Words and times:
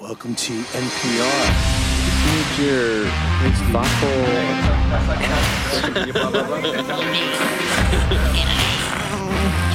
Welcome 0.00 0.34
to 0.34 0.52
NPR. 0.52 1.44
Need 2.24 2.64
your 2.64 3.04
thoughtful. 3.70 4.08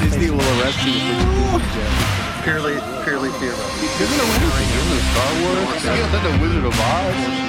Disney 0.02 0.32
will 0.32 0.42
arrest 0.60 0.82
you 0.84 0.94
if 0.94 1.06
you 1.06 1.14
do. 1.14 1.86
Purely, 2.42 2.74
purely 3.04 3.30
theoretical. 3.38 3.70
Isn't 4.02 4.18
there 4.18 4.26
anything 4.34 4.70
in 4.82 5.00
Star 5.14 5.30
Wars? 5.44 5.78
Isn't 5.78 6.12
that 6.12 6.24
the 6.24 6.34
Wizard 6.42 6.66
of 6.66 6.74
Oz? 6.74 7.46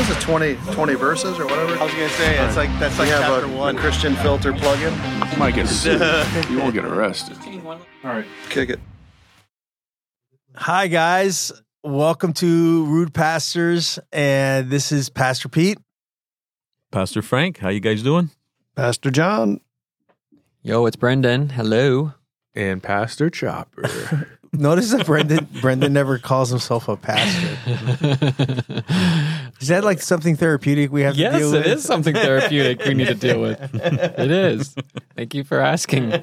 Is 0.00 0.16
it 0.16 0.20
20, 0.22 0.56
20 0.72 0.94
verses 0.94 1.38
or 1.38 1.44
whatever? 1.44 1.76
I 1.76 1.84
was 1.84 1.92
gonna 1.92 2.08
say 2.08 2.38
it's 2.38 2.56
like 2.56 2.70
that's 2.78 2.98
like 2.98 3.08
you 3.08 3.14
chapter 3.14 3.44
a, 3.44 3.48
one. 3.48 3.76
Christian 3.76 4.16
filter 4.16 4.54
plug-in. 4.54 4.94
You 5.30 5.38
might 5.38 5.54
get 5.54 5.68
sued. 5.68 6.00
you 6.50 6.58
won't 6.58 6.72
get 6.72 6.86
arrested. 6.86 7.36
All 7.66 7.78
right, 8.04 8.24
kick 8.48 8.70
it. 8.70 8.80
Hi, 10.56 10.86
guys. 10.86 11.52
Welcome 11.86 12.32
to 12.34 12.86
Rude 12.86 13.12
Pastors, 13.12 13.98
and 14.10 14.70
this 14.70 14.90
is 14.90 15.10
Pastor 15.10 15.50
Pete. 15.50 15.76
Pastor 16.90 17.20
Frank, 17.20 17.58
how 17.58 17.68
you 17.68 17.80
guys 17.80 18.02
doing? 18.02 18.30
Pastor 18.74 19.10
John. 19.10 19.60
Yo, 20.62 20.86
it's 20.86 20.96
Brendan. 20.96 21.50
Hello. 21.50 22.14
And 22.54 22.82
Pastor 22.82 23.28
Chopper. 23.28 24.30
Notice 24.54 24.92
that 24.92 25.04
Brendan 25.04 25.46
Brendan 25.60 25.92
never 25.92 26.16
calls 26.16 26.48
himself 26.48 26.88
a 26.88 26.96
pastor. 26.96 27.58
Is 29.60 29.68
that 29.68 29.84
like 29.84 30.00
something 30.00 30.36
therapeutic 30.36 30.90
we 30.90 31.02
have 31.02 31.16
to 31.16 31.20
yes, 31.20 31.36
deal 31.36 31.52
with? 31.52 31.66
it 31.66 31.78
is 31.78 31.84
something 31.84 32.14
therapeutic 32.14 32.82
we 32.86 32.94
need 32.94 33.08
to 33.08 33.14
deal 33.14 33.42
with. 33.42 33.58
It 33.74 34.30
is. 34.30 34.74
Thank 35.16 35.34
you 35.34 35.44
for 35.44 35.60
asking. 35.60 36.14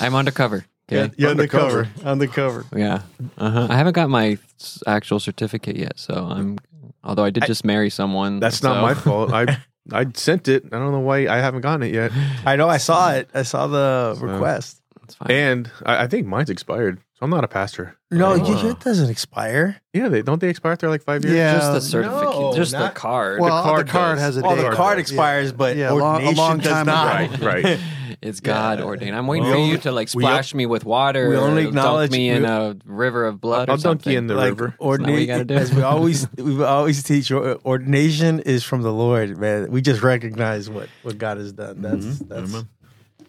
I'm 0.00 0.14
undercover. 0.14 0.64
Okay. 0.96 1.14
Yeah, 1.16 1.28
undercover. 1.28 1.88
Undercover. 2.04 2.64
Yeah. 2.74 3.02
Uh-huh. 3.38 3.66
I 3.70 3.76
haven't 3.76 3.94
got 3.94 4.08
my 4.10 4.38
s- 4.60 4.82
actual 4.86 5.20
certificate 5.20 5.76
yet, 5.76 5.98
so 5.98 6.14
I'm. 6.30 6.58
Although 7.04 7.24
I 7.24 7.30
did 7.30 7.44
just 7.46 7.64
marry 7.64 7.90
someone. 7.90 8.38
That's 8.40 8.62
not 8.62 8.80
my 8.82 8.94
fault. 9.06 9.32
I 9.32 9.58
I 9.90 10.06
sent 10.14 10.46
it. 10.48 10.64
I 10.72 10.78
don't 10.78 10.92
know 10.92 11.00
why 11.00 11.26
I 11.26 11.38
haven't 11.38 11.62
gotten 11.62 11.82
it 11.82 11.92
yet. 11.94 12.12
I 12.46 12.54
know. 12.56 12.68
I 12.68 12.76
saw 12.78 13.12
it. 13.12 13.28
I 13.34 13.42
saw 13.42 13.66
the 13.66 14.14
So- 14.14 14.20
request. 14.26 14.78
It's 15.04 15.16
fine. 15.16 15.30
And 15.32 15.70
I, 15.84 16.04
I 16.04 16.06
think 16.06 16.28
mine's 16.28 16.48
expired. 16.48 16.98
So 17.14 17.24
I'm 17.24 17.30
not 17.30 17.42
a 17.42 17.48
pastor. 17.48 17.96
No, 18.12 18.32
Oh. 18.32 18.62
you, 18.62 18.70
it 18.70 18.78
doesn't 18.80 19.10
expire. 19.10 19.80
Yeah, 19.92 20.08
they 20.08 20.22
don't 20.22 20.40
they 20.40 20.48
expire 20.48 20.72
after 20.72 20.88
like 20.88 21.02
five 21.02 21.24
years? 21.24 21.36
Yeah. 21.36 21.54
just 21.54 21.72
the 21.72 21.80
certificate, 21.80 22.22
no, 22.40 22.54
just 22.54 22.70
the 22.70 22.88
card. 22.90 23.40
Well, 23.40 23.56
the 23.56 23.62
card 23.68 23.88
card, 23.88 24.16
does. 24.16 24.22
has 24.22 24.36
a 24.36 24.42
Well, 24.42 24.54
date. 24.54 24.62
the 24.70 24.76
card 24.76 24.98
Yeah. 24.98 25.00
expires, 25.00 25.52
but 25.52 25.76
Yeah, 25.76 25.90
a 25.90 25.94
long- 25.94 26.00
a 26.22 26.26
ordination 26.26 26.36
long 26.36 26.58
does 26.58 26.66
time 26.72 26.86
not. 26.86 27.20
ago. 27.34 27.46
Right, 27.46 27.64
right. 27.64 27.80
It's 28.22 28.38
God 28.40 28.78
Yeah. 28.78 28.84
ordained. 28.84 29.16
I'm 29.16 29.26
waiting 29.26 29.46
We 29.46 29.50
for 29.50 29.56
only- 29.58 29.70
you 29.72 29.78
to 29.78 29.90
like 29.92 30.08
we 30.14 30.22
splash 30.22 30.54
me 30.54 30.64
with 30.64 30.84
water. 30.84 31.28
we 31.28 31.36
only 31.36 31.64
or 31.64 31.68
acknowledge- 31.68 32.10
dunk 32.10 32.18
me 32.18 32.28
in 32.30 32.44
a 32.44 32.76
river 32.86 33.26
of 33.26 33.40
blood. 33.40 33.68
I'll 33.68 33.74
or 33.74 33.78
dunk 33.78 34.06
you 34.06 34.16
in 34.16 34.28
the 34.28 34.34
like 34.36 34.50
river. 34.50 34.74
what 34.78 35.00
you 35.00 35.26
gotta 35.26 35.40
ordination, 35.40 35.46
do. 35.48 35.54
as 35.54 35.74
we 35.74 35.82
always 35.82 36.28
we 36.36 36.62
always 36.62 37.02
teach, 37.02 37.32
ordination 37.32 38.38
is 38.40 38.62
from 38.62 38.82
the 38.82 38.92
Lord, 38.92 39.36
man. 39.38 39.70
We 39.72 39.80
just 39.82 40.02
recognize 40.02 40.70
what 40.70 40.88
what 41.02 41.18
God 41.18 41.38
has 41.38 41.52
done. 41.52 41.82
That's 41.82 41.96
Mm-hmm. 42.04 42.28
that's 42.28 42.50
Amen. 42.52 42.68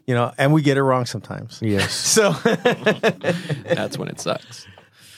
you 0.06 0.14
know, 0.14 0.32
and 0.38 0.54
we 0.54 0.62
get 0.62 0.78
it 0.78 0.84
wrong 0.84 1.06
sometimes. 1.08 1.60
Yes. 1.62 1.94
So 2.14 2.32
That's 3.66 3.98
when 3.98 4.10
it 4.10 4.20
sucks. 4.20 4.68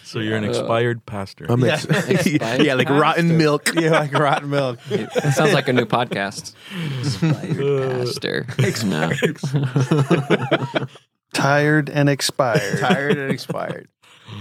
So 0.06 0.20
you're 0.20 0.38
an 0.38 0.46
Uh, 0.46 0.50
expired 0.50 1.06
pastor. 1.06 1.46
I'm 1.50 1.60
Yeah. 1.66 1.76
Expired 2.08 2.64
yeah, 2.66 2.76
like 2.76 2.90
rotten 2.90 3.30
pastor. 3.30 3.38
milk. 3.38 3.72
yeah, 3.76 3.90
like 4.00 4.14
rotten 4.14 4.50
milk. 4.52 4.80
It 4.92 5.34
sounds 5.34 5.54
like 5.54 5.68
a 5.68 5.74
new 5.74 5.86
podcast. 5.86 6.54
Expired 7.00 8.06
pastor. 8.06 8.46
No. 8.86 9.10
Tired 11.34 11.90
and 11.90 12.08
expired. 12.10 12.80
Tired 12.80 13.18
and 13.18 13.32
expired. 13.32 13.88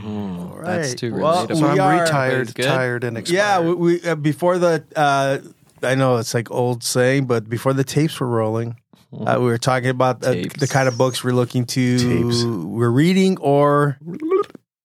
Mm, 0.02 0.50
All 0.50 0.60
That's 0.62 0.94
too 0.94 1.14
Well, 1.14 1.46
relatable. 1.46 1.58
So 1.58 1.66
I'm 1.66 1.80
are- 1.80 2.00
retired, 2.02 2.54
tired 2.56 3.04
and 3.04 3.18
expired. 3.18 3.36
Yeah, 3.36 3.60
we, 3.60 3.74
we 3.74 4.02
uh, 4.08 4.14
before 4.14 4.58
the 4.58 4.84
uh, 4.96 5.38
I 5.82 5.94
know 5.94 6.16
it's 6.18 6.34
like 6.34 6.50
old 6.50 6.82
saying, 6.84 7.26
but 7.26 7.48
before 7.48 7.72
the 7.72 7.84
tapes 7.84 8.18
were 8.20 8.28
rolling, 8.28 8.76
uh, 9.12 9.36
we 9.38 9.44
were 9.46 9.58
talking 9.58 9.90
about 9.90 10.24
uh, 10.24 10.32
the 10.58 10.68
kind 10.70 10.88
of 10.88 10.96
books 10.96 11.22
we're 11.22 11.32
looking 11.34 11.66
to 11.66 11.98
Tapes. 11.98 12.44
we're 12.44 12.90
reading, 12.90 13.38
or 13.40 13.98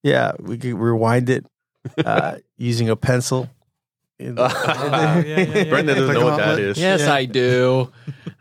yeah, 0.04 0.34
we 0.40 0.58
could 0.58 0.74
rewind 0.76 1.30
it 1.30 1.46
uh, 2.06 2.36
using 2.58 2.90
a 2.90 2.96
pencil. 2.96 3.50
In- 4.20 4.36
yeah, 4.66 5.20
yeah, 5.20 5.40
yeah. 5.40 5.64
Brendan 5.66 5.98
doesn't 5.98 6.14
know 6.14 6.26
what 6.26 6.38
that 6.38 6.60
is. 6.60 6.78
Yes, 6.78 7.02
Yeah. 7.02 7.14
I 7.14 7.26
do. 7.26 7.92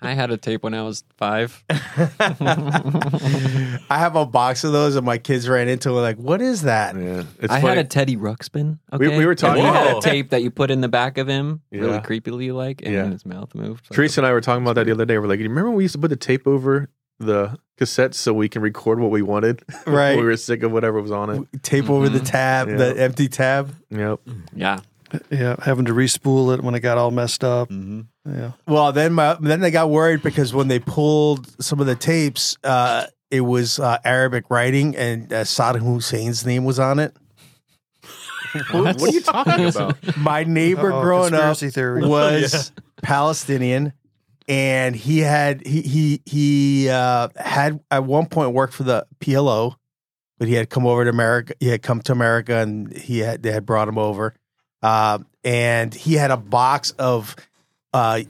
I 0.02 0.12
had 0.14 0.30
a 0.30 0.36
tape 0.36 0.62
when 0.64 0.74
I 0.74 0.82
was 0.82 1.04
five. 1.16 1.64
I 1.70 1.78
have 3.90 4.16
a 4.16 4.26
box 4.26 4.64
of 4.64 4.72
those, 4.72 4.96
and 4.96 5.04
my 5.04 5.18
kids 5.18 5.48
ran 5.48 5.68
into 5.68 5.90
it. 5.90 6.00
Like, 6.00 6.16
what 6.16 6.40
is 6.40 6.62
that? 6.62 6.96
Yeah. 6.96 7.24
It's 7.40 7.52
I 7.52 7.60
funny. 7.60 7.76
had 7.76 7.78
a 7.78 7.84
Teddy 7.88 8.16
Ruxpin. 8.16 8.78
We- 8.92 9.06
Okay? 9.08 9.18
we 9.18 9.26
were 9.26 9.34
talking- 9.34 9.64
And 9.64 9.76
he 9.76 9.82
had 9.84 9.96
a 9.96 10.00
tape 10.00 10.30
that 10.30 10.42
you 10.42 10.50
put 10.50 10.70
in 10.70 10.80
the 10.80 10.88
back 10.88 11.18
of 11.18 11.26
him, 11.28 11.60
really 11.70 11.98
creepily 12.00 12.52
like, 12.54 12.82
and 12.82 12.92
Yeah. 12.94 13.10
his 13.10 13.24
mouth 13.26 13.54
moved. 13.54 13.86
Like 13.90 13.96
Teresa 13.96 14.20
and 14.20 14.26
I 14.26 14.32
were 14.32 14.40
talking 14.40 14.62
about 14.62 14.74
that 14.74 14.86
the 14.86 14.92
other 14.92 15.04
day. 15.04 15.18
We're 15.18 15.26
like, 15.26 15.38
you 15.40 15.48
remember 15.48 15.70
when 15.70 15.76
we 15.78 15.84
used 15.84 15.94
to 15.94 16.00
put 16.00 16.10
the 16.10 16.16
tape 16.16 16.46
over 16.46 16.88
the 17.18 17.58
cassettes 17.78 18.14
so 18.14 18.32
we 18.32 18.48
can 18.48 18.62
record 18.62 19.00
what 19.00 19.10
we 19.10 19.22
wanted? 19.22 19.62
Right. 19.86 20.16
we 20.16 20.22
were 20.24 20.36
sick 20.36 20.62
of 20.62 20.72
whatever 20.72 21.00
was 21.00 21.10
on 21.12 21.30
it. 21.30 21.62
Tape 21.62 21.88
over 21.90 22.08
the 22.08 22.20
tab, 22.20 22.68
Yeah. 22.68 22.76
the 22.76 23.00
empty 23.02 23.28
tab. 23.28 23.74
Yep. 23.90 24.20
yeah. 24.54 24.80
yeah, 25.30 25.56
having 25.62 25.86
to 25.86 25.92
respool 25.94 26.52
it 26.54 26.62
when 26.62 26.74
it 26.74 26.80
got 26.80 26.98
all 26.98 27.10
messed 27.10 27.42
up. 27.44 27.70
Mhm. 27.70 28.06
Yeah, 28.28 28.52
Well, 28.66 28.92
then 28.92 29.14
my, 29.14 29.36
then 29.40 29.60
they 29.60 29.70
got 29.70 29.88
worried 29.90 30.22
because 30.22 30.52
when 30.52 30.68
they 30.68 30.78
pulled 30.80 31.46
some 31.62 31.80
of 31.80 31.86
the 31.86 31.96
tapes, 31.96 32.58
uh, 32.62 33.06
it 33.30 33.40
was 33.40 33.78
uh, 33.78 33.98
Arabic 34.04 34.44
writing, 34.50 34.94
and 34.96 35.32
uh, 35.32 35.44
Saddam 35.44 35.80
Hussein's 35.82 36.44
name 36.44 36.64
was 36.64 36.78
on 36.78 36.98
it. 36.98 37.16
What, 38.72 38.96
what 38.98 39.02
are 39.02 39.08
you 39.12 39.20
talking 39.20 39.64
about? 39.68 40.16
My 40.16 40.44
neighbor 40.44 40.90
Uh-oh, 40.92 41.02
growing 41.02 41.34
up 41.34 41.40
conspiracy 41.58 41.70
theory. 41.70 42.06
was 42.06 42.72
Palestinian, 43.02 43.92
and 44.48 44.96
he 44.96 45.18
had 45.18 45.64
he 45.66 45.82
he 45.82 46.22
he 46.24 46.88
uh, 46.88 47.28
had 47.36 47.80
at 47.90 48.04
one 48.04 48.26
point 48.26 48.54
worked 48.54 48.72
for 48.72 48.82
the 48.82 49.06
PLO, 49.20 49.74
but 50.38 50.48
he 50.48 50.54
had 50.54 50.70
come 50.70 50.86
over 50.86 51.04
to 51.04 51.10
America. 51.10 51.54
He 51.60 51.68
had 51.68 51.82
come 51.82 52.00
to 52.02 52.12
America, 52.12 52.56
and 52.56 52.96
he 52.96 53.18
had 53.18 53.42
they 53.42 53.52
had 53.52 53.66
brought 53.66 53.88
him 53.88 53.98
over, 53.98 54.34
uh, 54.82 55.18
and 55.44 55.94
he 55.94 56.14
had 56.14 56.30
a 56.30 56.38
box 56.38 56.92
of 56.92 57.36
uh, 57.92 58.22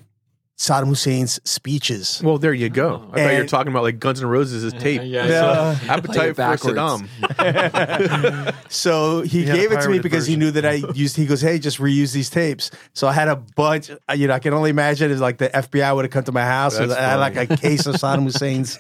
Saddam 0.59 0.89
Hussein's 0.89 1.41
speeches. 1.45 2.21
Well, 2.23 2.37
there 2.39 2.53
you 2.53 2.69
go. 2.69 3.09
I 3.13 3.23
thought 3.23 3.33
you 3.33 3.39
were 3.39 3.47
talking 3.47 3.71
about 3.73 3.85
like 3.85 4.01
Guns 4.01 4.21
N' 4.21 4.29
Roses' 4.29 4.73
tape. 4.73 5.03
Yeah. 5.05 5.27
Yeah. 5.27 5.79
Play 5.79 5.89
Appetite 5.89 6.29
for 6.31 6.75
backwards. 6.75 6.77
Saddam. 6.77 8.55
so 8.69 9.23
he, 9.23 9.41
He 9.41 9.45
gave 9.45 9.71
it 9.73 9.77
to 9.83 9.89
me 9.89 10.01
pirated 10.01 10.03
because 10.03 10.27
he 10.27 10.35
knew 10.37 10.51
that 10.51 10.67
I 10.67 10.83
used. 10.95 11.17
He 11.17 11.27
goes, 11.27 11.41
"Hey, 11.41 11.61
just 11.61 11.79
reuse 11.79 12.13
these 12.13 12.29
tapes." 12.29 12.73
So 12.93 13.07
I 13.07 13.13
had 13.13 13.29
a 13.29 13.37
bunch. 13.37 13.91
uh, 13.91 14.15
You 14.15 14.27
know, 14.27 14.35
I 14.35 14.41
can 14.41 14.53
only 14.53 14.71
imagine 14.71 15.13
if 15.13 15.21
like 15.21 15.39
the 15.39 15.49
FBI 15.49 15.95
would 15.95 16.05
have 16.07 16.13
come 16.13 16.25
to 16.25 16.33
my 16.33 16.43
house. 16.45 16.77
And 16.79 16.93
I 16.93 17.01
had 17.11 17.17
like 17.17 17.37
a 17.37 17.57
case 17.57 17.87
of 17.87 17.95
Saddam 17.95 18.25
Hussein's, 18.29 18.77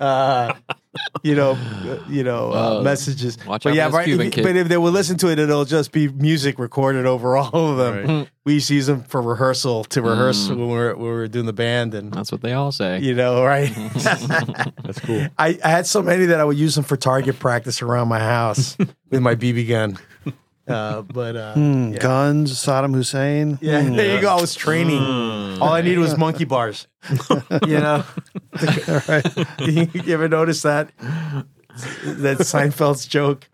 uh, 0.00 0.54
you 1.22 1.34
know, 1.36 1.52
uh, 1.52 1.98
you 2.08 2.24
know, 2.24 2.50
uh, 2.52 2.74
Whoa. 2.76 2.82
messages. 2.82 3.38
Watch 3.46 3.64
but 3.64 3.70
out 3.70 3.76
yeah, 3.76 3.90
right. 3.90 4.04
Cuban 4.04 4.26
if- 4.28 4.32
kid. 4.32 4.42
but 4.42 4.56
if 4.56 4.68
they 4.68 4.76
will 4.76 4.90
listen 4.90 5.16
to 5.18 5.28
it, 5.28 5.38
it'll 5.38 5.64
just 5.64 5.92
be 5.92 6.08
music 6.08 6.58
recorded 6.58 7.06
over 7.06 7.36
all 7.36 7.54
of 7.54 7.76
them. 7.78 8.06
Right. 8.18 8.30
We 8.44 8.54
used 8.54 8.68
to 8.68 8.74
use 8.74 8.86
them 8.86 9.02
for 9.04 9.22
rehearsal 9.22 9.84
to 9.84 10.02
rehearse 10.02 10.48
Mm. 10.48 10.56
when 10.56 10.58
we 10.68 10.74
were 10.74 10.94
when 10.96 11.04
we 11.04 11.10
were 11.10 11.28
doing 11.28 11.46
the 11.46 11.52
band, 11.52 11.94
and 11.94 12.12
That's 12.12 12.32
what 12.32 12.40
they 12.40 12.52
all 12.54 12.72
say. 12.72 12.98
you 13.00 13.14
know, 13.14 13.44
right. 13.44 13.72
That's 13.94 15.00
cool. 15.00 15.26
I, 15.38 15.58
I 15.64 15.68
had 15.68 15.86
so 15.86 16.02
many 16.02 16.26
that 16.26 16.40
I 16.40 16.44
would 16.44 16.58
use 16.58 16.74
them 16.74 16.84
for 16.84 16.96
target 16.96 17.38
practice 17.38 17.82
around 17.82 18.08
my 18.08 18.18
house 18.18 18.76
with 19.10 19.20
my 19.20 19.34
BB 19.34 19.68
gun. 19.68 19.98
Uh, 20.68 21.02
but 21.02 21.34
uh, 21.36 21.54
Hmm, 21.54 21.92
yeah. 21.92 21.98
guns, 21.98 22.52
Saddam 22.52 22.94
Hussein. 22.94 23.58
yeah, 23.62 23.82
Hmm. 23.82 23.96
there 23.96 24.14
you 24.14 24.20
go. 24.20 24.28
I 24.36 24.40
was 24.40 24.54
training. 24.54 25.02
All 25.60 25.72
I 25.72 25.80
needed 25.82 25.98
was 25.98 26.16
monkey 26.16 26.44
bars. 26.44 26.86
you 27.66 27.78
know, 27.80 28.04
you 29.60 29.88
ever 30.08 30.28
notice 30.28 30.62
that 30.62 30.90
that 30.98 32.38
Seinfeld's 32.40 33.06
joke? 33.06 33.48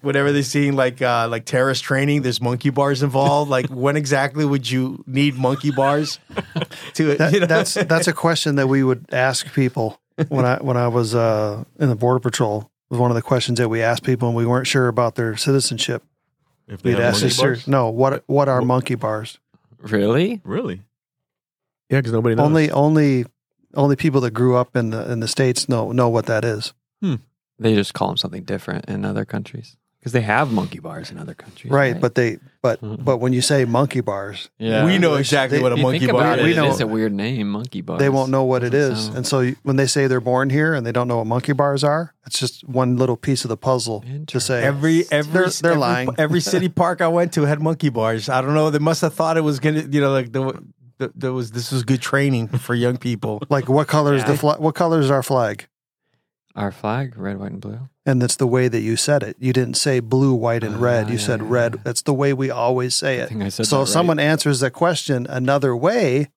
Whenever 0.00 0.32
they 0.32 0.42
see 0.42 0.70
like 0.70 1.00
uh, 1.00 1.28
like 1.30 1.46
terrorist 1.46 1.82
training, 1.82 2.22
there's 2.22 2.40
monkey 2.40 2.68
bars 2.70 3.02
involved. 3.02 3.50
Like, 3.50 3.66
when 3.68 3.96
exactly 3.96 4.44
would 4.44 4.70
you 4.70 5.02
need 5.06 5.34
monkey 5.36 5.70
bars 5.70 6.18
to? 6.94 7.14
That, 7.16 7.32
you 7.32 7.40
know? 7.40 7.46
that's 7.46 7.72
that's 7.74 8.06
a 8.06 8.12
question 8.12 8.56
that 8.56 8.66
we 8.68 8.84
would 8.84 9.06
ask 9.12 9.50
people 9.54 9.98
when 10.28 10.44
I 10.44 10.58
when 10.58 10.76
I 10.76 10.88
was 10.88 11.14
uh, 11.14 11.64
in 11.78 11.88
the 11.88 11.96
border 11.96 12.20
patrol. 12.20 12.70
It 12.90 12.94
was 12.94 13.00
one 13.00 13.10
of 13.10 13.14
the 13.14 13.22
questions 13.22 13.58
that 13.58 13.70
we 13.70 13.80
asked 13.80 14.02
people, 14.02 14.28
and 14.28 14.36
we 14.36 14.44
weren't 14.44 14.66
sure 14.66 14.88
about 14.88 15.14
their 15.14 15.36
citizenship. 15.38 16.02
If 16.66 16.82
they 16.82 16.90
We'd 16.90 16.98
have 16.98 17.14
ask 17.14 17.16
monkey 17.16 17.26
this, 17.26 17.36
sir, 17.36 17.48
bars? 17.54 17.68
no, 17.68 17.90
what 17.90 18.24
what 18.26 18.48
are 18.48 18.62
monkey 18.62 18.94
bars? 18.94 19.38
Really? 19.78 20.40
Really? 20.44 20.82
Yeah, 21.90 21.98
because 21.98 22.12
nobody 22.12 22.34
knows. 22.34 22.46
Only 22.46 22.70
only 22.70 23.26
only 23.74 23.96
people 23.96 24.20
that 24.22 24.30
grew 24.30 24.56
up 24.56 24.76
in 24.76 24.90
the 24.90 25.10
in 25.10 25.20
the 25.20 25.28
states 25.28 25.68
know 25.68 25.92
know 25.92 26.08
what 26.08 26.26
that 26.26 26.44
is. 26.44 26.72
Hmm. 27.02 27.16
They 27.58 27.74
just 27.74 27.94
call 27.94 28.08
them 28.08 28.16
something 28.16 28.44
different 28.44 28.86
in 28.86 29.04
other 29.04 29.24
countries. 29.24 29.76
Because 30.04 30.12
they 30.12 30.20
have 30.20 30.52
monkey 30.52 30.80
bars 30.80 31.10
in 31.10 31.18
other 31.18 31.32
countries, 31.32 31.72
right, 31.72 31.98
but 31.98 32.14
they 32.14 32.36
but 32.60 32.78
Mhm. 32.82 33.02
but 33.02 33.16
when 33.18 33.32
you 33.32 33.40
say 33.40 33.64
monkey 33.64 34.02
bars, 34.02 34.50
yeah, 34.58 34.84
we 34.84 34.98
know 34.98 35.14
They- 35.14 35.20
exactly 35.20 35.62
what 35.62 35.72
a 35.72 35.76
monkey 35.78 36.00
think 36.00 36.12
bar 36.12 36.34
about 36.34 36.44
we 36.44 36.54
know- 36.54 36.66
it 36.66 36.72
is 36.72 36.80
a 36.82 36.86
weird 36.86 37.14
name, 37.14 37.48
monkey 37.50 37.80
bars. 37.80 38.00
they 38.00 38.10
won't 38.10 38.30
know 38.30 38.44
what 38.44 38.62
it 38.62 38.74
is, 38.74 39.04
sound- 39.06 39.16
and 39.16 39.26
so 39.26 39.52
when 39.62 39.76
they 39.76 39.86
say 39.86 40.06
they're 40.06 40.20
born 40.20 40.50
here 40.50 40.74
and 40.74 40.84
they 40.86 40.92
don't 40.92 41.08
know 41.08 41.16
what 41.16 41.26
monkey 41.26 41.54
bars 41.54 41.82
are, 41.82 42.12
it's 42.26 42.38
just 42.38 42.68
one 42.68 42.98
little 42.98 43.16
piece 43.16 43.46
of 43.46 43.48
the 43.48 43.56
puzzle 43.56 44.04
to 44.26 44.38
say 44.40 44.62
Every 44.62 45.06
every 45.10 45.32
They're- 45.32 45.48
they're 45.62 45.70
every, 45.72 45.80
lying. 45.80 46.08
Every 46.18 46.40
city 46.42 46.68
park 46.82 47.00
I 47.00 47.08
went 47.08 47.32
to 47.32 47.46
had 47.46 47.62
monkey 47.62 47.88
bars. 47.88 48.28
I 48.28 48.42
don't 48.42 48.52
know. 48.54 48.68
They 48.68 48.78
must 48.78 49.00
have 49.00 49.14
thought 49.14 49.38
it 49.38 49.44
was 49.44 49.58
gonna. 49.58 49.84
You 49.90 50.02
know, 50.02 50.12
like 50.12 50.32
the, 50.32 50.52
the, 50.98 51.10
there 51.16 51.32
was 51.32 51.50
this 51.52 51.72
was 51.72 51.82
good 51.82 52.02
training 52.02 52.48
for 52.48 52.74
young 52.74 52.98
people. 52.98 53.42
like 53.48 53.68
what 53.70 53.88
color 53.88 54.14
is 54.14 54.20
Yeah. 54.22 54.32
the 54.32 54.36
flag? 54.36 54.58
What 54.60 54.74
color 54.74 55.00
is 55.00 55.10
our 55.10 55.22
flag? 55.22 55.66
Our 56.54 56.70
flag, 56.72 57.16
red, 57.16 57.38
white, 57.38 57.52
and 57.52 57.60
blue. 57.60 57.80
And 58.06 58.20
that's 58.22 58.36
the 58.36 58.46
way 58.46 58.68
that 58.68 58.80
you 58.80 58.96
said 58.96 59.22
it. 59.22 59.36
You 59.40 59.52
didn't 59.52 59.74
say 59.74 60.00
blue, 60.00 60.34
white, 60.34 60.62
and 60.62 60.80
red. 60.80 61.06
Ah, 61.06 61.08
You 61.08 61.14
yeah, 61.16 61.20
said 61.24 61.40
yeah, 61.40 61.46
red. 61.48 61.74
yeah. 61.76 61.80
That's 61.84 62.02
the 62.02 62.14
way 62.14 62.32
we 62.32 62.50
always 62.50 62.94
say 62.94 63.20
I 63.20 63.24
it. 63.24 63.28
think 63.30 63.42
I 63.42 63.48
said 63.48 63.66
So 63.66 63.76
that 63.76 63.82
if 63.82 63.88
right. 63.88 63.92
someone 63.92 64.18
answers 64.18 64.60
that 64.60 64.70
question 64.72 65.26
another 65.28 65.74
way, 65.74 66.28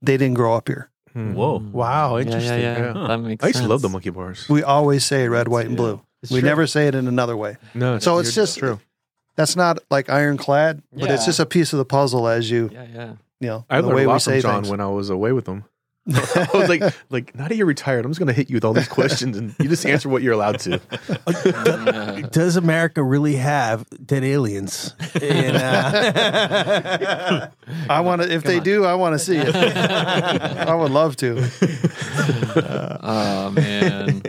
they 0.00 0.16
didn't 0.16 0.34
grow 0.34 0.54
up 0.56 0.68
here. 0.68 0.90
Hmm. 1.12 1.34
Whoa. 1.34 1.58
Wow, 1.58 2.16
Yeah, 2.16 2.22
interesting. 2.24 2.60
Yeah, 2.60 2.78
yeah, 2.78 2.94
Yeah. 3.02 3.08
That 3.08 3.18
makes 3.18 3.44
I 3.44 3.48
used 3.48 3.60
to 3.60 3.68
love 3.68 3.82
the 3.82 3.88
monkey 3.90 4.10
bars. 4.10 4.48
We 4.48 4.62
always 4.62 5.04
say 5.04 5.28
red, 5.28 5.46
white, 5.48 5.66
and 5.66 5.76
blue. 5.76 6.00
It's 6.22 6.32
we 6.32 6.40
true. 6.40 6.48
never 6.48 6.66
say 6.66 6.86
it 6.88 6.94
in 6.94 7.06
another 7.06 7.36
way. 7.36 7.56
No, 7.74 7.98
So 7.98 8.18
it's 8.18 8.34
just- 8.34 8.58
true. 8.58 8.80
That's 9.36 9.56
not 9.56 9.78
like 9.90 10.10
ironclad, 10.10 10.82
but 10.92 11.10
it's 11.10 11.24
just 11.24 11.40
a 11.40 11.46
piece 11.46 11.72
of 11.72 11.78
the 11.78 11.86
puzzle 11.86 12.28
as 12.28 12.50
you, 12.50 12.68
Yeah, 12.72 12.84
yeah. 12.94 13.12
you 13.40 13.48
know, 13.48 13.64
I 13.70 13.80
the 13.80 13.86
learned 13.86 13.96
way 13.96 14.02
a 14.04 14.06
we 14.06 14.12
lot 14.12 14.22
say 14.22 14.40
from 14.40 14.50
John 14.50 14.62
things. 14.62 14.70
when 14.70 14.80
I 14.80 14.88
was 14.88 15.08
away 15.08 15.32
with 15.32 15.46
him. 15.46 15.64
I 16.08 16.48
was 16.52 16.68
like, 16.68 16.82
like 17.10 17.32
now 17.36 17.46
that 17.46 17.54
you're 17.54 17.66
retired, 17.66 18.04
I'm 18.04 18.10
just 18.10 18.18
gonna 18.18 18.32
hit 18.32 18.50
you 18.50 18.56
with 18.56 18.64
all 18.64 18.72
these 18.72 18.88
questions, 18.88 19.36
and 19.36 19.54
you 19.60 19.68
just 19.68 19.86
answer 19.86 20.08
what 20.08 20.20
you're 20.22 20.32
allowed 20.32 20.58
to. 20.60 20.80
Does 22.32 22.56
America 22.56 23.04
really 23.04 23.36
have 23.36 23.86
dead 24.04 24.24
aliens? 24.24 24.96
And, 25.20 25.56
uh, 25.56 27.48
I 27.88 28.00
want 28.00 28.22
to. 28.22 28.32
If 28.32 28.42
they 28.42 28.58
on. 28.58 28.64
do, 28.64 28.84
I 28.84 28.94
want 28.94 29.14
to 29.14 29.20
see 29.20 29.36
it. 29.36 29.54
I 29.54 30.74
would 30.74 30.90
love 30.90 31.14
to. 31.16 31.36
oh 33.00 33.50
man, 33.50 34.22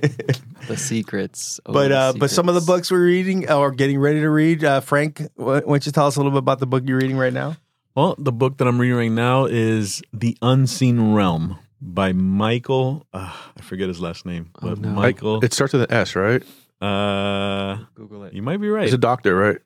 the 0.68 0.78
secrets. 0.78 1.60
Oh, 1.66 1.74
but 1.74 1.88
the 1.88 1.98
uh, 1.98 2.14
but 2.14 2.30
some 2.30 2.50
of 2.50 2.56
the 2.56 2.62
books 2.62 2.92
we're 2.92 3.04
reading 3.04 3.50
or 3.50 3.72
getting 3.72 3.98
ready 3.98 4.20
to 4.20 4.30
read, 4.30 4.64
uh, 4.64 4.82
Frank, 4.82 5.24
why 5.36 5.54
why 5.54 5.60
don't 5.62 5.86
you 5.88 5.92
tell 5.92 6.06
us 6.06 6.18
a 6.18 6.20
little 6.20 6.32
bit 6.32 6.40
about 6.40 6.60
the 6.60 6.68
book 6.68 6.84
you're 6.86 7.00
reading 7.00 7.18
right 7.18 7.34
now? 7.34 7.58
Well, 7.96 8.16
the 8.20 8.32
book 8.32 8.58
that 8.58 8.68
I'm 8.68 8.80
reading 8.80 8.98
right 8.98 9.12
now 9.12 9.46
is 9.46 10.02
The 10.12 10.38
Unseen 10.42 11.14
Realm 11.14 11.60
by 11.86 12.14
Michael. 12.14 13.06
Uh, 13.14 13.32
I 13.58 13.62
forget 13.62 13.88
his 13.88 14.00
last 14.00 14.26
name, 14.26 14.52
Oh, 14.56 14.70
but 14.70 14.80
no. 14.80 14.90
Michael. 14.90 15.44
It 15.44 15.54
starts 15.54 15.74
with 15.74 15.84
an 15.84 15.92
S, 15.92 16.16
right? 16.16 16.42
uh, 16.82 17.78
Google 17.96 18.24
it. 18.26 18.34
you 18.34 18.42
might 18.42 18.58
be 18.60 18.70
right. 18.70 18.84
He's 18.86 18.94
a 18.94 18.98
doctor, 18.98 19.36
right? 19.36 19.58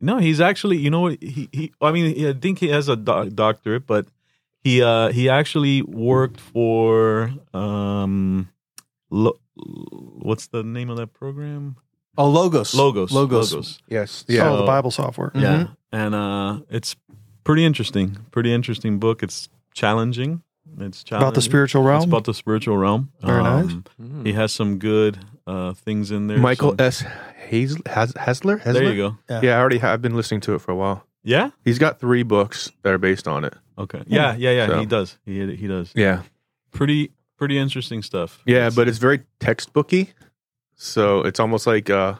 No, 0.00 0.18
he's 0.18 0.40
actually. 0.40 0.78
You 0.78 0.90
know 0.90 1.00
what? 1.00 1.22
He 1.22 1.48
he. 1.52 1.72
I 1.80 1.92
mean, 1.92 2.26
I 2.26 2.32
think 2.32 2.58
he 2.58 2.68
has 2.68 2.88
a 2.88 2.96
doc- 2.96 3.30
doctorate, 3.34 3.86
but 3.86 4.06
he 4.64 4.82
uh 4.82 5.08
he 5.12 5.28
actually 5.28 5.82
worked 5.82 6.40
for 6.40 7.32
um, 7.54 8.48
lo- 9.10 9.38
what's 9.56 10.46
the 10.48 10.62
name 10.62 10.88
of 10.90 10.96
that 10.96 11.12
program? 11.12 11.76
Oh, 12.18 12.28
Logos. 12.28 12.74
Logos. 12.74 13.12
Logos. 13.12 13.52
Logos. 13.52 13.78
Yes. 13.88 14.24
Yeah, 14.28 14.44
So- 14.50 14.56
the 14.58 14.66
Bible 14.66 14.90
software. 14.90 15.32
Yeah, 15.34 15.68
and 15.92 16.14
uh, 16.14 16.60
it's 16.70 16.96
pretty 17.44 17.64
interesting. 17.64 18.16
Pretty 18.30 18.52
interesting 18.54 18.98
book. 18.98 19.22
It's 19.22 19.48
challenging. 19.74 20.42
It's. 20.80 21.02
About 21.10 21.34
the 21.34 21.42
spiritual 21.42 21.82
realm. 21.82 21.98
It's 21.98 22.06
about 22.06 22.24
the 22.24 22.34
spiritual 22.34 22.76
realm. 22.78 23.10
Very 23.22 23.42
nice. 23.42 23.72
Mm. 24.00 24.26
He 24.26 24.32
has 24.32 24.52
some 24.52 24.78
good 24.78 25.18
uh, 25.46 25.72
things 25.74 26.10
in 26.10 26.26
there. 26.26 26.38
Michael 26.38 26.70
some- 26.70 26.80
S. 26.86 27.00
Has, 27.50 27.76
Has, 27.86 28.12
Heiser? 28.14 28.62
There 28.62 28.84
you 28.92 28.96
go. 28.96 29.18
Yeah, 29.42 29.56
I 29.56 29.60
already 29.60 29.78
have 29.78 29.90
I've 29.94 30.02
been 30.02 30.14
listening 30.14 30.40
to 30.42 30.54
it 30.54 30.60
for 30.60 30.70
a 30.70 30.76
while. 30.76 31.04
Yeah. 31.24 31.50
He's 31.64 31.78
got 31.80 31.98
three 31.98 32.22
books 32.22 32.70
that 32.82 32.92
are 32.94 32.98
based 32.98 33.26
on 33.26 33.44
it. 33.44 33.54
Okay. 33.76 34.02
Yeah. 34.06 34.36
Yeah. 34.36 34.50
Yeah. 34.52 34.66
So- 34.68 34.78
He 34.80 34.86
does. 34.86 35.18
He 35.26 35.56
he 35.56 35.66
does. 35.66 35.92
Yeah. 35.96 36.22
Pretty 36.72 37.10
pretty 37.36 37.58
interesting 37.58 38.02
stuff. 38.02 38.40
Yeah, 38.46 38.58
It's- 38.58 38.76
but 38.76 38.86
it's 38.88 38.98
very 38.98 39.22
textbooky. 39.40 40.12
So 40.76 41.22
it's 41.22 41.40
almost 41.40 41.66
like 41.66 41.90
uh 41.90 42.14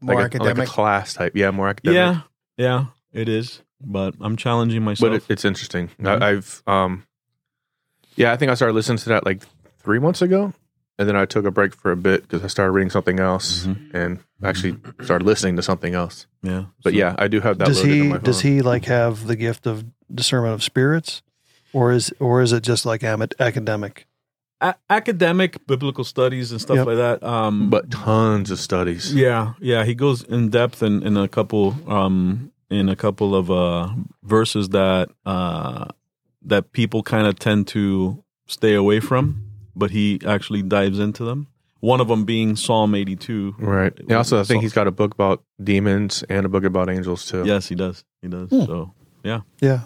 More 0.00 0.14
like 0.16 0.34
a, 0.34 0.38
like 0.38 0.46
academic. 0.48 0.68
a 0.68 0.70
class 0.70 1.14
type. 1.14 1.32
Yeah, 1.36 1.50
more 1.50 1.68
academic. 1.68 1.96
yeah. 1.96 2.20
Yeah. 2.56 2.84
It 3.12 3.28
is. 3.28 3.62
But 3.82 4.14
I'm 4.20 4.36
challenging 4.36 4.82
myself. 4.82 5.10
but 5.10 5.16
it, 5.16 5.24
it's 5.28 5.44
interesting. 5.44 5.88
Mhm. 6.00 6.22
I, 6.22 6.30
I've 6.30 6.62
um, 6.66 7.04
yeah, 8.16 8.32
I 8.32 8.36
think 8.36 8.50
I 8.50 8.54
started 8.54 8.74
listening 8.74 8.98
to 8.98 9.08
that 9.10 9.24
like 9.26 9.42
three 9.82 9.98
months 9.98 10.22
ago, 10.22 10.52
and 10.98 11.08
then 11.08 11.16
I 11.16 11.24
took 11.24 11.44
a 11.46 11.50
break 11.50 11.74
for 11.74 11.90
a 11.92 11.96
bit 11.96 12.22
because 12.22 12.42
I 12.44 12.48
started 12.48 12.72
reading 12.72 12.90
something 12.90 13.18
else 13.20 13.66
Mhm. 13.66 13.94
and 13.94 14.18
actually 14.42 14.76
started 15.02 15.24
listening 15.24 15.56
to 15.56 15.62
something 15.62 15.94
else. 15.94 16.26
yeah. 16.42 16.64
But 16.84 16.92
So- 16.92 16.98
yeah, 16.98 17.14
I 17.18 17.28
do 17.28 17.40
have 17.40 17.58
that. 17.58 17.66
does 17.66 17.82
he 17.82 18.02
my 18.02 18.18
does 18.18 18.40
he 18.42 18.62
like 18.62 18.84
have 18.86 19.26
the 19.26 19.36
gift 19.36 19.66
of 19.66 19.84
discernment 20.14 20.54
of 20.54 20.62
spirits, 20.62 21.22
or 21.72 21.92
is 21.92 22.12
or 22.20 22.42
is 22.42 22.52
it 22.52 22.62
just 22.62 22.84
like 22.86 23.02
am- 23.04 23.22
academic? 23.38 24.06
A- 24.62 24.74
academic 24.90 25.66
biblical 25.66 26.04
studies 26.04 26.52
and 26.52 26.60
stuff 26.60 26.76
Yep. 26.76 26.86
like 26.86 26.96
that. 26.96 27.22
Um, 27.22 27.70
But 27.70 27.90
tons 27.90 28.50
of 28.50 28.58
studies. 28.58 29.14
Yeah, 29.14 29.54
yeah, 29.58 29.84
he 29.84 29.94
goes 29.94 30.22
in 30.22 30.50
depth 30.50 30.82
in, 30.82 31.02
in 31.02 31.16
a 31.16 31.28
couple 31.28 31.76
um 31.88 32.50
in 32.68 32.88
a 32.90 32.94
couple 32.96 33.34
of 33.34 33.50
uh 33.50 33.88
verses 34.22 34.68
that 34.70 35.08
uh 35.24 35.86
that 36.42 36.72
people 36.72 37.02
kind 37.02 37.26
of 37.26 37.38
tend 37.38 37.66
to 37.68 38.22
stay 38.46 38.74
away 38.74 39.00
from, 39.00 39.44
but 39.76 39.90
he 39.90 40.20
actually 40.26 40.62
dives 40.62 40.98
into 40.98 41.24
them. 41.24 41.46
One 41.80 42.00
of 42.00 42.08
them 42.08 42.24
being 42.24 42.56
Psalm 42.56 42.94
82. 42.94 43.54
Right. 43.58 43.98
And 43.98 44.12
also, 44.12 44.36
I 44.38 44.40
think 44.44 44.56
Psalm- 44.58 44.62
he's 44.62 44.72
got 44.72 44.86
a 44.86 44.90
book 44.90 45.14
about 45.14 45.42
demons 45.62 46.22
and 46.28 46.44
a 46.44 46.48
book 46.48 46.64
about 46.64 46.90
angels 46.90 47.26
too. 47.26 47.44
Yes, 47.46 47.68
he 47.68 47.74
does. 47.74 48.04
He 48.22 48.28
does. 48.28 48.50
Hmm. 48.50 48.64
So, 48.66 48.94
Yeah, 49.24 49.40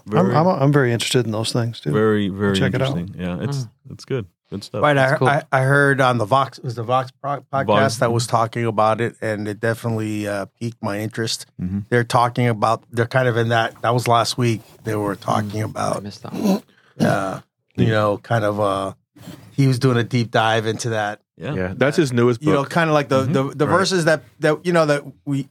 Very- 0.06 0.32
I'm, 0.34 0.46
I'm 0.46 0.62
I'm 0.62 0.72
very 0.72 0.92
interested 0.92 1.26
in 1.26 1.32
those 1.32 1.52
things 1.52 1.80
too. 1.80 1.92
very 1.92 2.28
very 2.28 2.56
check 2.56 2.74
it 2.74 2.82
out. 2.82 2.96
interesting. 2.96 3.20
Yeah, 3.20 3.42
it's 3.42 3.68
it's 3.90 4.04
good. 4.04 4.26
Good 4.54 4.62
stuff. 4.64 4.82
Right, 4.82 4.96
I, 4.96 5.16
cool. 5.16 5.26
I, 5.28 5.42
I 5.50 5.60
heard 5.62 6.00
on 6.00 6.18
the 6.18 6.24
Vox 6.24 6.58
it 6.58 6.64
was 6.64 6.76
the 6.76 6.84
Vox 6.84 7.10
podcast 7.24 7.66
Vox. 7.66 7.96
that 7.98 8.12
was 8.12 8.26
talking 8.28 8.64
about 8.66 9.00
it, 9.00 9.16
and 9.20 9.48
it 9.48 9.58
definitely 9.58 10.28
uh, 10.28 10.46
piqued 10.60 10.80
my 10.80 11.00
interest. 11.00 11.46
Mhm. 11.60 11.86
They're 11.88 12.04
talking 12.04 12.46
about 12.48 12.84
they're 12.92 13.06
kind 13.08 13.26
of 13.26 13.36
in 13.36 13.48
that 13.48 13.82
that 13.82 13.92
was 13.92 14.06
last 14.06 14.38
week. 14.38 14.60
They 14.84 14.94
were 14.94 15.16
talking 15.16 15.60
I 15.62 15.64
about 15.66 16.02
missed 16.04 16.22
that. 16.22 16.62
Uh, 17.00 17.40
you 17.76 17.88
know 17.88 18.18
kind 18.18 18.44
of 18.44 18.60
uh, 18.60 18.92
he 19.50 19.66
was 19.66 19.80
doing 19.80 19.96
a 19.96 20.04
deep 20.04 20.30
dive 20.30 20.66
into 20.66 20.90
that. 20.90 21.20
Yeah. 21.36 21.54
Yeah, 21.54 21.74
that's 21.76 21.96
his 21.96 22.12
newest 22.12 22.40
You 22.40 22.52
know, 22.52 22.64
kind 22.64 22.88
of 22.88 22.94
like 22.94 23.08
the 23.08 23.22
the, 23.22 23.42
the 23.54 23.66
Right. 23.66 23.76
verses 23.78 24.04
that 24.04 24.22
that 24.38 24.64
you 24.64 24.72
know 24.72 24.86
that 24.86 25.02
we 25.24 25.48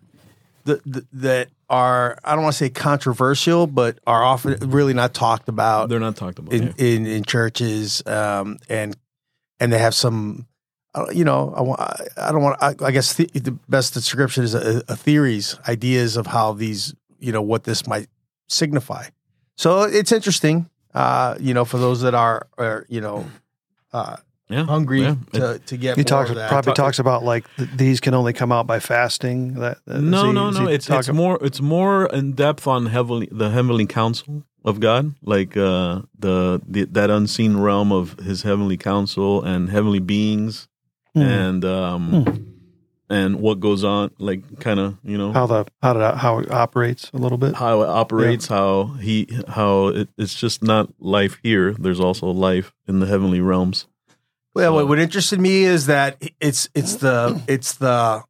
the, 0.65 0.81
the, 0.86 1.06
that 1.13 1.50
are 1.69 2.18
I 2.24 2.33
don't 2.36 2.44
want 2.44 2.54
to 2.54 2.57
say 2.57 2.69
controversial, 2.69 3.68
but 3.68 4.00
are 4.06 4.24
often 4.24 4.54
really 4.69 4.94
not 4.94 5.13
talked 5.13 5.50
about 5.50 5.89
They're 5.89 6.00
not 6.00 6.15
talked 6.15 6.39
about. 6.39 6.54
in, 6.54 6.63
yeah. 6.63 6.86
in 6.86 7.06
in 7.06 7.24
churches, 7.24 8.01
um, 8.06 8.57
and 8.69 8.95
and 9.60 9.71
they 9.71 9.80
have 9.80 9.95
some, 9.95 10.45
uh, 10.94 11.06
you 11.12 11.24
know, 11.24 11.54
I, 11.56 11.62
want. 11.62 11.80
I- 11.81 12.07
I 12.18 12.31
don't 12.31 12.42
want. 12.44 12.62
I, 12.62 12.75
I 12.83 12.92
guess 12.92 13.13
the, 13.13 13.25
the 13.33 13.51
best 13.69 13.94
description 13.94 14.44
is 14.44 14.54
a, 14.54 14.83
a 14.88 14.95
theories, 14.95 15.57
ideas 15.68 16.15
of 16.18 16.27
how 16.27 16.54
these, 16.54 16.94
you 17.19 17.31
know, 17.31 17.42
what 17.42 17.64
this 17.64 17.88
might 17.88 18.07
signify. 18.47 19.06
So 19.56 19.83
it's 19.83 20.11
interesting, 20.11 20.69
uh, 20.94 21.35
you 21.40 21.54
know, 21.54 21.66
for 21.66 21.78
those 21.78 22.02
that 22.02 22.14
are, 22.14 22.47
are 22.57 22.85
you 22.90 23.02
know, 23.02 23.26
uh, 23.94 24.18
yeah. 24.54 24.64
hungry 24.66 25.02
Yeah. 25.02 25.16
to 25.33 25.60
to 25.60 25.78
get. 25.78 25.95
He 25.98 26.02
more 26.02 26.06
talks 26.06 26.30
of 26.30 26.36
that. 26.38 26.50
probably 26.50 26.69
Talk- 26.72 26.86
talks 26.86 27.00
about 27.00 27.24
like 27.24 27.44
th- 27.57 27.69
these 27.76 28.00
can 28.00 28.14
only 28.14 28.33
come 28.33 28.52
out 28.52 28.68
by 28.68 28.80
fasting. 28.80 29.56
That 29.56 29.78
that- 29.86 29.95
is 29.98 30.02
no, 30.04 30.26
he- 30.28 30.31
no, 30.33 30.48
is 30.50 30.60
no. 30.60 30.68
It's 30.68 30.90
it's 30.90 31.10
ab- 31.10 31.16
more 31.16 31.38
it's 31.42 31.62
more 31.62 32.06
in 32.07 32.33
depth 32.33 32.68
on 32.68 32.86
heavenly 32.88 33.28
the 33.31 33.50
heavenly 33.50 33.86
council 33.86 34.44
of 34.66 34.80
God, 34.80 35.14
like 35.22 35.57
uh, 35.57 36.02
the, 36.18 36.62
the 36.66 36.86
that 36.86 37.10
unseen 37.10 37.57
realm 37.57 37.92
of 37.92 38.18
His 38.19 38.44
heavenly 38.44 38.78
council 38.78 39.44
and 39.44 39.69
heavenly 39.69 40.00
beings, 40.00 40.68
Hmm. 41.14 41.22
and 41.22 41.66
um, 41.66 42.50
and 43.10 43.42
what 43.42 43.60
goes 43.60 43.83
on, 43.83 44.12
like 44.19 44.42
kind 44.62 44.80
of 44.80 44.98
you 45.04 45.18
know 45.18 45.33
how 45.33 45.45
the 45.48 45.66
how 45.81 45.94
did 45.94 46.16
how 46.16 46.40
it 46.40 46.50
operates 46.50 47.12
a 47.14 47.18
little 47.18 47.38
bit. 47.38 47.56
how 47.56 47.81
it 47.83 47.90
operates, 47.90 48.48
how 48.48 48.95
he 49.02 49.28
how 49.50 49.88
it, 49.88 50.07
it's 50.18 50.33
just 50.33 50.64
not 50.64 50.90
life 51.00 51.38
here. 51.44 51.74
There's 51.74 52.00
also 52.00 52.28
life 52.28 52.74
in 52.88 53.00
the 53.02 53.06
heavenly 53.06 53.42
realms. 53.42 53.86
Well, 54.54 54.72
So- 54.72 54.76
what, 54.76 54.88
what 54.90 55.00
interested 55.00 55.40
me 55.40 55.64
is 55.64 55.88
that 55.88 56.22
it's 56.40 56.69
it's 56.76 56.95
the 56.98 57.42
it's 57.48 57.74
the 57.76 58.24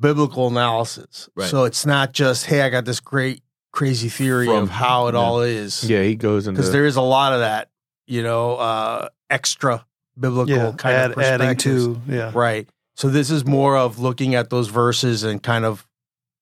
biblical 0.00 0.48
analysis. 0.48 1.28
Right. 1.34 1.48
So 1.48 1.64
it's 1.64 1.86
not 1.86 2.12
just 2.12 2.46
hey, 2.46 2.62
I 2.62 2.68
got 2.70 2.84
this 2.84 3.00
great 3.00 3.42
crazy 3.72 4.08
theory 4.08 4.46
From- 4.46 4.64
of 4.64 4.70
how 4.70 5.06
it 5.08 5.14
yeah. 5.14 5.20
all 5.20 5.40
is. 5.40 5.88
Yeah, 5.88 6.02
he 6.02 6.14
goes 6.14 6.46
into 6.46 6.58
because 6.58 6.72
there 6.72 6.84
is 6.86 6.96
a 6.96 7.02
lot 7.02 7.32
of 7.32 7.40
that, 7.40 7.70
you 8.06 8.22
know, 8.22 8.56
uh, 8.56 9.08
extra 9.30 9.86
biblical 10.18 10.54
Yeah, 10.54 10.72
kind 10.76 10.94
add, 10.94 11.10
of 11.12 11.18
adding 11.18 11.54
perspectives. 11.54 11.84
to 11.84 12.00
yeah. 12.06 12.30
right. 12.34 12.68
So 12.96 13.08
this 13.08 13.30
is 13.30 13.46
more 13.46 13.76
of 13.78 13.98
looking 13.98 14.34
at 14.34 14.50
those 14.50 14.68
verses 14.68 15.22
and 15.22 15.42
kind 15.42 15.64
of 15.64 15.86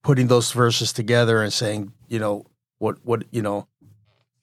putting 0.02 0.26
those 0.26 0.50
verses 0.50 0.92
together 0.92 1.40
and 1.42 1.52
saying, 1.52 1.92
you 2.08 2.18
know, 2.18 2.46
what 2.78 2.98
what 3.04 3.22
you 3.30 3.42
know, 3.42 3.68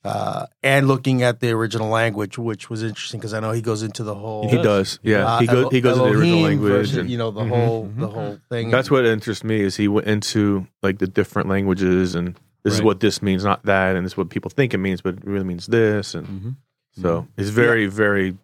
uh, 0.07 0.45
and 0.63 0.87
looking 0.87 1.21
at 1.23 1.39
the 1.39 1.51
original 1.51 1.89
language, 1.89 2.37
which 2.37 2.69
was 2.69 2.81
interesting 2.83 3.19
because 3.19 3.33
I 3.33 3.39
know 3.39 3.51
he 3.51 3.61
goes 3.61 3.83
into 3.83 4.03
the 4.03 4.15
whole. 4.15 4.49
He 4.49 4.57
does. 4.61 4.99
Yeah. 5.03 5.25
uh, 5.25 5.39
he 5.39 5.47
goes 5.47 5.71
he 5.71 5.81
goes 5.81 5.97
into 5.97 6.09
the 6.11 6.17
original 6.19 6.41
language 6.41 6.71
versus, 6.71 6.97
and 6.97 7.09
you 7.09 7.17
know 7.17 7.31
the 7.31 7.41
Mhm. 7.41 7.49
whole 7.49 7.85
Mhm. 7.87 7.99
the 7.99 8.07
whole 8.07 8.39
thing. 8.49 8.69
That's 8.71 8.89
what 8.89 9.05
interests 9.05 9.43
me 9.43 9.61
is 9.61 9.75
he 9.75 9.87
went 9.87 10.07
into 10.07 10.65
like 10.81 10.97
the 10.99 11.07
different 11.07 11.49
languages 11.49 12.15
and 12.15 12.35
this 12.63 12.73
is 12.73 12.81
what 12.81 12.99
this 12.99 13.21
means, 13.21 13.45
not 13.45 13.63
that, 13.63 13.95
and 13.95 14.05
this 14.05 14.13
is 14.13 14.17
what 14.17 14.29
people 14.29 14.49
think 14.51 14.73
it 14.73 14.77
means, 14.79 15.01
but 15.01 15.13
it 15.15 15.23
really 15.25 15.45
means 15.45 15.67
this, 15.67 16.13
and 16.15 16.27
Mhm. 16.27 16.55
so 17.01 17.27
he's 17.37 17.49
very, 17.49 17.85
very 17.87 18.37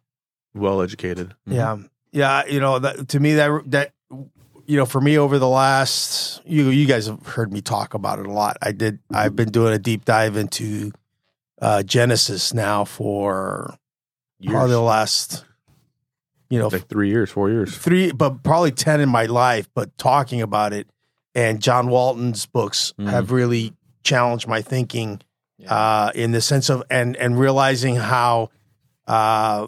well 0.56 0.82
educated. 0.82 1.34
Yeah, 1.46 1.78
yeah. 2.14 2.46
You 2.46 2.60
know, 2.62 2.80
that, 2.80 3.08
to 3.10 3.20
me, 3.20 3.34
that 3.34 3.50
that 3.72 3.92
you 4.66 4.78
know, 4.78 4.86
for 4.86 5.02
me, 5.02 5.18
over 5.18 5.40
the 5.40 5.48
last 5.50 6.42
you 6.46 6.70
you 6.70 6.86
guys 6.86 7.08
have 7.08 7.26
heard 7.28 7.52
me 7.52 7.60
talk 7.60 7.94
about 7.94 8.20
it 8.20 8.26
a 8.26 8.32
lot. 8.32 8.56
I 8.62 8.72
did. 8.72 9.00
I've 9.12 9.36
been 9.36 9.50
doing 9.52 9.74
a 9.74 9.80
deep 9.80 10.06
dive 10.06 10.38
into 10.38 10.92
uh, 11.64 11.82
Genesis 11.84 12.54
now 12.54 12.84
for 12.86 13.76
probably 14.46 14.72
the 14.72 14.82
last 14.82 15.46
you 16.50 16.60
know 16.60 16.68
like 16.68 16.88
three 16.90 17.10
years, 17.10 17.30
four 17.32 17.50
years. 17.50 17.76
three, 17.78 18.12
but 18.12 18.44
probably 18.44 18.72
ten 18.72 19.00
in 19.00 19.10
my 19.10 19.26
life. 19.26 19.70
But 19.74 19.98
talking 19.98 20.42
about 20.42 20.74
it, 20.74 20.88
and 21.34 21.62
John 21.62 21.88
Walton's 21.88 22.46
books 22.46 22.94
Mhm. 23.00 23.10
have 23.10 23.32
really 23.32 23.74
challenged 24.04 24.48
my 24.48 24.62
thinking 24.62 25.22
Yeah. 25.58 25.74
uh, 25.74 26.12
in 26.14 26.32
the 26.34 26.42
sense 26.42 26.70
of 26.70 26.84
and 26.90 27.16
and 27.16 27.40
realizing 27.40 27.96
how 27.96 28.50
uh, 29.08 29.68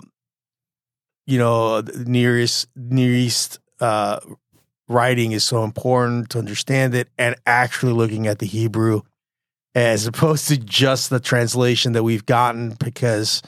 you 1.26 1.38
know 1.38 1.82
the 1.82 2.06
Near 2.06 2.38
East 2.40 2.68
Near 2.76 3.12
East 3.14 3.60
uh, 3.80 4.20
writing 4.88 5.32
is 5.32 5.44
so 5.44 5.64
important 5.64 6.30
to 6.32 6.40
understand 6.40 6.94
it, 6.94 7.08
and 7.18 7.36
actually 7.46 7.94
looking 7.94 8.28
at 8.28 8.40
the 8.40 8.46
Hebrew 8.48 9.02
as 9.76 10.08
opposed 10.08 10.48
to 10.48 10.58
just 10.58 11.10
the 11.10 11.20
translation 11.20 11.92
that 11.94 12.04
we've 12.04 12.26
gotten 12.26 12.76
because 12.80 13.42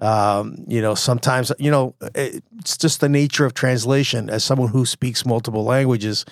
um, 0.00 0.64
you 0.68 0.80
know 0.82 0.94
sometimes 0.94 1.50
you 1.58 1.70
know 1.70 1.94
it's 2.14 2.76
just 2.76 3.00
the 3.00 3.08
nature 3.08 3.44
of 3.46 3.54
translation 3.54 4.28
as 4.30 4.44
someone 4.44 4.68
who 4.68 4.84
speaks 4.84 5.24
multiple 5.24 5.64
languages 5.64 6.24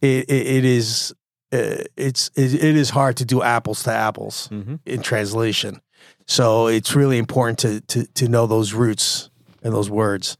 it, 0.00 0.28
it, 0.30 0.46
it 0.46 0.64
is 0.64 1.14
uh, 1.52 1.82
it's 1.96 2.30
it, 2.36 2.54
it 2.54 2.76
is 2.76 2.90
hard 2.90 3.16
to 3.16 3.24
do 3.24 3.42
apples 3.42 3.82
to 3.82 3.90
apples 3.92 4.48
Mhm. 4.52 4.78
in 4.86 5.02
translation 5.02 5.80
so 6.26 6.68
it's 6.68 6.94
really 6.94 7.18
important 7.18 7.58
to 7.60 7.80
to 7.92 8.06
to 8.14 8.28
know 8.28 8.46
those 8.46 8.72
roots 8.72 9.28
and 9.62 9.72
those 9.74 9.90
words 9.90 10.36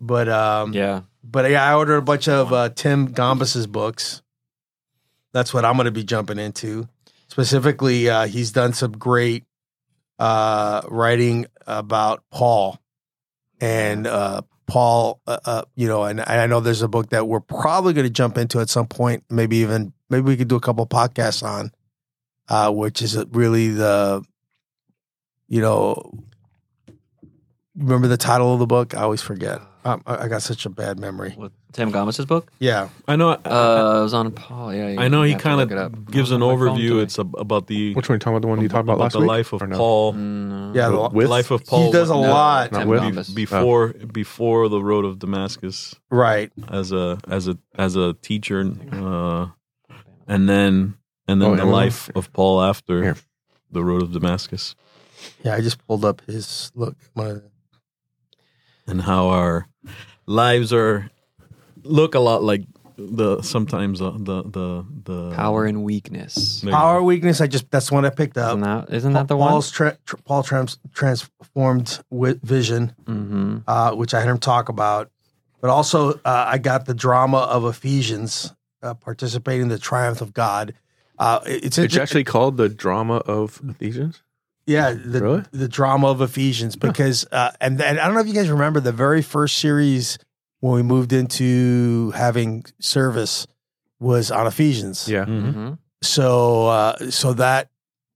but 0.00 0.28
um 0.28 0.72
yeah. 0.74 1.02
but 1.24 1.50
yeah, 1.50 1.64
I 1.70 1.74
ordered 1.74 1.96
a 1.96 2.02
bunch 2.02 2.28
of 2.28 2.52
uh, 2.52 2.68
Tim 2.70 3.08
Gombis's 3.08 3.66
books. 3.66 4.22
That's 5.32 5.52
what 5.52 5.64
I'm 5.64 5.74
going 5.74 5.84
to 5.86 5.90
be 5.90 6.04
jumping 6.04 6.38
into. 6.38 6.88
Specifically, 7.38 8.10
uh, 8.10 8.26
he's 8.26 8.50
done 8.50 8.72
some 8.72 8.90
great 8.90 9.44
uh, 10.18 10.82
writing 10.88 11.46
about 11.68 12.24
Paul, 12.32 12.80
and 13.60 14.08
uh, 14.08 14.42
Paul. 14.66 15.20
Uh, 15.24 15.38
uh, 15.44 15.62
you 15.76 15.86
know, 15.86 16.02
and, 16.02 16.20
I 16.20 16.48
know 16.48 16.58
there's 16.58 16.82
a 16.82 16.88
book 16.88 17.10
that 17.10 17.28
we're 17.28 17.38
probably 17.38 17.92
going 17.92 18.08
to 18.08 18.12
jump 18.12 18.38
into 18.38 18.58
at 18.58 18.68
some 18.68 18.88
point. 18.88 19.22
Maybe 19.30 19.58
even 19.58 19.92
maybe 20.10 20.24
we 20.24 20.36
could 20.36 20.48
do 20.48 20.56
a 20.56 20.60
couple 20.60 20.84
podcasts 20.88 21.44
on, 21.44 21.70
uh, 22.48 22.72
which 22.72 23.02
is 23.02 23.16
really 23.30 23.68
the, 23.68 24.24
you 25.46 25.60
know. 25.60 26.24
Remember 27.76 28.08
the 28.08 28.16
title 28.16 28.52
of 28.52 28.58
the 28.58 28.66
book? 28.66 28.96
I 28.96 29.02
always 29.02 29.22
forget. 29.22 29.60
Um, 29.84 30.02
I, 30.06 30.24
I 30.24 30.28
got 30.28 30.42
such 30.42 30.66
a 30.66 30.70
bad 30.70 30.98
memory. 30.98 31.34
What, 31.36 31.52
Tim 31.72 31.92
Gombis's 31.92 32.24
book? 32.26 32.50
Yeah, 32.58 32.88
I 33.06 33.16
know. 33.16 33.30
Uh, 33.30 33.98
it 34.00 34.02
was 34.02 34.14
on 34.14 34.30
Paul. 34.32 34.74
Yeah, 34.74 35.00
I 35.00 35.08
know 35.08 35.22
he 35.22 35.32
have 35.32 35.38
to 35.40 35.42
kind 35.44 35.56
look 35.58 35.70
it 35.70 35.78
up. 35.78 35.92
of 35.92 36.10
gives 36.10 36.30
an 36.30 36.40
my 36.40 36.46
phone 36.46 36.58
overview. 36.58 36.88
today. 36.88 37.02
It's 37.02 37.18
ab- 37.18 37.34
about 37.38 37.66
the 37.66 37.94
Which 37.94 38.08
one 38.08 38.16
you 38.16 38.18
talking 38.20 38.32
about? 38.36 38.42
The 38.42 38.48
one 38.48 38.60
you 38.62 38.68
talked 38.68 38.84
about 38.84 38.98
last 38.98 39.12
the 39.12 39.20
week? 39.20 39.28
life 39.28 39.52
of 39.52 39.62
Or 39.62 39.66
no? 39.66 39.76
Paul. 39.76 40.12
Mm, 40.14 40.74
yeah. 40.74 40.88
The, 40.88 41.08
With? 41.12 41.28
Life 41.28 41.50
of 41.50 41.64
Paul. 41.66 41.86
he 41.86 41.92
does 41.92 42.08
a 42.10 42.14
No, 42.14 42.20
lot, 42.22 42.72
Not 42.72 42.78
Tim 42.80 42.88
with? 42.88 43.00
Gombis. 43.02 43.34
before 43.34 43.88
before 43.92 44.68
the 44.68 44.82
road 44.82 45.04
of 45.04 45.18
Damascus 45.18 45.94
right? 46.10 46.50
as 46.68 46.90
a 46.92 47.18
as 47.28 47.48
a 47.48 47.58
as 47.76 47.96
a 47.96 48.14
teacher, 48.14 48.60
uh, 48.92 49.48
and 50.26 50.48
then 50.48 50.94
and 51.28 51.42
then 51.42 51.50
Oh, 51.50 51.56
the 51.56 51.62
Emma? 51.62 51.70
life 51.70 52.10
of 52.16 52.32
Paul 52.32 52.62
after 52.62 53.02
Here. 53.02 53.16
the 53.70 53.84
road 53.84 54.02
of 54.02 54.12
Damascus, 54.12 54.74
Yeah, 55.44 55.54
I 55.54 55.60
just 55.60 55.86
pulled 55.86 56.04
up 56.04 56.22
his 56.26 56.72
look. 56.74 56.96
My, 57.14 57.36
and 58.86 59.02
how 59.02 59.28
our 59.28 59.66
lives 60.26 60.72
are 60.72 61.10
look 61.88 62.14
a 62.14 62.20
lot 62.20 62.42
like 62.42 62.62
the 62.96 63.40
sometimes 63.42 64.02
uh, 64.02 64.10
the 64.18 64.42
the 64.42 64.84
the 65.04 65.34
Power 65.34 65.64
and 65.66 65.84
weakness. 65.84 66.60
There 66.62 66.70
you 66.70 66.76
power 66.76 67.00
weakness. 67.02 67.40
I 67.40 67.46
just 67.46 67.70
that's 67.70 67.88
the 67.88 67.94
one 67.94 68.04
I 68.04 68.10
picked 68.10 68.36
up. 68.36 68.48
Isn't 68.50 68.60
that 68.62 68.90
isn't 68.92 69.12
that 69.12 69.28
the 69.28 69.36
one? 69.36 69.48
Paul's 69.50 69.70
tra- 69.70 69.96
tr- 70.04 70.16
Paul 70.24 70.42
trans- 70.42 70.78
transformed 70.92 72.00
wi- 72.10 72.38
vision, 72.42 72.92
Mm-hmm. 73.04 73.58
uh, 73.66 73.94
which 73.94 74.14
I 74.14 74.20
heard 74.20 74.30
him 74.30 74.38
talk 74.38 74.68
about. 74.68 75.10
But 75.60 75.70
also, 75.70 76.14
uh, 76.24 76.44
I 76.46 76.58
got 76.58 76.86
the 76.86 76.94
drama 76.94 77.38
of 77.38 77.64
Ephesians, 77.64 78.52
uh, 78.82 78.94
participating 78.94 79.62
in 79.62 79.68
the 79.68 79.78
triumph 79.78 80.20
of 80.20 80.32
God. 80.32 80.74
Uh, 81.18 81.40
it- 81.46 81.64
it's 81.64 81.78
It's 81.78 81.94
inter- 81.94 82.02
actually 82.02 82.24
called 82.24 82.56
the 82.56 82.68
drama 82.68 83.16
of 83.26 83.60
Ephesians. 83.68 84.22
Yeah, 84.66 84.92
the 84.92 85.20
Really? 85.22 85.42
the 85.50 85.68
drama 85.68 86.08
of 86.08 86.20
Ephesians 86.20 86.76
because 86.76 87.26
uh, 87.32 87.52
and 87.60 87.80
and 87.80 87.98
I 87.98 88.04
don't 88.06 88.14
know 88.14 88.20
if 88.20 88.26
you 88.28 88.34
guys 88.34 88.50
remember 88.50 88.80
the 88.80 88.92
very 88.92 89.22
first 89.22 89.56
series 89.58 90.18
when 90.60 90.74
we 90.74 90.82
moved 90.82 91.12
into 91.12 92.10
having 92.12 92.64
service 92.80 93.46
was 94.00 94.30
on 94.30 94.46
Ephesians. 94.46 95.08
Yeah. 95.08 95.24
Mhm. 95.24 95.42
Mm-hmm. 95.42 95.72
So 96.02 96.66
uh, 96.68 97.10
so 97.10 97.32
that 97.34 97.68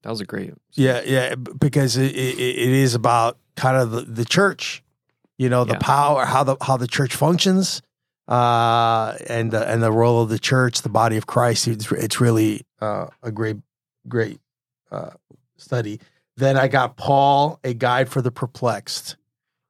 That 0.02 0.10
was 0.10 0.20
a 0.20 0.24
great. 0.24 0.54
yeah 0.72 1.00
yeah 1.04 1.34
because 1.34 1.96
it, 1.96 2.14
it, 2.14 2.38
it 2.38 2.68
is 2.84 2.94
about 2.94 3.38
kind 3.56 3.76
of 3.76 3.90
the, 3.90 4.00
the 4.02 4.24
church, 4.24 4.82
you 5.38 5.48
know, 5.48 5.64
the 5.64 5.72
Yeah. 5.74 5.78
power 5.80 6.24
how 6.24 6.44
the 6.44 6.56
how 6.60 6.76
the 6.76 6.86
church 6.86 7.14
functions, 7.14 7.82
uh, 8.28 9.16
and 9.28 9.50
the 9.50 9.68
and 9.68 9.82
the 9.82 9.90
role 9.92 10.22
of 10.22 10.28
the 10.28 10.38
church, 10.38 10.82
the 10.82 10.88
body 10.88 11.16
of 11.16 11.26
Christ. 11.26 11.66
It's 11.68 11.90
it's 11.92 12.20
really 12.20 12.62
uh, 12.80 13.06
a 13.22 13.30
great 13.32 13.56
great 14.08 14.40
uh, 14.90 15.10
study. 15.56 16.00
Then 16.36 16.56
I 16.56 16.68
got 16.68 16.96
Paul, 16.96 17.58
a 17.64 17.74
guide 17.74 18.08
for 18.08 18.22
the 18.22 18.30
perplexed. 18.30 19.16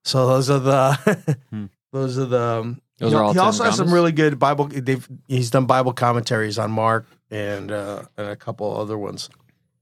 So 0.04 0.26
those 0.26 0.50
are 0.50 0.58
the 0.60 1.36
Hmm. 1.50 1.66
those 1.92 2.18
are 2.18 2.24
the. 2.26 2.40
Um, 2.40 2.80
Those 2.98 3.12
you 3.12 3.18
are 3.18 3.22
all 3.24 3.32
he 3.32 3.38
Tim 3.38 3.44
also 3.44 3.64
has 3.64 3.76
some 3.76 3.92
really 3.92 4.12
good 4.12 4.38
Bible. 4.38 4.66
They've 4.66 5.06
he's 5.28 5.50
done 5.50 5.66
Bible 5.66 5.92
commentaries 5.92 6.58
on 6.58 6.70
Mark 6.70 7.06
and 7.30 7.70
uh, 7.70 8.02
and 8.16 8.28
a 8.28 8.36
couple 8.36 8.76
other 8.76 8.96
ones. 8.98 9.28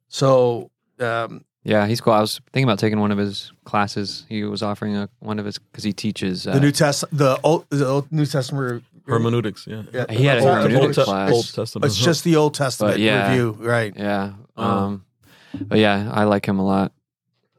So 0.09 0.71
um, 0.99 1.45
Yeah, 1.65 1.87
he's 1.87 2.01
cool. 2.01 2.13
I 2.13 2.21
was 2.21 2.41
thinking 2.53 2.65
about 2.65 2.79
taking 2.79 2.99
one 3.01 3.13
of 3.13 3.19
his 3.19 3.53
classes. 3.65 4.27
He 4.29 4.45
was 4.45 4.63
offering 4.63 4.97
a, 4.97 5.09
one 5.21 5.39
of 5.39 5.45
his 5.45 5.59
because 5.59 5.85
he 5.85 5.93
teaches. 5.93 6.47
Uh, 6.47 6.55
the 6.55 6.61
New 6.61 6.73
Test 6.73 7.05
the 7.13 7.39
old 7.45 7.67
the 7.71 7.87
old 7.87 8.11
New 8.11 8.27
Testament 8.27 8.85
hermeneutics. 9.07 9.67
Yeah, 9.67 9.83
Yeah. 9.93 10.07
He 10.11 10.25
had 10.25 10.39
a 10.39 10.41
Old- 10.43 10.51
hermeneutics 10.63 10.99
Old- 10.99 11.07
class. 11.07 11.31
Old 11.33 11.55
Testament. 11.55 11.87
It's 11.87 11.99
just 11.99 12.25
the 12.25 12.37
Old 12.37 12.55
Testament 12.55 12.95
But 12.95 13.01
yeah. 13.01 13.29
review, 13.31 13.57
right? 13.61 13.93
Yeah. 13.97 14.33
Oh. 14.57 14.65
Um, 14.65 15.05
but 15.61 15.79
yeah, 15.79 16.11
I 16.13 16.25
like 16.25 16.47
him 16.47 16.59
a 16.59 16.65
lot. 16.65 16.93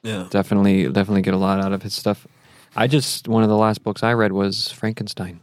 yeah. 0.04 0.28
Definitely, 0.30 0.84
definitely 0.92 1.22
get 1.22 1.34
a 1.34 1.38
lot 1.38 1.60
out 1.60 1.74
of 1.74 1.84
his 1.84 1.94
stuff. 1.94 2.26
I 2.76 2.88
just 2.88 3.28
one 3.28 3.44
of 3.44 3.50
the 3.50 3.58
last 3.58 3.84
books 3.84 4.04
I 4.04 4.14
read 4.14 4.32
was 4.32 4.72
Frankenstein. 4.72 5.42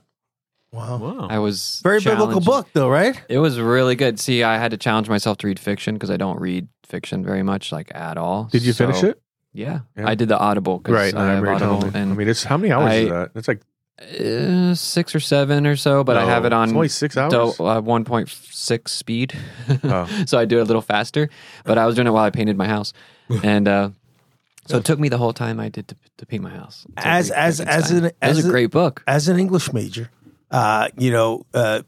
Wow, 0.72 0.98
Wow. 0.98 1.26
I 1.30 1.38
was 1.38 1.80
very 1.82 1.98
biblical 2.00 2.26
challenged- 2.26 2.46
book, 2.46 2.68
though, 2.74 2.88
right? 2.90 3.18
It 3.28 3.38
was 3.38 3.58
really 3.58 3.96
good. 3.96 4.20
See, 4.20 4.42
I 4.42 4.58
had 4.58 4.70
to 4.72 4.76
challenge 4.76 5.08
myself 5.08 5.38
to 5.38 5.46
read 5.46 5.58
fiction 5.58 5.94
because 5.94 6.10
I 6.10 6.16
don't 6.18 6.38
read 6.40 6.68
fiction 6.84 7.24
very 7.24 7.42
much, 7.42 7.72
like 7.72 7.90
at 7.94 8.18
all. 8.18 8.44
Did 8.52 8.62
you 8.62 8.72
finish 8.74 9.00
So, 9.00 9.08
it? 9.08 9.22
Yeah, 9.54 9.80
Yeah. 9.96 10.06
I 10.08 10.14
did 10.14 10.28
the 10.28 10.38
Audible. 10.38 10.78
'cause 10.80 10.92
Right. 10.94 11.14
I 11.14 11.18
I 11.18 11.20
have 11.20 11.42
remember 11.42 11.46
you 11.50 11.56
Audible, 11.56 11.78
telling 11.78 11.92
me. 11.94 12.00
and 12.00 12.12
I 12.12 12.14
mean, 12.16 12.28
it's 12.28 12.44
how 12.44 12.58
many 12.58 12.70
hours 12.72 12.92
I- 12.92 12.96
is 12.96 13.08
that? 13.08 13.30
It's 13.34 13.48
like 13.48 13.62
uh, 14.00 14.74
six 14.74 15.14
or 15.14 15.20
seven 15.20 15.66
or 15.66 15.74
so, 15.74 16.04
but 16.04 16.16
I 16.16 16.24
have 16.24 16.44
it 16.44 16.50
No, 16.50 16.58
on 16.58 16.68
it's 16.68 16.74
only 16.76 16.88
six 16.88 17.16
hours. 17.16 17.32
do- 17.32 17.64
uh, 17.64 17.80
1.6 17.80 18.92
speed. 18.92 19.32
Oh. 19.84 20.06
so 20.26 20.38
I 20.38 20.44
do 20.44 20.58
it 20.58 20.62
a 20.62 20.64
little 20.64 20.82
faster, 20.82 21.30
but 21.64 21.78
I 21.78 21.86
was 21.86 21.94
doing 21.96 22.06
it 22.06 22.10
while 22.12 22.24
I 22.24 22.30
painted 22.30 22.56
my 22.56 22.68
house. 22.68 22.92
And 23.42 23.66
uh, 23.66 23.90
so 24.66 24.76
it 24.76 24.84
took 24.84 25.00
me 25.00 25.08
the 25.08 25.18
whole 25.18 25.32
time 25.32 25.58
I 25.58 25.68
did 25.70 25.88
to, 25.88 25.96
to 26.18 26.26
paint 26.26 26.42
my 26.42 26.50
house. 26.50 26.86
to 26.96 27.06
As- 27.08 27.30
as- 27.30 27.60
as 27.60 27.90
an- 27.90 28.10
as 28.22 28.44
a 28.44 28.48
a- 28.48 28.50
great 28.50 28.70
book. 28.70 29.02
As 29.06 29.28
an 29.28 29.38
English 29.38 29.72
major, 29.72 30.10
uh, 30.50 30.88
you 30.96 31.10
know, 31.10 31.44
uh, 31.54 31.82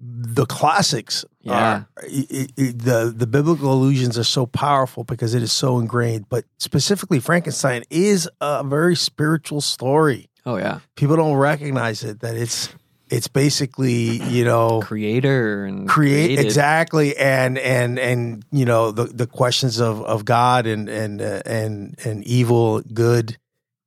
the 0.00 0.46
classics 0.46 1.24
Yeah. 1.42 1.52
are 1.52 1.86
i 2.02 2.26
i 2.32 2.46
i- 2.58 2.72
the 2.76 3.14
the 3.16 3.26
biblical 3.26 3.72
allusions 3.72 4.18
are 4.18 4.24
so 4.24 4.46
powerful 4.46 5.04
because 5.04 5.32
it 5.34 5.42
is 5.42 5.52
so 5.52 5.78
ingrained. 5.78 6.26
But 6.28 6.44
specifically, 6.58 7.20
Frankenstein 7.20 7.84
is 7.90 8.28
a 8.40 8.64
very 8.64 8.96
spiritual 8.96 9.60
story. 9.60 10.28
Oh 10.44 10.56
yeah, 10.56 10.80
People 10.96 11.14
don't 11.16 11.36
recognize 11.36 12.02
it 12.02 12.18
that 12.20 12.34
it's 12.36 12.68
it's 13.10 13.28
basically 13.28 14.20
you 14.24 14.44
know 14.44 14.80
creator 14.82 15.64
and 15.66 15.88
create 15.88 16.26
created. 16.34 16.44
exactly 16.46 17.16
and 17.16 17.56
and 17.58 17.98
and 18.00 18.44
you 18.50 18.64
know 18.64 18.90
the 18.90 19.04
the 19.04 19.26
questions 19.28 19.78
of 19.80 20.02
of 20.02 20.24
God 20.24 20.66
and 20.66 20.88
and 20.88 21.22
uh, 21.22 21.42
and 21.46 21.94
and 22.04 22.24
evil 22.24 22.80
good 22.92 23.36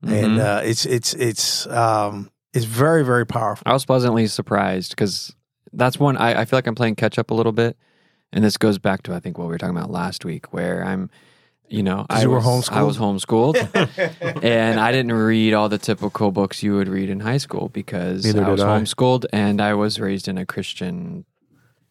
and 0.05 0.37
Mhm. 0.37 0.39
uh, 0.39 0.61
it's 0.63 0.85
it's 0.85 1.13
it's 1.15 1.67
um 1.67 2.29
it's 2.53 2.65
very 2.65 3.03
very 3.03 3.25
powerful. 3.25 3.63
I 3.65 3.73
was 3.73 3.85
pleasantly 3.85 4.27
surprised 4.27 4.91
because 4.91 5.35
that's 5.73 5.99
one 5.99 6.15
I, 6.17 6.41
I 6.41 6.45
feel 6.45 6.57
like 6.57 6.67
I'm 6.67 6.75
playing 6.75 6.95
catch 6.95 7.17
up 7.19 7.31
a 7.31 7.33
little 7.33 7.51
bit, 7.51 7.77
and 8.31 8.43
this 8.43 8.57
goes 8.57 8.77
back 8.77 9.03
to 9.03 9.13
I 9.13 9.19
think 9.19 9.37
what 9.37 9.45
we 9.47 9.51
were 9.53 9.57
talking 9.57 9.75
about 9.77 9.91
last 9.91 10.23
week, 10.25 10.53
where 10.53 10.83
I'm 10.85 11.09
you 11.67 11.81
know, 11.81 12.05
I 12.11 12.21
you 12.21 12.29
were 12.29 12.37
was, 12.39 12.69
I 12.69 12.83
was 12.83 12.97
homeschooled, 12.99 13.55
and 14.43 14.79
I 14.79 14.91
didn't 14.91 15.13
read 15.13 15.53
all 15.55 15.67
the 15.67 15.79
typical 15.79 16.31
books 16.31 16.61
you 16.61 16.75
would 16.75 16.87
read 16.87 17.09
in 17.09 17.19
high 17.19 17.37
school 17.37 17.69
because 17.69 18.23
Neither 18.23 18.45
I 18.45 18.49
was 18.49 18.61
I. 18.61 18.79
homeschooled 18.79 19.25
and 19.33 19.59
I 19.59 19.73
was 19.73 19.99
raised 19.99 20.27
in 20.27 20.37
a 20.37 20.45
Christian. 20.45 21.25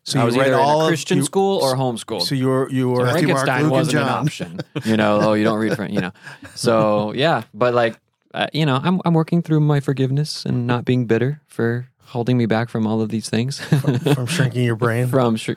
So 0.04 0.18
I 0.21 0.23
you 0.23 0.26
was 0.26 0.37
read 0.37 0.47
either 0.49 0.59
all 0.61 0.80
in 0.83 0.87
a 0.87 0.88
Christian 0.90 1.18
you- 1.18 1.25
school 1.25 1.59
or 1.61 1.75
homeschooled. 1.75 2.23
So 2.23 2.37
you 2.37 2.47
were 2.49 2.71
you 2.71 2.88
were 2.88 2.99
Mark, 3.04 3.11
Frankenstein 3.18 3.68
wasn't 3.68 4.02
an 4.04 4.09
option. 4.09 4.61
You 4.85 4.97
know, 4.97 5.18
oh, 5.23 5.33
you 5.33 5.42
don't 5.42 5.59
read, 5.59 5.75
Fran- 5.75 5.92
you 5.92 6.00
know. 6.02 6.12
So 6.54 7.12
yeah, 7.12 7.42
but 7.52 7.75
like, 7.75 7.97
uh, 8.34 8.48
you 8.52 8.66
know, 8.66 8.80
I'm 8.82 9.00
I'm 9.04 9.14
working 9.14 9.42
through 9.42 9.60
my 9.60 9.80
forgiveness 9.80 10.44
and 10.44 10.66
not 10.66 10.84
being 10.84 11.06
bitter 11.06 11.40
for 11.46 11.88
holding 12.06 12.36
me 12.36 12.46
back 12.46 12.68
from 12.68 12.86
all 12.86 13.00
of 13.00 13.08
these 13.08 13.30
things. 13.30 13.60
from 13.60 14.26
shrinking 14.26 14.64
your 14.64 14.76
brain. 14.76 15.06
from 15.08 15.36
sure, 15.36 15.56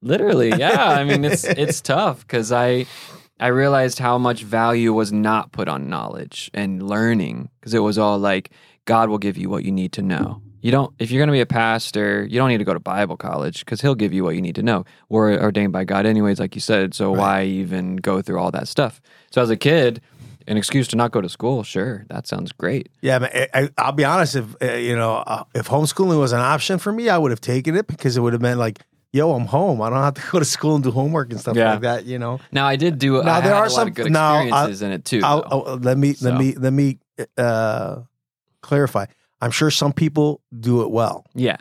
literally, 0.00 0.48
yeah. 0.48 0.88
I 0.88 1.04
mean, 1.04 1.24
it's 1.24 1.44
it's 1.44 1.80
tough 1.82 2.20
because 2.20 2.50
I 2.50 2.86
I 3.38 3.48
realized 3.48 3.98
how 3.98 4.16
much 4.16 4.42
value 4.42 4.92
was 4.92 5.12
not 5.12 5.52
put 5.52 5.68
on 5.68 5.88
knowledge 5.88 6.50
and 6.54 6.82
learning 6.82 7.50
because 7.60 7.74
it 7.74 7.80
was 7.80 7.98
all 7.98 8.18
like 8.18 8.50
God 8.86 9.10
will 9.10 9.18
give 9.18 9.36
you 9.36 9.50
what 9.50 9.64
you 9.64 9.70
need 9.70 9.92
to 9.92 10.02
know. 10.02 10.40
You 10.62 10.70
don't 10.70 10.94
if 10.98 11.10
you're 11.10 11.20
going 11.20 11.28
to 11.28 11.32
be 11.32 11.42
a 11.42 11.46
pastor, 11.46 12.24
you 12.24 12.38
don't 12.38 12.48
need 12.48 12.58
to 12.58 12.64
go 12.64 12.72
to 12.72 12.80
Bible 12.80 13.18
college 13.18 13.60
because 13.60 13.82
He'll 13.82 13.94
give 13.94 14.14
you 14.14 14.24
what 14.24 14.34
you 14.34 14.40
need 14.40 14.54
to 14.54 14.62
know. 14.62 14.86
We're 15.10 15.38
ordained 15.38 15.74
by 15.74 15.84
God 15.84 16.06
anyways, 16.06 16.40
like 16.40 16.54
you 16.54 16.62
said. 16.62 16.94
So 16.94 17.12
why 17.12 17.44
even 17.44 17.96
go 17.96 18.22
through 18.22 18.40
all 18.40 18.50
that 18.52 18.66
stuff? 18.66 19.02
So 19.30 19.42
as 19.42 19.50
a 19.50 19.58
kid. 19.58 20.00
An 20.46 20.56
excuse 20.58 20.86
to 20.88 20.96
not 20.96 21.10
go 21.10 21.20
to 21.22 21.28
school, 21.28 21.62
sure, 21.62 22.04
that 22.10 22.26
sounds 22.26 22.52
great. 22.52 22.90
Yeah, 23.00 23.18
I, 23.22 23.48
I, 23.54 23.68
I'll 23.78 23.92
be 23.92 24.04
honest. 24.04 24.36
If 24.36 24.54
uh, 24.62 24.72
you 24.74 24.94
know, 24.94 25.14
uh, 25.26 25.44
if 25.54 25.68
homeschooling 25.68 26.18
was 26.18 26.32
an 26.32 26.40
option 26.40 26.78
for 26.78 26.92
me, 26.92 27.08
I 27.08 27.16
would 27.16 27.30
have 27.30 27.40
taken 27.40 27.74
it 27.76 27.86
because 27.86 28.16
it 28.16 28.20
would 28.20 28.34
have 28.34 28.42
been 28.42 28.58
like, 28.58 28.80
"Yo, 29.12 29.32
I'm 29.32 29.46
home. 29.46 29.80
I 29.80 29.88
don't 29.88 30.00
have 30.02 30.14
to 30.14 30.22
go 30.30 30.38
to 30.38 30.44
school 30.44 30.74
and 30.74 30.84
do 30.84 30.90
homework 30.90 31.30
and 31.30 31.40
stuff 31.40 31.56
Yeah. 31.56 31.72
like 31.72 31.80
that." 31.80 32.04
You 32.04 32.18
know. 32.18 32.40
Now 32.52 32.66
I 32.66 32.76
did 32.76 32.98
do. 32.98 33.22
Now, 33.22 33.36
I 33.36 33.40
there 33.40 33.54
are 33.54 33.64
a 33.64 33.68
lot 33.68 33.74
some- 33.74 33.88
of 33.88 33.94
good 33.94 34.12
now, 34.12 34.34
I- 34.34 34.42
experiences 34.44 34.82
in 34.82 34.92
it 34.92 35.04
too. 35.06 35.20
I'll. 35.24 35.44
I'll- 35.50 35.78
let 35.78 35.96
me 35.96 36.12
So. 36.12 36.28
let 36.28 36.38
me 36.38 36.54
let 36.56 36.72
me 36.74 36.98
uh, 37.38 38.00
clarify. 38.60 39.06
I'm 39.40 39.50
sure 39.50 39.70
some 39.70 39.92
people 39.94 40.40
do 40.58 40.82
it 40.82 40.90
well, 40.90 41.24
yeah, 41.34 41.56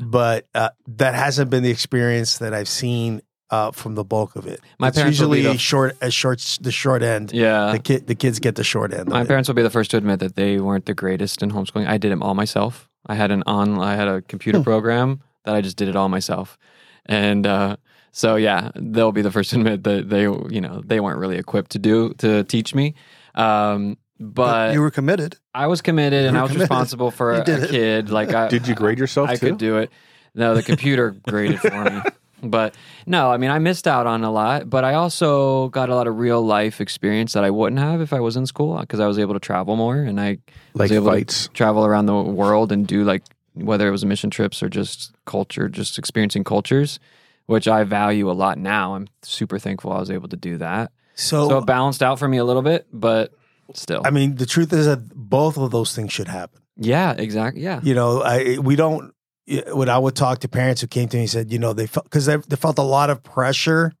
but 0.00 0.46
uh, 0.54 0.70
that 0.86 1.14
hasn't 1.14 1.50
been 1.50 1.62
the 1.62 1.70
experience 1.70 2.38
that 2.38 2.54
I've 2.54 2.68
seen 2.68 3.22
uh, 3.50 3.70
from 3.72 3.94
the 3.96 4.04
bulk 4.04 4.36
of 4.36 4.46
it. 4.46 4.60
My 4.78 4.88
it's 4.88 4.96
parents 4.96 5.18
usually 5.18 5.42
the- 5.42 5.58
short, 5.58 5.96
a 6.00 6.10
short, 6.10 6.38
the 6.60 6.70
short 6.72 7.02
end. 7.02 7.32
yeah. 7.32 7.72
The 7.72 7.78
kid, 7.78 8.06
the 8.06 8.14
kids 8.14 8.38
get 8.38 8.54
the 8.56 8.64
short 8.64 8.92
end. 8.94 9.08
My 9.08 9.20
of 9.20 9.26
it. 9.26 9.28
parents 9.28 9.48
will 9.48 9.54
be 9.56 9.62
the 9.62 9.70
first 9.70 9.90
to 9.92 9.96
admit 9.96 10.20
that 10.20 10.36
they 10.36 10.58
weren't 10.58 10.86
the 10.86 10.94
greatest 10.94 11.42
in 11.42 11.50
homeschooling. 11.50 11.86
I 11.88 11.98
did 11.98 12.12
it 12.12 12.22
all 12.22 12.34
myself. 12.34 12.88
I 13.06 13.14
had 13.14 13.30
an 13.30 13.42
on, 13.46 13.78
I 13.80 13.96
had 13.96 14.08
a 14.08 14.22
computer 14.22 14.62
program 14.62 15.20
that 15.44 15.54
I 15.54 15.60
just 15.62 15.76
did 15.76 15.88
it 15.88 15.96
all 15.96 16.08
myself, 16.08 16.58
and 17.06 17.46
uh, 17.46 17.76
so 18.12 18.36
yeah, 18.36 18.70
they'll 18.76 19.10
be 19.12 19.22
the 19.22 19.30
first 19.30 19.50
to 19.50 19.56
admit 19.56 19.84
that 19.84 20.10
they, 20.10 20.22
you 20.24 20.60
know, 20.60 20.82
they 20.84 21.00
weren't 21.00 21.18
really 21.18 21.38
equipped 21.38 21.70
to 21.72 21.78
do 21.78 22.12
to 22.18 22.44
teach 22.44 22.74
me. 22.74 22.94
Um, 23.34 23.96
but 24.18 24.74
you 24.74 24.82
were 24.82 24.90
committed. 24.90 25.36
I 25.54 25.66
was 25.66 25.80
committed, 25.80 26.26
and 26.26 26.36
I 26.36 26.42
was 26.42 26.50
committed. 26.52 26.70
responsible 26.70 27.10
for 27.10 27.32
a, 27.36 27.40
a 27.40 27.44
kid. 27.68 28.10
Like, 28.10 28.34
I, 28.34 28.48
Did 28.48 28.68
you 28.68 28.74
grade 28.74 28.98
yourself 28.98 29.30
I 29.30 29.36
too? 29.36 29.48
could 29.48 29.58
do 29.58 29.78
it. 29.78 29.90
No, 30.34 30.54
the 30.54 30.62
computer 30.62 31.10
graded 31.26 31.58
for 31.60 31.84
me. 31.84 32.00
But 32.42 32.74
no, 33.06 33.30
I 33.30 33.36
mean, 33.36 33.50
I 33.50 33.58
missed 33.58 33.86
out 33.86 34.06
on 34.06 34.24
a 34.24 34.30
lot, 34.32 34.68
but 34.70 34.84
I 34.84 34.94
also 34.94 35.68
got 35.68 35.88
a 35.90 35.94
lot 35.94 36.06
of 36.06 36.18
real 36.18 36.42
life 36.42 36.80
experience 36.80 37.32
that 37.34 37.44
I 37.44 37.50
wouldn't 37.50 37.80
have 37.80 38.00
if 38.00 38.12
I 38.12 38.20
was 38.20 38.36
in 38.36 38.46
school 38.46 38.78
because 38.80 39.00
I 39.00 39.06
was 39.06 39.18
able 39.18 39.34
to 39.34 39.40
travel 39.40 39.76
more 39.76 39.96
and 39.96 40.20
I 40.20 40.38
Like 40.74 40.90
was 40.90 40.92
able 40.92 41.06
fights. 41.10 41.44
to 41.48 41.52
travel 41.52 41.84
around 41.84 42.06
the 42.06 42.14
world 42.14 42.72
and 42.72 42.86
do 42.86 43.04
like 43.04 43.22
whether 43.54 43.86
it 43.88 43.90
was 43.90 44.04
mission 44.04 44.30
trips 44.30 44.62
or 44.62 44.68
just 44.68 45.12
culture, 45.26 45.68
just 45.68 45.98
experiencing 45.98 46.44
cultures, 46.44 46.98
which 47.46 47.68
I 47.68 47.84
value 47.84 48.30
a 48.30 48.32
lot 48.32 48.58
now. 48.58 48.94
I'm 48.94 49.08
super 49.22 49.58
thankful 49.58 49.92
I 49.92 50.00
was 50.00 50.10
able 50.10 50.28
to 50.28 50.36
do 50.36 50.56
that. 50.58 50.92
So, 51.16 51.48
So 51.48 51.58
it 51.58 51.66
balanced 51.66 52.02
out 52.02 52.18
for 52.18 52.28
me 52.28 52.38
a 52.38 52.44
little 52.44 52.62
bit, 52.62 52.86
but 52.92 53.32
still. 53.74 54.00
I 54.04 54.10
mean, 54.10 54.36
the 54.36 54.46
truth 54.46 54.72
is 54.72 54.86
that 54.86 55.08
both 55.14 55.58
of 55.58 55.70
those 55.72 55.94
things 55.94 56.12
should 56.12 56.28
happen. 56.28 56.60
yeah, 56.78 57.12
exactly. 57.12 57.62
Yeah. 57.62 57.80
You 57.82 57.94
know, 57.94 58.22
I 58.22 58.56
we 58.58 58.76
don't. 58.76 59.12
When 59.46 59.88
I 59.88 59.98
would 59.98 60.14
talk 60.14 60.38
to 60.40 60.48
parents 60.48 60.80
who 60.80 60.86
came 60.86 61.08
to 61.08 61.16
me 61.16 61.22
and 61.24 61.30
said, 61.30 61.50
you 61.52 61.58
know, 61.58 61.72
they 61.72 61.86
felt 61.86 62.04
because 62.04 62.26
they, 62.26 62.36
they 62.36 62.56
felt 62.56 62.78
a 62.78 62.82
lot 62.82 63.10
of 63.10 63.22
pressure 63.22 63.92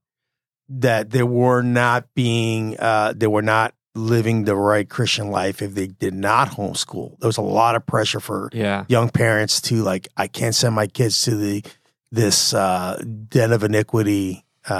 that 0.68 1.10
they 1.10 1.22
were 1.24 1.62
not 1.62 2.06
being, 2.14 2.78
uh, 2.78 3.12
they 3.16 3.26
were 3.26 3.42
not 3.42 3.74
living 3.96 4.44
the 4.44 4.54
right 4.54 4.88
Christian 4.88 5.30
life 5.32 5.60
if 5.62 5.74
they 5.74 5.88
did 5.88 6.14
not 6.14 6.50
homeschool. 6.50 7.18
There 7.18 7.26
was 7.26 7.38
a 7.38 7.42
lot 7.42 7.74
of 7.74 7.84
pressure 7.86 8.20
for 8.20 8.48
Yeah. 8.52 8.84
young 8.88 9.08
parents 9.08 9.60
to 9.62 9.82
like, 9.82 10.06
I 10.16 10.28
can't 10.28 10.54
send 10.54 10.74
my 10.76 10.86
kids 10.86 11.22
to 11.24 11.34
the 11.36 11.64
this 12.12 12.54
uh, 12.54 13.00
den 13.28 13.52
of 13.52 13.62
iniquity. 13.64 14.44
Uh, 14.68 14.72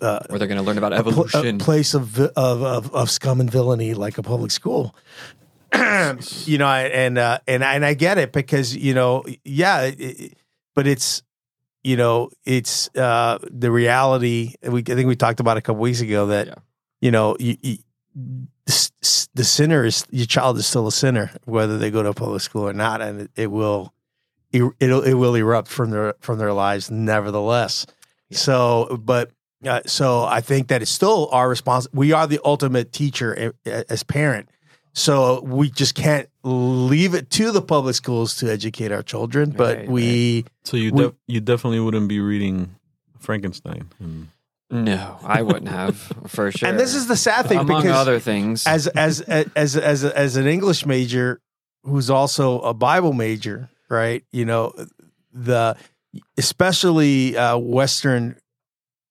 uh, 0.00 0.20
Where 0.28 0.38
they're 0.38 0.46
going 0.48 0.58
to 0.58 0.64
learn 0.64 0.78
about 0.78 0.92
a 0.92 1.02
pl- 1.02 1.12
evolution. 1.12 1.56
a 1.60 1.64
place 1.64 1.94
of, 1.94 2.18
of 2.20 2.62
of 2.62 2.94
of 2.94 3.10
scum 3.10 3.40
and 3.40 3.50
villainy 3.50 3.94
like 3.94 4.18
a 4.18 4.22
public 4.22 4.50
school. 4.50 4.94
you 6.46 6.58
know, 6.58 6.66
and 6.68 7.18
uh, 7.18 7.38
and 7.46 7.62
and 7.62 7.84
I 7.84 7.94
get 7.94 8.18
it 8.18 8.32
because 8.32 8.76
you 8.76 8.94
know, 8.94 9.24
yeah, 9.44 9.82
it, 9.82 10.00
it- 10.00 10.36
but 10.74 10.86
it's 10.86 11.22
you 11.82 11.96
know, 11.96 12.30
it's 12.44 12.88
uh, 12.96 13.38
the 13.50 13.70
reality. 13.70 14.54
We 14.62 14.80
I 14.80 14.82
think 14.94 15.06
we 15.08 15.16
talked 15.16 15.40
about 15.40 15.56
a 15.56 15.60
couple 15.60 15.80
weeks 15.82 16.00
ago 16.00 16.26
that 16.26 16.46
Yeah. 16.48 16.54
you 17.00 17.10
know, 17.10 17.36
you, 17.40 17.56
you, 17.62 17.76
the, 18.66 19.44
sinner 19.44 19.84
is 19.84 20.04
your 20.10 20.26
child 20.26 20.58
is 20.58 20.66
still 20.66 20.86
a 20.86 20.92
sinner 20.92 21.30
whether 21.44 21.78
they 21.78 21.90
go 21.90 22.02
to 22.02 22.10
a 22.10 22.14
public 22.14 22.40
school 22.42 22.68
or 22.68 22.72
not, 22.72 23.00
and 23.00 23.22
it, 23.22 23.30
it 23.36 23.46
will 23.50 23.92
it, 24.52 24.62
it'll 24.80 25.34
erupt 25.34 25.68
from 25.68 25.90
their 25.90 26.14
from 26.20 26.38
their 26.38 26.52
lives 26.52 26.90
nevertheless. 26.90 27.86
So, 28.32 29.00
but 29.02 29.30
uh, 29.66 29.80
so 29.86 30.24
I 30.24 30.40
think 30.40 30.68
that 30.68 30.82
it's 30.82 30.90
still 30.90 31.28
our 31.32 31.48
response. 31.48 31.86
We 31.92 32.12
are 32.12 32.26
the 32.26 32.40
ultimate 32.44 32.92
teacher 32.92 33.52
as 33.64 34.02
parent. 34.02 34.48
So 34.92 35.40
we 35.42 35.70
just 35.70 35.94
can't 35.94 36.28
leave 36.42 37.14
it 37.14 37.30
to 37.30 37.52
the 37.52 37.62
public 37.62 37.94
schools 37.94 38.34
to 38.36 38.50
educate 38.50 38.90
our 38.92 39.02
children, 39.02 39.50
but 39.50 39.76
Right, 39.78 39.88
we 39.88 40.44
So 40.64 40.76
you 40.76 40.92
We- 40.92 41.02
def- 41.04 41.14
you 41.28 41.40
definitely 41.40 41.80
wouldn't 41.80 42.08
be 42.08 42.18
reading 42.20 42.74
Frankenstein. 43.18 43.88
And 44.00 44.28
No, 44.70 45.18
I 45.24 45.42
wouldn't 45.42 45.68
have 45.68 45.96
for 46.26 46.50
sure. 46.50 46.68
and 46.68 46.78
this 46.78 46.94
is 46.94 47.06
the 47.06 47.16
sad 47.16 47.46
thing 47.46 47.58
among 47.60 47.82
because 47.82 47.96
other 47.96 48.18
things. 48.18 48.66
as 48.66 48.86
as 48.88 49.20
as 49.20 49.76
as 49.76 50.04
as 50.04 50.36
an 50.36 50.46
English 50.46 50.84
major 50.86 51.40
who's 51.84 52.10
also 52.10 52.60
a 52.60 52.74
Bible 52.74 53.12
major, 53.12 53.68
right? 53.88 54.24
You 54.32 54.44
know, 54.44 54.72
the 55.32 55.76
especially 56.36 57.36
uh, 57.36 57.56
Western 57.58 58.36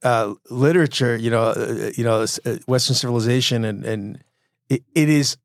uh, 0.04 0.34
literature, 0.50 1.16
you 1.16 1.30
know, 1.30 1.44
uh, 1.44 1.92
you 1.96 2.04
know, 2.04 2.22
uh, 2.46 2.56
Western 2.68 2.96
civilization, 2.96 3.66
and 3.66 3.86
and 3.86 4.24
it, 4.70 4.84
it 4.96 5.10
is 5.10 5.38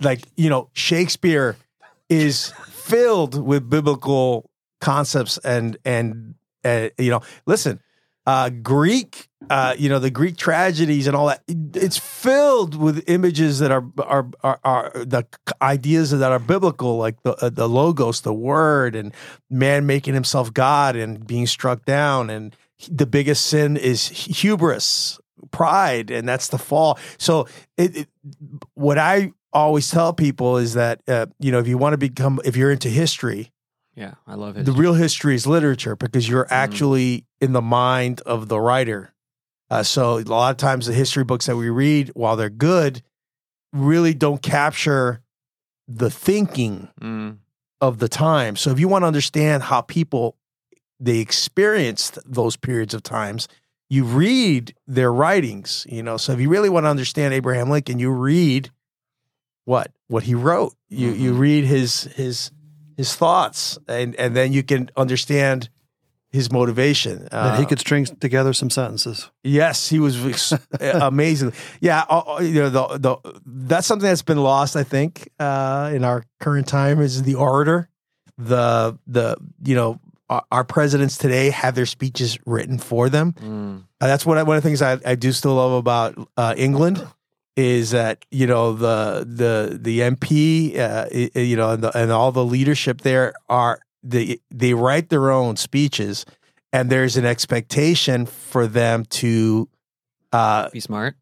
like 0.00 0.22
you 0.36 0.50
know 0.50 0.68
Shakespeare 0.72 1.56
is 2.08 2.52
filled 2.68 3.40
with 3.44 3.68
biblical 3.68 4.50
concepts 4.80 5.38
and 5.38 5.76
and 5.84 6.34
uh, 6.66 6.88
you 6.98 7.10
know, 7.10 7.20
listen, 7.46 7.80
uh, 8.26 8.50
Greek, 8.50 9.28
uh, 9.48 9.74
you 9.78 9.88
know, 9.88 10.00
the 10.00 10.10
Greek 10.10 10.36
tragedies 10.36 11.06
and 11.06 11.14
all 11.14 11.26
that. 11.26 11.42
It's 11.46 11.96
filled 11.96 12.74
with 12.74 13.08
images 13.08 13.60
that 13.60 13.70
are 13.70 13.84
are 13.98 14.28
are, 14.42 14.60
are 14.64 14.90
the 14.94 15.24
ideas 15.62 16.10
that 16.10 16.32
are 16.32 16.40
biblical, 16.40 16.96
like 16.96 17.22
the 17.22 17.34
uh, 17.36 17.50
the 17.50 17.68
logos, 17.68 18.22
the 18.22 18.34
word, 18.34 18.96
and 18.96 19.14
man 19.48 19.86
making 19.86 20.14
himself 20.14 20.52
God 20.52 20.96
and 20.96 21.24
being 21.24 21.46
struck 21.46 21.84
down. 21.84 22.30
And 22.30 22.56
the 22.90 23.06
biggest 23.06 23.46
sin 23.46 23.76
is 23.76 24.08
hubris, 24.08 25.20
pride, 25.52 26.10
and 26.10 26.28
that's 26.28 26.48
the 26.48 26.58
fall. 26.58 26.98
So, 27.16 27.46
it, 27.76 27.96
it, 27.96 28.08
what 28.74 28.98
I 28.98 29.32
always 29.56 29.90
tell 29.90 30.12
people 30.12 30.56
is 30.58 30.74
that 30.74 31.00
uh, 31.08 31.26
you 31.38 31.50
know 31.52 31.58
if 31.58 31.68
you 31.68 31.78
want 31.78 31.92
to 31.94 31.98
become 31.98 32.40
if 32.44 32.56
you're 32.56 32.70
into 32.70 32.88
history 32.88 33.52
yeah, 33.96 34.14
I 34.26 34.34
love 34.34 34.62
the 34.62 34.72
real 34.72 34.92
history 34.92 35.34
is 35.34 35.46
literature 35.46 35.96
because 35.96 36.28
you're 36.28 36.46
actually 36.50 37.24
in 37.40 37.52
the 37.52 37.62
mind 37.62 38.20
of 38.26 38.48
the 38.48 38.60
writer. 38.60 39.14
Uh, 39.70 39.82
so 39.82 40.18
a 40.18 40.20
lot 40.20 40.50
of 40.50 40.58
times 40.58 40.86
the 40.86 40.92
history 40.92 41.24
books 41.24 41.46
that 41.46 41.56
we 41.56 41.70
read, 41.70 42.10
while 42.14 42.36
they're 42.36 42.50
good, 42.50 43.02
really 43.72 44.12
don't 44.12 44.42
capture 44.42 45.22
the 45.88 46.10
thinking 46.10 46.88
Mm, 47.00 47.38
of 47.80 47.98
the 47.98 48.08
time. 48.08 48.56
So 48.56 48.70
if 48.70 48.78
you 48.78 48.86
want 48.86 49.02
to 49.02 49.06
understand 49.06 49.62
how 49.64 49.80
people 49.80 50.36
they 51.00 51.18
experienced 51.18 52.18
those 52.26 52.56
periods 52.56 52.92
of 52.92 53.02
times, 53.02 53.48
you 53.88 54.04
read 54.04 54.74
their 54.86 55.12
writings. 55.12 55.86
You 55.88 56.02
know, 56.02 56.18
so 56.18 56.32
if 56.32 56.40
you 56.40 56.50
really 56.50 56.68
want 56.70 56.84
to 56.84 56.90
understand 56.90 57.32
Abraham 57.32 57.70
Lincoln, 57.70 57.98
you 57.98 58.10
read 58.10 58.70
what 59.66 59.90
what 60.08 60.22
he 60.22 60.34
wrote. 60.34 60.72
You 60.88 61.10
you 61.12 61.32
Mhm. 61.34 61.38
read 61.38 61.64
his 61.64 62.04
his 62.16 62.50
his 62.96 63.14
thoughts, 63.14 63.78
and 63.86 64.14
and 64.16 64.34
then 64.34 64.52
you 64.54 64.62
can 64.62 64.88
understand 64.96 65.68
his 66.30 66.50
motivation. 66.50 67.28
that 67.30 67.56
he 67.58 67.64
Uh, 67.64 67.68
could 67.68 67.78
string 67.80 68.04
together 68.20 68.52
some 68.52 68.68
sentences. 68.70 69.30
Yes, 69.42 69.88
he 69.88 69.98
was 69.98 70.16
ex- 70.24 70.52
amazing. 70.80 71.52
Yeah, 71.80 72.04
uh, 72.10 72.22
uh, 72.36 72.40
you 72.40 72.60
know, 72.62 72.68
the, 72.70 72.98
the 72.98 73.16
that's 73.46 73.86
something 73.86 74.08
that's 74.08 74.22
been 74.22 74.42
lost. 74.42 74.76
I 74.76 74.82
think 74.84 75.28
uh, 75.38 75.90
in 75.94 76.04
our 76.04 76.24
current 76.40 76.66
time 76.68 77.00
is 77.00 77.22
the 77.22 77.34
orator, 77.36 77.88
the 78.38 78.98
the 79.06 79.36
you 79.64 79.74
know 79.74 80.00
our, 80.28 80.42
our 80.50 80.64
presidents 80.64 81.16
today 81.16 81.50
have 81.50 81.74
their 81.74 81.86
speeches 81.86 82.38
written 82.44 82.78
for 82.78 83.08
them. 83.08 83.32
Mm. 83.32 83.82
Uh, 84.00 84.06
that's 84.06 84.26
what 84.26 84.36
I, 84.38 84.42
one 84.42 84.56
of 84.56 84.62
the 84.62 84.68
things 84.68 84.82
I, 84.82 84.98
I 85.10 85.14
do 85.14 85.32
still 85.32 85.54
love 85.54 85.72
about 85.72 86.28
uh, 86.36 86.54
England 86.56 87.06
is 87.56 87.90
that 87.92 88.24
you 88.30 88.46
know 88.46 88.72
the 88.74 89.24
the 89.26 89.78
the 89.80 90.00
MP 90.00 90.78
uh, 90.78 91.06
you 91.40 91.56
know 91.56 91.70
and, 91.70 91.82
the, 91.84 91.96
and 91.98 92.12
all 92.12 92.30
the 92.32 92.44
leadership 92.44 93.00
there 93.00 93.32
are 93.48 93.80
they 94.02 94.38
they 94.50 94.74
write 94.74 95.08
their 95.08 95.30
own 95.30 95.56
speeches 95.56 96.24
and 96.72 96.90
there's 96.90 97.16
an 97.16 97.24
expectation 97.24 98.26
for 98.26 98.66
them 98.66 99.04
to 99.06 99.68
uh, 100.32 100.68
Be 100.70 100.80
smart. 100.80 101.16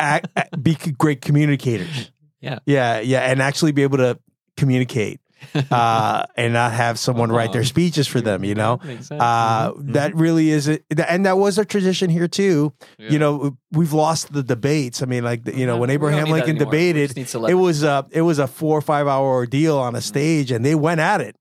act- 0.00 0.28
be 0.62 0.74
great 0.74 1.20
communicators. 1.20 2.10
Yeah. 2.44 2.58
yeah, 2.66 2.98
yeah, 2.98 3.20
and 3.30 3.40
actually 3.40 3.70
be 3.70 3.84
able 3.84 3.98
to 3.98 4.18
communicate 4.56 5.20
uh, 5.70 6.24
and 6.36 6.52
not 6.52 6.72
have 6.72 6.98
someone 6.98 7.30
write 7.32 7.52
their 7.52 7.64
speeches 7.64 8.06
for 8.06 8.20
them. 8.20 8.44
You 8.44 8.54
know, 8.54 8.80
uh, 9.10 9.72
that 9.78 10.14
really 10.14 10.50
is 10.50 10.68
it, 10.68 10.84
and 11.08 11.26
that 11.26 11.38
was 11.38 11.58
a 11.58 11.64
tradition 11.64 12.10
here 12.10 12.28
too. 12.28 12.72
Yeah. 12.98 13.10
You 13.10 13.18
know, 13.18 13.56
we've 13.70 13.92
lost 13.92 14.32
the 14.32 14.42
debates. 14.42 15.02
I 15.02 15.06
mean, 15.06 15.24
like 15.24 15.46
you 15.54 15.66
know, 15.66 15.76
when 15.78 15.90
Abraham 15.90 16.28
Lincoln 16.28 16.56
debated, 16.56 17.16
it 17.16 17.54
was 17.54 17.82
a 17.82 18.06
it 18.10 18.22
was 18.22 18.38
a 18.38 18.46
four 18.46 18.76
or 18.78 18.82
five 18.82 19.06
hour 19.06 19.26
ordeal 19.26 19.78
on 19.78 19.94
a 19.94 20.00
stage, 20.00 20.50
and 20.50 20.64
they 20.64 20.74
went 20.74 21.00
at 21.00 21.20
it. 21.20 21.36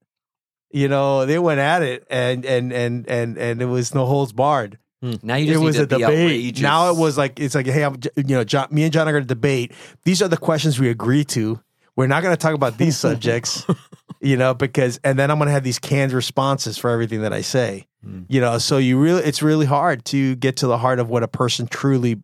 You 0.74 0.88
know, 0.88 1.26
they 1.26 1.38
went 1.38 1.60
at 1.60 1.82
it, 1.84 2.06
and 2.10 2.46
and 2.46 2.72
and 2.72 3.08
and 3.10 3.38
and 3.38 3.62
it 3.62 3.66
was 3.66 3.94
no 3.94 4.06
holds 4.06 4.32
barred. 4.32 4.78
now 5.02 5.36
you 5.36 5.46
It 5.46 5.54
just 5.54 5.64
was 5.64 5.76
need 5.76 5.82
a 5.84 5.88
to 5.88 5.96
be 5.98 6.02
debate. 6.04 6.20
outrageous. 6.26 6.62
Now 6.64 6.90
it 6.92 6.98
was 6.98 7.18
like 7.18 7.40
it's 7.42 7.56
like, 7.56 7.66
hey, 7.66 7.84
I'm, 7.84 7.98
you 8.16 8.36
know, 8.36 8.44
John, 8.46 8.68
me 8.72 8.84
and 8.84 8.94
John 8.94 9.08
are 9.08 9.12
going 9.12 9.24
to 9.24 9.28
debate. 9.28 9.74
These 10.06 10.22
are 10.22 10.30
the 10.30 10.38
questions 10.38 10.80
we 10.80 10.90
agree 10.90 11.26
to. 11.26 11.60
We're 11.96 12.08
not 12.08 12.24
going 12.24 12.34
to 12.36 12.42
talk 12.42 12.54
about 12.56 12.78
these 12.78 12.98
subjects, 13.08 13.66
you 14.22 14.38
know, 14.38 14.54
because 14.54 15.00
and 15.04 15.20
then 15.20 15.30
I'm 15.32 15.38
going 15.38 15.48
to 15.48 15.54
have 15.54 15.64
these 15.64 15.80
canned 15.80 16.14
responses 16.14 16.78
for 16.78 16.90
everything 16.90 17.22
that 17.22 17.34
I 17.34 17.42
say, 17.42 17.88
Mm. 18.06 18.26
you 18.30 18.42
know. 18.42 18.58
So 18.58 18.78
you 18.78 18.98
really, 19.00 19.22
it's 19.24 19.44
really 19.44 19.66
hard 19.68 20.06
to 20.06 20.36
get 20.36 20.58
to 20.58 20.68
the 20.68 20.78
heart 20.80 20.98
of 21.00 21.10
what 21.10 21.22
a 21.22 21.28
person 21.28 21.68
truly, 21.68 22.20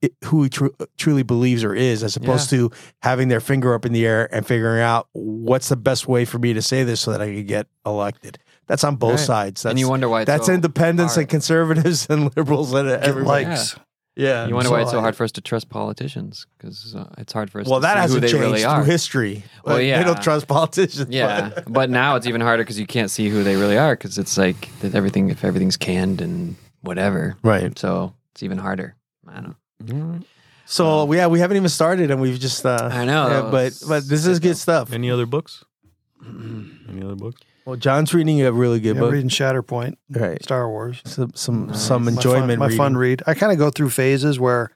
it- 0.00 0.14
who 0.24 0.42
he 0.42 0.48
tru- 0.48 0.74
truly 0.98 1.22
believes 1.22 1.62
or 1.62 1.74
is, 1.74 2.02
as 2.02 2.16
opposed 2.16 2.50
to 2.50 2.70
having 3.02 3.28
their 3.28 3.38
finger 3.40 3.72
up 3.74 3.86
in 3.86 3.92
the 3.92 4.04
air 4.04 4.28
and 4.34 4.44
figuring 4.44 4.82
out 4.82 5.06
what's 5.12 5.68
the 5.68 5.76
best 5.76 6.08
way 6.08 6.24
for 6.24 6.38
me 6.40 6.52
to 6.54 6.62
say 6.62 6.82
this 6.82 7.00
so 7.00 7.12
that 7.12 7.20
I 7.22 7.26
can 7.26 7.46
get 7.46 7.68
elected. 7.86 8.38
That's 8.66 8.82
on 8.82 8.96
both 8.96 9.12
Right. 9.12 9.20
sides. 9.20 9.62
That's, 9.62 9.70
and 9.72 9.78
you 9.78 9.88
wonder 9.88 10.08
why 10.08 10.22
it's 10.22 10.26
that's 10.26 10.48
independents 10.48 11.14
hard. 11.14 11.22
and 11.24 11.30
conservatives 11.30 12.06
and 12.10 12.34
liberals 12.36 12.72
and 12.72 12.88
Get 12.88 13.02
everybody. 13.04 13.44
likes. 13.46 13.74
Yeah. 13.76 13.82
Yeah, 14.14 14.46
you 14.46 14.54
wonder 14.54 14.70
why 14.70 14.82
it's 14.82 14.90
so 14.90 14.98
I- 14.98 15.02
hard 15.02 15.16
for 15.16 15.24
us 15.24 15.32
to 15.32 15.40
trust 15.40 15.70
politicians 15.70 16.46
because 16.58 16.94
uh, 16.94 17.08
it's 17.16 17.32
hard 17.32 17.50
for 17.50 17.60
us 17.60 17.66
well, 17.66 17.78
to 17.80 17.82
that 17.82 17.94
see 17.94 18.00
hasn't 18.00 18.20
they 18.22 18.28
changed 18.28 18.40
really 18.44 18.64
are. 18.64 18.82
through 18.82 18.90
history. 18.92 19.44
Well, 19.64 19.76
Like, 19.76 19.86
yeah. 19.86 19.98
They 19.98 20.04
don't 20.04 20.22
trust 20.22 20.46
politicians. 20.48 21.08
Yeah, 21.10 21.48
but- 21.54 21.72
but 21.72 21.90
now 21.90 22.16
it's 22.16 22.26
even 22.26 22.40
harder 22.42 22.62
because 22.62 22.78
you 22.78 22.86
can't 22.86 23.10
see 23.10 23.28
who 23.30 23.42
they 23.42 23.56
really 23.56 23.78
are 23.78 23.94
because 23.96 24.18
it's 24.18 24.36
like 24.36 24.68
that 24.80 24.94
everything 24.94 25.30
if 25.30 25.44
everything's 25.44 25.76
canned 25.78 26.20
and 26.20 26.56
whatever. 26.82 27.36
Right. 27.42 27.78
So 27.78 28.12
it's 28.32 28.42
even 28.42 28.58
harder. 28.58 28.96
I 29.26 29.40
don't 29.40 29.56
know. 29.80 30.20
So 30.66 31.10
yeah, 31.12 31.26
we 31.26 31.38
haven't 31.40 31.56
even 31.56 31.68
started, 31.68 32.10
and 32.10 32.20
we've 32.20 32.38
just. 32.38 32.64
Uh, 32.64 32.88
I 32.92 33.04
know, 33.04 33.28
yeah, 33.28 33.50
but 33.50 33.72
but 33.88 34.06
this 34.08 34.26
is 34.26 34.38
good 34.40 34.56
stuff. 34.56 34.92
Any 34.92 35.10
other 35.10 35.26
books? 35.26 35.64
Any 36.24 37.02
other 37.02 37.14
books? 37.16 37.40
Well, 37.64 37.76
John's 37.76 38.12
reading 38.12 38.42
a 38.42 38.50
really 38.52 38.80
good 38.80 38.96
Yeah, 38.96 39.02
book. 39.02 39.12
reading 39.12 39.28
Shatterpoint, 39.28 39.94
Right. 40.10 40.42
Star 40.42 40.68
Wars. 40.68 41.00
Some 41.04 41.32
some 41.34 41.66
Nice. 41.68 41.80
some 41.82 42.04
My 42.04 42.10
fun- 42.10 42.16
enjoyment. 42.18 42.58
My 42.58 42.76
fun, 42.76 42.96
read. 42.96 43.22
I 43.26 43.34
kind 43.34 43.52
of 43.52 43.58
go 43.58 43.70
through 43.70 43.90
phases 43.90 44.38
where 44.40 44.70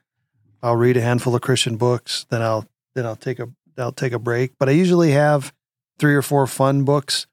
I'll 0.63 0.75
read 0.77 0.95
a 0.97 1.01
handful 1.01 1.35
of 1.35 1.41
Christian 1.41 1.75
books, 1.77 2.25
then 2.29 2.41
I'll 2.41 2.65
then 2.95 3.05
I'll 3.05 3.15
take 3.17 3.39
a 3.39 3.49
I'll 3.77 3.91
take 3.91 4.13
a 4.13 4.19
break. 4.19 4.53
But 4.57 4.69
I 4.69 4.71
usually 4.71 5.11
have 5.11 5.53
three 5.99 6.15
or 6.15 6.21
four 6.21 6.47
fun 6.47 6.83
books 6.83 7.27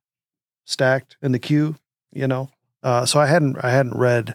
stacked 0.65 1.17
in 1.23 1.33
the 1.33 1.39
queue. 1.39 1.77
You 2.13 2.27
know, 2.29 2.51
uh, 2.83 3.07
so 3.07 3.19
I 3.21 3.27
hadn't 3.27 3.57
I 3.65 3.71
hadn't 3.71 3.97
read 3.97 4.35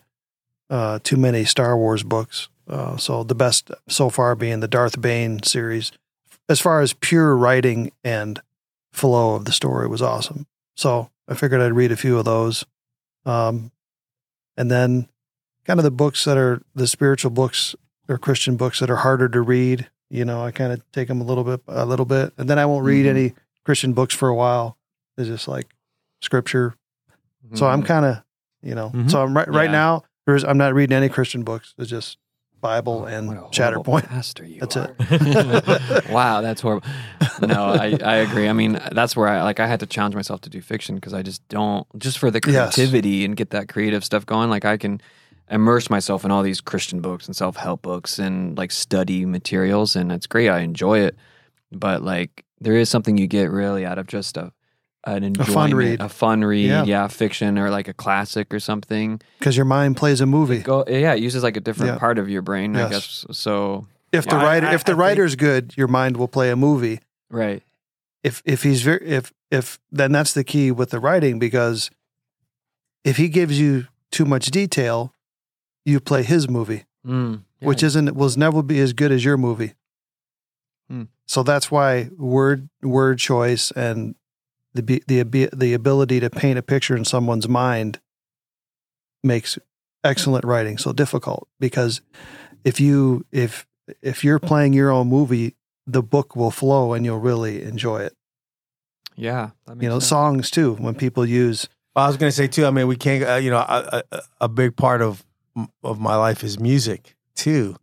uh, 0.70 1.00
too 1.04 1.18
many 1.18 1.44
Star 1.46 1.78
Wars 1.78 2.04
books. 2.04 2.48
Uh, 2.68 2.98
so 2.98 3.24
the 3.24 3.36
best 3.36 3.72
so 3.88 4.10
far 4.10 4.36
being 4.36 4.60
the 4.60 4.68
Darth 4.68 5.02
Bane 5.02 5.42
series, 5.44 5.92
as 6.48 6.60
far 6.60 6.82
as 6.82 6.94
pure 6.94 7.36
writing 7.36 7.92
and 8.04 8.42
flow 8.92 9.36
of 9.36 9.46
the 9.46 9.52
story 9.52 9.88
was 9.88 10.02
awesome. 10.02 10.46
So 10.80 11.10
I 11.28 11.34
figured 11.36 11.60
I'd 11.60 11.74
read 11.74 11.92
a 11.92 11.98
few 11.98 12.18
of 12.18 12.24
those, 12.24 12.64
um, 13.26 13.74
and 14.56 14.72
then 14.72 15.10
kind 15.66 15.78
of 15.78 15.84
the 15.84 15.92
books 15.92 16.24
that 16.24 16.38
are 16.38 16.62
the 16.74 16.88
spiritual 16.88 17.32
books 17.32 17.76
or 18.08 18.18
Christian 18.18 18.56
books 18.56 18.80
that 18.80 18.90
are 18.90 18.96
harder 18.96 19.28
to 19.28 19.42
read. 19.42 19.90
You 20.10 20.24
know, 20.24 20.42
I 20.42 20.52
kind 20.52 20.72
of 20.72 20.82
take 20.94 21.10
them 21.10 21.20
a 21.20 21.26
little 21.26 21.44
bit, 21.44 21.60
a 21.68 21.86
little 21.86 22.06
bit, 22.06 22.32
and 22.38 22.50
then 22.50 22.58
I 22.58 22.66
won't 22.66 22.86
read 22.86 23.06
Mhm. 23.06 23.10
any 23.10 23.34
Christian 23.66 23.92
books 23.92 24.16
for 24.16 24.30
a 24.30 24.34
while. 24.36 24.78
It's 25.18 25.28
just 25.28 25.50
like 25.50 25.68
scripture. 26.22 26.76
So 27.56 27.68
I'm 27.68 27.84
Mhm. 27.84 27.86
kind 27.86 28.06
of, 28.06 28.24
you 28.62 28.74
know, 28.74 28.90
Mhm. 28.92 29.12
so 29.12 29.22
I'm 29.22 29.36
right 29.36 29.50
right 29.50 29.66
Yeah. 29.66 29.72
now. 29.74 30.04
There's 30.26 30.46
I'm 30.46 30.58
not 30.58 30.74
reading 30.74 30.96
any 30.96 31.10
Christian 31.10 31.44
books. 31.44 31.74
It's 31.78 31.90
just 31.90 32.18
Bible 32.62 33.04
oh, 33.04 33.06
and 33.06 33.28
What 33.28 33.38
a 33.38 33.42
horrible 33.64 34.02
Pastor, 34.02 34.46
you 34.46 34.60
That's 34.60 34.76
are. 34.78 34.96
it. 35.00 36.06
wow, 36.10 36.42
that's 36.42 36.62
horrible. 36.62 36.88
No, 37.42 37.66
I, 37.70 37.98
I 38.04 38.16
agree. 38.18 38.48
I 38.50 38.54
mean, 38.54 38.80
that's 38.92 39.16
where 39.16 39.28
I 39.28 39.42
like 39.44 39.60
I 39.60 39.68
had 39.68 39.80
to 39.82 39.86
challenge 39.86 40.16
myself 40.16 40.42
to 40.42 40.50
do 40.50 40.62
fiction 40.62 40.96
because 40.96 41.14
I 41.14 41.22
just 41.22 41.48
don't 41.48 41.88
just 42.00 42.18
for 42.18 42.30
the 42.32 42.40
Yes. 42.46 42.76
creativity 42.76 43.26
and 43.26 43.36
get 43.36 43.52
that 43.52 43.70
creative 43.70 44.04
stuff 44.04 44.26
going. 44.26 44.50
Like 44.50 44.66
I 44.66 44.78
can 44.78 45.02
immerse 45.50 45.90
myself 45.90 46.24
in 46.26 46.32
all 46.32 46.44
these 46.44 46.62
Christian 46.62 47.02
books 47.02 47.26
and 47.28 47.36
self 47.36 47.56
help 47.56 47.82
books 47.82 48.20
and 48.20 48.58
like 48.58 48.72
study 48.72 49.26
materials, 49.26 49.96
and 49.96 50.12
it's 50.12 50.28
great. 50.28 50.50
I 50.50 50.60
enjoy 50.60 51.00
it, 51.00 51.16
but 51.72 52.02
like 52.04 52.44
there 52.62 52.76
is 52.76 52.90
something 52.90 53.18
you 53.18 53.28
get 53.28 53.50
really 53.52 53.86
out 53.86 53.98
of 53.98 54.08
just 54.08 54.36
a 54.38 54.52
an 55.06 55.24
enjoyment, 55.24 55.54
fun 55.54 55.74
read. 55.74 56.02
a 56.02 56.10
fun 56.10 56.44
read, 56.44 56.66
Yeah. 56.68 56.84
yeah. 56.84 57.08
fiction 57.08 57.58
or 57.58 57.70
like 57.70 57.88
a 57.88 57.94
classic 57.94 58.54
or 58.54 58.60
something. 58.60 59.22
because 59.40 59.56
your 59.56 59.66
mind 59.66 59.96
plays 59.98 60.20
a 60.22 60.26
movie. 60.26 60.60
Go, 60.60 60.84
yeah, 60.88 61.14
it 61.14 61.22
uses 61.24 61.42
like 61.44 61.56
a 61.58 61.62
different 61.62 61.94
Yeah. 61.94 62.00
part 62.00 62.18
of 62.18 62.30
your 62.30 62.42
brain, 62.42 62.76
I 62.76 62.82
Yes. 62.82 62.92
guess. 62.92 63.38
So 63.38 63.88
If 64.12 64.26
the 64.26 64.36
Well, 64.36 64.46
I- 64.46 64.50
writer 64.56 64.68
I- 64.68 64.74
if 64.74 64.84
the 64.84 64.92
I 64.92 64.96
think- 64.96 65.00
writer's 65.02 65.36
good, 65.36 65.74
your 65.78 65.88
mind 65.88 66.18
will 66.18 66.28
play 66.28 66.50
a 66.50 66.56
movie. 66.56 67.00
right, 67.30 67.62
If 68.24 68.42
if 68.44 68.64
he's 68.64 68.82
very 68.82 69.06
if 69.08 69.32
if 69.52 69.80
then 69.92 70.12
that's 70.12 70.34
the 70.34 70.44
key 70.44 70.72
with 70.72 70.90
the 70.90 71.00
writing 71.00 71.38
because 71.40 71.90
if 73.06 73.18
he 73.18 73.30
gives 73.30 73.60
you 73.60 73.88
too 74.12 74.26
much 74.26 74.48
detail, 74.48 75.14
you 75.86 76.00
play 76.00 76.24
his 76.24 76.50
movie. 76.50 76.86
mm, 77.08 77.44
which 77.62 77.82
isn't 77.84 78.14
will 78.16 78.30
never 78.36 78.62
be 78.62 78.80
as 78.80 78.92
good 78.94 79.12
as 79.12 79.24
your 79.24 79.38
movie. 79.38 79.74
Hmm. 80.90 81.04
So 81.28 81.44
that's 81.44 81.70
why 81.72 82.10
word 82.18 82.68
word 82.82 83.20
choice 83.20 83.72
and 83.72 84.16
the 84.74 85.04
the 85.08 85.50
the 85.54 85.74
ability 85.74 86.20
to 86.20 86.30
paint 86.30 86.58
a 86.60 86.62
picture 86.62 86.96
in 86.96 87.06
someone's 87.06 87.48
mind 87.48 88.00
makes 89.24 89.58
excellent 90.04 90.46
writing 90.46 90.78
so 90.78 90.94
difficult 90.94 91.48
because 91.60 92.02
if 92.64 92.80
you 92.80 93.26
if 93.32 93.66
if 94.02 94.24
you're 94.24 94.40
playing 94.40 94.74
your 94.74 94.92
own 94.92 95.08
movie, 95.08 95.56
the 95.88 96.04
book 96.04 96.36
will 96.36 96.52
flow 96.52 96.94
and 96.94 97.04
you'll 97.06 97.20
really 97.20 97.64
enjoy 97.64 98.02
it. 98.02 98.16
yeah. 99.16 99.50
that 99.66 99.82
You 99.82 99.90
know, 99.90 100.00
sense. 100.00 100.08
songs 100.10 100.52
too. 100.52 100.74
When 100.76 100.96
people 100.96 101.26
use 101.26 101.68
I 101.96 102.08
was 102.08 102.18
going 102.18 102.30
to 102.30 102.36
say 102.36 102.48
too. 102.48 102.66
I 102.66 102.72
mean, 102.72 102.88
we 102.88 102.96
can't. 102.96 103.24
Uh, 103.28 103.36
you 103.36 103.50
know, 103.50 103.58
a, 103.58 104.04
a, 104.12 104.22
a 104.42 104.48
big 104.48 104.76
part 104.78 105.02
of 105.02 105.26
of 105.84 106.00
my 106.00 106.16
life 106.16 106.44
is 106.44 106.60
music 106.60 107.16
too, 107.36 107.76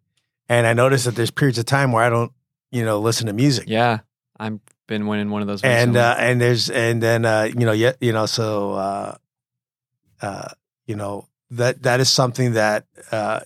and 0.49 0.67
I 0.67 0.73
notice 0.73 1.05
that 1.05 1.17
there's 1.17 1.31
periods 1.33 1.59
of 1.59 1.67
time 1.67 1.93
where 1.93 2.03
I 2.05 2.09
don't, 2.09 2.33
you 2.71 2.85
know, 2.85 2.99
listen 3.01 3.27
to 3.27 3.33
music. 3.35 3.65
Yeah, 3.69 3.99
I've 4.39 4.61
been 4.87 5.07
winning 5.07 5.31
one 5.31 5.43
of 5.43 5.49
those. 5.49 5.63
and 5.63 5.97
uh, 5.97 6.15
and 6.19 6.41
there's 6.41 6.71
and 6.71 7.03
then 7.03 7.25
uh, 7.25 7.49
you 7.53 7.67
know 7.67 7.73
yet 7.73 7.97
you 8.01 8.13
know 8.13 8.27
so 8.27 8.73
uh, 8.75 9.15
uh, 10.23 10.49
you 10.87 10.95
know 10.97 11.27
that 11.51 11.83
that 11.83 12.01
is 12.01 12.09
something 12.11 12.53
that 12.55 12.85
uh, 13.13 13.41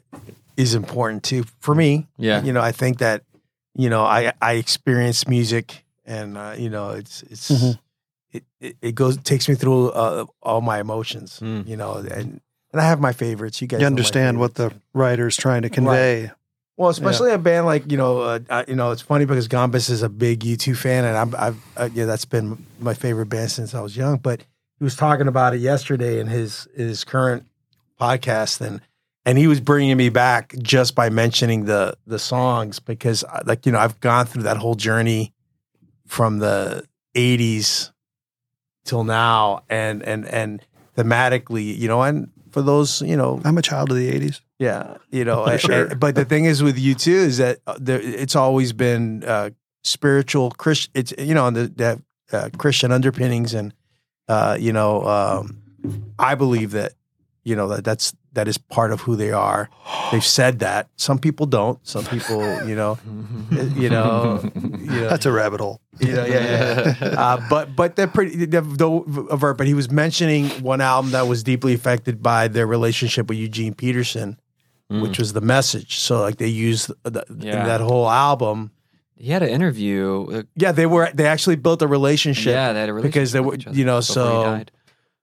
is 0.57 0.74
important 0.74 1.22
too 1.22 1.44
for 1.61 1.74
me. 1.74 2.07
yeah, 2.18 2.42
You 2.42 2.53
know, 2.53 2.61
I 2.61 2.72
think 2.72 2.98
that 2.98 3.22
you 3.74 3.90
know 3.90 4.05
I 4.05 4.33
I 4.40 4.55
experience 4.55 5.26
music 5.29 5.85
and 6.07 6.37
uh, 6.37 6.55
you 6.57 6.70
know 6.70 6.90
it's 6.90 7.22
it's 7.24 7.50
Mhm. 7.50 7.79
it, 8.33 8.44
it 8.61 8.76
it 8.83 8.94
goes 8.94 9.16
takes 9.18 9.48
me 9.48 9.55
through 9.55 9.90
uh, 9.90 10.24
all 10.42 10.61
my 10.61 10.81
emotions. 10.81 11.40
Mm. 11.40 11.66
You 11.66 11.76
know, 11.76 11.94
and 11.96 12.40
and 12.72 12.81
I 12.81 12.85
have 12.85 13.00
my 13.00 13.12
favorites. 13.12 13.61
You 13.61 13.68
guys 13.68 13.81
you 13.81 13.87
understand 13.87 14.38
what 14.38 14.55
the 14.55 14.70
favorites. 14.70 14.87
writer's 14.94 15.37
trying 15.37 15.62
to 15.62 15.68
convey. 15.70 16.31
Well, 16.81 16.88
especially 16.88 17.31
a 17.33 17.37
band 17.37 17.66
like 17.66 17.93
you 17.93 17.99
know, 17.99 18.21
uh, 18.23 18.38
uh, 18.49 18.64
you 18.66 18.75
know, 18.75 18.90
it's 18.90 19.03
funny 19.03 19.27
because 19.27 19.49
Gombis 19.49 19.90
is 19.90 20.03
a 20.03 20.09
big 20.09 20.40
U2 20.40 20.75
fan, 20.75 21.05
and 21.05 21.14
I'm, 21.14 21.35
I've, 21.37 21.62
uh, 21.77 21.90
yeah, 21.93 22.07
that's 22.07 22.25
been 22.25 22.64
my 22.79 22.95
favorite 22.95 23.27
band 23.27 23.51
since 23.51 23.75
I 23.75 23.83
was 23.83 23.95
young. 23.95 24.16
But 24.16 24.40
he 24.79 24.85
was 24.85 24.97
talking 24.97 25.29
about 25.29 25.53
it 25.53 25.59
yesterday 25.59 26.21
in 26.21 26.27
his 26.27 26.69
his 26.75 27.05
current 27.05 27.45
podcast, 28.01 28.62
and 28.62 28.81
and 29.27 29.37
he 29.37 29.47
was 29.47 29.61
bringing 29.61 29.99
me 29.99 30.09
back 30.09 30.55
just 30.57 30.95
by 30.95 31.11
mentioning 31.11 31.66
the 31.66 31.99
the 32.07 32.19
songs 32.19 32.79
because, 32.79 33.25
uh, 33.25 33.43
like 33.45 33.66
you 33.66 33.73
know, 33.73 33.79
I've 33.79 34.01
gone 34.01 34.25
through 34.25 34.45
that 34.45 34.57
whole 34.57 34.75
journey 34.75 35.35
from 36.07 36.38
the 36.38 36.87
'80s 37.14 37.90
till 38.87 39.05
now, 39.05 39.64
and 39.69 40.03
and 40.03 40.25
and 40.25 40.64
thematically, 40.97 41.77
you 41.77 41.88
know, 41.88 42.01
and 42.01 42.31
for 42.53 42.62
those, 42.62 43.03
you 43.03 43.19
know, 43.19 43.38
I'm 43.45 43.59
a 43.59 43.62
child 43.62 43.90
of 43.90 43.99
the 43.99 44.11
'80s. 44.11 44.40
Yeah, 44.61 44.99
you 45.11 45.25
know, 45.25 45.44
For 45.46 45.53
and- 45.53 45.61
sure. 45.61 45.85
and- 45.87 45.99
but 45.99 46.14
the 46.14 46.25
thing 46.25 46.44
is 46.44 46.62
with 46.62 46.77
U2 46.79 47.09
is 47.09 47.38
that 47.38 47.59
uh, 47.66 47.77
there, 47.81 47.99
it's 48.01 48.37
always 48.37 48.73
been 48.73 49.25
uh, 49.25 49.51
spiritual 49.83 50.51
Christian. 50.53 50.92
It's 50.94 51.12
you 51.18 51.35
know 51.35 51.51
the, 51.51 51.66
the 51.68 52.03
uh, 52.37 52.49
Christian 52.59 52.92
underpinnings 52.92 53.55
and 53.55 53.73
Uh, 54.29 54.57
you 54.61 54.73
know, 54.73 55.03
um, 55.09 55.59
I 56.20 56.37
believe 56.37 56.70
that 56.70 56.92
you 57.42 57.57
know 57.57 57.66
that 57.68 57.83
that's 57.85 58.14
that 58.35 58.46
is 58.46 58.59
part 58.59 58.92
of 58.92 59.01
who 59.01 59.16
they 59.16 59.33
are. 59.33 59.68
They've 60.12 60.25
said 60.38 60.61
that. 60.61 60.87
Some 60.96 61.18
people 61.18 61.46
don't. 61.46 61.79
Some 61.83 62.05
people, 62.05 62.38
you 62.68 62.77
know, 62.77 62.96
you 63.75 63.90
know, 63.90 64.38
you 64.55 65.01
know, 65.01 65.09
That's 65.11 65.27
a 65.27 65.33
rabbit 65.33 65.59
hole. 65.61 65.81
you 65.99 66.12
know, 66.14 66.25
yeah, 66.27 66.94
yeah. 67.01 67.14
Uh, 67.25 67.40
but 67.51 67.75
but 67.75 67.96
they're 67.96 68.07
pretty 68.12 68.46
they're, 68.46 68.61
though 68.62 69.03
avert. 69.35 69.59
But 69.59 69.66
he 69.66 69.75
was 69.75 69.90
mentioning 69.90 70.46
one 70.62 70.81
album 70.81 71.11
that 71.11 71.27
was 71.27 71.42
deeply 71.42 71.75
affected 71.75 72.23
by 72.23 72.46
their 72.46 72.68
relationship 72.68 73.29
with 73.29 73.38
Eugene 73.38 73.75
Peterson, 73.75 74.38
which 74.90 75.18
was 75.18 75.33
the 75.33 75.40
message. 75.40 75.98
So 75.98 76.20
like 76.20 76.37
they 76.37 76.48
used 76.48 76.90
the, 77.05 77.24
Yeah. 77.38 77.64
that 77.66 77.81
whole 77.81 78.09
album. 78.11 78.72
He 79.16 79.31
had 79.31 79.42
an 79.42 79.50
interview. 79.50 80.42
Yeah, 80.57 80.72
they 80.72 80.87
were 80.87 81.11
they 81.14 81.26
actually 81.26 81.57
built 81.57 81.81
a 81.83 81.87
relationship. 81.87 82.53
Yeah, 82.53 82.72
they 82.72 82.81
had 82.81 82.88
a 82.88 82.92
relationship 82.94 83.12
because 83.14 83.33
they 83.33 83.40
were 83.40 83.57
you 83.76 83.85
know 83.85 84.00
so 84.00 84.44
died. 84.44 84.70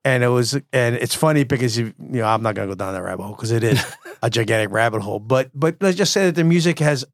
and 0.05 0.23
it 0.23 0.27
was 0.29 0.53
and 0.71 0.95
it's 0.95 1.15
funny 1.15 1.43
because 1.43 1.77
you, 1.77 1.93
you 1.99 2.21
know 2.21 2.25
I'm 2.25 2.41
not 2.43 2.55
gonna 2.55 2.67
go 2.67 2.75
down 2.75 2.93
that 2.93 3.01
rabbit 3.03 3.23
hole 3.23 3.35
because 3.35 3.51
it 3.51 3.63
is 3.63 3.83
a 4.23 4.29
gigantic 4.29 4.71
rabbit 4.71 5.01
hole. 5.01 5.19
But 5.19 5.49
but 5.53 5.77
let's 5.81 5.97
just 5.97 6.13
say 6.13 6.25
that 6.27 6.35
the 6.35 6.43
music 6.43 6.79
has 6.79 7.05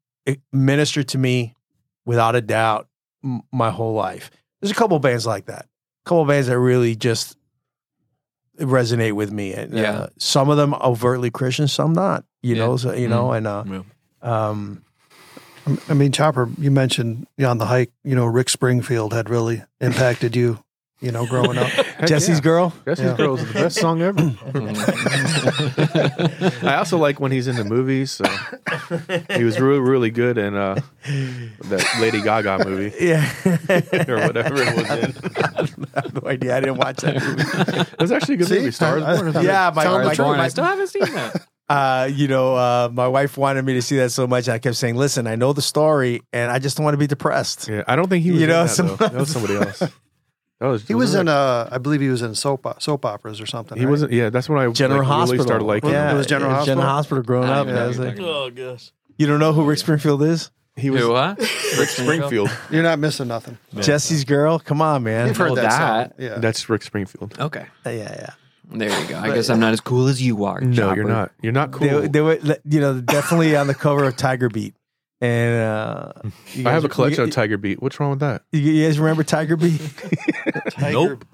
ministered 0.52 1.08
to 1.10 1.18
me 1.18 1.56
without 2.06 2.36
a 2.36 2.42
doubt 2.42 2.88
m- 3.24 3.42
my 3.52 3.70
whole 3.72 3.94
life. 3.94 4.30
There's 4.62 4.72
a 4.72 4.76
couple 4.76 5.00
bands 5.00 5.26
like 5.26 5.46
that. 5.46 5.66
A 6.06 6.10
couple 6.10 6.26
bands 6.26 6.48
that 6.48 6.60
really 6.60 6.96
just 6.98 7.38
resonate 8.60 9.13
with 9.13 9.32
me. 9.32 9.54
And 9.54 9.74
Yeah. 9.74 9.92
uh, 9.92 10.08
some 10.18 10.50
of 10.50 10.58
them 10.58 10.74
overtly 10.76 11.32
Christian, 11.32 11.68
some 11.68 11.94
not. 11.94 12.26
You 12.44 12.56
Yeah. 12.56 12.66
know, 12.66 12.78
so, 12.78 12.94
you 12.94 13.08
know, 13.08 13.32
and 13.32 13.48
uh, 13.48 13.64
Yeah. 13.66 13.82
um, 14.22 14.84
I 15.90 15.94
mean, 15.94 16.12
Chopper, 16.12 16.50
you 16.60 16.70
mentioned 16.72 17.26
on 17.44 17.58
the 17.58 17.66
hike, 17.68 17.92
you 18.04 18.16
know, 18.16 18.26
Rick 18.26 18.50
Springfield 18.50 19.14
had 19.14 19.30
really 19.30 19.64
impacted 19.80 20.36
you, 20.36 20.60
you 21.00 21.10
know, 21.12 21.26
growing 21.26 21.58
up. 21.58 21.70
Jesse's 22.06 22.40
yeah. 22.40 22.44
girl. 22.44 22.74
Jesse's 22.84 23.06
Yeah. 23.06 23.16
Girl 23.16 23.38
is 23.40 23.48
the 23.48 23.54
best 23.54 23.80
song 23.80 24.02
ever. 24.02 24.36
I 26.68 26.76
also 26.76 26.98
like 26.98 27.22
when 27.22 27.32
he's 27.32 27.48
in 27.48 27.56
the 27.56 27.64
movies. 27.64 28.12
So 28.12 28.26
he 29.38 29.46
was 29.46 29.58
really, 29.60 29.80
really 29.80 30.12
good 30.12 30.38
in 30.38 30.54
uh, 30.56 30.82
that 31.06 31.98
Lady 32.02 32.22
Gaga 32.22 32.66
movie 32.66 32.94
Yeah, 33.00 33.26
or 34.10 34.18
whatever 34.28 34.56
it 34.62 34.76
was 34.76 34.90
in. 34.92 35.14
I 35.96 36.02
have 36.02 36.22
no 36.24 36.30
idea. 36.30 36.58
I 36.58 36.60
didn't 36.60 36.78
watch 36.78 36.98
that 36.98 37.16
movie. 37.24 37.44
It 37.94 38.02
was 38.02 38.12
actually 38.12 38.36
a 38.36 38.38
good 38.38 38.48
See? 38.48 38.56
movie. 38.60 38.72
Stars 38.72 39.02
I- 39.04 39.16
Born. 39.16 39.28
is 39.30 39.36
I- 39.38 39.42
good. 39.42 39.48
yeah, 39.48 39.72
my, 39.74 39.84
Sounds 39.84 39.98
my, 40.00 40.04
like 40.04 40.18
Born, 40.18 40.38
my- 40.38 40.44
I 40.44 40.48
still 40.50 40.66
haven't 40.66 40.88
seen 40.88 41.06
that. 41.06 41.48
Uh, 41.69 42.10
you 42.12 42.28
know, 42.28 42.56
uh, 42.56 42.89
my 42.91 43.08
wife 43.08 43.38
wanted 43.38 43.63
me 43.65 43.73
to 43.73 43.82
see 43.82 43.97
that 43.97 44.12
so 44.12 44.28
much. 44.28 44.49
I 44.49 44.60
kept 44.60 44.76
saying, 44.76 44.95
"Listen, 44.95 45.28
I 45.28 45.36
know 45.36 45.54
the 45.54 45.62
story, 45.62 46.21
and 46.34 46.52
I 46.52 46.60
just 46.60 46.78
don't 46.78 46.84
want 46.84 46.93
to 46.95 46.99
be 46.99 47.08
depressed." 47.08 47.67
Yeah, 47.67 47.84
I 47.88 47.95
don't 47.95 48.10
think 48.10 48.23
he 48.23 48.32
was 48.32 48.41
You 48.41 48.47
know, 48.47 48.65
that, 48.65 48.78
though. 48.78 48.95
That 48.95 49.13
was 49.13 49.32
somebody 49.32 49.56
else. 49.56 49.82
That 50.60 50.69
was 50.69 50.88
He 50.88 50.93
was 50.93 51.08
wasn't 51.10 51.21
in, 51.21 51.26
that- 51.26 51.34
uh, 51.34 51.67
I 51.71 51.78
believe 51.78 51.99
he 51.99 52.08
was 52.08 52.21
in 52.21 52.36
soap 52.36 52.65
o- 52.65 52.76
soap 52.80 53.04
operas 53.06 53.41
or 53.41 53.45
something. 53.45 53.78
He 53.78 53.84
right? 53.84 53.91
wasn't. 53.91 54.13
Yeah, 54.13 54.30
that's 54.30 54.47
when 54.47 54.60
I 54.60 54.71
General 54.71 54.99
like, 54.99 55.08
Hospital. 55.08 55.34
really 55.36 55.45
started 55.47 55.65
liking 55.65 55.89
yeah, 55.89 56.10
him. 56.10 56.15
It 56.15 56.17
was 56.19 56.28
General 56.28 56.63
General 56.63 56.88
Hospital? 56.88 57.17
Hospital 57.17 57.23
growing 57.23 57.49
up. 57.49 57.67
don't 57.67 57.88
was 57.88 57.99
like- 57.99 58.17
you're 58.17 58.28
Oh 58.30 58.49
gosh. 58.49 58.91
you 59.17 59.28
don't 59.28 59.39
know 59.41 59.52
who 59.52 59.65
Rick 59.65 59.80
Springfield 59.80 60.23
is? 60.23 60.52
He 60.78 60.89
was 60.89 61.02
Who, 61.02 61.13
huh? 61.15 61.36
Rick 61.38 61.89
Springfield. 61.89 62.49
You're 62.71 62.82
not 62.84 62.97
missing 62.97 63.28
nothing. 63.28 63.58
Jesse's 63.82 64.23
girl. 64.23 64.58
Come 64.58 64.82
on, 64.82 65.04
man. 65.04 65.28
You've 65.28 65.36
heard 65.38 65.52
Oh, 65.52 65.56
that, 65.56 65.69
that. 65.69 66.10
song. 66.12 66.13
Yeah. 66.17 66.38
That's 66.38 66.69
Rick 66.69 66.84
Springfield. 66.84 67.38
Okay. 67.39 67.65
yeah, 67.86 67.91
yeah. 67.93 68.30
There 68.69 69.02
you 69.02 69.08
go. 69.08 69.19
I 69.19 69.34
guess 69.36 69.49
I'm 69.49 69.60
not 69.60 69.73
as 69.73 69.82
cool 69.82 70.08
as 70.08 70.21
you 70.21 70.45
are. 70.45 70.62
No, 70.62 70.76
Chopper. 70.76 70.95
you're 70.95 71.08
not. 71.08 71.32
You're 71.41 71.52
not 71.52 71.71
cool. 71.71 72.02
They, 72.02 72.08
they 72.08 72.21
were, 72.21 72.39
you 72.63 72.80
know, 72.80 73.02
definitely 73.02 73.56
on 73.56 73.67
the 73.67 73.76
cover 73.76 74.04
of 74.06 74.15
Tiger 74.15 74.49
Beat. 74.49 74.76
And 75.21 75.62
uh, 75.62 76.12
you 76.54 76.67
I 76.67 76.71
have 76.71 76.84
a 76.84 76.88
guys- 76.88 76.95
collection 76.95 77.21
you, 77.23 77.28
of 77.28 77.34
Tiger 77.34 77.58
Beat. 77.58 77.82
What's 77.82 77.99
wrong 77.99 78.12
with 78.12 78.19
that? 78.19 78.43
You, 78.52 78.60
you 78.62 78.86
guys 78.88 78.99
remember 78.99 79.23
Tiger 79.23 79.56
Beat? 79.58 79.82
Nope. 80.80 81.26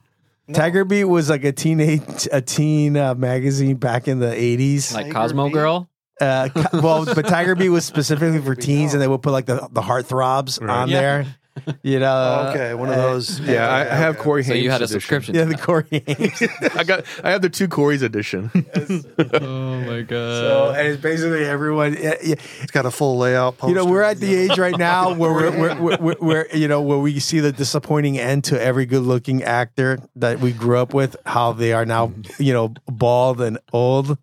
Tiger 0.54 0.84
Beat 0.84 1.04
was 1.06 1.30
like 1.30 1.44
a 1.44 1.52
teenage, 1.52 2.28
a 2.32 2.42
teen 2.42 2.98
uh, 2.98 3.14
magazine 3.14 3.76
back 3.78 4.08
in 4.08 4.20
the 4.20 4.28
'80s. 4.32 4.92
Like 4.94 5.06
Tiger 5.06 5.14
Cosmo 5.14 5.46
Beat? 5.46 5.54
Girl. 5.54 5.90
Uh, 6.20 6.50
well, 6.74 7.06
but 7.06 7.28
Tiger 7.28 7.56
Beat 7.56 7.70
was 7.70 7.86
specifically 7.86 8.42
for 8.44 8.56
teens, 8.56 8.94
and 8.94 9.02
they 9.02 9.08
would 9.08 9.22
put 9.22 9.32
like 9.32 9.46
the 9.46 9.68
the 9.72 9.82
heartthrobs 9.82 10.60
Right. 10.60 10.70
on 10.70 10.90
Yeah. 10.90 11.00
there. 11.02 11.36
You 11.84 12.00
know, 12.00 12.48
okay, 12.50 12.74
one 12.74 12.90
of 12.90 12.96
uh, 12.96 13.02
those. 13.02 13.40
Yeah, 13.50 13.68
I, 13.68 13.82
I 13.82 13.96
have 13.96 14.18
Corey 14.18 14.44
So 14.44 14.54
Haim. 14.54 14.64
you 14.64 14.70
had 14.72 14.82
a 14.82 14.86
edition. 14.86 15.00
subscription. 15.02 15.36
Yeah, 15.36 15.46
to 15.46 15.50
the 15.50 15.56
that. 15.56 15.62
Corey 15.64 15.86
Haim. 15.92 16.70
I 16.80 16.84
got. 16.84 17.06
I 17.24 17.32
have 17.32 17.42
the 17.42 17.50
two 17.50 17.68
Corey's 17.68 18.02
edition. 18.02 18.52
Oh 19.42 19.80
my 19.82 20.02
god. 20.02 20.42
So, 20.42 20.74
and 20.78 20.88
it's 20.88 21.02
basically 21.02 21.46
everyone. 21.46 21.94
Yeah, 21.94 22.16
yeah. 22.24 22.36
It's 22.62 22.72
got 22.72 22.86
a 22.86 22.92
full 22.92 23.18
layout. 23.18 23.56
You 23.64 23.74
know, 23.74 23.86
we're 23.86 24.02
at 24.04 24.18
the 24.18 24.34
age 24.34 24.58
right 24.58 24.78
now 24.78 25.14
where 25.14 25.32
we're, 25.34 25.52
we're, 25.52 25.82
we're, 25.82 25.98
we're, 25.98 26.16
we're, 26.20 26.48
you 26.54 26.68
know, 26.68 26.82
where 26.82 26.98
we 26.98 27.20
see 27.20 27.40
the 27.40 27.52
disappointing 27.52 28.18
end 28.20 28.44
to 28.46 28.62
every 28.62 28.86
good-looking 28.86 29.44
actor 29.44 30.00
that 30.16 30.40
we 30.40 30.52
grew 30.52 30.78
up 30.78 30.94
with. 30.94 31.16
How 31.26 31.54
they 31.54 31.74
are 31.74 31.86
now, 31.86 32.14
you 32.38 32.54
know, 32.54 32.74
bald 32.88 33.42
and 33.42 33.58
old, 33.74 34.18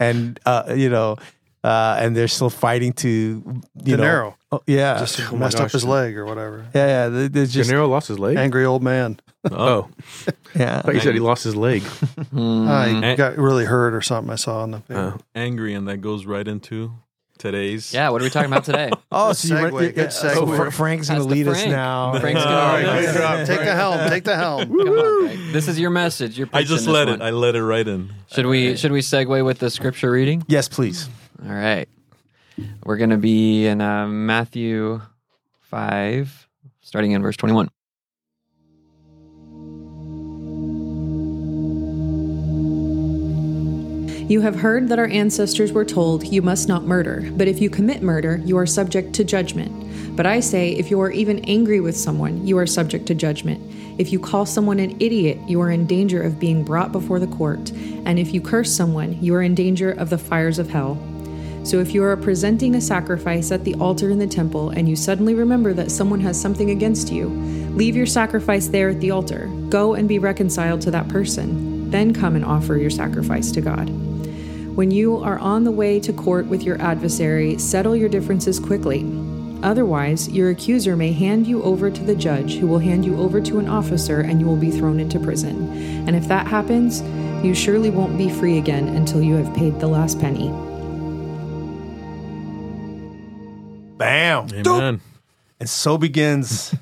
and 0.00 0.38
uh, 0.46 0.74
you 0.76 0.90
know, 0.90 1.16
uh, 1.64 1.96
and 2.00 2.16
they're 2.16 2.28
still 2.28 2.50
fighting 2.50 2.92
to, 2.94 3.08
you 3.08 3.62
De 3.76 3.96
know, 3.96 4.02
Niro 4.04 4.34
oh, 4.52 4.62
yeah, 4.66 4.98
just 4.98 5.20
Oh 5.20 5.32
my 5.32 5.38
messed 5.46 5.60
up 5.60 5.70
his 5.70 5.84
leg 5.84 6.16
or 6.16 6.24
whatever. 6.24 6.66
yeah, 6.74 6.86
yeah. 6.86 7.08
they- 7.08 7.28
There's 7.28 7.52
De 7.52 7.58
just, 7.60 7.70
Niro 7.70 7.88
lost 7.88 8.08
his 8.08 8.18
leg. 8.18 8.36
Angry 8.36 8.64
old 8.64 8.82
man. 8.82 9.18
Oh, 9.50 9.88
yeah. 10.54 10.78
I 10.78 10.82
thought 10.82 10.94
you 10.94 11.00
said 11.00 11.14
he 11.14 11.20
lost 11.20 11.44
his 11.44 11.54
leg. 11.56 11.82
Hmm. 11.82 12.68
Uh, 12.68 12.84
he 12.86 13.04
Eh. 13.04 13.14
got 13.16 13.36
really 13.38 13.64
hurt 13.64 13.94
or 13.94 14.00
something. 14.02 14.32
I 14.32 14.36
saw 14.36 14.62
on 14.62 14.70
the. 14.72 14.82
Oh. 14.90 15.18
Angry, 15.34 15.74
and 15.74 15.86
that 15.88 15.98
goes 15.98 16.26
right 16.26 16.46
into 16.46 16.92
today's. 17.38 17.92
yeah, 17.94 18.08
what 18.08 18.20
are 18.22 18.24
we 18.24 18.30
talking 18.30 18.50
about 18.50 18.64
today? 18.64 18.90
Oh, 19.12 19.28
Good 19.28 19.36
so 19.36 19.48
you 19.48 19.54
segue, 19.70 19.94
good 19.94 20.12
so 20.12 20.28
segue. 20.46 20.56
Fr- 20.56 20.70
Frank's 20.70 21.08
gonna 21.08 21.20
That's 21.20 21.28
the 21.28 21.34
lead 21.44 21.48
us 21.48 21.64
now. 21.66 22.18
Frank's 22.18 22.42
gonna 22.42 22.56
right, 22.56 22.82
lead 23.00 23.16
us. 23.16 23.48
Take 23.48 23.60
the 23.60 23.74
helm. 23.74 24.08
Take 24.10 24.24
the 24.24 24.36
helm. 24.36 24.68
Come 24.68 24.78
on, 24.88 25.52
This 25.52 25.68
is 25.68 25.78
your 25.78 25.90
message. 25.90 26.36
You're 26.38 26.48
I 26.52 26.62
just 26.64 26.84
this 26.84 26.86
let 26.92 27.06
one. 27.08 27.20
it. 27.22 27.24
I 27.24 27.30
let 27.30 27.54
it 27.54 27.62
right 27.62 27.86
in. 27.86 28.12
Should 28.32 28.46
we 28.46 28.76
should 28.76 28.90
we 28.92 29.00
segue 29.00 29.44
with 29.44 29.58
the 29.60 29.70
scripture 29.70 30.10
reading? 30.10 30.44
Yes, 30.48 30.68
please. 30.68 31.08
All 31.46 31.52
right. 31.54 31.88
We're 32.84 32.96
going 32.96 33.10
to 33.10 33.18
be 33.18 33.66
in 33.66 33.80
uh, 33.80 34.06
Matthew 34.06 35.00
5 35.62 36.48
starting 36.80 37.12
in 37.12 37.22
verse 37.22 37.36
21. 37.36 37.68
You 44.28 44.40
have 44.40 44.56
heard 44.56 44.88
that 44.88 44.98
our 44.98 45.06
ancestors 45.06 45.72
were 45.72 45.84
told, 45.84 46.24
You 46.26 46.42
must 46.42 46.66
not 46.66 46.84
murder, 46.84 47.30
but 47.36 47.46
if 47.46 47.60
you 47.60 47.70
commit 47.70 48.02
murder, 48.02 48.40
you 48.44 48.56
are 48.56 48.66
subject 48.66 49.12
to 49.14 49.24
judgment. 49.24 50.16
But 50.16 50.26
I 50.26 50.40
say, 50.40 50.72
if 50.72 50.90
you 50.90 51.00
are 51.00 51.10
even 51.10 51.44
angry 51.44 51.80
with 51.80 51.96
someone, 51.96 52.44
you 52.46 52.58
are 52.58 52.66
subject 52.66 53.06
to 53.06 53.14
judgment. 53.14 53.60
If 54.00 54.12
you 54.12 54.18
call 54.18 54.44
someone 54.44 54.80
an 54.80 54.96
idiot, 55.00 55.38
you 55.46 55.60
are 55.60 55.70
in 55.70 55.86
danger 55.86 56.22
of 56.22 56.40
being 56.40 56.64
brought 56.64 56.90
before 56.90 57.20
the 57.20 57.28
court. 57.28 57.70
And 58.04 58.18
if 58.18 58.34
you 58.34 58.40
curse 58.40 58.74
someone, 58.74 59.22
you 59.22 59.34
are 59.34 59.42
in 59.42 59.54
danger 59.54 59.92
of 59.92 60.10
the 60.10 60.18
fires 60.18 60.58
of 60.58 60.70
hell. 60.70 60.98
So 61.66 61.80
if 61.80 61.92
you 61.92 62.04
are 62.04 62.16
presenting 62.16 62.76
a 62.76 62.80
sacrifice 62.80 63.50
at 63.50 63.64
the 63.64 63.74
altar 63.74 64.10
in 64.10 64.20
the 64.20 64.26
temple 64.28 64.70
and 64.70 64.88
you 64.88 64.94
suddenly 64.94 65.34
remember 65.34 65.72
that 65.72 65.90
someone 65.90 66.20
has 66.20 66.40
something 66.40 66.70
against 66.70 67.10
you, 67.10 67.26
leave 67.74 67.96
your 67.96 68.06
sacrifice 68.06 68.68
there 68.68 68.90
at 68.90 69.00
the 69.00 69.10
altar. 69.10 69.48
Go 69.68 69.94
and 69.94 70.08
be 70.08 70.20
reconciled 70.20 70.80
to 70.82 70.92
that 70.92 71.08
person. 71.08 71.90
Then 71.90 72.14
come 72.14 72.36
and 72.36 72.44
offer 72.44 72.76
your 72.76 72.90
sacrifice 72.90 73.50
to 73.50 73.60
God. 73.60 73.88
When 74.76 74.92
you 74.92 75.16
are 75.16 75.40
on 75.40 75.64
the 75.64 75.72
way 75.72 75.98
to 75.98 76.12
court 76.12 76.46
with 76.46 76.62
your 76.62 76.80
adversary, 76.80 77.58
settle 77.58 77.96
your 77.96 78.10
differences 78.10 78.60
quickly. 78.60 79.04
Otherwise, 79.64 80.28
your 80.28 80.50
accuser 80.50 80.94
may 80.94 81.10
hand 81.10 81.48
you 81.48 81.64
over 81.64 81.90
to 81.90 82.04
the 82.04 82.14
judge, 82.14 82.58
who 82.58 82.68
will 82.68 82.78
hand 82.78 83.04
you 83.04 83.18
over 83.18 83.40
to 83.40 83.58
an 83.58 83.68
officer, 83.68 84.20
and 84.20 84.38
you 84.38 84.46
will 84.46 84.54
be 84.54 84.70
thrown 84.70 85.00
into 85.00 85.18
prison. 85.18 85.68
And 86.06 86.14
if 86.14 86.28
that 86.28 86.46
happens, 86.46 87.02
you 87.44 87.56
surely 87.56 87.90
won't 87.90 88.16
be 88.16 88.30
free 88.30 88.56
again 88.56 88.86
until 88.86 89.20
you 89.20 89.34
have 89.34 89.52
paid 89.56 89.80
the 89.80 89.88
last 89.88 90.20
penny. 90.20 90.52
Bam. 93.98 94.48
Amen. 94.52 95.00
And 95.60 95.68
so 95.68 95.96
begins 95.98 96.74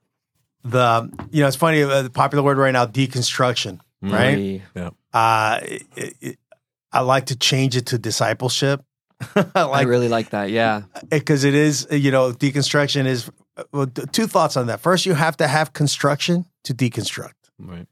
the, 0.64 1.10
you 1.30 1.40
know, 1.42 1.48
it's 1.48 1.56
funny, 1.56 1.82
uh, 1.82 2.02
the 2.02 2.10
popular 2.10 2.42
word 2.42 2.58
right 2.58 2.72
now, 2.72 2.86
deconstruction, 2.86 3.80
right? 4.02 4.36
We- 4.36 4.62
Yeah. 4.74 4.90
Uh, 5.12 5.60
it, 5.62 6.14
it, 6.20 6.38
I 6.92 7.00
like 7.00 7.26
to 7.26 7.36
change 7.36 7.76
it 7.76 7.86
to 7.86 7.98
discipleship. 7.98 8.82
I 9.34 9.44
I 9.54 9.82
really 9.82 10.08
like 10.08 10.30
that. 10.30 10.50
Yeah. 10.50 10.82
because 11.08 11.44
it 11.44 11.54
is, 11.54 11.86
you 11.90 12.10
know, 12.10 12.32
deconstruction 12.32 13.06
is, 13.06 13.30
well, 13.72 13.86
t- 13.86 14.02
two 14.12 14.26
thoughts 14.26 14.56
on 14.58 14.66
that. 14.66 14.80
First, 14.80 15.06
you 15.06 15.14
have 15.14 15.36
to 15.38 15.46
have 15.48 15.72
construction 15.72 16.44
to 16.64 16.74
deconstruct. 16.74 17.32
Right. 17.58 17.86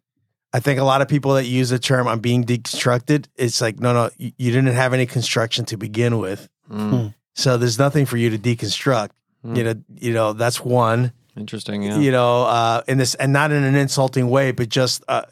I 0.52 0.60
think 0.60 0.78
a 0.78 0.84
lot 0.84 1.00
of 1.00 1.08
people 1.08 1.32
that 1.34 1.46
use 1.46 1.70
the 1.70 1.78
term 1.78 2.06
"I'm 2.06 2.20
being 2.20 2.44
deconstructed," 2.44 3.26
it's 3.36 3.60
like, 3.62 3.80
no, 3.80 3.92
no, 3.94 4.10
you, 4.18 4.32
you 4.36 4.52
didn't 4.52 4.74
have 4.74 4.92
any 4.92 5.06
construction 5.06 5.64
to 5.66 5.76
begin 5.78 6.18
with, 6.18 6.48
Mm, 6.70 7.14
so 7.34 7.56
there's 7.56 7.78
nothing 7.78 8.06
for 8.06 8.16
you 8.16 8.30
to 8.30 8.38
deconstruct. 8.38 9.10
Hmm. 9.42 9.56
You 9.56 9.64
know, 9.64 9.74
you 9.96 10.12
know 10.12 10.32
that's 10.32 10.60
one. 10.60 11.12
interesting. 11.36 11.82
Yeah. 11.82 11.98
you 11.98 12.10
know, 12.10 12.44
uh, 12.44 12.82
in 12.86 12.98
this, 12.98 13.14
and 13.16 13.32
not 13.32 13.52
in 13.52 13.62
an 13.62 13.74
insulting 13.74 14.30
way, 14.30 14.52
but 14.52 14.68
just, 14.68 15.04
uh, 15.08 15.22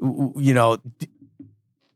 you 0.00 0.52
know, 0.52 0.78
d- 0.98 1.08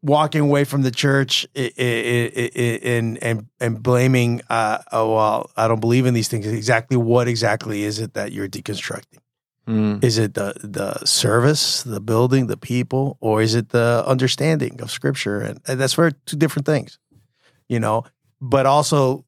walking 0.03 0.41
away 0.43 0.65
from 0.65 0.83
the 0.83 0.91
church 0.91 1.47
and 1.55 3.19
and 3.19 3.47
and 3.61 3.83
blaming, 3.83 4.41
uh, 4.49 4.79
oh 4.93 5.15
well, 5.15 5.51
I 5.57 5.69
don't 5.69 5.81
believe 5.81 6.07
in 6.07 6.15
these 6.15 6.29
things. 6.29 6.47
Exactly 6.47 6.97
what 6.97 7.29
exactly 7.29 7.83
is 7.83 7.99
it 7.99 8.15
that 8.15 8.33
you're 8.33 8.49
deconstructing? 8.49 9.19
Mm. 9.67 10.03
Is 10.03 10.17
it 10.17 10.35
the 10.35 10.55
the 10.63 11.05
service, 11.05 11.83
the 11.83 12.01
building, 12.01 12.47
the 12.47 12.57
people, 12.57 13.19
or 13.21 13.43
is 13.43 13.55
it 13.55 13.71
the 13.71 14.03
understanding 14.07 14.81
of 14.81 14.91
Scripture? 14.91 15.41
And, 15.41 15.61
and 15.67 15.79
that's 15.79 15.95
very 15.95 16.13
two 16.25 16.37
different 16.37 16.65
things, 16.65 16.99
you 17.69 17.81
know. 17.81 18.05
But 18.41 18.65
also, 18.67 19.27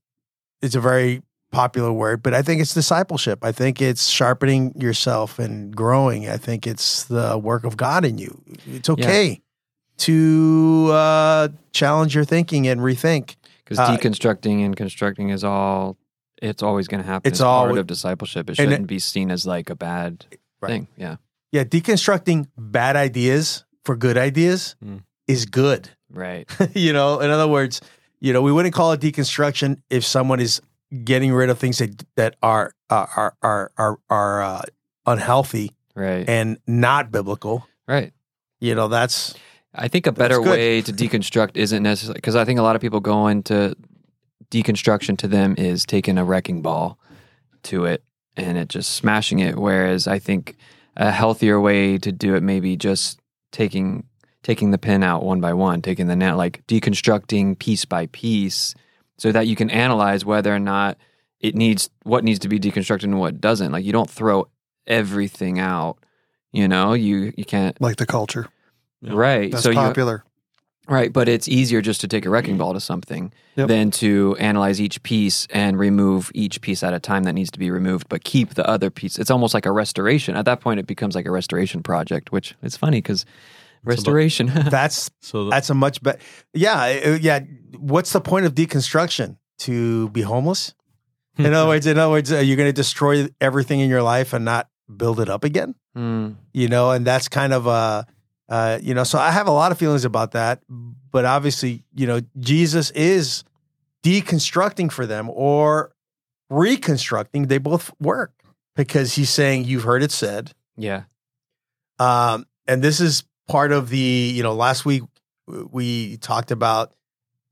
it's 0.63 0.75
a 0.75 0.81
very 0.81 1.23
popular 1.53 1.93
word. 1.93 2.23
But 2.23 2.35
I 2.35 2.43
think 2.43 2.61
it's 2.61 2.75
discipleship. 2.75 3.45
I 3.45 3.53
think 3.53 3.81
it's 3.83 4.07
sharpening 4.07 4.73
yourself 4.81 5.39
and 5.39 5.75
growing. 5.75 6.29
I 6.29 6.37
think 6.37 6.67
it's 6.67 7.05
the 7.05 7.37
work 7.39 7.65
of 7.65 7.77
God 7.77 8.05
in 8.05 8.19
you. 8.19 8.41
It's 8.67 8.89
okay 8.91 9.41
to 9.99 10.89
uh, 10.93 11.49
challenge 11.73 12.15
your 12.15 12.25
thinking 12.25 12.67
and 12.67 12.81
rethink. 12.81 13.37
Because 13.65 13.79
Uh, 13.79 13.97
deconstructing 13.97 14.65
and 14.65 14.77
constructing 14.77 15.29
is 15.31 15.45
all. 15.45 15.97
It's 16.43 16.63
always 16.63 16.89
going 16.89 17.03
to 17.03 17.07
happen. 17.07 17.29
It's 17.29 17.39
It's, 17.41 17.45
part 17.45 17.77
of 17.77 17.87
discipleship. 17.87 18.49
It 18.49 18.57
shouldn't 18.57 18.87
be 18.87 18.99
seen 18.99 19.31
as 19.31 19.47
like 19.47 19.69
a 19.71 19.77
bad 19.77 20.25
Right. 20.63 20.71
thing. 20.71 20.89
Yeah. 20.97 21.17
Yeah, 21.53 21.65
deconstructing 21.65 22.47
bad 22.57 22.97
ideas 22.97 23.65
for 23.85 23.95
good 23.97 24.17
ideas 24.17 24.75
Mm. 24.85 25.03
is 25.27 25.45
good. 25.47 25.91
Right. 26.11 26.49
you 26.75 26.93
know, 26.95 27.21
in 27.21 27.31
other 27.31 27.47
words, 27.49 27.81
you 28.21 28.33
know, 28.33 28.43
we 28.43 28.53
wouldn't 28.53 28.75
call 28.75 28.93
it 28.93 29.01
deconstruction 29.01 29.81
if 29.91 30.05
someone 30.05 30.41
is 30.41 30.61
getting 31.05 31.33
rid 31.33 31.51
of 31.51 31.59
things 31.59 31.79
that 31.79 32.05
that 32.17 32.37
are 32.43 32.73
are 32.91 33.35
are 33.43 33.73
are 33.79 33.99
are 34.09 34.43
uh, 34.43 34.63
unhealthy 35.07 35.73
Right. 35.95 36.29
and 36.29 36.59
not 36.67 37.11
biblical. 37.11 37.67
right. 37.87 38.13
You 38.61 38.75
know, 38.75 38.89
that's 38.89 39.35
I 39.75 39.89
think 39.89 40.07
a 40.07 40.13
better 40.13 40.41
way 40.43 40.83
to 40.83 40.93
deconstruct 40.93 41.53
isn't 41.57 41.83
necessarily 41.83 42.19
because 42.19 42.37
I 42.37 42.45
think 42.45 42.59
a 42.59 42.63
lot 42.63 42.77
of 42.77 42.83
people 42.83 43.01
go 43.01 43.27
into 43.29 43.75
deconstruction 44.51 45.17
to 45.19 45.29
them 45.29 45.55
is 45.57 45.85
taking 45.87 46.19
a 46.19 46.25
wrecking 46.25 46.61
ball 46.61 46.99
to 47.65 47.85
it 47.85 48.03
and 48.37 48.59
it 48.59 48.69
just 48.69 48.95
smashing 48.97 49.39
it. 49.39 49.57
Whereas 49.57 50.07
I 50.07 50.19
think 50.19 50.57
a 50.97 51.11
healthier 51.11 51.61
way 51.61 51.99
to 51.99 52.13
do 52.13 52.35
it 52.35 52.43
maybe 52.43 52.77
just 52.77 53.21
taking 53.53 54.05
taking 54.43 54.71
the 54.71 54.79
pin 54.79 55.03
out 55.03 55.23
one 55.25 55.41
by 55.41 55.53
one, 55.53 55.83
taking 55.83 56.07
the 56.07 56.17
net 56.17 56.37
like 56.37 56.67
deconstructing 56.67 57.59
piece 57.59 57.85
by 57.85 58.07
piece 58.07 58.75
so 59.19 59.33
that 59.33 59.47
you 59.47 59.57
can 59.57 59.71
analyze 59.71 60.25
whether 60.25 60.55
or 60.55 60.59
not 60.59 60.97
it 61.41 61.55
needs 61.55 61.91
what 62.05 62.25
needs 62.25 62.39
to 62.41 62.49
be 62.49 62.59
deconstructed 62.59 63.05
and 63.05 63.19
what 63.19 63.41
doesn't. 63.41 63.73
Like 63.73 63.85
you 63.85 63.93
don't 63.93 64.11
throw 64.11 64.49
everything 64.87 65.59
out. 65.59 65.99
You 66.53 66.69
know, 66.69 66.95
you 66.95 67.33
you 67.37 67.45
can't 67.45 67.81
like 67.81 67.97
the 67.97 68.07
culture. 68.07 68.49
Yeah. 69.03 69.13
right. 69.15 69.51
That's 69.51 69.63
so 69.63 69.71
you 69.71 69.77
popular. 69.77 70.25
Right, 70.89 71.13
but 71.13 71.29
it's 71.29 71.47
easier 71.47 71.81
just 71.83 72.01
to 72.01 72.09
take 72.09 72.27
a 72.27 72.31
wrecking 72.31 72.59
ball 72.59 72.73
to 72.75 72.81
something 72.81 73.33
Yep. 73.55 73.69
than 73.69 73.91
to 73.93 74.37
analyze 74.41 74.81
each 74.81 75.01
piece 75.05 75.47
and 75.51 75.79
remove 75.79 76.33
each 76.35 76.61
piece 76.61 76.83
at 76.83 76.95
a 76.95 76.99
time 76.99 77.23
that 77.25 77.35
needs 77.35 77.51
to 77.53 77.59
be 77.61 77.71
removed, 77.71 78.09
but 78.09 78.25
keep 78.25 78.55
the 78.55 78.67
other 78.69 78.91
piece. 78.91 79.17
It's 79.19 79.31
almost 79.31 79.55
like 79.55 79.67
a 79.67 79.73
restoration. 79.73 80.35
At 80.37 80.47
that 80.47 80.61
point, 80.61 80.81
it 80.81 80.87
becomes 80.89 81.15
like 81.15 81.27
a 81.27 81.31
restoration 81.31 81.83
project, 81.85 82.33
which 82.33 82.55
is 82.63 82.77
funny 82.77 82.99
because 82.99 83.25
restoration. 83.85 84.47
that's 84.71 85.11
So 85.21 85.45
the- 85.45 85.51
that's 85.51 85.71
a 85.71 85.75
much 85.75 86.03
better. 86.03 86.19
Yeah, 86.55 87.01
uh, 87.05 87.19
yeah. 87.21 87.41
What's 87.79 88.13
the 88.13 88.21
point 88.21 88.47
of 88.47 88.55
deconstruction? 88.55 89.37
To 89.61 90.09
be 90.11 90.23
homeless? 90.23 90.75
In 91.39 91.55
other 91.55 91.69
words, 91.69 91.87
in 91.87 91.99
other 91.99 92.11
words, 92.11 92.31
are 92.33 92.43
you 92.43 92.57
going 92.57 92.69
to 92.69 92.73
destroy 92.73 93.27
everything 93.41 93.81
in 93.81 93.89
your 93.89 94.03
life 94.03 94.33
and 94.35 94.45
not 94.45 94.69
build 94.95 95.21
it 95.21 95.29
up 95.31 95.43
again? 95.45 95.75
Mm, 95.97 96.37
you 96.53 96.69
know, 96.69 96.91
and 96.91 97.07
that's 97.07 97.29
kind 97.29 97.53
of 97.55 97.67
uh, 97.67 98.05
uh, 98.49 98.79
you 98.83 98.93
know, 98.95 99.05
so 99.05 99.19
I 99.19 99.31
have 99.31 99.47
a 99.49 99.51
lot 99.53 99.73
of 99.73 99.79
feelings 99.79 100.05
about 100.05 100.33
that, 100.33 100.63
but 100.69 101.25
obviously, 101.25 101.85
you 101.95 102.07
know, 102.07 102.21
Jesus 102.39 102.91
is 102.93 103.45
deconstructing 104.03 104.91
for 104.93 105.07
them 105.07 105.31
or 105.31 105.93
reconstructing. 106.51 107.47
They 107.47 107.59
both 107.59 107.91
work 108.01 108.33
because 108.77 109.15
he's 109.15 109.31
saying, 109.31 109.65
"You've 109.65 109.85
heard 109.85 110.03
it 110.03 110.13
said," 110.13 110.53
yeah, 110.77 111.05
um, 111.99 112.47
and 112.67 112.83
this 112.83 113.01
is 113.01 113.25
part 113.51 113.73
of 113.73 113.89
the 113.89 113.99
you 113.99 114.43
know. 114.43 114.55
Last 114.55 114.85
week 114.85 115.03
we 115.47 116.17
talked 116.19 116.51
about 116.51 116.93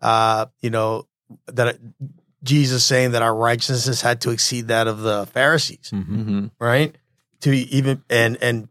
uh, 0.01 0.47
you 0.61 0.71
know 0.71 1.07
that 1.47 1.79
Jesus 2.43 2.85
saying 2.85 3.13
that 3.13 3.23
our 3.23 3.35
righteousness 3.35 4.01
had 4.01 4.21
to 4.23 4.31
exceed 4.31 4.69
that 4.69 4.87
of 4.87 5.01
the 5.01 5.27
Pharisees 5.27 5.91
Mhm. 5.93 6.05
hmm 6.25 6.47
right? 6.61 6.97
To 7.41 7.53
even 7.53 8.03
and 8.09 8.37
and 8.41 8.69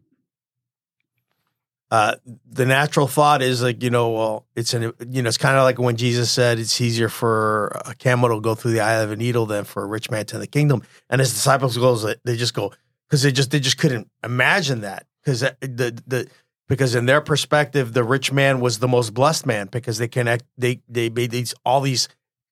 uh, 1.90 2.14
the 2.50 2.66
natural 2.66 3.06
thought 3.06 3.40
is 3.40 3.62
like 3.62 3.82
you 3.82 3.88
know, 3.88 4.10
well, 4.10 4.46
it's 4.54 4.74
an 4.74 4.92
you 5.08 5.22
know, 5.22 5.28
it's 5.28 5.38
kind 5.38 5.56
of 5.56 5.62
like 5.64 5.78
when 5.78 5.96
Jesus 5.96 6.30
said 6.30 6.58
it's 6.58 6.78
easier 6.80 7.08
for 7.08 7.68
a 7.86 7.94
camel 7.94 8.28
to 8.28 8.40
go 8.42 8.54
through 8.54 8.72
the 8.72 8.80
eye 8.80 9.00
of 9.00 9.10
a 9.10 9.16
needle 9.16 9.46
than 9.46 9.64
for 9.64 9.82
a 9.82 9.86
rich 9.86 10.10
man 10.10 10.26
to 10.26 10.38
the 10.38 10.46
kingdom. 10.46 10.82
And 11.08 11.18
his 11.20 11.32
disciples 11.32 11.78
goes, 11.78 12.04
they 12.24 12.36
just 12.36 12.52
go 12.52 12.72
because 13.08 13.22
they 13.22 13.32
just 13.32 13.50
they 13.50 13.60
just 13.60 13.78
couldn't 13.78 14.10
imagine 14.22 14.82
that 14.82 15.06
because 15.24 15.40
the 15.40 15.98
the 16.06 16.28
because 16.68 16.94
in 16.94 17.06
their 17.06 17.20
perspective, 17.20 17.92
the 17.94 18.04
rich 18.04 18.30
man 18.32 18.60
was 18.60 18.78
the 18.78 18.88
most 18.88 19.14
blessed 19.14 19.46
man 19.46 19.68
because 19.70 19.98
they 19.98 20.08
connect 20.08 20.44
they 20.56 20.80
they 20.88 21.08
made 21.10 21.30
these 21.30 21.54
all 21.64 21.80
these 21.80 22.08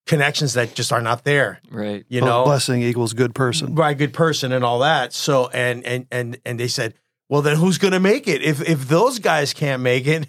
connections 0.06 0.54
that 0.54 0.74
just 0.74 0.92
are 0.92 1.02
not 1.02 1.24
there. 1.24 1.60
right. 1.70 2.04
You 2.08 2.22
Well, 2.22 2.40
know, 2.40 2.44
blessing 2.44 2.82
equals 2.82 3.12
good 3.12 3.34
person. 3.34 3.74
right 3.74 3.96
good 3.96 4.12
person 4.12 4.52
and 4.52 4.64
all 4.64 4.78
that 4.80 5.12
so 5.12 5.48
and 5.48 5.84
and 5.84 6.06
and 6.10 6.38
and 6.44 6.60
they 6.60 6.68
said 6.68 6.94
well 7.28 7.42
then 7.42 7.56
who's 7.56 7.78
going 7.78 7.92
to 7.92 8.00
make 8.00 8.28
it 8.28 8.42
if 8.42 8.60
if 8.68 8.88
those 8.88 9.18
guys 9.18 9.52
can't 9.52 9.82
make 9.82 10.06
it 10.06 10.28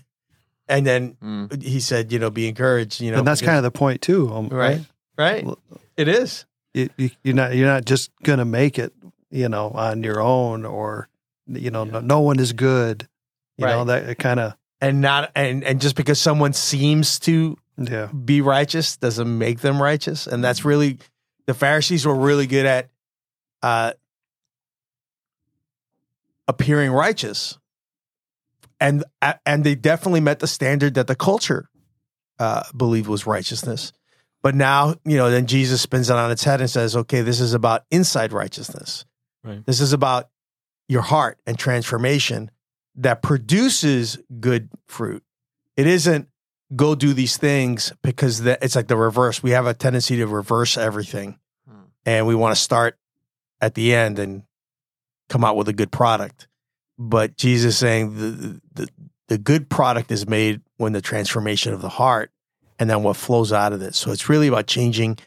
and 0.68 0.86
then 0.86 1.16
Mm. 1.24 1.62
he 1.62 1.80
said 1.80 2.12
you 2.12 2.20
know 2.20 2.30
be 2.32 2.48
encouraged 2.48 3.02
you 3.02 3.12
know 3.12 3.20
and 3.20 3.28
that's 3.28 3.42
kind 3.42 3.58
of 3.58 3.64
the 3.64 3.72
point 3.72 4.02
too, 4.02 4.34
um, 4.34 4.48
right 4.50 4.82
right 5.18 5.46
Well, 5.46 5.60
it 5.96 6.08
is 6.08 6.46
You, 6.74 6.90
you, 6.98 7.10
you're 7.24 7.36
not 7.36 7.56
you're 7.56 7.68
not 7.68 7.86
just 7.86 8.12
gonna 8.24 8.46
make 8.46 8.78
it, 8.80 8.94
you 9.32 9.48
know, 9.50 9.70
on 9.72 10.04
your 10.04 10.20
own, 10.22 10.66
or 10.66 11.08
you 11.48 11.72
know, 11.72 11.84
no, 11.86 12.00
no 12.02 12.20
one 12.20 12.40
is 12.40 12.52
good. 12.54 13.08
You 13.58 13.66
know 13.66 13.84
Right. 13.86 14.06
that 14.06 14.18
kind 14.20 14.40
of 14.40 14.56
and 14.82 15.02
not 15.02 15.32
and 15.36 15.64
and 15.64 15.82
just 15.82 15.96
because 15.96 16.20
someone 16.20 16.54
seems 16.54 17.20
to 17.20 17.58
yeah. 17.78 18.08
be 18.08 18.42
righteous 18.42 18.98
doesn't 18.98 19.38
make 19.38 19.60
them 19.62 19.82
righteous 19.82 20.28
and 20.28 20.44
that's 20.44 20.64
really 20.66 21.00
the 21.48 21.54
pharisees 21.54 22.06
were 22.06 22.16
really 22.16 22.46
good 22.48 22.66
at 22.66 22.90
uh 23.64 23.94
appearing 26.48 26.92
righteous 26.92 27.58
and 28.80 29.04
and 29.46 29.64
they 29.64 29.76
definitely 29.76 30.22
met 30.22 30.40
the 30.40 30.48
standard 30.48 30.94
that 30.94 31.08
the 31.08 31.16
culture 31.16 31.70
uh 32.40 32.64
believed 32.76 33.08
was 33.08 33.26
righteousness 33.26 33.92
but 34.42 34.56
now 34.56 34.96
you 35.04 35.18
know 35.18 35.30
then 35.30 35.46
jesus 35.48 35.82
spins 35.82 36.10
it 36.10 36.16
on 36.16 36.32
its 36.32 36.44
head 36.44 36.62
and 36.62 36.70
says 36.70 36.96
okay 36.96 37.22
this 37.22 37.40
is 37.40 37.54
about 37.54 37.84
inside 37.92 38.32
righteousness 38.32 39.06
Right. 39.44 39.66
this 39.66 39.82
is 39.82 39.94
about 39.94 40.30
your 40.88 41.02
heart 41.02 41.40
and 41.46 41.58
transformation 41.60 42.50
that 42.98 43.22
produces 43.22 44.18
good 44.40 44.70
fruit 44.88 45.24
it 45.78 45.88
isn't 45.88 46.28
go 46.76 46.96
do 46.96 47.14
these 47.14 47.38
things 47.38 47.94
because 48.04 48.42
the, 48.42 48.62
it's 48.64 48.76
like 48.76 48.88
the 48.88 48.98
reverse. 48.98 49.42
We 49.42 49.52
have 49.52 49.68
a 49.68 49.74
tendency 49.74 50.18
to 50.18 50.28
reverse 50.28 50.78
everything, 50.78 51.40
Hmm. 51.68 51.84
and 52.06 52.28
we 52.28 52.36
want 52.36 52.56
to 52.56 52.62
start 52.62 52.98
at 53.62 53.76
the 53.76 53.94
end 53.94 54.20
and 54.20 54.44
come 55.30 55.46
out 55.46 55.56
with 55.56 55.70
a 55.70 55.74
good 55.74 55.92
product. 55.92 56.48
But 56.98 57.38
Jesus 57.38 57.76
is 57.76 57.78
saying 57.78 58.16
the, 58.16 58.62
the 58.74 58.90
the 59.28 59.38
good 59.38 59.70
product 59.70 60.12
is 60.12 60.28
made 60.28 60.62
when 60.78 60.94
the 60.94 61.02
transformation 61.02 61.74
of 61.74 61.82
the 61.82 61.90
heart, 61.90 62.32
and 62.80 62.90
then 62.90 63.04
what 63.04 63.18
flows 63.18 63.54
out 63.54 63.72
of 63.72 63.82
it. 63.82 63.94
So 63.96 64.12
it's 64.12 64.28
really 64.30 64.48
about 64.48 64.68
changing 64.68 65.20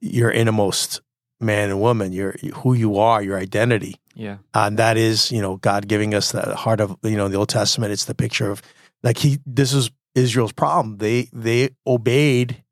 your 0.00 0.30
innermost 0.30 1.00
man 1.40 1.70
and 1.70 1.80
woman, 1.80 2.12
your 2.12 2.32
who 2.56 2.74
you 2.74 2.98
are, 2.98 3.22
your 3.22 3.38
identity. 3.38 3.96
Yeah. 4.14 4.38
And 4.52 4.78
that 4.78 4.96
is, 4.96 5.32
you 5.32 5.42
know, 5.42 5.56
God 5.56 5.88
giving 5.88 6.14
us 6.14 6.32
the 6.32 6.54
heart 6.54 6.80
of, 6.80 6.96
you 7.02 7.16
know, 7.16 7.28
the 7.28 7.36
Old 7.36 7.48
Testament. 7.48 7.92
It's 7.92 8.04
the 8.04 8.14
picture 8.14 8.50
of 8.50 8.62
like 9.02 9.18
he. 9.18 9.38
This 9.44 9.72
is 9.72 9.90
Israel's 10.14 10.52
problem. 10.52 10.98
They 10.98 11.28
they 11.32 11.70
obeyed 11.86 12.62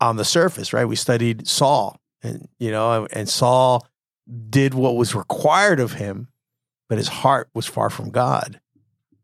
on 0.00 0.16
the 0.16 0.24
surface, 0.24 0.72
right? 0.72 0.84
We 0.84 0.96
studied 0.96 1.46
Saul, 1.46 2.00
and 2.22 2.48
you 2.58 2.70
know, 2.70 3.06
and 3.12 3.28
Saul 3.28 3.86
did 4.50 4.74
what 4.74 4.96
was 4.96 5.14
required 5.14 5.80
of 5.80 5.94
him, 5.94 6.28
but 6.88 6.98
his 6.98 7.08
heart 7.08 7.48
was 7.54 7.66
far 7.66 7.90
from 7.90 8.10
God. 8.10 8.60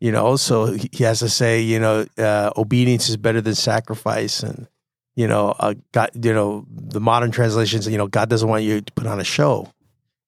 You 0.01 0.13
know, 0.13 0.37
so 0.37 0.73
he 0.73 0.89
he 0.93 1.05
has 1.05 1.21
to 1.21 1.29
say, 1.29 1.61
you 1.61 1.81
know, 1.81 2.07
uh, 2.19 2.51
obedience 2.57 3.09
is 3.09 3.17
better 3.17 3.41
than 3.41 3.55
sacrifice, 3.55 4.43
and 4.43 4.69
you 5.17 5.27
know, 5.27 5.55
uh, 5.59 5.75
God, 5.93 6.11
you 6.25 6.33
know, 6.33 6.67
the 6.69 7.01
modern 7.01 7.31
translations, 7.31 7.89
you 7.89 7.99
know, 7.99 8.09
God 8.09 8.29
doesn't 8.29 8.49
want 8.49 8.65
you 8.65 8.81
to 8.81 8.93
put 8.93 9.07
on 9.07 9.21
a 9.21 9.25
show. 9.25 9.73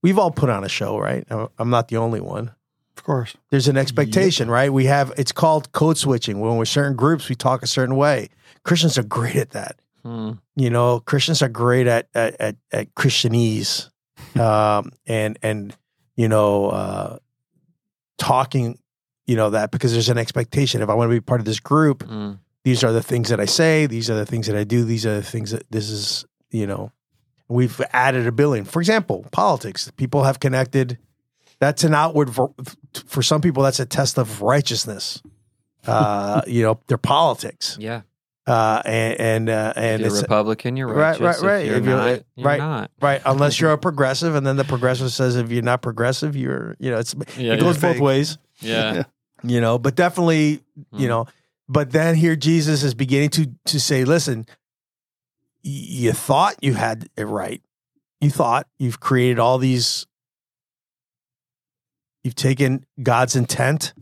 We've 0.06 0.18
all 0.18 0.30
put 0.30 0.48
on 0.50 0.62
a 0.64 0.68
show, 0.68 0.98
right? 0.98 1.24
I'm- 1.30 1.48
I'm 1.58 1.70
not 1.70 1.88
the 1.88 1.96
only 1.96 2.20
one 2.20 2.52
Of 2.96 3.02
course. 3.04 3.34
there's 3.50 3.68
an 3.68 3.76
expectation, 3.76 4.48
right? 4.48 4.72
We 4.72 4.86
have 4.86 5.12
it's 5.16 5.32
called 5.32 5.72
code 5.72 5.98
switching. 5.98 6.38
When 6.40 6.56
we're 6.56 6.64
certain 6.64 6.96
groups, 6.96 7.28
we 7.28 7.34
talk 7.34 7.62
a 7.62 7.66
certain 7.66 7.96
way. 7.96 8.28
Christians 8.62 8.96
are 8.98 9.02
great 9.18 9.36
at 9.36 9.50
that. 9.50 9.80
Hmm. 10.04 10.32
You 10.54 10.70
know, 10.70 11.00
Christians 11.00 11.42
are 11.42 11.48
great 11.48 11.86
at 11.88 12.08
at 12.14 12.36
at, 12.40 12.56
at 12.70 12.94
Christianese, 12.94 13.90
um, 14.38 14.90
and 15.06 15.38
and 15.42 15.76
you 16.16 16.28
know, 16.28 16.68
uh, 16.70 17.18
talking, 18.18 18.78
you 19.26 19.36
know, 19.36 19.50
that 19.50 19.70
because 19.70 19.92
there's 19.92 20.08
an 20.08 20.18
expectation. 20.18 20.82
If 20.82 20.88
I 20.88 20.94
want 20.94 21.10
to 21.10 21.14
be 21.14 21.20
part 21.20 21.40
of 21.40 21.44
this 21.46 21.60
group, 21.60 22.04
Mm. 22.04 22.38
these 22.64 22.82
are 22.84 22.92
the 22.92 23.02
things 23.02 23.28
that 23.28 23.40
I 23.40 23.44
say. 23.46 23.86
These 23.86 24.08
are 24.10 24.14
the 24.14 24.26
things 24.26 24.46
that 24.46 24.56
I 24.56 24.64
do. 24.64 24.84
These 24.84 25.04
are 25.06 25.14
the 25.16 25.22
things 25.22 25.50
that 25.50 25.64
this 25.70 25.90
is. 25.90 26.24
You 26.52 26.66
know, 26.66 26.92
we've 27.48 27.80
added 27.92 28.26
a 28.26 28.32
billion. 28.32 28.64
For 28.64 28.80
example, 28.80 29.24
politics. 29.32 29.90
People 29.96 30.24
have 30.24 30.40
connected 30.40 30.98
That's 31.58 31.84
an 31.84 31.94
outward 31.94 32.34
for, 32.34 32.52
for 33.06 33.22
some 33.22 33.40
people. 33.40 33.62
That's 33.62 33.80
a 33.80 33.86
test 33.86 34.18
of 34.18 34.42
righteousness. 34.42 35.22
Uh, 35.86 36.42
you 36.46 36.62
know, 36.62 36.80
their 36.88 36.98
politics. 36.98 37.76
Yeah. 37.80 38.02
Uh, 38.46 38.80
and 38.84 39.20
and 39.20 39.48
uh, 39.48 39.72
If 39.76 39.82
and 39.82 40.00
you're 40.02 40.10
it's 40.12 40.22
Republican, 40.22 40.76
you're 40.76 40.86
Right, 40.88 41.18
righteous. 41.18 41.42
right, 41.42 41.50
right. 41.52 41.64
If 41.64 41.68
you're 41.68 41.76
If 41.78 41.84
you're- 41.84 41.96
not, 41.96 42.22
you're 42.36 42.46
right. 42.46 42.58
not. 42.58 42.90
right 43.00 43.22
unless 43.26 43.60
you're 43.60 43.72
a 43.72 43.78
progressive, 43.88 44.34
and 44.36 44.46
then 44.46 44.56
the 44.56 44.64
progressive 44.64 45.10
says 45.12 45.34
if 45.36 45.50
you're 45.50 45.62
not 45.62 45.82
progressive, 45.82 46.36
you're 46.36 46.76
you 46.78 46.90
know 46.90 46.98
it's 46.98 47.14
Yeah, 47.36 47.54
it 47.54 47.60
goes 47.60 47.76
both 47.78 47.94
fake. 47.94 48.00
ways. 48.02 48.38
Yeah. 48.60 49.02
you 49.42 49.60
know 49.60 49.78
but 49.78 49.94
definitely 49.96 50.62
you 50.92 51.06
Mm. 51.06 51.08
know 51.08 51.26
but 51.68 51.90
then 51.92 52.14
here 52.14 52.34
jesus 52.36 52.82
is 52.82 52.94
beginning 52.94 53.28
to 53.30 53.50
to 53.66 53.78
say 53.78 54.04
listen 54.06 54.46
y- 54.48 54.54
you 55.68 56.12
thought 56.12 56.54
you 56.62 56.74
had 56.74 57.08
it 57.16 57.24
right 57.24 57.60
you 58.20 58.30
thought 58.30 58.66
you've 58.78 59.00
created 59.00 59.38
all 59.38 59.58
these 59.58 60.06
you've 62.22 62.34
taken 62.34 62.84
god's 63.02 63.36
intent 63.36 63.92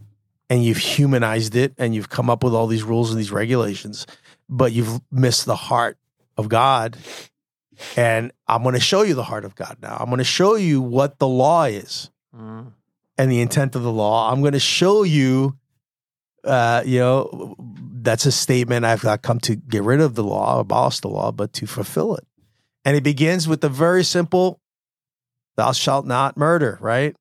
and 0.51 0.63
you've 0.65 0.77
humanized 0.77 1.57
it 1.57 1.73
and 1.79 1.95
you've 1.95 2.11
come 2.11 2.29
up 2.29 2.45
with 2.45 2.55
all 2.55 2.67
these 2.67 2.83
rules 2.83 3.11
and 3.11 3.19
these 3.19 3.33
regulations 3.33 4.07
but 4.49 4.73
you've 4.73 5.01
missed 5.11 5.47
the 5.47 5.57
heart 5.57 5.97
of 6.37 6.49
god 6.49 6.97
and 7.97 8.31
i'm 8.47 8.63
going 8.63 8.75
to 8.75 8.81
show 8.81 9.03
you 9.03 9.15
the 9.15 9.25
heart 9.25 9.45
of 9.45 9.55
god 9.55 9.77
now 9.81 9.97
i'm 9.99 10.07
going 10.07 10.19
to 10.19 10.25
show 10.25 10.55
you 10.57 10.81
what 10.81 11.19
the 11.19 11.29
law 11.29 11.65
is 11.65 12.11
Mm. 12.37 12.73
and 13.17 13.31
the 13.31 13.41
intent 13.41 13.77
of 13.77 13.85
the 13.85 13.93
law. 13.93 14.29
I'm 14.33 14.41
going 14.41 14.55
to 14.55 14.59
show 14.59 15.05
you, 15.05 15.57
uh, 16.43 16.83
you 16.85 16.99
know, 16.99 17.55
that's 18.05 18.27
a 18.27 18.33
statement. 18.33 18.85
I've 18.85 19.03
not 19.05 19.23
come 19.23 19.41
to 19.41 19.57
get 19.57 19.83
rid 19.83 20.01
of 20.01 20.15
the 20.15 20.23
law, 20.25 20.61
abolish 20.61 21.01
the 21.01 21.09
law, 21.09 21.33
but 21.33 21.53
to 21.55 21.67
fulfill 21.67 22.15
it. 22.17 22.27
And 22.85 22.97
it 22.97 23.03
begins 23.03 23.49
with 23.49 23.61
the 23.61 23.69
very 23.69 24.05
simple, 24.05 24.61
thou 25.57 25.73
shalt 25.73 26.07
not 26.07 26.37
murder, 26.37 26.79
right? 26.81 27.17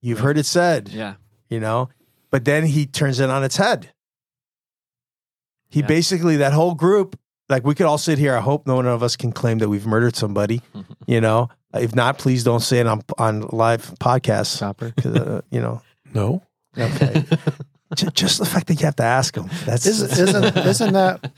You've 0.00 0.20
heard 0.20 0.38
it 0.38 0.46
said, 0.46 0.88
Yeah. 0.88 1.14
you 1.48 1.60
know, 1.60 1.88
but 2.30 2.44
then 2.44 2.64
he 2.66 2.86
turns 2.86 3.20
it 3.20 3.30
on 3.30 3.44
its 3.44 3.56
head. 3.56 3.92
He 5.68 5.80
Yeah. 5.80 5.86
basically, 5.86 6.36
that 6.38 6.52
whole 6.52 6.74
group, 6.74 7.18
like 7.48 7.64
we 7.64 7.74
could 7.74 7.86
all 7.86 7.98
sit 7.98 8.18
here. 8.18 8.36
I 8.36 8.40
hope 8.40 8.66
no 8.66 8.76
one 8.76 8.86
of 8.86 9.02
us 9.02 9.16
can 9.16 9.32
claim 9.32 9.58
that 9.58 9.68
we've 9.68 9.86
murdered 9.86 10.16
somebody, 10.16 10.62
you 11.06 11.20
know. 11.20 11.48
If 11.74 11.94
not, 11.94 12.18
please 12.18 12.44
don't 12.44 12.60
say 12.60 12.78
it 12.78 12.86
on 12.86 13.02
on 13.18 13.40
live 13.50 13.92
podcasts. 14.00 14.58
Chopper. 14.58 14.92
'cause, 14.96 15.16
uh, 15.16 15.40
you 15.50 15.60
know, 15.60 15.82
No. 16.14 16.42
Okay. 16.78 17.24
Ju- 17.96 18.10
just 18.10 18.38
the 18.38 18.46
fact 18.46 18.66
that 18.68 18.80
you 18.80 18.86
have 18.86 18.96
to 18.96 19.02
ask 19.04 19.34
them. 19.34 19.48
That's 19.64 19.86
Isn't 19.86 20.10
isn't 20.12 20.56
isn't 20.56 20.92
that 20.92 21.32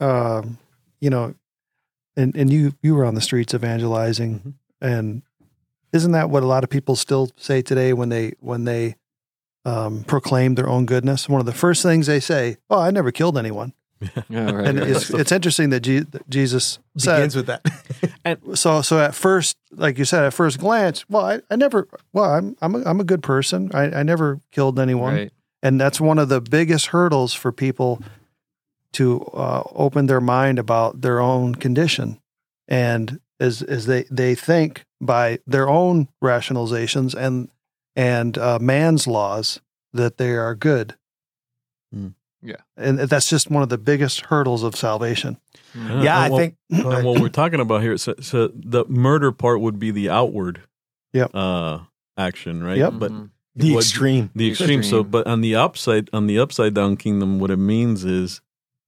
um, 0.00 0.58
you 1.00 1.10
know, 1.10 1.34
and 2.16 2.34
and 2.36 2.52
you 2.52 2.72
you 2.82 2.94
were 2.94 3.04
on 3.04 3.14
the 3.14 3.20
streets 3.20 3.54
evangelizing, 3.54 4.54
and 4.80 5.22
isn't 5.92 6.12
that 6.12 6.30
what 6.30 6.42
a 6.42 6.46
lot 6.46 6.64
of 6.64 6.70
people 6.70 6.96
still 6.96 7.30
say 7.36 7.62
today 7.62 7.92
when 7.92 8.08
they 8.08 8.32
when 8.40 8.64
they 8.64 8.96
um, 9.64 10.04
proclaim 10.04 10.54
their 10.54 10.68
own 10.68 10.86
goodness? 10.86 11.28
One 11.28 11.40
of 11.40 11.46
the 11.46 11.52
first 11.52 11.82
things 11.82 12.06
they 12.06 12.20
say, 12.20 12.56
"Oh, 12.68 12.78
I 12.80 12.90
never 12.90 13.12
killed 13.12 13.36
anyone," 13.38 13.72
Yeah, 14.28 14.50
right, 14.50 14.66
and 14.68 14.78
right. 14.80 14.88
it's 14.88 15.10
it's 15.10 15.32
interesting 15.32 15.70
that, 15.70 15.80
Je- 15.80 16.00
that 16.00 16.28
Jesus 16.30 16.78
said 16.96 17.16
begins 17.16 17.36
with 17.36 17.46
that. 17.46 17.64
and 18.24 18.58
so 18.58 18.82
so 18.82 18.98
at 18.98 19.14
first 19.14 19.56
like 19.72 19.98
you 19.98 20.04
said 20.04 20.24
at 20.24 20.34
first 20.34 20.58
glance 20.58 21.08
well 21.08 21.24
i, 21.24 21.40
I 21.50 21.56
never 21.56 21.86
well 22.12 22.24
i'm 22.34 22.56
i'm 22.60 22.74
a, 22.74 22.82
I'm 22.84 22.98
a 23.00 23.04
good 23.04 23.22
person 23.22 23.70
I, 23.72 24.00
I 24.00 24.02
never 24.02 24.40
killed 24.50 24.78
anyone 24.80 25.14
Right. 25.14 25.32
And 25.62 25.80
that's 25.80 26.00
one 26.00 26.18
of 26.18 26.28
the 26.28 26.40
biggest 26.40 26.86
hurdles 26.88 27.34
for 27.34 27.52
people 27.52 28.02
to 28.92 29.22
uh, 29.34 29.62
open 29.72 30.06
their 30.06 30.20
mind 30.20 30.58
about 30.58 31.00
their 31.02 31.20
own 31.20 31.54
condition 31.54 32.20
and 32.68 33.20
as 33.38 33.62
as 33.62 33.86
they 33.86 34.04
they 34.10 34.34
think 34.34 34.84
by 35.00 35.38
their 35.46 35.68
own 35.68 36.08
rationalizations 36.22 37.14
and 37.14 37.48
and 37.96 38.36
uh, 38.38 38.58
man's 38.60 39.06
laws 39.06 39.60
that 39.92 40.16
they 40.18 40.32
are 40.32 40.54
good 40.54 40.96
Hmm. 41.92 42.08
Yeah. 42.42 42.56
and 42.76 42.98
that's 43.00 43.28
just 43.28 43.50
one 43.50 43.62
of 43.62 43.68
the 43.68 43.78
biggest 43.78 44.22
hurdles 44.26 44.62
of 44.62 44.74
salvation 44.76 45.38
Mm. 45.76 46.02
yeah, 46.02 46.18
I 46.18 46.24
and 46.24 46.32
what- 46.32 46.38
think. 46.40 46.54
and 46.70 47.04
what 47.06 47.20
we're 47.20 47.28
talking 47.28 47.60
about 47.60 47.80
here, 47.82 47.96
so, 47.96 48.14
so 48.20 48.50
the 48.52 48.84
murder 48.88 49.30
part 49.30 49.60
would 49.60 49.78
be 49.78 49.92
the 49.92 50.10
outward, 50.10 50.62
Yep. 51.12 51.30
uh, 51.32 51.78
action, 52.16 52.60
right? 52.64 52.76
Yep. 52.78 52.94
But 52.96 53.12
Mhm. 53.12 53.30
The 53.56 53.74
what- 53.74 53.80
extreme. 53.84 54.30
the 54.34 54.50
extreme. 54.50 54.82
So, 54.82 55.02
but 55.04 55.26
on 55.26 55.40
the 55.40 55.54
upside, 55.56 56.08
on 56.12 56.26
the 56.26 56.38
upside 56.38 56.74
down 56.74 56.96
kingdom, 56.96 57.38
what 57.38 57.50
it 57.50 57.56
means 57.58 58.04
is 58.04 58.40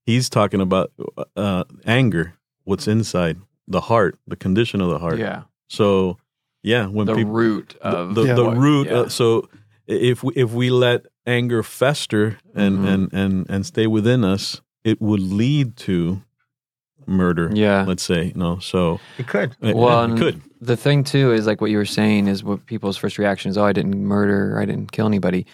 he's 0.06 0.28
talking 0.30 0.60
about 0.60 0.92
uh, 1.36 1.64
anger, 1.86 2.34
what's 2.64 2.86
inside 2.88 3.38
the 3.68 3.80
heart, 3.82 4.18
the 4.26 4.36
condition 4.36 4.80
of 4.80 4.90
the 4.90 4.98
heart. 4.98 5.18
Yeah. 5.18 5.42
So, 5.68 6.18
yeah, 6.62 6.86
when 6.86 7.06
The 7.06 7.14
people 7.14 7.32
root 7.32 7.76
the, 7.80 7.86
of 7.88 8.14
the, 8.14 8.34
the 8.34 8.44
what- 8.44 8.56
root. 8.56 8.86
yeah. 8.88 8.92
Uh, 9.00 9.08
so 9.08 9.48
if 9.86 10.22
we, 10.22 10.32
if 10.34 10.52
we 10.52 10.70
let 10.70 11.06
anger 11.26 11.62
fester 11.62 12.38
and, 12.54 12.78
Mhm. 12.80 12.88
and 12.94 13.12
and 13.12 13.50
and 13.50 13.66
stay 13.66 13.86
within 13.86 14.24
us, 14.24 14.60
it 14.84 15.00
would 15.00 15.20
lead 15.20 15.76
to 15.76 16.22
murder. 17.06 17.50
yeah. 17.52 17.84
Let's 17.86 18.02
say, 18.02 18.26
you 18.26 18.34
know. 18.34 18.58
So 18.60 19.00
It 19.18 19.26
could. 19.26 19.56
uh, 19.62 19.72
Well, 19.74 20.12
it 20.12 20.18
could. 20.18 20.40
The 20.62 20.76
thing 20.76 21.02
too 21.02 21.32
is 21.32 21.44
like 21.44 21.60
what 21.60 21.72
you 21.72 21.76
were 21.76 21.84
saying 21.84 22.28
is 22.28 22.44
what 22.44 22.64
people's 22.66 22.96
first 22.96 23.18
reaction 23.18 23.50
is, 23.50 23.58
oh, 23.58 23.64
I 23.64 23.72
didn't 23.72 24.00
murder, 24.00 24.60
I 24.60 24.64
didn't 24.64 24.92
kill 24.92 25.06
anybody. 25.06 25.44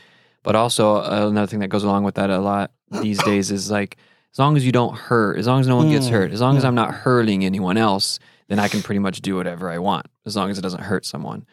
But 0.43 0.55
also 0.55 0.97
uh, 0.97 1.27
another 1.29 1.47
thing 1.47 1.61
that 1.61 1.69
goes 1.69 1.83
along 1.83 2.05
with 2.05 2.17
that 2.17 2.29
a 2.29 2.39
lot 2.39 2.73
these 3.01 3.23
days 3.25 3.51
is 3.51 3.71
like, 3.71 3.97
as 4.33 4.39
long 4.39 4.55
as 4.55 4.67
you 4.67 4.71
don't 4.73 4.95
hurt, 4.95 5.39
as 5.39 5.47
long 5.47 5.61
as 5.61 5.67
no 5.67 5.77
one 5.77 5.89
gets 5.89 6.09
hurt, 6.09 6.31
as 6.31 6.43
long 6.43 6.59
as 6.59 6.65
I'm 6.65 6.75
not 6.75 6.93
hurting 6.93 7.43
anyone 7.43 7.79
else, 7.79 8.19
then 8.49 8.59
I 8.59 8.69
can 8.69 8.83
pretty 8.83 8.99
much 8.99 9.23
do 9.23 9.35
whatever 9.35 9.71
I 9.71 9.79
want, 9.79 10.07
as 10.27 10.37
long 10.37 10.51
as 10.51 10.59
it 10.59 10.63
doesn't 10.63 10.83
hurt 10.83 11.07
someone. 11.07 11.47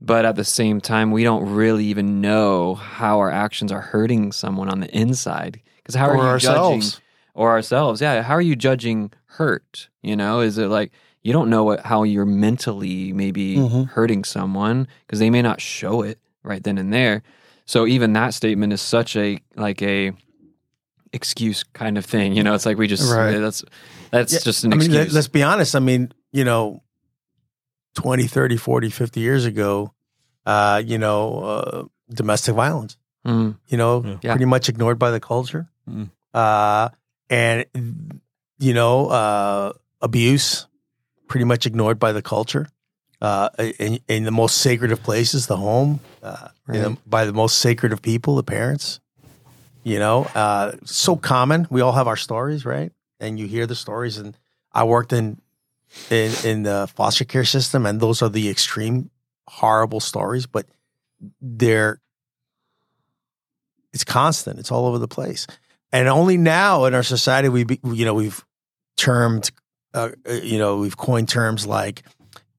But 0.00 0.24
at 0.24 0.36
the 0.36 0.44
same 0.44 0.80
time, 0.80 1.10
we 1.10 1.22
don't 1.22 1.54
really 1.54 1.84
even 1.84 2.22
know 2.22 2.74
how 2.74 3.18
our 3.18 3.30
actions 3.30 3.70
are 3.70 3.82
hurting 3.82 4.32
someone 4.32 4.70
on 4.70 4.80
the 4.80 4.90
inside. 4.96 5.60
Because 5.76 5.94
how 5.94 6.06
are 6.08 6.16
or 6.16 6.16
you 6.16 6.38
judging? 6.38 6.48
ourselves 6.48 7.00
or 7.34 7.50
ourselves. 7.50 8.00
Yeah, 8.00 8.22
how 8.22 8.34
are 8.34 8.40
you 8.40 8.56
judging 8.56 9.12
hurt? 9.26 9.90
You 10.02 10.16
know, 10.16 10.40
is 10.40 10.56
it 10.56 10.68
like 10.68 10.92
you 11.22 11.32
don't 11.32 11.50
know 11.50 11.64
what 11.64 11.80
how 11.80 12.02
you're 12.04 12.24
mentally 12.26 13.12
maybe 13.12 13.56
Mhm. 13.56 13.88
hurting 13.90 14.24
someone 14.24 14.86
because 15.06 15.18
they 15.18 15.30
may 15.30 15.42
not 15.42 15.60
show 15.60 16.02
it 16.02 16.18
right 16.42 16.62
then 16.62 16.78
and 16.78 16.92
there. 16.92 17.22
So 17.66 17.86
even 17.86 18.12
that 18.14 18.34
statement 18.34 18.72
is 18.72 18.80
such 18.80 19.16
a 19.16 19.38
like 19.56 19.82
a 19.82 20.12
excuse 21.12 21.64
kind 21.72 21.98
of 21.98 22.04
thing. 22.04 22.34
You 22.34 22.42
know, 22.42 22.54
it's 22.54 22.66
like 22.66 22.78
we 22.78 22.86
just 22.86 23.10
Right. 23.12 23.38
that's 23.38 23.64
that's 24.10 24.32
Yeah, 24.32 24.38
just 24.40 24.64
an 24.64 24.72
I 24.72 24.76
mean, 24.76 24.90
excuse. 24.90 25.12
let, 25.14 25.18
us 25.18 25.28
be 25.28 25.42
honest. 25.42 25.74
I 25.74 25.80
mean, 25.80 26.12
you 26.32 26.44
know, 26.44 26.82
20, 27.94 28.26
30, 28.26 28.56
40, 28.56 28.90
50 28.90 29.20
years 29.20 29.44
ago, 29.44 29.92
uh, 30.46 30.80
you 30.84 30.98
know, 30.98 31.38
uh, 31.40 31.84
domestic 32.14 32.54
violence, 32.54 32.96
Mm, 33.26 33.56
you 33.66 33.76
know, 33.76 34.02
Yeah. 34.04 34.16
Yeah. 34.22 34.32
pretty 34.32 34.44
much 34.46 34.68
ignored 34.68 34.98
by 34.98 35.10
the 35.10 35.20
culture. 35.20 35.68
Mm. 35.90 36.10
Uh, 36.32 36.88
and, 37.28 37.64
you 38.58 38.72
know, 38.72 39.08
uh, 39.08 39.72
abuse, 40.00 40.67
pretty 41.28 41.44
much 41.44 41.66
ignored 41.66 41.98
by 41.98 42.12
the 42.12 42.22
culture. 42.22 42.68
Uh, 43.20 43.48
in, 43.80 43.98
in 44.06 44.22
the 44.24 44.30
most 44.30 44.58
sacred 44.58 44.92
of 44.92 45.02
places, 45.02 45.46
the 45.48 45.56
home, 45.56 45.98
uh, 46.22 46.48
Right. 46.68 46.96
by 47.08 47.24
the 47.24 47.32
most 47.32 47.58
sacred 47.58 47.92
of 47.92 48.00
people, 48.00 48.36
the 48.36 48.42
parents. 48.44 49.00
You 49.82 49.98
know, 49.98 50.24
uh, 50.34 50.72
so 50.84 51.16
common. 51.16 51.66
We 51.70 51.80
all 51.80 51.92
have 51.92 52.06
our 52.06 52.16
stories, 52.16 52.64
right? 52.64 52.92
And 53.20 53.38
you 53.40 53.46
hear 53.48 53.66
the 53.66 53.74
stories. 53.74 54.18
And 54.18 54.36
I 54.72 54.84
worked 54.84 55.12
in 55.12 55.40
in 56.10 56.32
in 56.44 56.62
the 56.64 56.88
foster 56.94 57.24
care 57.24 57.44
system, 57.44 57.86
and 57.86 57.98
those 57.98 58.20
are 58.22 58.28
the 58.28 58.48
extreme, 58.50 59.10
horrible 59.48 60.00
stories. 60.00 60.46
But 60.46 60.66
they're 61.40 62.00
it's 63.92 64.04
constant. 64.04 64.58
It's 64.58 64.70
all 64.70 64.86
over 64.86 64.98
the 64.98 65.08
place. 65.08 65.46
And 65.90 66.06
only 66.08 66.36
now 66.36 66.84
in 66.84 66.94
our 66.94 67.02
society, 67.02 67.48
we 67.48 67.64
be, 67.64 67.80
you 67.82 68.04
know 68.04 68.14
we've 68.14 68.44
termed, 68.96 69.50
uh, 69.98 70.10
uh, 70.28 70.32
you 70.34 70.58
know, 70.58 70.78
we've 70.78 70.96
coined 70.96 71.28
terms 71.28 71.66
like, 71.66 72.02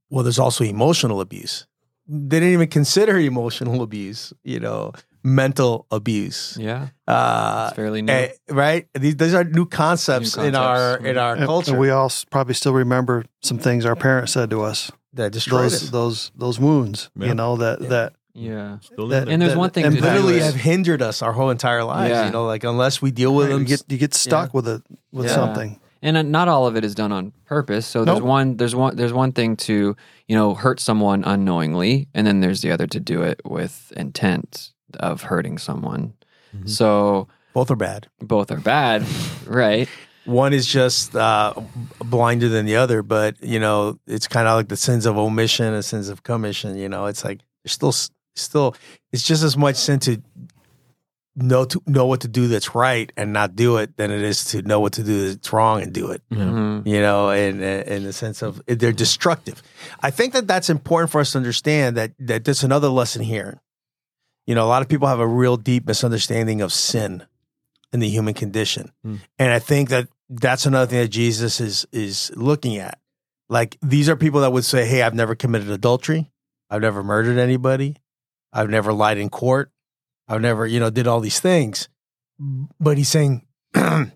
well, 0.09 0.23
there's 0.23 0.39
also 0.39 0.63
emotional 0.63 1.21
abuse. 1.21 1.65
They 2.07 2.39
didn't 2.39 2.53
even 2.53 2.67
consider 2.69 3.17
emotional 3.17 3.81
abuse. 3.87 4.33
You 4.43 4.59
know, 4.59 4.93
mental 5.23 5.85
abuse. 5.91 6.57
yeah, 6.59 6.87
Uh, 7.07 7.65
it's 7.67 7.75
fairly 7.75 8.01
new. 8.01 8.11
eh, 8.13 8.29
right? 8.49 8.87
These, 8.93 9.17
these 9.17 9.33
are 9.33 9.43
new 9.43 9.65
concepts, 9.65 10.37
New 10.37 10.43
in 10.43 10.55
our 10.55 10.97
in 10.97 11.17
our 11.17 11.35
And- 11.35 11.45
culture 11.45 11.71
and 11.71 11.79
we 11.79 11.89
all 11.89 12.11
probably 12.31 12.53
still 12.53 12.73
remember 12.73 13.25
some 13.41 13.59
things 13.59 13.85
our 13.85 13.95
parents 13.95 14.31
said 14.33 14.49
to 14.51 14.61
us 14.61 14.91
that 15.13 15.31
destroy 15.33 15.63
those 15.63 15.83
us. 15.83 15.89
those 15.89 16.31
those 16.35 16.59
wounds 16.59 17.09
Yeah. 17.15 17.27
you 17.27 17.33
know 17.33 17.57
that 17.57 17.81
Yeah. 17.81 17.89
that 17.89 18.13
yeah, 18.33 18.77
that- 19.09 19.27
And 19.27 19.41
there's 19.41 19.51
that 19.53 19.57
one 19.59 19.71
thing 19.71 19.83
to 19.83 19.89
literally 19.89 20.37
is- 20.37 20.45
have 20.45 20.55
hindered 20.55 21.01
us 21.01 21.21
our 21.21 21.33
whole 21.33 21.49
entire 21.49 21.83
lives. 21.83 22.11
Yeah. 22.11 22.25
You 22.27 22.31
know, 22.31 22.45
like 22.45 22.63
unless 22.63 23.01
we 23.01 23.11
deal 23.11 23.35
with 23.35 23.49
you 23.49 23.55
them, 23.55 23.65
get 23.65 23.83
you 23.89 23.97
get 23.97 24.13
stuck 24.13 24.53
with 24.53 24.67
it 24.67 24.81
with 25.11 25.25
Yeah. 25.27 25.33
something 25.35 25.79
and 26.01 26.17
uh, 26.17 26.21
not 26.21 26.47
all 26.47 26.65
of 26.67 26.75
it 26.75 26.83
is 26.85 26.95
done 26.95 27.11
on 27.11 27.33
purpose. 27.45 27.85
So 27.85 28.05
there's 28.05 28.19
Nope. 28.19 28.27
one 28.27 28.57
there's 28.57 28.75
one 28.75 28.95
there's 28.95 29.13
one 29.13 29.31
thing 29.31 29.55
to 29.57 29.95
you 30.27 30.35
know 30.35 30.53
hurt 30.53 30.79
someone 30.79 31.23
unknowingly, 31.23 32.07
and 32.13 32.25
then 32.27 32.39
there's 32.41 32.61
the 32.61 32.71
other 32.71 32.87
to 32.87 32.99
do 32.99 33.21
it 33.21 33.41
with 33.45 33.91
intent 33.97 34.71
of 34.99 35.23
hurting 35.23 35.57
someone. 35.57 36.13
Mhm. 36.55 36.69
So 36.69 37.27
both 37.53 37.69
are 37.71 37.75
bad. 37.75 38.07
both 38.19 38.51
are 38.51 38.59
bad, 38.59 39.05
right? 39.45 39.87
One 40.25 40.53
is 40.53 40.67
just 40.67 41.15
uh, 41.15 41.53
blinder 41.99 42.49
than 42.49 42.65
the 42.67 42.75
other, 42.75 43.01
but 43.01 43.41
you 43.43 43.59
know, 43.59 43.97
it's 44.05 44.27
kind 44.27 44.47
of 44.47 44.55
like 44.55 44.67
the 44.67 44.77
sins 44.77 45.05
of 45.07 45.17
omission 45.17 45.73
and 45.73 45.83
sins 45.83 46.09
of 46.09 46.21
commission. 46.23 46.77
You 46.77 46.87
know, 46.89 47.05
it's 47.07 47.23
like 47.23 47.39
There's 47.63 47.73
still 47.73 47.93
still 48.35 48.75
it's 49.11 49.23
just 49.23 49.43
as 49.43 49.57
much 49.57 49.75
sin 49.75 49.99
to 50.01 50.21
know 51.41 51.65
to 51.65 51.81
know 51.87 52.05
what 52.05 52.21
to 52.21 52.27
do 52.27 52.47
that's 52.47 52.75
right 52.75 53.11
and 53.17 53.33
not 53.33 53.55
do 53.55 53.77
it 53.77 53.97
than 53.97 54.11
it 54.11 54.21
is 54.21 54.43
to 54.45 54.61
know 54.61 54.79
what 54.79 54.93
to 54.93 55.03
do 55.03 55.29
that's 55.29 55.51
wrong 55.53 55.81
and 55.81 55.93
do 55.93 56.11
it. 56.11 56.21
Mhm. 56.31 56.85
You 56.85 57.01
know, 57.01 57.29
in 57.29 57.61
in 57.61 58.03
the 58.03 58.13
sense 58.13 58.41
of 58.41 58.61
they're 58.67 58.91
destructive. 58.91 59.61
I 60.01 60.11
think 60.11 60.33
that 60.33 60.47
that's 60.47 60.69
important 60.69 61.11
for 61.11 61.21
us 61.21 61.31
to 61.31 61.37
understand 61.37 61.97
that 61.97 62.11
that 62.19 62.43
there's 62.45 62.63
another 62.63 62.89
lesson 62.89 63.21
here. 63.23 63.61
You 64.47 64.55
know, 64.55 64.65
a 64.65 64.69
lot 64.69 64.81
of 64.81 64.87
people 64.89 65.07
have 65.07 65.19
a 65.19 65.27
real 65.27 65.57
deep 65.57 65.85
misunderstanding 65.85 66.61
of 66.61 66.73
sin 66.73 67.23
in 67.93 67.99
the 67.99 68.09
human 68.09 68.33
condition, 68.33 68.91
Mm. 69.05 69.19
and 69.39 69.51
I 69.51 69.59
think 69.59 69.89
that 69.89 70.07
that's 70.29 70.65
another 70.65 70.85
thing 70.89 70.99
that 71.01 71.07
Jesus 71.09 71.59
is 71.59 71.85
is 71.91 72.31
looking 72.35 72.77
at. 72.77 72.99
Like 73.49 73.77
these 73.81 74.07
are 74.09 74.15
people 74.15 74.41
that 74.41 74.51
would 74.53 74.65
say, 74.65 74.85
"Hey, 74.85 75.01
I've 75.01 75.15
never 75.15 75.33
committed 75.35 75.69
adultery, 75.69 76.29
I've 76.69 76.81
never 76.81 77.03
murdered 77.03 77.37
anybody, 77.39 77.95
I've 78.53 78.69
never 78.69 78.93
lied 78.93 79.17
in 79.17 79.29
court, 79.29 79.71
I've 80.29 80.41
never, 80.41 80.65
you 80.67 80.79
know, 80.79 80.89
did 80.89 81.07
all 81.07 81.19
these 81.19 81.39
things." 81.41 81.89
But 82.79 82.97
he's 82.97 83.09
saying, 83.09 83.45
and 83.73 84.11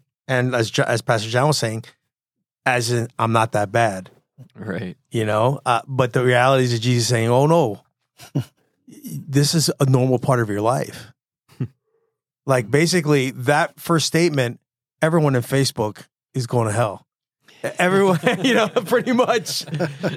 as 0.55 0.72
as 0.80 1.01
Pastor 1.01 1.30
John 1.30 1.47
was 1.47 1.57
saying, 1.57 1.84
as 2.66 2.89
in, 2.91 3.09
I'm 3.20 3.34
not 3.34 3.51
that 3.51 3.72
bad, 3.74 4.09
Right. 4.55 4.95
you 5.11 5.26
know. 5.26 5.59
Uh, 5.66 5.82
but 5.88 6.14
the 6.14 6.24
reality 6.24 6.64
is 6.64 6.72
that 6.72 6.80
Jesus 6.80 7.07
saying, 7.09 7.28
"Oh 7.30 7.47
no, 7.47 7.82
this 8.88 9.53
is 9.53 9.70
a 9.80 9.86
normal 9.86 10.20
part 10.20 10.39
of 10.39 10.49
your 10.49 10.61
life." 10.61 11.07
like 12.45 12.70
basically, 12.72 13.32
that 13.32 13.80
first 13.80 14.05
statement, 14.07 14.59
everyone 15.01 15.36
in 15.36 15.41
Facebook 15.41 16.05
is 16.34 16.47
going 16.47 16.68
to 16.68 16.74
hell. 16.74 17.05
Everyone, 17.80 18.20
you 18.43 18.53
know, 18.55 18.68
pretty 18.68 19.14
much, 19.14 19.64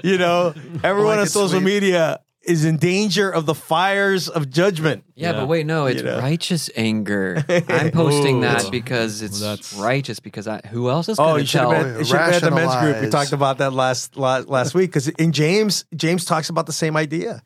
you 0.03 0.19
know, 0.19 0.53
everyone 0.83 1.19
on 1.19 1.27
social 1.27 1.61
sweep. 1.61 1.63
media 1.63 2.21
is 2.47 2.65
in 2.65 2.77
danger 2.77 3.29
of 3.31 3.45
the 3.47 3.55
fires 3.55 4.29
of 4.29 4.49
judgment. 4.51 5.05
Yeah, 5.15 5.33
Yeah. 5.33 5.41
but 5.41 5.49
wait, 5.49 5.67
no, 5.67 5.87
it's 5.87 6.01
You 6.03 6.07
know? 6.09 6.19
righteous 6.21 6.71
anger. 6.77 7.45
I'm 7.69 7.91
posting 7.91 8.39
Ooh. 8.39 8.41
that 8.43 8.71
because 8.71 9.23
it's 9.23 9.41
That's- 9.41 9.75
righteous. 9.75 10.21
Because 10.21 10.47
I, 10.49 10.61
who 10.71 10.89
else 10.91 11.09
is 11.09 11.17
going 11.19 11.31
Oh, 11.31 11.35
to 11.35 11.41
you 11.41 11.47
should 11.47 11.59
tell? 11.59 11.71
have 11.71 11.85
been, 11.87 11.99
you 11.99 12.05
should 12.05 12.17
have 12.19 12.41
been 12.41 12.51
the 12.51 12.57
men's 12.57 12.77
group. 12.77 13.01
We 13.03 13.09
talked 13.11 13.33
about 13.33 13.59
that 13.59 13.73
last 13.73 14.17
last, 14.17 14.49
last 14.49 14.75
week 14.75 14.91
because 14.91 15.09
in 15.09 15.33
James, 15.33 15.85
James 15.95 16.25
talks 16.25 16.49
about 16.49 16.67
the 16.67 16.73
same 16.73 16.97
idea. 16.97 17.43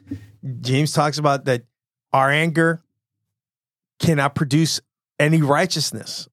James 0.61 0.93
talks 0.93 1.19
about 1.19 1.45
that 1.47 1.63
our 2.13 2.31
anger 2.31 2.83
cannot 3.99 4.35
produce 4.35 4.81
any 5.19 5.43
righteousness. 5.43 6.29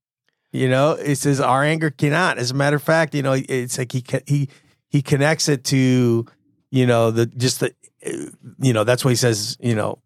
You 0.51 0.69
know, 0.69 0.91
it 0.93 1.17
says 1.17 1.39
our 1.41 1.63
anger 1.63 1.89
cannot. 1.89 2.37
As 2.37 2.51
a 2.51 2.53
matter 2.53 2.77
of 2.77 2.83
fact, 2.83 3.13
you 3.13 3.21
know, 3.21 3.33
it's 3.33 3.77
like 3.77 3.91
he 3.91 4.03
he 4.25 4.49
he 4.89 5.01
connects 5.01 5.49
it 5.49 5.63
to 5.65 6.25
you 6.71 6.85
know 6.85 7.11
the 7.11 7.25
just 7.25 7.59
the 7.59 7.73
you 8.03 8.73
know 8.73 8.83
that's 8.83 9.03
why 9.03 9.11
he 9.11 9.15
says 9.15 9.57
you 9.59 9.75
know 9.75 9.99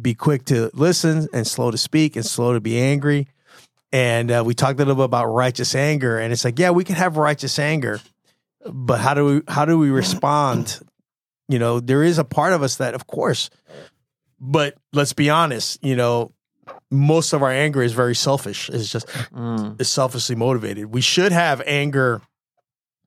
be 0.00 0.14
quick 0.14 0.44
to 0.46 0.70
listen 0.74 1.28
and 1.32 1.46
slow 1.46 1.70
to 1.70 1.78
speak 1.78 2.16
and 2.16 2.24
slow 2.26 2.52
to 2.52 2.60
be 2.60 2.78
angry. 2.78 3.28
And 3.92 4.30
uh, 4.30 4.42
we 4.44 4.52
talked 4.54 4.74
a 4.78 4.84
little 4.84 4.94
bit 4.96 5.04
about 5.04 5.26
righteous 5.26 5.74
anger, 5.74 6.18
and 6.18 6.32
it's 6.32 6.44
like, 6.44 6.58
yeah, 6.58 6.70
we 6.70 6.84
can 6.84 6.96
have 6.96 7.16
righteous 7.16 7.58
anger, 7.58 8.00
but 8.66 9.00
how 9.00 9.14
do 9.14 9.24
we 9.24 9.42
how 9.48 9.64
do 9.64 9.78
we 9.78 9.90
respond? 9.90 10.80
You 11.48 11.58
know, 11.58 11.80
there 11.80 12.02
is 12.02 12.18
a 12.18 12.24
part 12.24 12.52
of 12.52 12.62
us 12.62 12.76
that, 12.76 12.94
of 12.94 13.06
course, 13.06 13.48
but 14.40 14.74
let's 14.92 15.12
be 15.12 15.30
honest. 15.30 15.82
You 15.82 15.96
know, 15.96 16.32
most 16.90 17.32
of 17.32 17.42
our 17.42 17.50
anger 17.52 17.82
is 17.82 17.92
very 17.92 18.14
selfish. 18.14 18.68
It's 18.68 18.90
just 18.90 19.06
Mm, 19.32 19.80
is 19.80 19.88
selfishly 19.88 20.34
motivated. 20.36 20.86
We 20.86 21.00
should 21.00 21.32
have 21.32 21.62
anger 21.64 22.20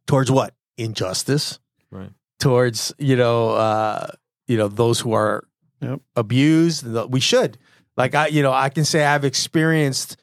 towards 0.07 0.31
what 0.31 0.53
injustice, 0.77 1.59
Right. 1.91 2.11
Towards 2.39 2.93
you 2.97 3.15
know, 3.15 3.49
uh, 3.51 4.07
you 4.47 4.57
know 4.57 4.67
those 4.67 4.99
who 4.99 5.13
are 5.13 5.43
Yep. 5.81 6.01
abused. 6.17 6.85
We 7.09 7.19
should 7.21 7.57
like 7.95 8.13
I, 8.15 8.27
you 8.27 8.41
know, 8.41 8.51
I 8.51 8.69
can 8.69 8.83
say 8.85 9.05
I've 9.05 9.23
experienced 9.25 10.17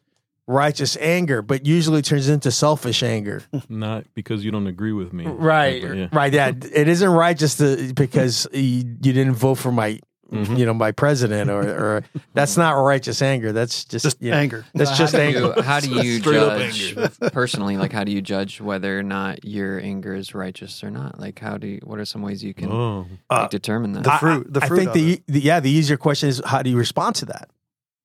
righteous 0.46 0.96
anger, 0.98 1.42
but 1.42 1.66
usually 1.66 2.02
turns 2.02 2.28
into 2.28 2.50
selfish 2.50 3.02
anger. 3.02 3.42
Not 3.68 4.04
because 4.14 4.44
you 4.44 4.50
don't 4.50 4.66
agree 4.66 4.92
with 4.92 5.12
me. 5.12 5.24
Right, 5.26 5.82
But, 5.82 5.96
yeah. 5.96 6.08
right. 6.12 6.32
Yeah, 6.32 6.52
it 6.74 6.88
isn't 6.88 7.08
righteous 7.10 7.56
to, 7.56 7.92
because 7.94 8.46
you, 8.52 8.60
you 8.60 9.12
didn't 9.12 9.32
vote 9.34 9.56
for 9.56 9.72
my, 9.72 9.98
Mhm. 10.32 10.58
you 10.58 10.66
know, 10.66 10.74
my 10.74 10.90
president, 10.90 11.48
or, 11.50 11.60
or 11.62 12.04
that's 12.34 12.56
not 12.56 12.72
righteous 12.72 13.22
anger. 13.22 13.52
That's 13.52 13.84
just, 13.84 14.02
Just 14.04 14.20
you 14.20 14.32
know, 14.32 14.36
anger. 14.36 14.64
That's 14.74 14.90
How 14.90 14.96
just 14.96 15.12
do 15.14 15.20
anger. 15.20 15.38
you- 15.56 15.62
how 15.62 15.78
do 15.78 15.88
you 16.02 16.18
judge 16.20 16.96
personally? 17.32 17.76
Like, 17.76 17.92
how 17.92 18.02
do 18.02 18.10
you 18.10 18.20
judge 18.20 18.60
whether 18.60 18.98
or 18.98 19.04
not 19.04 19.44
your 19.44 19.78
anger 19.80 20.14
is 20.14 20.34
righteous 20.34 20.82
or 20.82 20.90
not? 20.90 21.20
Like, 21.20 21.38
how 21.38 21.58
do 21.58 21.68
you? 21.68 21.80
What 21.84 22.00
are 22.00 22.04
some 22.04 22.22
ways 22.22 22.42
you 22.42 22.54
can 22.54 22.72
Oh, 22.72 23.06
like, 23.30 23.40
Uh, 23.44 23.48
determine 23.48 23.92
that? 23.92 24.02
The 24.02 24.10
fruit- 24.18 24.52
the 24.52 24.60
fruit 24.62 24.88
I, 24.88 24.92
think 24.92 24.92
the, 25.26 25.32
the 25.32 25.40
yeah, 25.40 25.60
the 25.60 25.70
easier 25.70 25.96
question 25.96 26.28
is 26.28 26.42
how 26.44 26.60
do 26.62 26.70
you 26.70 26.76
respond 26.76 27.14
to 27.16 27.26
that? 27.26 27.48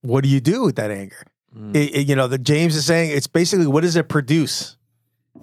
What 0.01 0.23
do 0.23 0.29
you 0.29 0.39
do 0.41 0.63
with 0.63 0.75
that 0.75 0.91
anger? 0.91 1.23
Mm. 1.57 1.75
It- 1.75 1.95
it- 1.95 2.07
you 2.07 2.15
know, 2.15 2.27
the 2.27 2.37
James 2.37 2.75
is 2.75 2.85
saying 2.85 3.11
it's 3.11 3.25
basically 3.27 3.65
what 3.65 3.81
does 3.81 3.95
it 3.95 4.07
produce, 4.09 4.77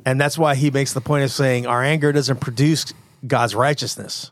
and 0.06 0.20
that's 0.20 0.38
why 0.38 0.54
he 0.54 0.70
makes 0.70 0.92
the 0.92 1.00
point 1.00 1.24
of 1.24 1.32
saying 1.32 1.66
our 1.66 1.82
anger 1.82 2.12
doesn't 2.12 2.38
produce 2.40 2.86
God's 3.26 3.56
righteousness. 3.56 4.30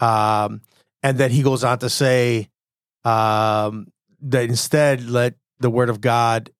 Um, 0.00 0.60
and 1.06 1.18
then 1.18 1.30
he 1.30 1.42
goes 1.42 1.62
on 1.62 1.78
to 1.78 1.88
say 1.88 2.48
um, 3.04 3.92
that 4.22 4.42
instead 4.44 5.08
let 5.08 5.34
the 5.60 5.70
word 5.70 5.88
of 5.88 6.00
God, 6.00 6.50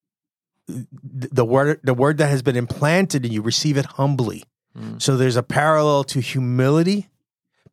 the 0.69 1.45
word, 1.45 1.81
the 1.83 1.95
word 1.95 2.19
that 2.19 2.29
has 2.29 2.43
been 2.43 2.57
implanted 2.57 3.25
in 3.27 3.33
you, 3.33 3.43
receive 3.43 3.77
it 3.77 3.87
humbly. 3.87 4.45
Mm. 4.79 5.03
So 5.03 5.17
there's 5.17 5.37
a 5.37 5.43
parallel 5.43 6.05
to 6.05 6.21
humility 6.21 7.09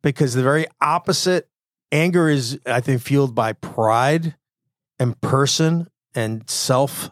because 0.02 0.34
the 0.34 0.42
very 0.42 0.66
opposite 0.80 1.48
anger 1.92 2.28
is, 2.28 2.58
I 2.66 2.80
think, 2.80 3.02
fueled 3.02 3.34
by 3.34 3.52
pride 3.52 4.34
and 4.98 5.20
person 5.20 5.88
and 6.14 6.48
self. 6.50 7.10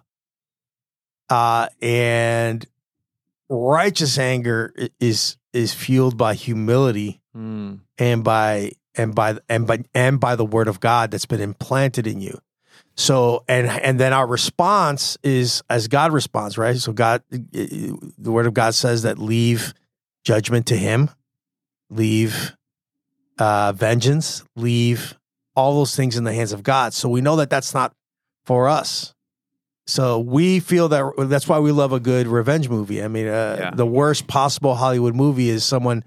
Uh, 1.29 1.69
and 1.81 2.67
righteous 3.49 4.19
anger 4.19 4.75
is 4.99 5.37
is 5.53 5.73
fueled 5.73 6.17
by 6.17 6.35
humility 6.35 7.21
Mm. 7.37 7.81
and 7.97 8.23
by 8.25 8.73
and 8.95 9.15
by 9.15 9.39
and 9.49 9.67
by 9.67 9.85
and 9.95 10.21
by 10.21 10.37
the 10.37 10.45
word 10.45 10.69
of 10.69 10.81
God 10.81 11.11
that's 11.11 11.27
been 11.27 11.41
implanted 11.41 12.07
in 12.07 12.21
you. 12.21 12.39
So 12.95 13.45
and 13.49 13.69
and 13.69 13.99
then 13.99 14.13
our 14.13 14.27
response 14.27 15.17
is 15.23 15.63
as 15.71 15.89
God 15.89 16.13
responds, 16.13 16.59
right? 16.59 16.77
So 16.77 16.93
God, 16.93 17.23
the 17.31 17.97
word 18.19 18.47
of 18.47 18.55
God 18.55 18.75
says 18.75 19.03
that 19.03 19.19
leave 19.19 19.73
judgment 20.25 20.67
to 20.67 20.77
Him, 20.77 21.11
leave 21.91 22.55
uh, 23.39 23.73
vengeance, 23.73 24.45
leave 24.57 25.19
all 25.57 25.75
those 25.75 25.97
things 25.97 26.17
in 26.17 26.25
the 26.25 26.33
hands 26.33 26.53
of 26.53 26.63
God. 26.63 26.93
So 26.95 27.09
we 27.09 27.21
know 27.21 27.37
that 27.37 27.51
that's 27.51 27.75
not 27.75 27.95
for 28.45 28.69
us. 28.69 29.15
So 29.87 30.21
we 30.21 30.61
feel 30.61 30.89
that 30.91 31.13
that's 31.29 31.49
why 31.49 31.59
we 31.59 31.73
love 31.73 31.93
a 31.93 32.01
good 32.01 32.27
revenge 32.27 32.69
movie. 32.69 33.03
I 33.03 33.09
mean, 33.09 33.27
uh, 33.27 33.57
Yeah. 33.59 33.71
the 33.75 33.87
worst 33.87 34.27
possible 34.29 34.77
Hollywood 34.77 35.15
movie 35.15 35.49
is 35.49 35.65
someone 35.65 36.05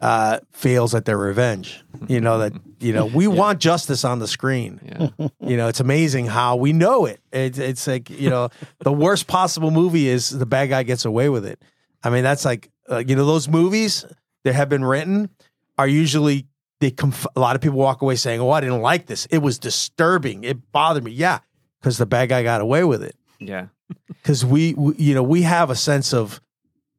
uh, 0.00 0.40
fails 0.52 0.94
at 0.94 1.04
their 1.04 1.18
revenge. 1.18 1.82
You 2.08 2.20
know 2.20 2.38
that 2.38 2.52
you 2.80 2.92
know 2.92 3.06
we 3.06 3.26
want 3.42 3.60
justice 3.60 4.04
on 4.04 4.18
the 4.18 4.28
screen. 4.28 4.80
Yeah. 4.84 5.28
You 5.40 5.56
know, 5.56 5.68
it's 5.68 5.80
amazing 5.80 6.26
how 6.26 6.56
we 6.56 6.72
know 6.72 7.06
it. 7.06 7.20
It's, 7.32 7.58
it's 7.58 7.86
like 7.86 8.10
you 8.10 8.30
know 8.30 8.50
the 8.80 8.92
worst 8.92 9.26
possible 9.26 9.70
movie 9.70 10.08
is 10.08 10.30
the 10.30 10.46
bad 10.46 10.68
guy 10.68 10.82
gets 10.82 11.04
away 11.04 11.28
with 11.28 11.46
it. 11.46 11.62
I 12.02 12.10
mean, 12.10 12.24
that's 12.24 12.44
like 12.44 12.70
uh, 12.90 13.02
you 13.06 13.16
know 13.16 13.26
those 13.26 13.48
movies 13.48 14.04
that 14.44 14.54
have 14.54 14.68
been 14.68 14.84
written 14.84 15.30
are 15.78 15.88
usually 15.88 16.46
they 16.80 16.90
conf- 16.90 17.26
a 17.34 17.40
lot 17.40 17.56
of 17.56 17.62
people 17.62 17.78
walk 17.78 18.02
away 18.02 18.16
saying, 18.16 18.40
"Oh, 18.40 18.50
I 18.50 18.60
didn't 18.60 18.82
like 18.82 19.06
this. 19.06 19.26
It 19.26 19.38
was 19.38 19.58
disturbing. 19.58 20.44
It 20.44 20.72
bothered 20.72 21.04
me." 21.04 21.12
Yeah, 21.12 21.38
because 21.80 21.98
the 21.98 22.06
bad 22.06 22.28
guy 22.28 22.42
got 22.42 22.60
away 22.60 22.84
with 22.84 23.02
it. 23.02 23.16
Yeah. 23.38 23.66
Because 24.08 24.44
we, 24.44 24.74
we, 24.74 24.96
you 24.96 25.14
know, 25.14 25.22
we 25.22 25.42
have 25.42 25.70
a 25.70 25.76
sense 25.76 26.12
of 26.12 26.40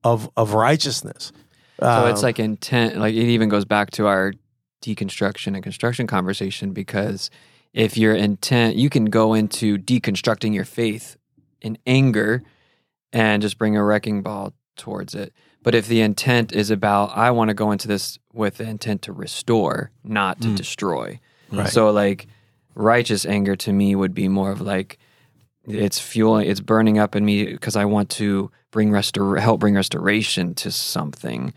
of 0.01 0.29
of 0.37 0.53
righteousness. 0.53 1.33
So 1.79 2.07
it's 2.07 2.19
Um, 2.21 2.23
like 2.23 2.39
intent. 2.39 2.97
Like 2.97 3.13
it 3.13 3.27
even 3.29 3.49
goes 3.49 3.65
back 3.65 3.91
to 3.91 4.07
our 4.07 4.33
deconstruction 4.81 5.53
and 5.53 5.63
construction 5.63 6.07
conversation 6.07 6.71
because 6.71 7.29
if 7.73 7.97
your 7.97 8.15
intent, 8.15 8.75
you 8.75 8.89
can 8.89 9.05
go 9.05 9.33
into 9.33 9.77
deconstructing 9.77 10.53
your 10.53 10.65
faith 10.65 11.17
in 11.61 11.77
anger 11.85 12.43
and 13.13 13.41
just 13.41 13.57
bring 13.57 13.75
a 13.75 13.83
wrecking 13.83 14.21
ball 14.21 14.53
towards 14.75 15.13
it. 15.15 15.33
But 15.63 15.75
if 15.75 15.87
the 15.87 16.01
intent 16.01 16.53
is 16.53 16.69
about, 16.71 17.15
I 17.15 17.31
want 17.31 17.49
to 17.49 17.53
go 17.53 17.71
into 17.71 17.87
this 17.87 18.17
with 18.33 18.57
the 18.57 18.67
intent 18.67 19.01
to 19.03 19.11
restore, 19.13 19.91
not 20.03 20.39
to 20.41 20.47
Mm. 20.49 20.55
destroy. 20.55 21.19
Right. 21.51 21.69
So 21.69 21.89
like 21.91 22.27
righteous 22.75 23.25
anger 23.25 23.55
to 23.55 23.73
me 23.73 23.95
would 23.95 24.13
be 24.13 24.27
more 24.27 24.51
of 24.51 24.61
like 24.61 24.97
it's 25.67 25.99
fueling, 25.99 26.47
it's 26.49 26.61
burning 26.61 26.97
up 26.97 27.15
in 27.15 27.25
me 27.25 27.45
because 27.45 27.75
I 27.75 27.85
want 27.85 28.09
to 28.11 28.49
bring 28.71 28.89
restor 28.89 29.37
help 29.39 29.59
bring 29.59 29.73
restoration 29.75 30.53
to 30.55 30.71
something, 30.71 31.53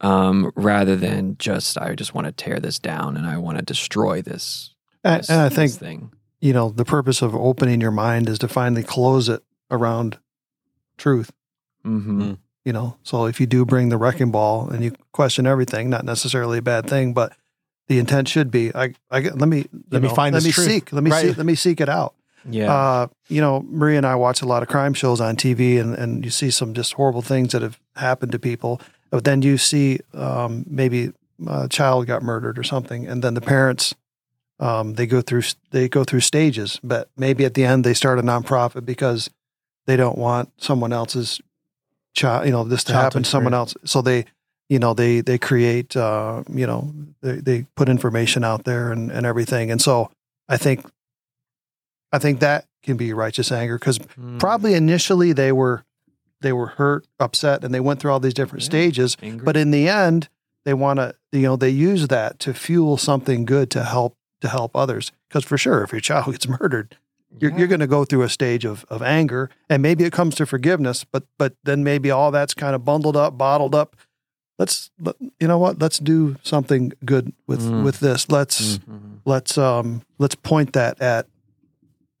um, 0.00 0.50
rather 0.56 0.96
than 0.96 1.36
just 1.38 1.76
I 1.78 1.94
just 1.94 2.14
want 2.14 2.26
to 2.26 2.32
tear 2.32 2.58
this 2.60 2.78
down 2.78 3.16
and 3.16 3.26
I 3.26 3.36
want 3.38 3.58
to 3.58 3.64
destroy 3.64 4.22
this. 4.22 4.74
And, 5.04 5.20
this- 5.20 5.30
and 5.30 5.40
I 5.40 5.48
this 5.48 5.56
think 5.56 5.72
thing. 5.72 6.12
you 6.40 6.52
know 6.52 6.70
the 6.70 6.84
purpose 6.84 7.22
of 7.22 7.34
opening 7.34 7.80
your 7.80 7.90
mind 7.90 8.28
is 8.28 8.38
to 8.40 8.48
finally 8.48 8.82
close 8.82 9.28
it 9.28 9.42
around 9.70 10.18
truth. 10.96 11.30
hmm 11.84 12.34
You 12.64 12.72
know, 12.72 12.96
so 13.02 13.26
if 13.26 13.40
you 13.40 13.46
do 13.46 13.64
bring 13.64 13.88
the 13.88 13.96
wrecking 13.98 14.30
ball 14.30 14.68
and 14.68 14.84
you 14.84 14.92
question 15.12 15.46
everything, 15.46 15.88
not 15.90 16.04
necessarily 16.04 16.58
a 16.58 16.62
bad 16.62 16.86
thing, 16.88 17.14
but 17.14 17.32
the 17.88 17.98
intent 17.98 18.28
should 18.28 18.50
be. 18.50 18.70
I, 18.74 18.94
I 19.10 19.20
let 19.20 19.48
me 19.48 19.58
you 19.58 19.68
Let 19.90 20.02
me 20.02 20.08
know, 20.08 20.14
find 20.14 20.32
Let 20.34 20.40
this 20.44 20.46
me 20.46 20.52
truth. 20.52 20.66
seek. 20.68 20.92
Let 20.92 21.02
me 21.02 21.10
Right. 21.10 21.26
seek. 21.28 21.36
Let 21.36 21.46
me 21.46 21.54
seek 21.54 21.80
it 21.80 21.88
out. 21.88 22.14
Yeah. 22.48 22.72
Uh, 22.72 23.06
you 23.28 23.40
know, 23.40 23.64
Maria 23.68 23.98
and 23.98 24.06
I 24.06 24.14
watch 24.14 24.40
a 24.42 24.46
lot 24.46 24.62
of 24.62 24.68
crime 24.68 24.94
shows 24.94 25.20
on 25.20 25.36
TV, 25.36 25.78
and, 25.80 25.94
and 25.94 26.24
you 26.24 26.30
see 26.30 26.50
some 26.50 26.72
just 26.72 26.94
horrible 26.94 27.20
things 27.22 27.52
that 27.52 27.60
have 27.62 27.78
happened 27.96 28.32
to 28.32 28.38
people. 28.38 28.80
But 29.10 29.24
then 29.24 29.42
you 29.42 29.58
see 29.58 30.00
um, 30.14 30.64
maybe 30.68 31.12
a 31.46 31.68
child 31.68 32.06
got 32.06 32.22
murdered 32.22 32.58
or 32.58 32.62
something, 32.62 33.06
and 33.06 33.22
then 33.22 33.34
the 33.34 33.40
parents 33.40 33.94
um, 34.60 34.94
they 34.94 35.06
go 35.06 35.20
through 35.22 35.42
they 35.70 35.88
go 35.88 36.04
through 36.04 36.20
stages. 36.20 36.78
But 36.82 37.08
maybe 37.16 37.44
at 37.44 37.54
the 37.54 37.64
end 37.64 37.84
they 37.84 37.94
start 37.94 38.18
a 38.18 38.22
nonprofit 38.22 38.84
because 38.84 39.30
they 39.86 39.96
don't 39.96 40.18
want 40.18 40.50
someone 40.58 40.92
else's 40.92 41.40
child, 42.14 42.46
you 42.46 42.52
know, 42.52 42.64
this 42.64 42.84
to 42.84 42.92
Child 42.92 43.02
happen 43.04 43.22
to 43.22 43.28
someone 43.28 43.54
else. 43.54 43.74
So 43.84 44.02
they, 44.02 44.26
you 44.68 44.78
know, 44.78 44.94
they 44.94 45.22
they 45.22 45.38
create, 45.38 45.96
uh, 45.96 46.42
you 46.52 46.66
know, 46.66 46.92
they, 47.22 47.36
they 47.36 47.66
put 47.74 47.88
information 47.88 48.44
out 48.44 48.64
there 48.64 48.92
and, 48.92 49.10
and 49.10 49.24
everything. 49.26 49.70
And 49.70 49.80
so 49.80 50.10
I 50.48 50.56
think, 50.56 50.84
I 52.12 52.18
think 52.18 52.40
that 52.40 52.66
can 52.82 52.96
be 52.96 53.12
righteous 53.12 53.50
anger 53.52 53.78
because 53.78 53.98
Mm. 53.98 54.38
probably 54.38 54.74
initially 54.74 55.32
they 55.32 55.52
were 55.52 55.84
they 56.40 56.52
were 56.52 56.68
hurt, 56.68 57.06
upset, 57.18 57.64
and 57.64 57.74
they 57.74 57.80
went 57.80 58.00
through 58.00 58.10
all 58.12 58.20
these 58.20 58.34
different 58.34 58.62
Yeah. 58.62 58.66
stages. 58.70 59.16
Angry. 59.22 59.44
But 59.44 59.56
in 59.56 59.70
the 59.70 59.88
end, 59.88 60.28
they 60.64 60.74
want 60.74 60.98
to, 60.98 61.14
you 61.32 61.42
know, 61.42 61.56
they 61.56 61.70
use 61.70 62.08
that 62.08 62.38
to 62.40 62.54
fuel 62.54 62.96
something 62.96 63.44
good 63.44 63.70
to 63.70 63.84
help 63.84 64.16
to 64.40 64.48
help 64.48 64.74
others. 64.74 65.12
Because 65.28 65.44
for 65.44 65.58
sure, 65.58 65.82
if 65.82 65.92
your 65.92 66.00
child 66.00 66.26
gets 66.32 66.48
murdered, 66.48 66.96
you're, 67.38 67.56
you're 67.56 67.68
going 67.68 67.80
to 67.80 67.86
go 67.86 68.04
through 68.04 68.22
a 68.22 68.28
stage 68.28 68.64
of, 68.64 68.84
of 68.88 69.02
anger 69.02 69.50
and 69.68 69.82
maybe 69.82 70.02
it 70.04 70.12
comes 70.12 70.34
to 70.34 70.44
forgiveness 70.46 71.04
but 71.04 71.22
but 71.38 71.54
then 71.62 71.84
maybe 71.84 72.10
all 72.10 72.32
that's 72.32 72.54
kind 72.54 72.74
of 72.74 72.84
bundled 72.84 73.16
up 73.16 73.38
bottled 73.38 73.72
up 73.72 73.94
let's 74.58 74.90
you 75.38 75.46
know 75.46 75.56
what 75.56 75.78
let's 75.78 76.00
do 76.00 76.34
something 76.42 76.92
good 77.04 77.32
with 77.46 77.60
Mm. 77.62 77.84
with 77.84 78.00
this 78.00 78.28
let's 78.30 78.78
Mhm. 78.78 79.18
let's 79.24 79.56
um 79.56 80.02
let's 80.18 80.34
point 80.34 80.72
that 80.72 81.00
at 81.00 81.26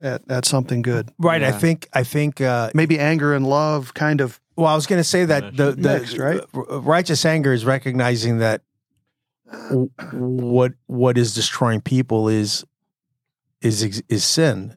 at 0.02 0.22
at 0.30 0.44
something 0.44 0.82
good 0.82 1.10
Right. 1.18 1.42
I 1.42 1.52
think 1.52 1.88
I 1.92 2.04
think 2.04 2.40
uh, 2.40 2.70
maybe 2.74 2.98
anger 2.98 3.34
and 3.34 3.46
love 3.46 3.94
kind 3.94 4.20
of 4.20 4.40
Well, 4.56 4.66
I 4.66 4.74
was 4.74 4.86
going 4.86 5.00
to 5.00 5.04
say 5.04 5.24
that 5.24 5.56
the, 5.56 5.72
the 5.72 5.98
Next, 5.98 6.18
right? 6.18 6.40
righteous 6.54 7.24
anger 7.24 7.52
is 7.52 7.64
recognizing 7.64 8.38
that 8.38 8.62
what 10.12 10.72
what 10.86 11.18
is 11.18 11.34
destroying 11.34 11.80
people 11.80 12.28
is 12.28 12.64
is 13.60 14.02
is 14.08 14.24
sin 14.24 14.76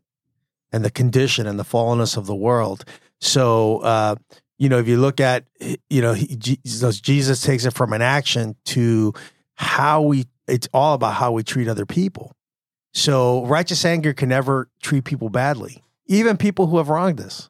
and 0.72 0.84
the 0.84 0.92
condition 0.92 1.48
and 1.48 1.60
the 1.60 1.64
fallenness 1.64 2.18
of 2.18 2.26
the 2.26 2.36
world. 2.36 2.84
So, 3.22 3.78
uh, 3.80 4.16
you 4.58 4.70
know, 4.70 4.80
if 4.80 4.88
you 4.88 4.98
look 4.98 5.20
at 5.20 5.46
you 5.90 6.02
know, 6.02 6.14
he, 6.14 6.36
Jesus, 6.36 7.00
Jesus 7.00 7.42
takes 7.42 7.66
it 7.66 7.74
from 7.74 7.94
an 7.94 8.02
action 8.02 8.56
to 8.66 9.14
how 9.56 10.02
we. 10.02 10.26
It's 10.46 10.68
all 10.74 10.94
about 10.94 11.14
how 11.14 11.32
we 11.32 11.44
treat 11.44 11.70
other 11.70 11.86
people. 11.86 12.36
So, 12.94 13.46
righteous 13.46 13.84
anger 13.86 14.14
can 14.14 14.30
never 14.30 14.70
treat 14.82 15.04
people 15.04 15.30
badly, 15.30 15.82
even 16.08 16.38
people 16.38 16.68
who 16.68 16.78
have 16.78 16.90
wronged 16.90 17.20
us. 17.20 17.50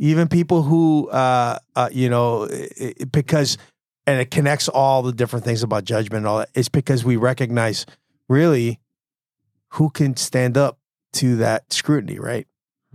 Even 0.00 0.28
people 0.28 0.62
who 0.62 1.08
uh, 1.10 1.58
uh 1.74 1.88
you 1.90 2.08
know 2.08 2.46
i- 2.48 2.68
i- 2.80 3.04
because 3.10 3.58
and 4.06 4.20
it 4.20 4.30
connects 4.30 4.68
all 4.68 5.02
the 5.02 5.12
different 5.12 5.44
things 5.44 5.64
about 5.64 5.82
judgment 5.84 6.18
and 6.18 6.26
all 6.28 6.38
that 6.38 6.50
it's 6.54 6.68
because 6.68 7.04
we 7.04 7.16
recognize 7.16 7.84
really 8.28 8.78
who 9.70 9.90
can 9.90 10.16
stand 10.16 10.56
up 10.56 10.78
to 11.14 11.34
that 11.36 11.72
scrutiny 11.72 12.20
right? 12.20 12.46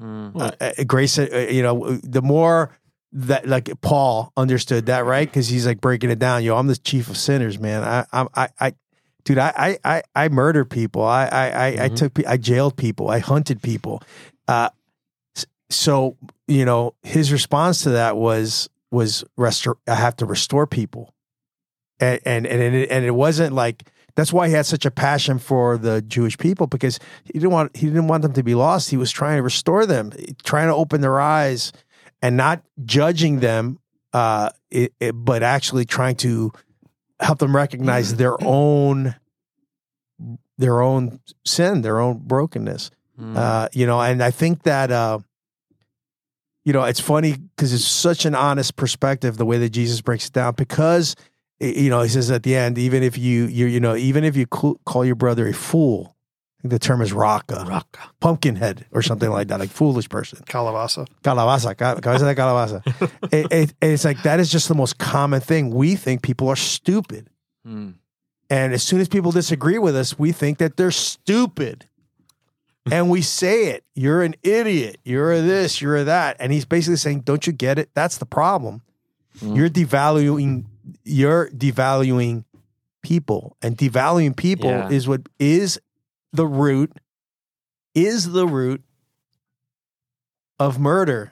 Mm. 0.01 0.31
uh, 0.41 0.51
uh, 0.61 0.83
grace 0.87 1.19
uh, 1.19 1.47
you 1.51 1.61
know 1.61 1.97
the 1.97 2.21
more 2.21 2.71
that 3.11 3.47
like 3.49 3.69
paul 3.81 4.31
understood 4.37 4.85
that 4.85 5.03
right? 5.05 5.27
Because 5.27 5.49
he's 5.49 5.67
like 5.67 5.81
breaking 5.81 6.09
it 6.09 6.19
down. 6.19 6.41
Yo 6.41 6.55
i'm 6.55 6.67
the 6.67 6.77
chief 6.77 7.09
of 7.09 7.17
sinners 7.17 7.59
man. 7.59 7.83
I 7.83 8.05
i 8.33 8.47
i 8.61 8.73
dude 9.25 9.37
i 9.37 9.77
i 9.85 9.95
i, 9.97 10.03
I 10.25 10.29
murdered 10.29 10.69
people 10.69 11.03
i 11.03 11.25
i 11.25 11.47
i, 11.49 11.67
I 11.85 11.89
Mhm. 11.89 11.95
took 11.95 12.27
i 12.27 12.37
jailed 12.37 12.75
people 12.77 13.09
i 13.09 13.19
hunted 13.19 13.61
people 13.61 14.01
uh 14.47 14.69
so 15.69 16.17
you 16.47 16.65
know 16.65 16.93
his 17.03 17.31
response 17.31 17.81
to 17.83 17.89
that 17.91 18.17
was 18.17 18.69
was 18.91 19.23
restore 19.37 19.77
i 19.87 19.95
have 19.95 20.15
to 20.17 20.25
restore 20.25 20.67
people 20.67 21.13
and 21.99 22.19
and 22.25 22.45
and 22.45 22.75
it, 22.75 22.89
and 22.91 23.05
it 23.05 23.11
wasn't 23.15 23.53
like 23.53 23.83
that's 24.15 24.31
why 24.31 24.47
he 24.47 24.53
had 24.53 24.67
such 24.67 24.85
a 24.85 24.91
passion 24.91 25.39
for 25.39 25.75
the 25.75 25.99
Jewish 26.03 26.37
people 26.37 26.67
because 26.67 26.99
he 27.25 27.33
didn't 27.33 27.49
want 27.49 27.75
he 27.75 27.87
didn't 27.87 28.07
want 28.07 28.21
them 28.21 28.33
to 28.33 28.43
be 28.43 28.53
lost. 28.53 28.91
He 28.91 28.97
was 28.97 29.09
trying 29.09 29.37
to 29.37 29.41
restore 29.41 29.87
them, 29.87 30.11
trying 30.43 30.67
to 30.67 30.75
open 30.75 31.01
their 31.01 31.19
eyes, 31.19 31.71
and 32.21 32.37
not 32.37 32.61
judging 32.85 33.39
them, 33.39 33.79
uh, 34.13 34.51
it, 34.69 34.93
it- 34.99 35.13
but 35.13 35.41
actually 35.41 35.85
trying 35.85 36.15
to 36.17 36.51
help 37.19 37.39
them 37.39 37.55
recognize 37.55 38.15
their 38.15 38.35
own 38.43 39.15
their 40.57 40.81
own 40.81 41.19
sin, 41.45 41.81
their 41.81 41.99
own 41.99 42.19
brokenness. 42.19 42.91
Mm. 43.19 43.35
Uh, 43.35 43.69
you 43.73 43.85
know, 43.85 44.01
and 44.01 44.23
I 44.23 44.31
think 44.31 44.63
that 44.63 44.91
uh, 44.91 45.19
you 46.65 46.73
know 46.73 46.83
it's 46.83 46.99
funny 46.99 47.35
because 47.55 47.73
it's 47.73 47.85
such 47.85 48.25
an 48.25 48.35
honest 48.35 48.75
perspective 48.75 49.37
the 49.37 49.45
way 49.45 49.57
that 49.59 49.69
Jesus 49.69 50.01
breaks 50.01 50.27
it 50.27 50.33
down 50.33 50.53
because 50.55 51.15
you 51.59 51.89
know 51.89 52.01
he 52.01 52.09
says 52.09 52.31
at 52.31 52.43
the 52.43 52.55
end 52.55 52.77
even 52.77 53.03
if 53.03 53.17
you 53.17 53.45
you 53.45 53.67
you 53.67 53.79
know 53.79 53.95
even 53.95 54.23
if 54.23 54.35
you 54.35 54.45
call 54.47 55.05
your 55.05 55.15
brother 55.15 55.47
a 55.47 55.53
fool 55.53 56.15
the 56.63 56.79
term 56.79 57.01
is 57.01 57.11
raka 57.13 57.65
Raka. 57.67 57.99
pumpkin 58.19 58.55
head 58.55 58.85
or 58.91 59.01
something 59.01 59.29
like 59.29 59.47
that 59.49 59.59
like 59.59 59.69
foolish 59.69 60.07
person 60.09 60.39
calabasa 60.45 61.07
calabaza 61.23 61.75
ca- 61.77 61.99
cabeza 61.99 62.25
de 62.25 62.35
calabaza 62.35 62.81
it, 63.31 63.51
it, 63.51 63.73
it's 63.81 64.05
like 64.05 64.21
that 64.23 64.39
is 64.39 64.49
just 64.51 64.67
the 64.69 64.75
most 64.75 64.97
common 64.97 65.41
thing 65.41 65.69
we 65.71 65.95
think 65.95 66.21
people 66.21 66.47
are 66.49 66.55
stupid 66.55 67.29
Mm. 67.65 67.93
and 68.49 68.73
as 68.73 68.83
soon 68.83 68.99
as 68.99 69.07
people 69.07 69.31
disagree 69.31 69.77
with 69.79 69.95
us, 69.95 70.19
we 70.19 70.33
think 70.33 70.57
that 70.57 70.75
they're 70.75 70.91
stupid. 70.91 71.87
and 72.91 73.09
we 73.09 73.21
say 73.21 73.67
it. 73.67 73.85
You're 73.95 74.21
an 74.21 74.35
idiot. 74.43 74.97
You're 75.05 75.31
a 75.31 75.39
this, 75.39 75.79
you're 75.81 75.95
a 75.95 76.03
that. 76.03 76.35
And 76.41 76.51
he's 76.51 76.65
basically 76.65 76.97
saying, 76.97 77.21
Don't 77.21 77.47
you 77.47 77.53
get 77.53 77.79
it? 77.79 77.89
That's 77.93 78.17
the 78.17 78.25
problem. 78.25 78.81
Mm. 79.39 79.55
You're 79.55 79.69
devaluing 79.69 80.65
you're 81.05 81.49
devaluing 81.51 82.43
people. 83.01 83.55
And 83.61 83.77
devaluing 83.77 84.35
people 84.35 84.69
Yeah. 84.71 84.89
is 84.89 85.07
what 85.07 85.21
is 85.39 85.79
the 86.33 86.45
root, 86.47 86.91
is 87.95 88.31
the 88.31 88.45
root 88.47 88.83
of 90.59 90.79
murder. 90.79 91.31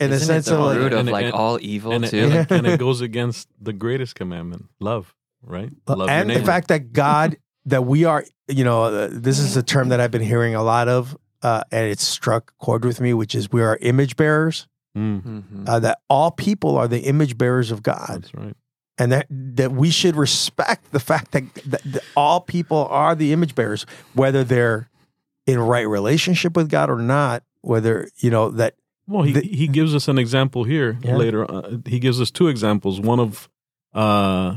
In 0.00 0.10
the 0.10 0.16
Isn't 0.16 0.26
sense 0.26 0.46
it 0.48 0.50
the 0.50 0.56
of 0.58 0.64
like 0.66 0.78
root 0.78 0.92
of 0.92 0.98
And- 1.00 1.10
like 1.10 1.24
and- 1.26 1.34
all 1.34 1.58
evil 1.60 1.92
and, 1.92 2.04
it, 2.04 2.10
too. 2.10 2.18
and, 2.24 2.32
it, 2.34 2.50
and 2.50 2.66
it 2.66 2.78
goes 2.80 3.00
against 3.00 3.48
the 3.60 3.72
greatest 3.72 4.14
commandment, 4.16 4.66
love, 4.80 5.14
right? 5.42 5.70
Love 5.86 5.98
your 5.98 6.10
and 6.10 6.30
the 6.30 6.42
fact 6.44 6.68
that 6.68 6.92
God, 6.92 7.36
that 7.66 7.84
we 7.84 8.04
are, 8.04 8.24
you 8.48 8.64
know, 8.64 8.84
uh, 8.84 9.08
this 9.12 9.38
is 9.38 9.56
a 9.56 9.62
term 9.62 9.90
that 9.90 10.00
I've 10.00 10.10
been 10.10 10.22
hearing 10.22 10.54
a 10.56 10.62
lot 10.62 10.88
of, 10.88 11.16
uh, 11.42 11.62
and 11.70 11.86
it 11.88 12.00
struck 12.00 12.52
chord 12.58 12.84
with 12.84 13.00
me, 13.00 13.14
which 13.14 13.34
is 13.36 13.52
we 13.52 13.62
are 13.62 13.78
image 13.80 14.16
bearers. 14.16 14.66
Mm, 14.98 15.22
Mhm. 15.22 15.68
Uh, 15.68 15.78
that 15.78 16.00
all 16.10 16.30
people 16.32 16.76
are 16.76 16.86
the 16.88 17.00
image 17.00 17.38
bearers 17.38 17.70
of 17.70 17.82
God, 17.82 18.08
that's 18.24 18.34
right. 18.34 18.54
And 18.98 19.10
that 19.12 19.26
that 19.30 19.72
we 19.72 19.90
should 19.90 20.16
respect 20.16 20.92
the 20.92 21.00
fact 21.00 21.32
that, 21.32 21.54
that, 21.66 21.82
that 21.84 22.04
all 22.16 22.40
people 22.40 22.86
are 22.90 23.14
the 23.14 23.32
image 23.32 23.54
bearers, 23.54 23.86
whether 24.14 24.44
they're 24.44 24.88
in 25.46 25.58
right 25.58 25.88
relationship 25.88 26.56
with 26.56 26.68
God 26.70 26.90
or 26.90 26.98
not. 26.98 27.42
Whether 27.62 28.08
you 28.18 28.30
know 28.30 28.50
that 28.50 28.74
Well, 29.06 29.22
he, 29.22 29.32
The- 29.32 29.40
he 29.42 29.68
gives 29.68 29.94
us 29.94 30.08
an 30.08 30.18
example 30.18 30.64
here 30.64 30.98
Yeah. 31.02 31.16
later. 31.16 31.50
Uh, 31.50 31.78
he 31.86 31.98
gives 32.00 32.20
us 32.20 32.30
two 32.30 32.48
examples. 32.48 33.00
One 33.00 33.20
of 33.20 33.48
uh, 33.94 34.56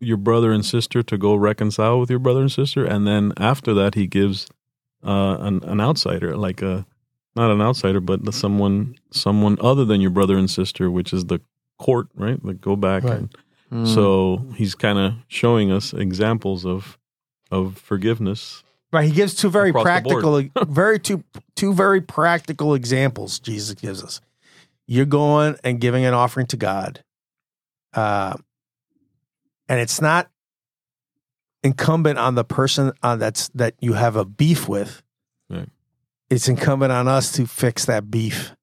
your 0.00 0.16
brother 0.18 0.52
and 0.52 0.64
sister 0.64 1.02
to 1.02 1.16
go 1.18 1.34
reconcile 1.34 1.98
with 1.98 2.10
your 2.10 2.18
brother 2.18 2.40
and 2.42 2.52
sister, 2.52 2.84
and 2.84 3.06
then 3.06 3.32
after 3.38 3.74
that, 3.74 3.94
he 3.94 4.06
gives 4.06 4.46
uh, 5.04 5.36
an, 5.40 5.62
an 5.64 5.80
outsider, 5.80 6.36
like 6.36 6.62
a 6.62 6.86
not 7.36 7.50
an 7.50 7.60
outsider, 7.60 8.00
but 8.00 8.32
someone 8.32 8.94
someone 9.10 9.56
other 9.60 9.84
than 9.84 10.00
your 10.00 10.10
brother 10.10 10.36
and 10.38 10.48
sister, 10.50 10.90
which 10.90 11.12
is 11.12 11.24
the 11.26 11.40
court, 11.78 12.06
right? 12.14 12.42
Like 12.44 12.60
go 12.60 12.76
back. 12.76 13.02
Right. 13.04 13.18
And, 13.18 13.34
Mm. 13.72 13.86
So 13.92 14.44
he's 14.56 14.74
kind 14.74 14.98
of 14.98 15.14
showing 15.28 15.72
us 15.72 15.92
examples 15.92 16.64
of 16.64 16.98
of 17.50 17.78
forgiveness. 17.78 18.62
Right, 18.92 19.06
he 19.06 19.12
gives 19.12 19.34
two 19.34 19.50
very 19.50 19.70
Across 19.70 19.84
the 19.84 20.00
board. 20.02 20.22
practical, 20.22 20.72
very 20.72 20.98
two 21.00 21.24
two 21.56 21.74
very 21.74 22.00
practical 22.00 22.74
examples. 22.74 23.40
Jesus 23.40 23.74
gives 23.74 24.02
us. 24.02 24.20
You're 24.86 25.06
going 25.06 25.56
and 25.64 25.80
giving 25.80 26.04
an 26.04 26.14
offering 26.14 26.46
to 26.48 26.56
God, 26.56 27.02
uh, 27.94 28.34
and 29.68 29.80
it's 29.80 30.00
not 30.00 30.30
incumbent 31.64 32.18
on 32.18 32.34
the 32.34 32.44
person 32.44 32.92
on 33.02 33.18
that's 33.18 33.48
that 33.48 33.74
you 33.80 33.94
have 33.94 34.14
a 34.14 34.24
beef 34.24 34.68
with. 34.68 35.02
Right. 35.50 35.68
It's 36.30 36.48
incumbent 36.48 36.92
on 36.92 37.08
us 37.08 37.32
to 37.32 37.46
fix 37.46 37.86
that 37.86 38.10
beef. 38.10 38.54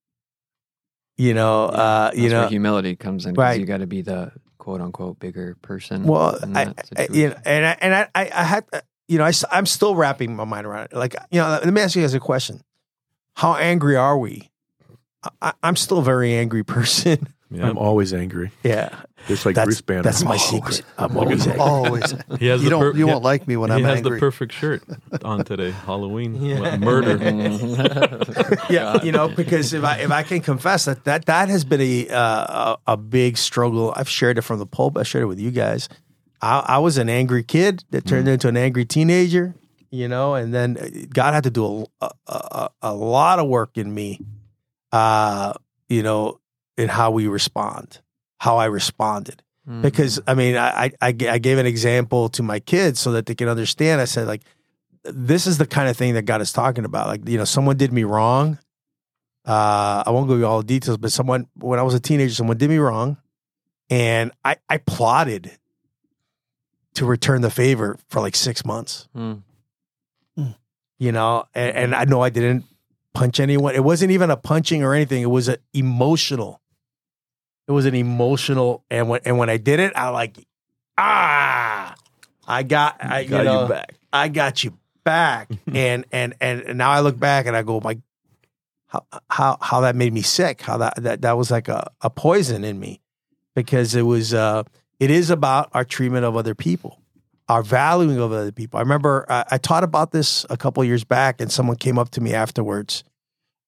You 1.18 1.34
know, 1.34 1.66
uh, 1.66 2.12
you 2.14 2.30
know, 2.30 2.48
humility 2.48 2.96
comes 2.96 3.26
in. 3.26 3.34
Right. 3.34 3.60
You 3.60 3.66
got 3.66 3.78
to 3.78 3.88
be 3.88 4.02
the 4.02 4.32
quote 4.62 4.80
unquote 4.80 5.20
bigger 5.20 5.56
person. 5.64 6.04
Well, 6.04 6.38
I, 6.56 6.74
I, 6.96 7.08
you 7.12 7.30
know, 7.30 7.36
and 7.46 7.66
I, 7.66 7.78
and 7.82 7.96
I, 7.96 8.08
I, 8.14 8.22
I 8.32 8.44
had, 8.44 8.66
you 9.08 9.18
know, 9.18 9.26
I, 9.26 9.34
am 9.52 9.66
still 9.66 9.96
wrapping 9.96 10.36
my 10.36 10.46
mind 10.46 10.68
around 10.68 10.86
it. 10.86 10.94
Like, 10.94 11.16
you 11.32 11.42
know, 11.42 11.50
let 11.50 11.74
me 11.74 11.82
ask 11.82 11.96
you 11.96 12.04
guys 12.04 12.14
a 12.14 12.20
question: 12.20 12.62
How 13.36 13.56
angry 13.56 13.96
are 13.96 14.18
we? 14.18 14.52
I, 15.42 15.54
I'm 15.64 15.76
still 15.76 15.98
a 15.98 16.04
very 16.04 16.36
angry 16.36 16.64
person, 16.78 17.34
Yeah. 17.50 17.68
I'm 17.68 17.78
always 17.80 18.14
angry. 18.14 18.52
Yeah, 18.64 18.96
Just 19.28 19.46
like 19.46 19.56
that's 19.56 19.66
Bruce 19.68 19.82
Banner. 19.82 20.02
that's 20.04 20.22
I'm 20.24 20.28
my 20.30 20.38
secret. 20.38 20.82
I'm 20.98 21.16
always 21.16 21.46
angry. 21.48 21.62
Always. 21.62 22.14
He 22.40 22.48
has 22.48 22.64
you 22.64 22.70
don't. 22.70 22.82
per- 22.82 22.92
you 22.98 23.06
he- 23.06 23.12
won't 23.12 23.24
like 23.24 23.48
me 23.48 23.56
when 23.58 23.70
he 23.70 23.76
I'm 23.78 23.84
has 23.84 23.98
angry. 23.98 24.16
the 24.18 24.20
perfect 24.20 24.52
shirt 24.54 24.84
on 25.24 25.44
today, 25.46 25.72
Halloween 25.72 26.36
Yeah. 26.44 26.78
Murder. 26.78 27.18
yeah, 28.70 29.02
you 29.04 29.12
know, 29.12 29.28
because 29.28 29.74
if 29.74 29.84
I 29.84 29.98
if 30.00 30.12
I 30.12 30.24
can 30.24 30.42
confess 30.42 30.86
that 30.86 31.04
that 31.06 31.26
that 31.26 31.50
has 31.50 31.64
been 31.64 31.82
a 31.82 32.10
uh, 32.10 32.76
a, 32.88 32.94
a 32.94 32.98
big 32.98 33.38
struggle. 33.38 33.94
I've 33.96 34.10
shared 34.10 34.38
it 34.38 34.42
from 34.42 34.60
the 34.60 34.66
pulpit. 34.66 35.02
I 35.02 35.04
shared 35.04 35.24
it 35.24 35.28
with 35.28 35.40
you 35.40 35.52
guys. 35.52 35.88
I, 36.42 36.60
I 36.66 36.78
was 36.80 36.98
an 36.98 37.10
angry 37.10 37.44
kid 37.44 37.84
that 37.92 38.06
turned 38.06 38.28
into 38.28 38.48
an 38.48 38.58
angry 38.58 38.86
teenager. 38.86 39.56
You 39.92 40.08
know, 40.08 40.36
and 40.36 40.54
then 40.54 41.08
God 41.14 41.34
had 41.34 41.44
to 41.44 41.52
do 41.52 41.86
a 42.02 42.10
a, 42.28 42.34
a, 42.34 42.70
a 42.82 42.94
lot 42.94 43.40
of 43.40 43.48
work 43.48 43.78
in 43.78 43.94
me. 43.94 44.20
Uh, 44.92 45.54
you 45.90 46.02
know, 46.04 46.40
in 46.78 46.90
how 46.90 47.12
we 47.12 47.28
respond, 47.28 48.00
how 48.42 48.58
I 48.58 48.66
responded 48.66 49.44
Mm-hmm. 49.70 49.84
because 49.84 50.20
I 50.26 50.34
mean, 50.34 50.58
I, 50.58 50.86
I 50.86 50.92
I 51.02 51.08
I 51.30 51.38
gave 51.38 51.60
an 51.60 51.68
example 51.68 52.30
to 52.30 52.42
my 52.42 52.60
kids 52.60 53.00
so 53.00 53.12
that 53.12 53.28
they 53.28 53.36
can 53.36 53.48
understand. 53.48 54.02
I 54.02 54.06
said 54.06 54.26
like, 54.26 54.42
this 55.04 55.46
is 55.46 55.60
the 55.60 55.68
kind 55.68 55.88
of 55.88 55.96
thing 55.96 56.16
that 56.16 56.24
God 56.24 56.42
is 56.42 56.52
talking 56.52 56.84
about. 56.84 57.06
Like, 57.06 57.30
you 57.30 57.38
know, 57.38 57.46
someone 57.46 57.78
did 57.78 57.94
me 57.94 58.04
wrong. 58.04 58.58
Uh, 59.46 60.02
I 60.04 60.10
won't 60.10 60.28
go 60.28 60.34
into 60.34 60.48
all 60.48 60.62
the 60.62 60.68
details, 60.68 60.98
but 60.98 61.12
someone 61.12 61.46
when 61.54 61.78
I 61.78 61.84
was 61.84 61.94
a 61.94 62.00
teenager, 62.00 62.34
someone 62.34 62.58
did 62.58 62.72
me 62.72 62.80
wrong, 62.80 63.18
and 63.92 64.32
I 64.44 64.56
I 64.68 64.80
plotted 64.80 65.52
to 66.96 67.06
return 67.06 67.42
the 67.42 67.52
favor 67.52 68.00
for 68.10 68.20
like 68.20 68.36
six 68.36 68.66
months. 68.66 69.08
Mm. 69.16 69.44
You 70.98 71.12
know, 71.12 71.46
and, 71.54 71.78
and 71.78 71.96
I 71.96 72.06
know 72.06 72.22
I 72.22 72.32
didn't 72.32 72.66
punch 73.14 73.40
anyone. 73.40 73.76
It 73.76 73.84
wasn't 73.84 74.12
even 74.12 74.32
a 74.32 74.38
punching 74.38 74.84
or 74.84 74.96
anything. 74.96 75.22
It 75.22 75.30
was 75.30 75.48
an 75.48 75.58
emotional. 75.74 76.61
It 77.72 77.74
was 77.74 77.86
an 77.86 77.96
emotional, 77.96 78.84
and 78.92 79.08
when 79.08 79.22
and 79.24 79.38
when 79.38 79.50
I 79.50 79.56
did 79.56 79.80
it, 79.80 79.94
I 79.96 80.10
like, 80.10 80.36
ah, 80.98 81.96
I 82.46 82.64
got, 82.64 82.98
I 83.00 83.24
Got 83.24 83.38
you 83.38 83.44
know, 83.46 83.62
you 83.62 83.70
back. 83.70 83.96
I 84.12 84.28
got 84.28 84.62
you 84.66 84.78
back, 85.06 85.50
and 85.74 86.04
and 86.12 86.36
and 86.42 86.64
and 86.64 86.78
now 86.78 86.92
I 86.92 87.00
look 87.00 87.18
back 87.18 87.46
and 87.46 87.56
I 87.56 87.62
go, 87.62 87.80
my, 87.80 87.98
how 88.88 89.06
how 89.30 89.58
how 89.62 89.80
that 89.80 89.96
made 89.96 90.12
me 90.12 90.22
sick. 90.22 90.62
How 90.62 90.80
that 90.80 90.96
that 90.98 91.22
that 91.22 91.38
was 91.38 91.50
like 91.50 91.70
a 91.70 91.90
a 92.02 92.10
poison 92.10 92.66
in 92.66 92.78
me, 92.78 93.00
because 93.56 93.96
it 93.96 94.02
was 94.02 94.34
uh 94.34 94.64
it 95.00 95.10
is 95.10 95.30
about 95.30 95.70
our 95.74 95.86
treatment 95.86 96.26
of 96.26 96.36
other 96.36 96.54
people, 96.54 97.02
our 97.48 97.64
valuing 97.64 98.20
of 98.20 98.34
other 98.34 98.52
people. 98.52 98.80
I 98.80 98.82
remember 98.82 99.26
I, 99.30 99.46
I 99.52 99.58
taught 99.60 99.86
about 99.86 100.12
this 100.12 100.46
a 100.50 100.58
couple 100.58 100.84
of 100.84 100.88
years 100.90 101.06
back, 101.06 101.40
and 101.40 101.50
someone 101.50 101.78
came 101.78 101.98
up 101.98 102.10
to 102.10 102.20
me 102.20 102.34
afterwards, 102.34 103.06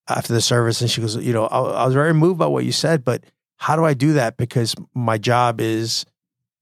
after 0.08 0.34
the 0.34 0.42
service, 0.42 0.82
and 0.82 0.90
she 0.90 1.00
goes, 1.00 1.16
you 1.16 1.32
know, 1.32 1.46
I, 1.46 1.58
I 1.58 1.84
was 1.86 1.94
very 1.94 2.12
moved 2.12 2.38
by 2.38 2.48
what 2.48 2.66
you 2.66 2.72
said, 2.72 3.02
but 3.02 3.24
how 3.56 3.76
do 3.76 3.84
I 3.84 3.94
do 3.94 4.14
that? 4.14 4.36
Because 4.36 4.74
my 4.94 5.16
job 5.18 5.60
is 5.60 6.04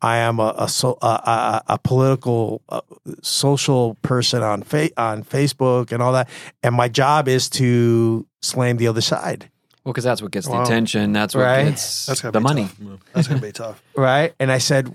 I 0.01 0.19
am 0.19 0.39
a 0.41 0.55
a, 0.59 0.69
a, 1.03 1.07
a, 1.07 1.63
a 1.69 1.79
political 1.79 2.61
uh, 2.69 2.81
social 3.23 3.95
person 4.03 4.43
on 4.43 4.63
fa- 4.63 4.91
on 4.97 5.23
Facebook 5.25 5.93
and 5.93 6.03
all 6.03 6.13
that, 6.13 6.29
and 6.63 6.75
my 6.75 6.89
job 6.89 7.29
is 7.29 7.49
to 7.51 8.27
slam 8.43 8.77
the 8.79 8.89
other 8.89 9.01
side, 9.01 9.49
Well, 9.85 9.93
because 9.93 10.05
that's 10.05 10.21
what 10.21 10.33
gets 10.33 10.47
the 10.47 10.53
Wow. 10.53 10.63
attention. 10.65 11.13
That's 11.13 11.35
what 11.35 11.43
Right. 11.45 11.65
gets 11.67 12.07
That's 12.07 12.21
the 12.21 12.41
money. 12.41 12.65
tough. 12.65 13.01
That's 13.13 13.29
gonna 13.29 13.41
be 13.41 13.53
tough. 13.53 13.81
right? 13.97 14.35
And 14.41 14.51
I 14.51 14.59
said, 14.59 14.93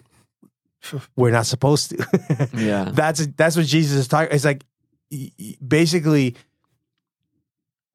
we're 1.15 1.31
not 1.31 1.45
supposed 1.45 1.91
to. 1.91 2.49
Yeah. 2.57 2.91
that's 2.93 3.25
that's 3.37 3.55
what 3.55 3.65
Jesus 3.65 3.97
is 3.97 4.07
talking. 4.09 4.33
It's 4.35 4.43
like 4.45 4.63
y- 5.09 5.31
y- 5.39 5.55
basically, 5.65 6.35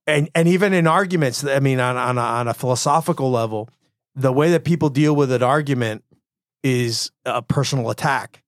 and 0.07 0.29
and 0.35 0.49
even 0.49 0.73
in 0.73 0.87
arguments, 0.87 1.45
I 1.45 1.61
mean, 1.61 1.79
on 1.81 1.97
on 1.97 2.19
a, 2.19 2.21
on 2.23 2.49
a 2.49 2.55
philosophical 2.55 3.31
level, 3.31 3.69
the 4.15 4.33
way 4.33 4.51
that 4.51 4.65
people 4.65 4.89
deal 4.91 5.15
with 5.17 5.33
an 5.33 5.43
argument 5.43 6.05
is 6.63 7.11
a 7.25 7.43
personal 7.43 7.91
attack. 7.91 8.43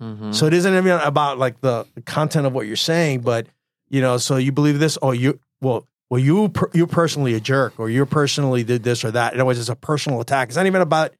Mhm. 0.00 0.34
So 0.34 0.46
it 0.46 0.54
isn't 0.54 0.74
even 0.74 0.92
about 1.00 1.38
like 1.38 1.60
the 1.60 1.86
content 2.06 2.46
of 2.46 2.52
what 2.52 2.66
you're 2.66 2.76
saying, 2.76 3.20
but 3.20 3.46
you 3.88 4.00
know, 4.00 4.18
so 4.18 4.36
you 4.36 4.52
believe 4.52 4.78
this? 4.78 4.96
Oh, 5.02 5.12
you 5.12 5.38
well, 5.60 5.86
well, 6.08 6.20
you 6.20 6.48
per, 6.48 6.70
you're 6.72 6.86
personally 6.86 7.34
a 7.34 7.40
jerk, 7.40 7.74
or 7.78 7.90
you 7.90 8.06
personally 8.06 8.64
did 8.64 8.82
this 8.82 9.04
or 9.04 9.10
that. 9.10 9.34
In 9.34 9.40
other 9.40 9.46
words, 9.46 9.58
it's 9.58 9.68
a 9.68 9.76
personal 9.76 10.20
attack. 10.20 10.48
It's 10.48 10.56
not 10.56 10.66
even 10.66 10.80
about 10.80 11.12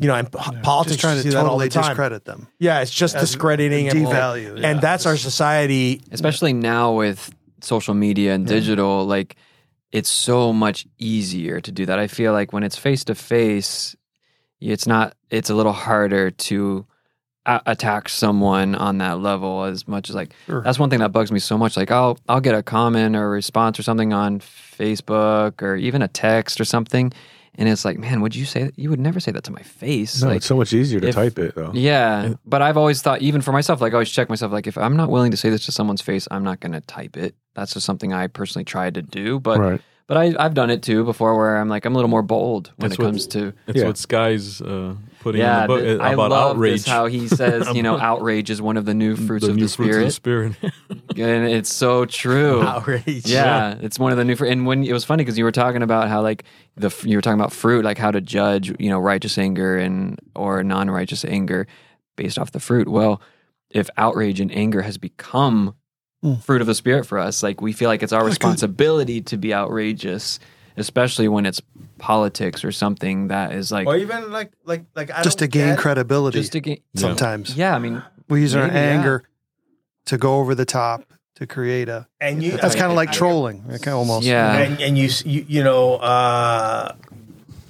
you 0.00 0.08
know, 0.08 0.16
in 0.16 0.26
po- 0.26 0.50
politics, 0.62 0.96
Just 0.96 1.00
trying 1.02 1.16
to 1.18 1.22
see 1.22 1.28
that 1.30 1.36
all 1.38 1.44
totally 1.50 1.68
the 1.68 1.74
time. 1.74 1.90
discredit 1.90 2.24
them. 2.24 2.48
Yeah, 2.58 2.80
it's 2.80 2.90
just 2.90 3.14
As- 3.14 3.22
discrediting 3.22 3.88
and, 3.88 4.00
devalue. 4.00 4.54
and 4.56 4.58
yeah. 4.60 4.74
that's 4.80 5.06
our 5.06 5.16
society. 5.16 6.00
especially 6.10 6.52
now 6.52 6.94
with 6.94 7.32
social 7.60 7.94
media 7.94 8.34
and 8.34 8.44
digital 8.46 9.04
like 9.06 9.36
it's 9.92 10.08
so 10.10 10.52
much 10.52 10.86
easier 10.98 11.60
to 11.60 11.72
do 11.72 11.86
that 11.86 11.98
i 11.98 12.06
feel 12.06 12.32
like 12.32 12.52
when 12.52 12.62
it's 12.62 12.76
face 12.76 13.04
to 13.04 13.14
face 13.14 13.96
it's 14.60 14.86
not 14.86 15.14
it's 15.30 15.50
a 15.50 15.54
little 15.54 15.72
harder 15.72 16.30
to 16.30 16.84
a- 17.46 17.62
attack 17.66 18.08
someone 18.08 18.74
on 18.74 18.98
that 18.98 19.18
level 19.20 19.64
as 19.64 19.86
much 19.88 20.10
as 20.10 20.14
like 20.14 20.32
Sure. 20.46 20.60
that's 20.62 20.78
one 20.78 20.90
thing 20.90 20.98
that 20.98 21.12
bugs 21.12 21.32
me 21.32 21.38
so 21.38 21.56
much 21.56 21.76
like 21.76 21.90
i'll 21.90 22.18
i'll 22.28 22.40
get 22.40 22.54
a 22.54 22.62
comment 22.62 23.16
or 23.16 23.24
a 23.24 23.28
response 23.30 23.78
or 23.78 23.82
something 23.82 24.12
on 24.12 24.40
facebook 24.40 25.62
or 25.62 25.76
even 25.76 26.02
a 26.02 26.08
text 26.08 26.60
or 26.60 26.64
something 26.64 27.12
and 27.58 27.68
it's 27.68 27.84
like 27.84 27.98
man 27.98 28.20
would 28.22 28.34
you 28.34 28.46
say 28.46 28.62
that 28.64 28.78
you 28.78 28.88
would 28.88 29.00
never 29.00 29.20
say 29.20 29.30
that 29.32 29.44
to 29.44 29.52
my 29.52 29.60
face 29.62 30.22
No, 30.22 30.28
like 30.28 30.36
it's 30.38 30.46
so 30.46 30.56
much 30.56 30.72
easier 30.72 31.00
to 31.00 31.08
if- 31.08 31.14
type 31.14 31.38
it 31.38 31.54
though. 31.54 31.72
yeah, 31.74 32.34
but 32.46 32.62
I've 32.62 32.76
always 32.78 33.02
thought, 33.02 33.20
even 33.20 33.42
for 33.42 33.52
myself, 33.52 33.80
like 33.82 33.92
I 33.92 33.96
always 33.96 34.10
check 34.10 34.28
myself, 34.30 34.52
like 34.52 34.66
if 34.66 34.78
I'm 34.78 34.96
not 34.96 35.10
willing 35.10 35.30
to 35.32 35.36
say 35.36 35.50
this 35.50 35.66
to 35.66 35.72
someone's 35.72 36.00
face, 36.00 36.26
I'm 36.30 36.44
not 36.44 36.60
going 36.60 36.72
to 36.72 36.80
type 36.80 37.16
it. 37.16 37.34
That's 37.54 37.74
just 37.74 37.84
something 37.84 38.12
I 38.14 38.28
personally 38.28 38.64
tried 38.64 38.94
to 38.94 39.02
do, 39.02 39.40
but 39.40 39.58
right. 39.58 39.80
but 40.06 40.16
I, 40.16 40.34
I've 40.38 40.54
done 40.54 40.70
it 40.70 40.82
too 40.82 41.04
before, 41.04 41.36
where 41.36 41.56
I'm 41.58 41.68
like 41.68 41.84
I'm 41.84 41.92
a 41.94 41.96
little 41.98 42.08
more 42.08 42.22
bold 42.22 42.72
when 42.76 42.88
That's 42.90 42.98
it 42.98 43.02
what- 43.02 43.08
comes 43.08 43.26
to 43.28 43.52
It's 43.66 43.78
Yeah. 43.80 43.86
what 43.86 43.98
Sky's 43.98 44.62
uh, 44.62 44.94
putting 45.20 45.40
yeah. 45.40 45.56
in 45.56 45.62
the 45.62 45.66
book 45.68 45.80
th- 45.80 46.00
uh, 46.00 46.02
I 46.02 46.12
about 46.12 46.30
love 46.30 46.56
outrage. 46.56 46.72
this 46.72 46.86
how 46.86 47.06
he 47.06 47.28
says, 47.40 47.68
you 47.74 47.82
know, 47.82 47.98
outrage 47.98 48.50
is 48.50 48.60
one 48.62 48.76
of 48.76 48.84
the 48.84 48.94
new 48.94 49.16
fruits 49.16 49.44
the 49.44 49.50
of 49.50 49.56
new 49.56 49.66
the 49.66 49.72
fruits 49.72 50.14
spirit, 50.16 50.46
of 50.46 50.60
the 50.60 50.70
spirit. 50.70 51.16
and 51.18 51.48
it's 51.48 51.72
so 51.72 52.04
true. 52.04 52.62
Outrage. 52.62 53.26
Yeah, 53.26 53.76
it's 53.80 53.98
one 53.98 54.12
of 54.12 54.18
the 54.18 54.24
new. 54.24 54.36
Fr- 54.36 54.46
and 54.46 54.66
when 54.66 54.84
it 54.84 54.92
was 54.92 55.04
funny 55.04 55.24
because 55.24 55.38
you 55.38 55.44
were 55.44 55.52
talking 55.52 55.82
about 55.82 56.08
how 56.08 56.22
like 56.22 56.44
the 56.76 56.94
you 57.04 57.16
were 57.16 57.22
talking 57.22 57.40
about 57.40 57.52
fruit, 57.52 57.84
like 57.84 57.98
how 57.98 58.10
to 58.10 58.20
judge, 58.20 58.72
you 58.80 58.88
know, 58.90 58.98
righteous 58.98 59.38
anger 59.38 59.76
and 59.76 60.18
or 60.34 60.62
non-righteous 60.62 61.24
anger 61.24 61.66
based 62.16 62.38
off 62.38 62.52
the 62.52 62.60
fruit. 62.60 62.88
Well, 62.88 63.20
if 63.70 63.90
outrage 63.96 64.40
and 64.40 64.50
anger 64.52 64.82
has 64.82 64.98
become 64.98 65.74
Mm. 66.24 66.42
fruit 66.42 66.60
of 66.60 66.66
the 66.66 66.74
spirit 66.74 67.06
for 67.06 67.16
us, 67.16 67.44
like 67.44 67.60
we 67.60 67.72
feel 67.72 67.88
like 67.88 68.02
it's 68.02 68.12
our 68.12 68.24
responsibility 68.24 69.20
to 69.20 69.36
be 69.36 69.54
outrageous, 69.54 70.40
especially 70.76 71.28
when 71.28 71.46
it's 71.46 71.60
politics 71.98 72.64
or 72.64 72.72
something 72.72 73.28
that 73.28 73.52
is 73.52 73.70
like 73.72 73.86
Or 73.86 73.96
even 73.96 74.30
like 74.30 74.52
like 74.64 74.84
like 74.94 75.10
I 75.10 75.22
just 75.22 75.38
to 75.40 75.46
gain 75.48 75.70
get- 75.74 75.78
credibility. 75.78 76.38
just 76.40 76.52
to 76.52 76.60
get. 76.60 76.80
sometimes 76.96 77.56
Yeah, 77.56 77.74
I 77.74 77.78
mean, 77.78 78.02
we 78.28 78.40
use 78.42 78.54
our 78.54 78.66
maybe, 78.66 78.74
yeah. 78.76 78.82
anger 78.96 79.22
to 80.06 80.18
go 80.18 80.36
over 80.38 80.54
the 80.54 80.64
top 80.64 81.02
to 81.36 81.46
create 81.46 81.88
a. 81.88 82.06
and 82.20 82.42
you 82.42 82.52
That's 82.56 82.74
kind 82.74 82.90
of 82.90 82.96
like 82.96 83.10
I- 83.10 83.12
trolling. 83.12 83.64
Like 83.68 83.86
almost. 83.86 84.26
Yeah. 84.26 84.56
and 84.58 84.80
and 84.80 84.96
you 84.98 85.08
you 85.24 85.44
you 85.48 85.62
know 85.64 85.96
uh, 85.96 86.94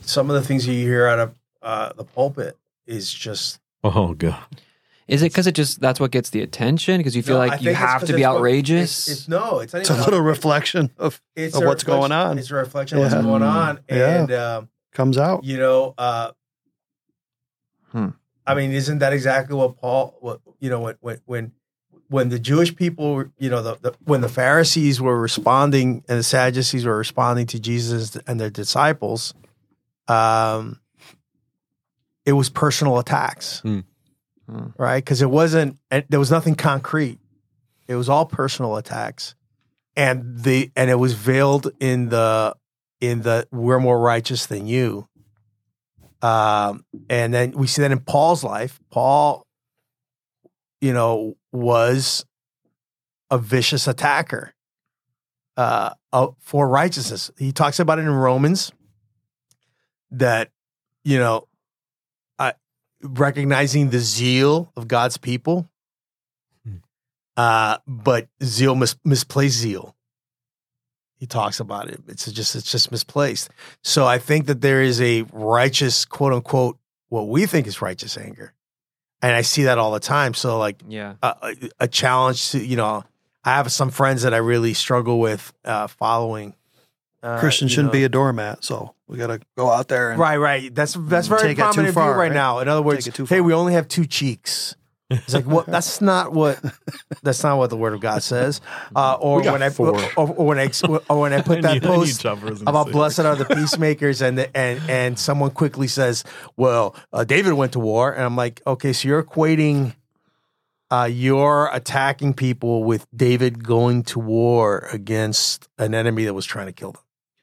some 0.03 0.31
of 0.31 0.35
the 0.41 0.43
things 0.47 0.67
you 0.67 0.75
hear 0.75 1.07
out 1.07 1.19
of 1.19 1.35
uh, 1.63 1.93
the 1.97 2.05
pulpit 2.05 2.57
is 2.87 3.13
just 3.13 3.59
oh 3.85 4.15
god. 4.15 4.43
Is 5.09 5.23
it 5.23 5.27
because 5.33 5.47
it 5.47 5.53
just 5.57 5.81
that's 5.81 5.99
what 5.99 6.11
gets 6.11 6.31
the 6.31 6.43
attention? 6.43 6.99
Because 6.99 7.17
you 7.17 7.23
feel 7.23 7.37
No, 7.39 7.43
I 7.43 7.47
like 7.47 7.61
you 7.61 7.67
think 7.73 7.79
it's 7.81 7.91
have 7.91 8.01
'cause 8.03 8.09
to 8.11 8.15
be 8.15 8.21
it's 8.23 8.29
what- 8.29 8.37
outrageous. 8.37 9.09
It's, 9.09 9.21
it's 9.21 9.29
no, 9.29 9.61
it's 9.61 9.73
not 9.73 9.81
It's 9.81 9.91
a 9.91 9.95
even 9.95 10.05
little 10.05 10.21
reflection 10.21 10.91
of 10.99 11.21
it's 11.35 11.57
of 11.57 11.63
a 11.63 11.67
what's 11.67 11.83
going 11.83 12.03
reflection- 12.03 12.31
on. 12.31 12.39
It's 12.39 12.51
a 12.51 12.55
reflection 12.55 12.99
of 12.99 13.05
what's 13.05 13.25
going 13.25 13.43
on, 13.43 13.81
Yeah. 13.89 14.21
and 14.21 14.33
um, 14.33 14.69
comes 14.93 15.17
out. 15.19 15.45
you 15.45 15.57
know, 15.59 15.95
uh, 15.99 16.31
Hmm. 17.93 18.09
I 18.47 18.55
mean, 18.55 18.73
isn't 18.73 18.99
that 18.99 19.13
exactly 19.13 19.57
what 19.57 19.77
Paul? 19.79 20.17
What 20.21 20.41
you 20.61 20.69
know, 20.71 20.81
when 20.81 20.97
when 21.01 21.21
when 21.27 21.53
when 22.09 22.29
the 22.31 22.39
Jewish 22.39 22.75
people, 22.75 23.15
were- 23.15 23.31
you 23.39 23.51
know, 23.51 23.63
the, 23.63 23.77
the 23.81 23.95
when 24.05 24.21
the 24.23 24.29
Pharisees 24.29 25.01
were 25.01 25.19
responding 25.21 26.05
and 26.09 26.19
the 26.19 26.23
Sadducees 26.23 26.85
were 26.85 26.97
responding 26.97 27.47
to 27.47 27.59
Jesus 27.61 28.17
and 28.27 28.41
their 28.41 28.49
disciples, 28.51 29.35
um, 30.07 30.81
it 32.25 32.33
was 32.33 32.49
personal 32.51 32.99
attacks, 32.99 33.61
Hmm. 33.61 33.81
Hmm. 34.49 34.69
right? 34.79 35.05
Because 35.05 35.21
it 35.21 35.29
wasn't, 35.31 35.79
there 35.91 36.19
was 36.19 36.31
nothing 36.31 36.55
concrete. 36.55 37.19
It 37.87 37.97
was 37.97 38.09
all 38.09 38.27
personal 38.27 38.77
attacks, 38.77 39.35
and 39.97 40.41
the 40.41 40.71
and 40.77 40.91
it 40.91 40.97
was 40.97 41.15
veiled 41.15 41.71
in 41.81 42.11
the 42.11 42.55
in 43.01 43.23
the 43.23 43.49
we're 43.51 43.81
more 43.81 43.99
righteous 43.99 44.45
than 44.47 44.67
you. 44.67 45.09
Um, 46.21 46.85
and 47.09 47.33
then 47.33 47.53
we 47.53 47.67
see 47.67 47.83
that 47.83 47.91
in 47.93 48.01
Paul's 48.01 48.45
life. 48.45 48.79
Paul, 48.91 49.47
you 50.81 50.93
know, 50.93 51.37
was 51.51 52.27
a 53.31 53.39
vicious 53.39 53.87
attacker 53.87 54.53
uh, 55.57 55.91
uh, 56.13 56.29
for 56.41 56.69
righteousness. 56.69 57.31
He 57.39 57.53
talks 57.53 57.81
about 57.81 57.99
it 57.99 58.03
in 58.03 58.11
Romans 58.11 58.73
that, 60.11 60.51
you 61.05 61.19
know, 61.19 61.49
recognizing 63.03 63.91
the 63.91 63.99
zeal 64.01 64.73
of 64.77 64.89
God's 64.89 65.17
people, 65.17 65.69
Hmm. 66.65 66.77
uh, 67.37 67.79
but 67.87 68.29
zeal 68.43 68.75
mis- 68.75 68.97
misplaced 69.05 69.57
zeal. 69.59 69.95
he 71.21 71.27
talks 71.27 71.59
about 71.59 71.89
it. 71.89 72.01
It's 72.07 72.31
just 72.31 72.55
it's 72.55 72.71
just 72.71 72.93
misplaced. 72.93 73.51
So 73.83 74.07
I 74.07 74.19
think 74.19 74.47
that 74.47 74.61
there 74.61 74.81
is 74.83 75.01
a 75.01 75.23
righteous 75.33 76.05
quote 76.05 76.33
unquote 76.33 76.79
what 77.09 77.27
we 77.27 77.45
think 77.47 77.67
is 77.67 77.83
righteous 77.83 78.17
anger, 78.17 78.53
and 79.21 79.35
I 79.35 79.41
see 79.43 79.65
that 79.65 79.79
all 79.79 79.91
the 79.91 79.99
time. 79.99 80.33
So 80.35 80.59
like 80.59 80.81
Yeah. 80.87 81.15
a, 81.23 81.35
a, 81.43 81.55
a 81.81 81.89
challenge 81.89 82.51
to 82.53 82.65
you 82.65 82.77
know 82.77 83.03
I 83.45 83.57
have 83.57 83.73
some 83.73 83.91
friends 83.91 84.23
that 84.23 84.33
I 84.33 84.37
really 84.37 84.75
struggle 84.75 85.19
with 85.19 85.53
uh, 85.65 85.89
following. 85.89 86.55
Uh, 87.23 87.39
Christians 87.41 87.71
you 87.73 87.75
shouldn't 87.77 87.93
know. 87.93 87.99
be 87.99 88.05
a 88.05 88.09
doormat, 88.09 88.63
so 88.65 88.95
we 89.09 89.19
got 89.19 89.27
to 89.29 89.41
go 89.57 89.71
out 89.71 89.89
there 89.89 90.11
and 90.13 90.21
Right, 90.21 90.37
right. 90.37 90.73
That's 90.75 90.95
that's 90.99 91.27
very 91.27 91.41
Take 91.41 91.51
it 91.53 91.55
too 91.57 91.63
prominent 91.63 91.95
far, 91.95 92.05
view 92.13 92.21
right, 92.21 92.29
right? 92.29 92.33
now. 92.33 92.61
In 92.61 92.69
other 92.69 92.83
words, 92.83 93.07
it 93.07 93.15
too 93.15 93.27
hey, 93.27 93.41
we 93.41 93.53
only 93.53 93.73
have 93.73 93.89
two 93.89 94.07
cheeks. 94.07 94.77
It's 95.11 95.33
like, 95.33 95.47
well, 95.47 95.65
that's 95.67 96.01
not 96.13 96.33
what 96.33 96.61
that's 97.23 97.43
not 97.43 97.57
what 97.59 97.71
the 97.71 97.77
Word 97.77 97.95
of 97.95 98.01
God 98.01 98.23
says. 98.23 98.61
Uh, 98.95 99.15
or 99.19 99.43
when 99.43 99.63
I 99.63 99.71
four. 99.71 99.99
or, 100.17 100.29
or 100.29 100.47
when 100.47 100.59
I 100.59 100.71
or 101.09 101.21
when 101.21 101.33
I 101.33 101.41
put 101.41 101.63
that 101.63 101.75
knew- 101.75 101.89
post 101.89 102.21
Chopper 102.21 102.45
was 102.51 102.59
gonna 102.61 102.71
about 102.71 102.87
say 102.87 102.93
blessed 102.93 103.21
are 103.21 103.35
the 103.35 103.45
peacemakers, 103.57 104.21
and 104.23 104.37
the, 104.39 104.57
and 104.57 104.81
and 104.89 105.19
someone 105.19 105.51
quickly 105.51 105.89
says, 105.89 106.25
"Well, 106.57 106.95
uh, 107.13 107.25
David 107.25 107.55
went 107.55 107.73
to 107.73 107.81
war," 107.81 108.13
and 108.13 108.23
I'm 108.23 108.37
like, 108.37 108.61
okay, 108.67 108.93
so 108.93 109.09
you're 109.09 109.23
equating. 109.23 109.95
Uh, 110.91 111.05
you're 111.11 111.69
attacking 111.75 112.33
people 112.33 112.83
with 112.85 113.07
David 113.15 113.63
going 113.63 114.03
to 114.05 114.19
war 114.19 114.89
against 114.91 115.69
an 115.77 115.95
enemy 115.95 116.25
that 116.25 116.33
was 116.33 116.47
trying 116.47 116.65
to 116.67 116.73
kill 116.73 116.93
them. 116.93 117.03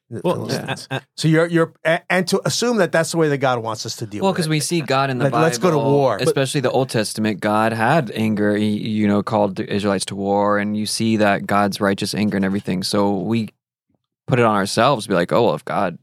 The 0.10 0.22
Well, 0.24 0.36
Philistines. 0.36 0.88
a- 0.92 0.96
a- 0.98 1.02
So 1.18 1.28
you're 1.28 1.48
you're 1.48 1.74
and 2.10 2.28
to 2.28 2.40
assume 2.46 2.78
that 2.78 2.92
that's 2.92 3.12
the 3.12 3.18
way 3.18 3.28
that 3.30 3.40
God 3.40 3.64
wants 3.64 3.86
us 3.86 3.96
to 3.98 4.06
deal. 4.06 4.22
Well, 4.22 4.32
with 4.32 4.38
because 4.38 4.50
we 4.50 4.60
see 4.60 4.82
God 4.82 5.10
in 5.10 5.18
the 5.18 5.26
Like, 5.26 5.32
Bible. 5.34 5.44
let's 5.44 5.58
go 5.58 5.72
to 5.72 5.78
war. 5.78 6.18
But- 6.20 6.28
especially 6.28 6.62
the 6.62 6.72
Old 6.72 6.90
Testament. 6.90 7.40
God 7.40 7.74
had 7.74 8.12
anger. 8.14 8.56
He, 8.56 8.78
you 8.78 9.08
know, 9.08 9.24
called 9.24 9.56
the 9.56 9.72
Israelites 9.74 10.06
to 10.06 10.16
war, 10.16 10.60
and 10.60 10.78
you 10.78 10.86
see 10.86 11.18
that 11.18 11.48
God's 11.48 11.82
righteous 11.82 12.14
anger 12.14 12.36
and 12.38 12.46
everything. 12.46 12.84
So 12.84 13.18
we 13.18 13.50
put 14.28 14.40
it 14.40 14.46
on 14.46 14.56
ourselves. 14.56 15.08
Be 15.08 15.14
like, 15.16 15.32
oh, 15.32 15.44
well, 15.46 15.56
if 15.56 15.66
God 15.66 15.98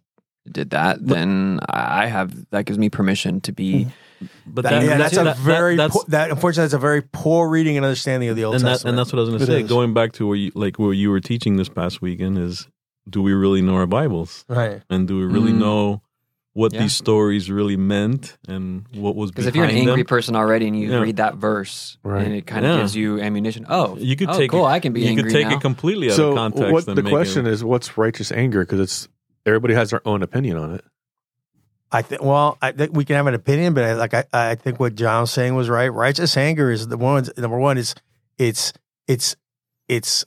did 0.50 0.70
that, 0.70 0.98
then 1.06 1.60
I 1.68 2.06
have 2.06 2.34
that 2.50 2.64
gives 2.64 2.78
me 2.78 2.90
permission 2.90 3.40
to 3.42 3.52
be. 3.52 3.84
Mm-hmm. 3.84 4.26
but 4.48 4.62
That- 4.62 4.70
that, 4.70 4.84
yeah, 4.84 4.96
that's 4.98 5.16
a 5.16 5.24
that- 5.24 5.36
very 5.38 5.76
that's, 5.76 5.92
poor, 5.94 6.04
that. 6.08 6.30
Unfortunately, 6.30 6.64
that's 6.64 6.74
a 6.74 6.78
very 6.78 7.02
poor 7.02 7.48
reading 7.48 7.76
and 7.76 7.86
understanding 7.86 8.28
of 8.28 8.34
the 8.36 8.44
Old 8.44 8.56
and, 8.56 8.64
that, 8.64 8.70
Testament. 8.70 8.90
and 8.90 8.98
that's 8.98 9.12
what 9.12 9.18
I 9.18 9.22
was 9.22 9.28
going 9.30 9.40
to 9.40 9.46
say. 9.46 9.60
is. 9.62 9.68
Going 9.68 9.94
back 9.94 10.12
to 10.14 10.26
where 10.26 10.36
you 10.36 10.50
like 10.56 10.78
where 10.80 10.92
you 10.92 11.10
were 11.10 11.20
teaching 11.20 11.56
this 11.56 11.68
past 11.68 12.02
weekend 12.02 12.38
is, 12.38 12.66
do 13.08 13.22
we 13.22 13.32
really 13.32 13.62
know 13.62 13.74
our 13.76 13.86
Bibles, 13.86 14.44
right. 14.48 14.82
and 14.90 15.06
do 15.08 15.18
we 15.18 15.24
really 15.24 15.52
Mm. 15.52 15.58
know 15.58 16.02
what 16.54 16.72
Yeah. 16.74 16.82
these 16.82 16.92
stories 16.92 17.50
really 17.50 17.76
meant 17.78 18.36
and 18.46 18.84
what 18.94 19.16
was 19.16 19.30
Because 19.30 19.46
if 19.46 19.56
you're 19.56 19.64
an 19.64 19.70
angry 19.70 19.96
them? 20.02 20.06
person 20.06 20.36
already 20.36 20.66
and 20.68 20.78
you 20.78 20.90
Yeah. 20.90 21.00
read 21.00 21.16
that 21.16 21.36
verse, 21.36 21.96
Right. 22.04 22.24
and 22.26 22.34
it 22.34 22.46
kind 22.46 22.66
of 22.66 22.72
Yeah. 22.72 22.78
gives 22.82 22.94
you 22.94 23.20
ammunition. 23.20 23.64
Oh, 23.70 23.96
You 23.98 24.16
could 24.16 24.28
oh, 24.28 24.36
take 24.38 24.50
cool. 24.50 24.66
it, 24.66 24.70
I 24.70 24.78
can 24.78 24.92
be 24.92 25.00
you 25.00 25.08
angry 25.08 25.24
could 25.24 25.32
take 25.32 25.46
now. 25.48 25.56
it 25.56 25.60
completely 25.62 26.10
out 26.10 26.16
so 26.16 26.30
of 26.32 26.36
context. 26.36 26.72
what 26.72 26.88
and 26.88 26.98
the 26.98 27.02
make 27.02 27.10
question 27.10 27.46
it, 27.46 27.52
is 27.52 27.64
what's 27.64 27.96
righteous 27.96 28.30
anger 28.30 28.60
because 28.60 28.80
it's 28.80 29.08
everybody 29.46 29.72
has 29.74 29.90
their 29.90 30.06
own 30.06 30.22
opinion 30.22 30.56
on 30.58 30.74
it 30.74 30.84
I 31.94 32.00
think. 32.00 32.22
Well, 32.22 32.56
I 32.62 32.72
think 32.72 32.96
we 32.96 33.04
can 33.04 33.16
have 33.16 33.26
an 33.26 33.34
opinion, 33.34 33.74
but 33.74 33.84
I, 33.84 33.92
like 33.92 34.14
I, 34.14 34.24
I 34.32 34.54
think 34.54 34.80
what 34.80 34.94
John 34.94 35.22
was 35.22 35.30
saying 35.30 35.54
was 35.54 35.68
right. 35.68 35.88
Righteous 35.92 36.38
anger 36.38 36.70
is 36.70 36.88
the 36.88 36.96
one. 36.96 37.26
Number 37.36 37.58
one 37.58 37.76
is 37.76 37.94
it's 38.38 38.72
it's 39.06 39.36
it's 39.88 40.24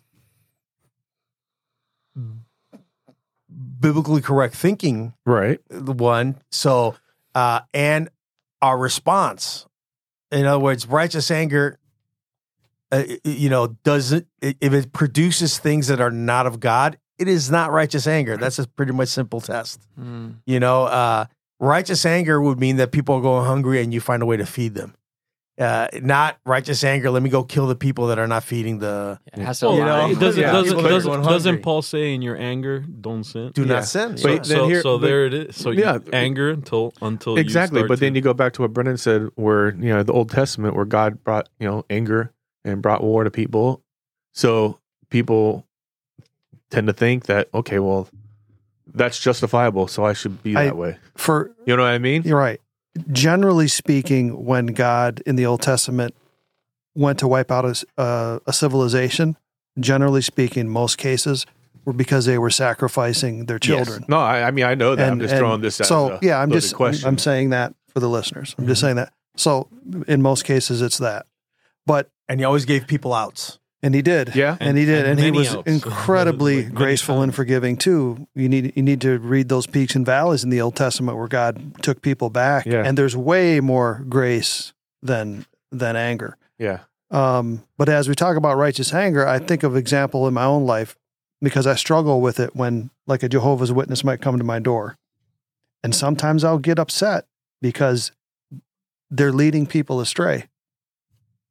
biblically 3.85 4.21
correct 4.21 4.55
thinking. 4.55 5.13
right 5.25 5.59
The 5.69 5.93
one. 5.93 6.41
So 6.51 6.95
uh, 7.35 7.61
and 7.73 8.09
our 8.61 8.77
response. 8.77 9.67
In 10.31 10.45
other 10.45 10.59
words, 10.59 10.87
righteous 10.87 11.29
anger. 11.29 11.77
Uh, 12.91 13.03
you 13.23 13.49
know, 13.49 13.67
doesn't 13.83 14.27
if 14.41 14.73
it 14.73 14.93
produces 14.93 15.57
things 15.57 15.87
that 15.87 15.99
are 15.99 16.11
not 16.11 16.45
of 16.45 16.59
God, 16.59 16.97
it 17.17 17.27
is 17.27 17.51
not 17.51 17.71
righteous 17.71 18.07
anger. 18.07 18.37
That's 18.37 18.59
a 18.59 18.67
pretty 18.67 18.91
much 18.91 19.09
simple 19.09 19.41
test. 19.41 19.81
Mm. 19.99 20.37
You 20.45 20.59
know, 20.59 20.83
uh, 20.83 21.25
righteous 21.59 22.05
anger 22.05 22.41
would 22.41 22.59
mean 22.59 22.77
that 22.77 22.91
people 22.91 23.15
are 23.15 23.21
going 23.21 23.45
hungry 23.45 23.81
and 23.81 23.93
you 23.93 23.99
find 23.99 24.21
a 24.21 24.25
way 24.25 24.37
to 24.37 24.45
feed 24.45 24.75
them. 24.75 24.95
Uh, 25.57 25.87
not 26.01 26.37
righteous 26.45 26.83
anger. 26.83 27.09
Let 27.09 27.23
me 27.23 27.29
go 27.29 27.43
kill 27.45 27.65
the 27.67 27.77
people 27.77 28.07
that 28.07 28.19
are 28.19 28.27
not 28.27 28.43
feeding 28.43 28.79
the. 28.79 29.19
It 29.31 29.39
has 29.39 29.61
to 29.61 29.67
You 29.67 29.85
know, 29.85 30.13
doesn't 30.13 30.41
Yeah. 30.41 30.51
doesn't 30.51 30.67
People 30.67 30.83
that 30.83 30.87
are 30.91 30.91
doesn't, 30.95 31.23
doesn't. 31.23 31.61
Paul 31.63 31.81
say 31.81 32.13
in 32.13 32.21
your 32.21 32.35
anger 32.35 32.79
don't 32.79 33.23
sin? 33.23 33.51
Do 33.53 33.61
Yeah. 33.61 33.67
not 33.75 33.85
sin. 33.85 34.17
So, 34.17 34.27
But 34.27 34.43
then 34.43 34.57
so, 34.57 34.67
here- 34.67 34.81
so 34.81 34.97
but- 34.99 35.07
there 35.07 35.25
it 35.27 35.33
is. 35.33 35.55
So 35.55 35.69
Yeah. 35.71 35.99
yeah, 36.03 36.11
anger 36.11 36.49
until 36.49 36.93
until 37.01 37.37
exactly 37.37 37.79
You 37.79 37.87
but 37.87 37.99
start 37.99 38.05
then 38.07 38.15
you 38.15 38.21
go 38.21 38.33
back 38.33 38.51
to 38.53 38.63
what 38.63 38.73
brendan 38.73 38.97
said 38.97 39.29
where 39.35 39.69
you 39.75 39.93
know 39.93 40.03
the 40.03 40.11
old 40.11 40.29
testament 40.29 40.75
where 40.75 40.83
god 40.85 41.23
brought 41.23 41.47
you 41.59 41.67
know 41.67 41.85
anger 41.89 42.33
and 42.65 42.81
brought 42.81 43.01
war 43.01 43.23
to 43.23 43.31
people 43.31 43.81
so 44.33 44.79
people 45.09 45.65
tend 46.69 46.87
to 46.87 46.93
think 46.93 47.27
that 47.27 47.47
okay 47.53 47.79
well 47.79 48.09
that's 48.93 49.17
justifiable 49.19 49.87
so 49.87 50.03
i 50.03 50.11
should 50.13 50.43
be 50.43 50.55
I- 50.55 50.65
that 50.65 50.75
way 50.77 50.97
for 51.15 51.51
you 51.65 51.75
know 51.77 51.83
what 51.83 51.89
i 51.91 51.97
mean 51.97 52.23
You're 52.23 52.37
right. 52.37 52.59
Generally 53.11 53.67
speaking, 53.67 54.45
when 54.45 54.67
God 54.67 55.21
in 55.25 55.35
the 55.35 55.45
Old 55.45 55.61
Testament 55.61 56.15
went 56.95 57.19
to 57.19 57.27
wipe 57.27 57.51
out 57.51 57.65
a, 57.65 57.69
s- 57.69 57.85
uh, 57.97 58.39
a 58.47 58.53
civilization, 58.53 59.35
generally 59.79 60.21
speaking, 60.21 60.69
most 60.69 60.97
cases 60.97 61.45
were 61.83 61.93
because 61.93 62.25
they 62.25 62.37
were 62.37 62.49
sacrificing 62.49 63.45
their 63.47 63.59
children. 63.59 64.05
no 64.07 64.17
I, 64.17 64.43
I 64.47 64.51
mean 64.51 64.65
i 64.65 64.73
know 64.73 64.95
that 64.95 65.11
i'm 65.11 65.19
just 65.19 65.35
throwing 65.35 65.61
this 65.61 65.79
as 65.81 65.87
So 65.87 66.13
a 66.13 66.19
yeah, 66.23 66.39
I'm 66.39 66.51
just 66.51 66.73
question 66.73 67.07
I'm 67.07 67.17
saying 67.19 67.51
that 67.51 67.75
for 67.89 67.99
the 67.99 68.09
listeners. 68.09 68.55
I'm 68.57 68.65
just 68.65 68.81
saying 68.81 68.95
that. 68.95 69.13
So 69.35 69.67
in 70.07 70.21
most 70.21 70.45
cases, 70.45 70.81
it's 70.81 70.97
that. 70.97 71.25
But 71.85 72.09
and 72.27 72.39
he 72.39 72.43
always 72.45 72.65
gave 72.65 72.87
people 72.87 73.13
outs. 73.13 73.59
And 73.83 73.93
he 73.93 74.01
did. 74.01 74.35
yeah 74.35 74.57
and, 74.59 74.77
he 74.77 74.85
did, 74.85 75.05
and 75.05 75.19
and, 75.19 75.19
he 75.19 75.31
was 75.31 75.53
outs. 75.55 75.67
incredibly 75.67 76.55
Like 76.57 76.65
many 76.65 76.75
graceful 76.75 77.21
and 77.21 77.33
forgiving 77.35 77.77
too. 77.77 78.27
You 78.35 78.49
need 78.49 78.73
you 78.75 78.83
need 78.83 79.01
to 79.01 79.19
read 79.19 79.49
those 79.49 79.67
peaks 79.67 79.95
and 79.95 80.05
valleys 80.05 80.43
in 80.43 80.49
the 80.49 80.61
Old 80.61 80.75
Testament 80.75 81.17
where 81.17 81.27
God 81.27 81.81
took 81.83 82.01
people 82.01 82.29
back, 82.29 82.65
Yeah. 82.65 82.83
and 82.85 82.97
there's 82.97 83.15
way 83.15 83.59
more 83.59 84.03
grace 84.09 84.73
than 85.03 85.45
than 85.71 85.95
anger. 85.95 86.37
yeah 86.57 86.79
Um, 87.11 87.63
but 87.77 87.89
as 87.89 88.07
we 88.09 88.15
talk 88.15 88.37
about 88.37 88.57
righteous 88.57 88.93
anger, 88.93 89.27
I 89.27 89.39
think 89.39 89.63
of 89.63 89.75
example 89.75 90.27
in 90.27 90.33
my 90.33 90.45
own 90.45 90.65
life 90.65 90.95
because 91.41 91.67
I 91.67 91.75
struggle 91.75 92.21
with 92.21 92.39
it 92.39 92.55
when 92.55 92.89
like 93.07 93.21
a 93.23 93.29
Jehovah's 93.29 93.71
Witness 93.71 94.03
might 94.03 94.21
come 94.21 94.37
to 94.37 94.43
my 94.43 94.59
door, 94.59 94.97
and 95.83 95.93
sometimes 95.93 96.43
I'll 96.43 96.57
get 96.59 96.79
upset 96.79 97.25
because 97.61 98.11
they're 99.11 99.31
leading 99.33 99.67
people 99.67 99.99
astray, 100.01 100.45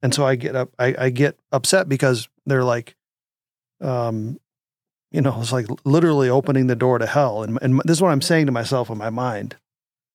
and 0.05 0.13
so 0.13 0.23
I 0.23 0.35
get 0.35 0.55
up, 0.55 0.69
I, 0.77 0.93
I 0.99 1.09
get 1.09 1.35
upset 1.51 1.89
because 1.89 2.29
they're 2.45 2.63
like, 2.63 2.95
um, 3.81 4.39
you 5.09 5.19
know, 5.19 5.35
it's 5.41 5.51
like 5.51 5.65
literally 5.83 6.29
opening 6.29 6.67
the 6.67 6.75
door 6.75 6.99
to 6.99 7.07
hell, 7.07 7.41
and 7.41 7.57
and 7.63 7.81
this 7.85 7.97
is 7.97 8.01
what 8.03 8.11
I'm 8.11 8.21
saying 8.21 8.45
to 8.45 8.51
myself 8.51 8.91
in 8.91 8.99
my 8.99 9.09
mind. 9.09 9.55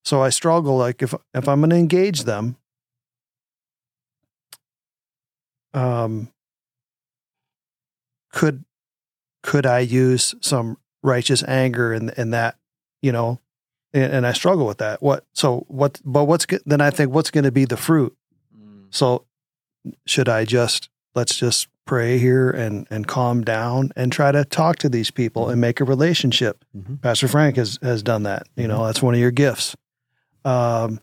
So 0.05 0.23
I 0.23 0.29
struggle 0.29 0.77
like 0.77 1.03
if 1.03 1.13
if 1.35 1.49
I'm 1.49 1.59
going 1.59 1.71
to 1.71 1.77
engage 1.77 2.23
them, 2.23 2.55
um, 5.75 6.31
could 8.31 8.65
could 9.43 9.67
I 9.67 9.81
use 9.81 10.37
some 10.41 10.79
righteous 11.03 11.43
anger 11.49 11.93
in 11.93 12.11
in 12.11 12.31
that, 12.31 12.59
you 13.03 13.11
know, 13.11 13.41
and, 13.93 14.13
and 14.13 14.25
I 14.25 14.35
struggle 14.35 14.69
with 14.69 14.79
that. 14.79 15.03
What 15.03 15.27
so 15.33 15.65
what? 15.67 16.01
But 16.05 16.27
what's 16.27 16.47
then 16.65 16.81
I 16.81 16.91
think 16.91 17.13
what's 17.13 17.33
going 17.33 17.43
to 17.43 17.51
be 17.51 17.65
the 17.65 17.77
fruit? 17.77 18.17
Mm. 18.57 18.85
So 18.91 19.25
should 20.07 20.29
I 20.29 20.45
just 20.45 20.89
let's 21.15 21.37
just 21.37 21.69
pray 21.87 22.19
here 22.19 22.51
and 22.51 22.87
and 22.91 23.07
calm 23.07 23.43
down 23.43 23.91
and 23.97 24.13
try 24.13 24.31
to 24.33 24.45
talk 24.45 24.77
to 24.79 24.89
these 24.89 25.11
people 25.11 25.49
and 25.49 25.61
make 25.61 25.81
a 25.81 25.85
relationship? 25.85 26.65
Mhm. 26.77 27.01
Pastor 27.01 27.29
Frank 27.29 27.57
has 27.57 27.79
has 27.83 28.03
done 28.03 28.23
that. 28.25 28.47
You 28.57 28.69
know, 28.69 28.87
that's 28.87 29.03
one 29.03 29.15
of 29.15 29.21
your 29.21 29.31
gifts. 29.31 29.77
Um, 30.45 31.01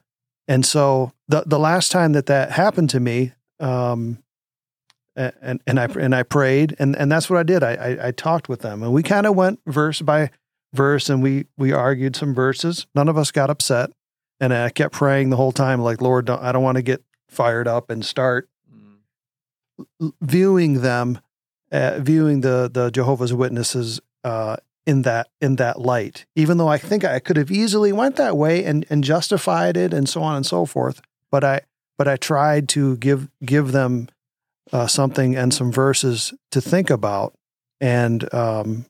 and 0.47 0.65
so 0.65 1.11
the 1.28 1.43
the 1.45 1.59
last 1.59 1.91
time 1.91 2.13
that 2.13 2.28
that 2.28 2.51
happened 2.51 2.89
to 2.91 2.99
me, 2.99 3.34
um, 3.59 4.19
and 5.15 5.59
and 5.65 5.80
I 5.80 5.86
and 5.86 6.15
I 6.15 6.23
prayed, 6.23 6.75
and 6.80 6.95
and 6.95 7.11
that's 7.11 7.30
what 7.30 7.39
I 7.39 7.43
did. 7.43 7.63
I 7.63 7.73
I, 7.73 8.07
I 8.07 8.11
talked 8.11 8.47
with 8.47 8.61
them, 8.61 8.84
and 8.84 8.93
we 8.93 9.03
kind 9.03 9.25
of 9.25 9.36
went 9.36 9.59
verse 9.65 10.01
by 10.01 10.30
verse, 10.73 11.09
and 11.09 11.21
we 11.21 11.47
we 11.57 11.71
argued 11.73 12.15
some 12.15 12.34
verses. 12.34 12.88
None 12.95 13.09
of 13.09 13.17
us 13.17 13.32
got 13.32 13.49
upset, 13.49 13.91
and 14.39 14.53
I 14.53 14.69
kept 14.69 14.93
praying 14.93 15.32
the 15.32 15.38
whole 15.38 15.51
time, 15.51 15.82
like 15.82 16.01
Lord, 16.01 16.25
don't, 16.25 16.41
I 16.41 16.51
don't 16.51 16.63
want 16.63 16.78
to 16.78 16.82
get 16.84 17.03
fired 17.30 17.67
up 17.67 17.89
and 17.89 18.05
start. 18.05 18.47
Viewing 20.21 20.82
them, 20.82 21.19
uh, 21.71 21.99
viewing 21.99 22.41
the 22.41 22.69
the 22.73 22.89
Jehovah's 22.91 23.34
Witnesses 23.34 23.99
uh, 24.23 24.57
in 24.86 25.03
that 25.03 25.28
in 25.41 25.55
that 25.57 25.80
light. 25.80 26.25
Even 26.36 26.57
though 26.57 26.67
I 26.67 26.78
think 26.78 27.03
I 27.03 27.19
could 27.19 27.38
have 27.38 27.51
easily 27.51 27.91
went 27.91 28.15
that 28.17 28.38
way 28.38 28.63
and 28.63 28.86
and 28.89 29.03
justified 29.03 29.78
it 29.78 29.93
and 29.93 30.07
so 30.07 30.21
on 30.23 30.36
and 30.36 30.45
so 30.45 30.65
forth, 30.65 31.01
but 31.32 31.43
I 31.43 31.61
but 31.97 32.07
I 32.07 32.15
tried 32.17 32.69
to 32.69 32.97
give 32.97 33.30
give 33.45 33.71
them 33.71 34.09
uh, 34.71 34.88
something 34.88 35.36
and 35.36 35.53
some 35.53 35.71
verses 35.71 36.34
to 36.51 36.61
think 36.61 36.89
about, 36.89 37.34
and 37.80 38.32
um, 38.34 38.86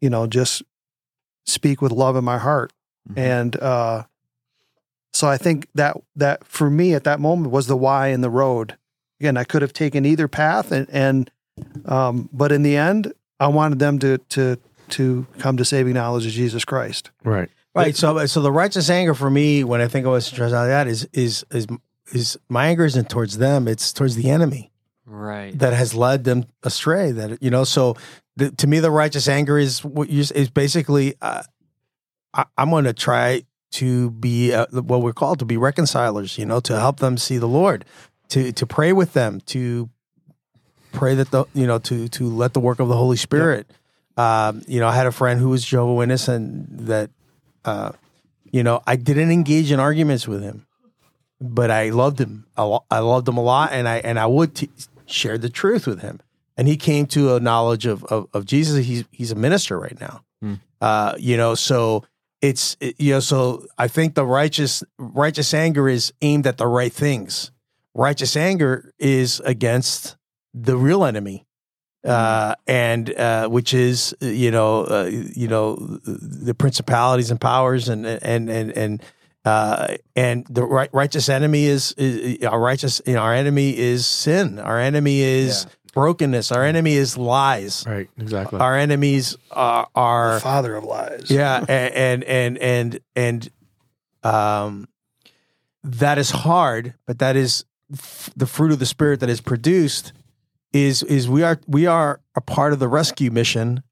you 0.00 0.10
know 0.10 0.26
just 0.26 0.62
speak 1.46 1.80
with 1.82 1.92
love 1.92 2.16
in 2.16 2.24
my 2.24 2.38
heart 2.38 2.72
Mhm. 3.10 3.16
and 3.18 3.56
uh, 3.56 4.02
so 5.12 5.26
I 5.26 5.38
think 5.38 5.66
that 5.74 5.96
that 6.16 6.44
for 6.46 6.68
me 6.70 6.92
at 6.94 7.04
that 7.04 7.18
moment 7.18 7.50
was 7.50 7.66
the 7.66 7.76
why 7.76 8.08
in 8.08 8.20
the 8.20 8.30
road. 8.30 8.76
Again, 9.20 9.36
I 9.36 9.44
could 9.44 9.62
have 9.62 9.72
taken 9.72 10.06
either 10.06 10.28
path, 10.28 10.72
and 10.72 10.88
and 10.90 11.30
um, 11.84 12.28
but 12.32 12.52
in 12.52 12.62
the 12.62 12.76
end, 12.76 13.12
I 13.38 13.48
wanted 13.48 13.78
them 13.78 13.98
to 14.00 14.18
to 14.30 14.56
to 14.90 15.26
come 15.38 15.56
to 15.56 15.64
saving 15.64 15.94
knowledge 15.94 16.26
of 16.26 16.32
Jesus 16.32 16.64
Christ. 16.64 17.10
Right. 17.24 17.50
Right. 17.74 17.94
So, 17.94 18.26
so 18.26 18.40
the 18.42 18.50
righteous 18.50 18.90
anger 18.90 19.14
for 19.14 19.30
me, 19.30 19.62
when 19.62 19.80
I 19.80 19.86
think 19.86 20.04
of 20.06 20.12
a 20.14 20.20
situation 20.20 20.54
like 20.56 20.68
that, 20.68 20.88
is 20.88 21.08
is 21.12 21.44
is 21.52 21.66
is 22.12 22.36
my 22.48 22.66
anger 22.66 22.84
isn't 22.84 23.08
towards 23.08 23.38
them; 23.38 23.68
it's 23.68 23.92
towards 23.92 24.16
the 24.16 24.30
enemy 24.30 24.72
Right. 25.06 25.56
that 25.58 25.72
has 25.72 25.94
led 25.94 26.24
them 26.24 26.46
astray. 26.64 27.12
That 27.12 27.40
you 27.42 27.50
know, 27.50 27.62
so 27.64 27.96
the, 28.36 28.50
to 28.52 28.66
me, 28.66 28.80
the 28.80 28.90
righteous 28.90 29.28
anger 29.28 29.56
is 29.58 29.84
what 29.84 30.10
you 30.10 30.24
is 30.34 30.50
basically. 30.50 31.14
Uh, 31.20 31.42
I, 32.34 32.44
I'm 32.56 32.70
going 32.70 32.84
to 32.84 32.92
try 32.92 33.44
to 33.72 34.10
be 34.10 34.52
uh, 34.52 34.66
what 34.72 35.02
we're 35.02 35.12
called 35.12 35.38
to 35.40 35.44
be 35.44 35.56
reconcilers. 35.56 36.38
You 36.38 36.46
know, 36.46 36.58
to 36.60 36.78
help 36.78 36.98
them 36.98 37.16
see 37.18 37.38
the 37.38 37.46
Lord, 37.46 37.84
to 38.30 38.52
to 38.52 38.66
pray 38.66 38.92
with 38.92 39.12
them, 39.12 39.40
to 39.46 39.88
pray 40.92 41.14
that 41.14 41.30
the 41.30 41.44
you 41.54 41.66
know 41.66 41.78
to 41.78 42.08
to 42.08 42.28
let 42.28 42.52
the 42.54 42.60
work 42.60 42.80
of 42.80 42.88
the 42.88 42.96
Holy 42.96 43.16
Spirit. 43.16 43.66
Um, 44.16 44.62
you 44.66 44.80
know, 44.80 44.88
I 44.88 44.94
had 44.94 45.06
a 45.06 45.12
friend 45.12 45.40
who 45.40 45.48
was 45.48 45.64
Jehovah 45.64 45.94
Witness, 45.94 46.28
and 46.28 46.66
that 46.88 47.10
uh, 47.64 47.92
you 48.50 48.62
know, 48.62 48.82
I 48.86 48.96
didn't 48.96 49.30
engage 49.30 49.70
in 49.72 49.80
arguments 49.80 50.26
with 50.26 50.42
him, 50.42 50.66
but 51.40 51.70
I 51.70 51.90
loved 51.90 52.20
him. 52.20 52.46
I, 52.56 52.62
lo- 52.64 52.84
I 52.90 52.98
loved 52.98 53.28
him 53.28 53.36
a 53.36 53.42
lot, 53.42 53.72
and 53.72 53.88
I 53.88 53.98
and 53.98 54.18
I 54.18 54.26
would 54.26 54.54
t- 54.56 54.70
share 55.06 55.38
the 55.38 55.48
truth 55.48 55.86
with 55.86 56.00
him. 56.00 56.20
And 56.56 56.68
he 56.68 56.76
came 56.76 57.06
to 57.06 57.36
a 57.36 57.40
knowledge 57.40 57.86
of 57.86 58.04
of, 58.04 58.28
of 58.34 58.44
Jesus. 58.44 58.84
He's 58.84 59.04
he's 59.12 59.30
a 59.30 59.36
minister 59.36 59.78
right 59.78 59.98
now. 60.00 60.22
Uh, 60.80 61.14
you 61.18 61.36
know, 61.36 61.54
so 61.54 62.04
it's 62.42 62.76
it- 62.80 63.00
you 63.00 63.12
know, 63.14 63.20
so 63.20 63.64
I 63.78 63.88
think 63.88 64.14
the 64.14 64.26
righteous 64.26 64.82
righteous 64.98 65.54
anger 65.54 65.88
is 65.88 66.12
aimed 66.20 66.46
at 66.46 66.58
the 66.58 66.66
right 66.66 66.92
things. 66.92 67.50
Righteous 68.00 68.34
anger 68.34 68.92
is 68.98 69.40
against 69.44 70.16
the 70.54 70.74
real 70.76 71.04
enemy 71.04 71.46
uh, 72.02 72.54
and 72.66 73.14
uh, 73.14 73.46
which 73.48 73.74
is 73.74 74.14
uh, 74.22 74.26
you 74.26 74.50
know 74.50 74.84
uh, 74.84 75.04
you 75.10 75.46
know 75.48 75.76
the 76.06 76.54
principalities 76.54 77.30
and 77.30 77.38
powers 77.38 77.90
and 77.90 78.06
and 78.06 78.48
and 78.48 78.70
and 78.72 79.02
uh, 79.44 79.96
and 80.16 80.46
the 80.48 80.64
right, 80.64 80.88
righteous 80.94 81.28
enemy 81.28 81.64
is, 81.66 81.92
is 81.98 82.42
our 82.44 82.58
righteous 82.58 83.02
you 83.06 83.14
know, 83.14 83.20
our 83.20 83.34
enemy 83.34 83.76
is 83.76 84.06
sin 84.06 84.58
our 84.58 84.78
enemy 84.80 85.20
is 85.20 85.66
brokenness 85.92 86.50
our 86.52 86.64
enemy 86.64 86.94
is 86.94 87.18
lies 87.18 87.84
Right. 87.86 88.08
Exactly. 88.18 88.60
our 88.60 88.76
enemies 88.78 89.36
are, 89.50 89.88
are 89.94 90.34
The 90.36 90.40
father 90.40 90.74
of 90.74 90.84
lies. 90.84 91.30
yeah, 91.30 91.64
a- 91.68 91.98
and 91.98 92.24
and 92.24 92.56
and 92.58 93.00
and 93.14 93.50
um, 94.22 94.88
that 95.84 96.18
is 96.18 96.30
hard, 96.30 96.94
but 97.06 97.18
that 97.20 97.36
is 97.36 97.64
the 98.36 98.46
fruit 98.46 98.72
of 98.72 98.78
the 98.78 98.86
spirit 98.86 99.20
that 99.20 99.28
is 99.30 99.40
produced. 99.40 100.12
Is 100.72 101.02
is 101.02 101.28
we 101.28 101.42
are 101.42 101.58
we 101.66 101.86
are 101.86 102.20
a 102.36 102.40
part 102.40 102.72
of 102.72 102.78
the 102.78 102.86
rescue 102.86 103.30
mission 103.32 103.82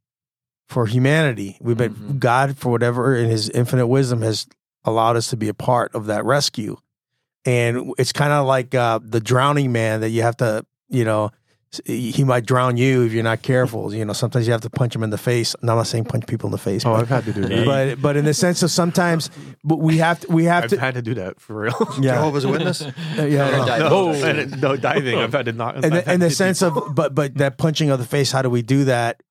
for 0.68 0.86
humanity. 0.86 1.56
We've 1.60 1.76
been 1.76 1.94
Mhm. 1.94 2.18
God 2.20 2.56
for 2.56 2.70
whatever 2.70 3.16
in 3.16 3.28
His 3.28 3.48
infinite 3.50 3.88
wisdom 3.88 4.22
has 4.22 4.46
allowed 4.84 5.16
us 5.16 5.28
to 5.30 5.36
be 5.36 5.48
a 5.48 5.54
part 5.54 5.92
of 5.94 6.06
that 6.06 6.24
rescue, 6.24 6.76
and 7.44 7.92
it's 7.98 8.12
kind 8.12 8.32
of 8.32 8.46
like 8.46 8.76
uh, 8.76 9.00
the 9.02 9.18
drowning 9.20 9.72
man 9.72 10.00
that 10.02 10.10
you 10.10 10.22
have 10.22 10.36
to 10.36 10.64
you 10.88 11.04
know 11.04 11.30
he 11.84 12.24
might 12.24 12.46
drown 12.46 12.76
you 12.76 13.02
if 13.04 13.12
you're 13.12 13.22
not 13.22 13.42
careful. 13.42 13.92
You 13.94 14.04
know, 14.04 14.12
sometimes 14.12 14.46
you 14.46 14.52
have 14.52 14.62
to 14.62 14.70
punch 14.70 14.94
him 14.94 15.02
in 15.02 15.10
the 15.10 15.18
face. 15.18 15.54
And 15.60 15.70
I'm 15.70 15.76
not 15.76 15.86
saying 15.86 16.04
punch 16.06 16.26
people 16.26 16.48
in 16.48 16.52
the 16.52 16.58
face, 16.58 16.84
oh, 16.86 16.92
but, 16.92 17.00
I've 17.00 17.08
had 17.08 17.24
to 17.26 17.32
do 17.32 17.42
that. 17.42 17.66
but 17.66 18.02
but 18.02 18.16
in 18.16 18.24
the 18.24 18.34
sense 18.34 18.62
of 18.62 18.70
sometimes 18.70 19.30
but 19.64 19.76
we 19.76 19.98
have 19.98 20.20
to 20.20 20.32
we 20.32 20.44
have 20.44 20.64
I've 20.64 20.70
to 20.70 20.80
had 20.80 20.94
to 20.94 21.02
do 21.02 21.14
that 21.14 21.40
for 21.40 21.60
real. 21.62 21.76
yeah 22.00 22.14
Jehovah's 22.14 22.46
Witness. 22.46 22.82
Uh, 23.18 23.22
yeah 23.24 23.50
no. 23.50 23.66
Dive- 23.66 23.80
no, 23.80 24.12
and- 24.12 24.60
no 24.62 24.76
diving. 24.76 25.18
I've 25.18 25.32
had 25.32 25.46
to 25.46 25.52
not. 25.52 25.84
in 25.84 25.92
the, 25.92 26.12
in 26.12 26.20
the 26.20 26.30
sense 26.30 26.62
of 26.62 26.94
but 26.94 27.14
but 27.14 27.34
that 27.36 27.58
punching 27.58 27.90
of 27.90 27.98
the 27.98 28.06
face. 28.06 28.32
How 28.32 28.42
do 28.42 28.50
we 28.50 28.62
do 28.62 28.84
that 28.84 29.22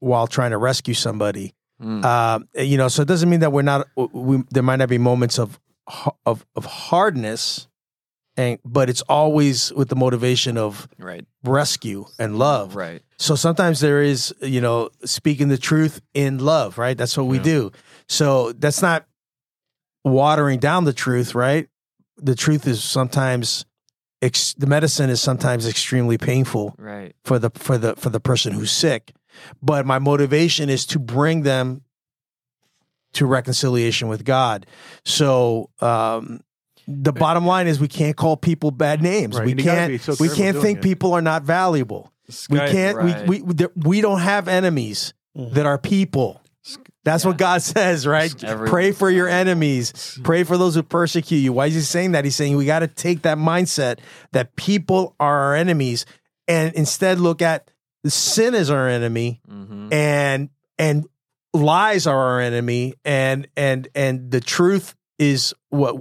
while 0.00 0.26
trying 0.26 0.50
to 0.50 0.58
rescue 0.58 0.94
somebody? 0.94 1.54
Mm. 1.82 2.04
Um, 2.04 2.48
you 2.54 2.76
know, 2.76 2.88
so 2.88 3.02
it 3.02 3.08
doesn't 3.08 3.30
mean 3.30 3.40
that 3.40 3.52
we're 3.52 3.62
not. 3.62 3.86
We, 3.96 4.42
there 4.50 4.62
might 4.62 4.76
not 4.76 4.88
be 4.90 4.98
moments 4.98 5.38
of 5.38 5.58
of 6.26 6.44
of 6.54 6.64
hardness, 6.66 7.68
and 8.40 8.58
but 8.64 8.88
it's 8.88 9.02
always 9.02 9.72
with 9.74 9.88
the 9.88 9.96
motivation 9.96 10.56
of 10.56 10.88
right. 10.98 11.24
rescue 11.44 12.06
and 12.18 12.38
love. 12.38 12.74
Right. 12.74 13.02
So 13.18 13.34
sometimes 13.34 13.80
there 13.80 14.02
is, 14.02 14.34
you 14.40 14.60
know, 14.62 14.88
speaking 15.04 15.48
the 15.48 15.58
truth 15.58 16.00
in 16.14 16.38
love, 16.38 16.78
right? 16.78 16.96
That's 16.96 17.16
what 17.18 17.26
we 17.26 17.36
Yeah. 17.36 17.42
do. 17.54 17.72
So 18.08 18.52
that's 18.52 18.80
not 18.80 19.04
watering 20.04 20.58
down 20.58 20.84
the 20.84 20.94
truth, 20.94 21.34
right? 21.34 21.68
The 22.16 22.34
truth 22.34 22.66
is 22.66 22.82
sometimes 22.82 23.66
ex- 24.22 24.54
the 24.54 24.66
medicine 24.66 25.10
is 25.10 25.20
sometimes 25.20 25.66
extremely 25.68 26.16
painful 26.16 26.74
Right. 26.78 27.14
for 27.24 27.38
the 27.38 27.50
for 27.54 27.76
the 27.76 27.94
for 27.96 28.08
the 28.10 28.20
person 28.20 28.54
who's 28.54 28.72
sick. 28.72 29.12
But 29.62 29.84
my 29.86 29.98
motivation 29.98 30.70
is 30.70 30.86
to 30.86 30.98
bring 30.98 31.42
them 31.42 31.82
to 33.12 33.26
reconciliation 33.26 34.08
with 34.08 34.24
God. 34.24 34.66
So 35.04 35.68
um 35.80 36.40
the 36.90 37.12
bottom 37.12 37.46
line 37.46 37.66
is 37.66 37.78
we 37.80 37.88
can't 37.88 38.16
call 38.16 38.36
people 38.36 38.70
bad 38.70 39.02
names. 39.02 39.36
Right, 39.36 39.46
We 39.46 39.52
and 39.52 39.60
can't 39.60 40.00
so 40.00 40.14
we 40.20 40.28
can't 40.28 40.56
think 40.56 40.78
it. 40.78 40.82
people 40.82 41.12
are 41.14 41.22
not 41.22 41.42
valuable. 41.44 42.12
We 42.48 42.58
can't. 42.58 42.96
Right. 42.96 43.26
We 43.26 43.42
we 43.42 43.66
we 43.76 44.00
don't 44.00 44.20
have 44.20 44.48
enemies 44.48 45.14
that 45.34 45.66
are 45.66 45.78
people. 45.78 46.40
That's 47.04 47.24
what 47.24 47.38
God 47.38 47.62
says, 47.62 48.06
right? 48.06 48.32
Pray 48.66 48.92
for 48.92 49.08
your 49.10 49.26
enemies. 49.28 50.18
Pray 50.22 50.44
for 50.44 50.58
those 50.58 50.74
who 50.74 50.82
persecute 50.82 51.38
you. 51.38 51.52
Why 51.54 51.66
is 51.66 51.74
he 51.74 51.80
saying 51.80 52.12
that? 52.12 52.24
He's 52.24 52.36
saying 52.36 52.56
we 52.56 52.66
got 52.66 52.80
to 52.80 52.88
take 52.88 53.22
that 53.22 53.38
mindset 53.38 53.98
that 54.32 54.54
people 54.56 55.16
are 55.18 55.40
our 55.40 55.54
enemies, 55.54 56.04
and 56.46 56.74
instead 56.74 57.18
look 57.18 57.40
at 57.42 57.70
sin 58.06 58.54
as 58.54 58.70
our 58.70 58.88
enemy, 58.88 59.40
Mm-hmm. 59.50 59.92
and 59.92 60.50
and 60.78 61.06
lies 61.54 62.06
are 62.06 62.16
our 62.18 62.40
enemy, 62.40 62.94
and 63.04 63.48
and 63.56 63.88
and 63.94 64.30
the 64.30 64.40
truth 64.40 64.94
is 65.18 65.54
what 65.70 65.96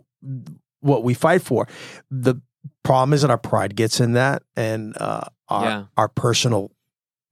what 0.81 1.03
we 1.03 1.13
fight 1.13 1.41
for. 1.41 1.67
The 2.11 2.35
problem 2.83 3.13
is 3.13 3.21
that 3.21 3.31
our 3.31 3.37
pride 3.37 3.75
gets 3.75 3.99
in 3.99 4.13
that, 4.13 4.43
and 4.55 4.95
uh, 4.97 5.21
our 5.47 5.65
Yeah. 5.65 5.83
our 5.97 6.07
personal 6.07 6.71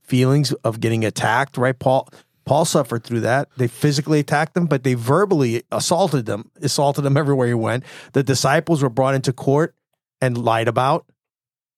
feelings 0.04 0.54
of 0.64 0.80
getting 0.80 1.06
attacked. 1.06 1.58
Right, 1.58 1.78
Paul. 1.78 2.08
Paul 2.46 2.64
suffered 2.64 3.04
through 3.04 3.20
that. 3.22 3.50
They 3.58 3.68
physically 3.68 4.20
attacked 4.20 4.54
them, 4.54 4.68
but 4.68 4.84
they 4.86 4.94
verbally 4.94 5.64
assaulted 5.70 6.26
them, 6.26 6.50
assaulted 6.62 7.04
them 7.04 7.18
everywhere 7.24 7.48
he 7.48 7.54
went. 7.54 7.84
The 8.14 8.24
disciples 8.24 8.82
were 8.82 8.90
brought 8.90 9.16
into 9.16 9.34
court 9.34 9.76
and 10.22 10.38
lied 10.38 10.70
about. 10.70 11.06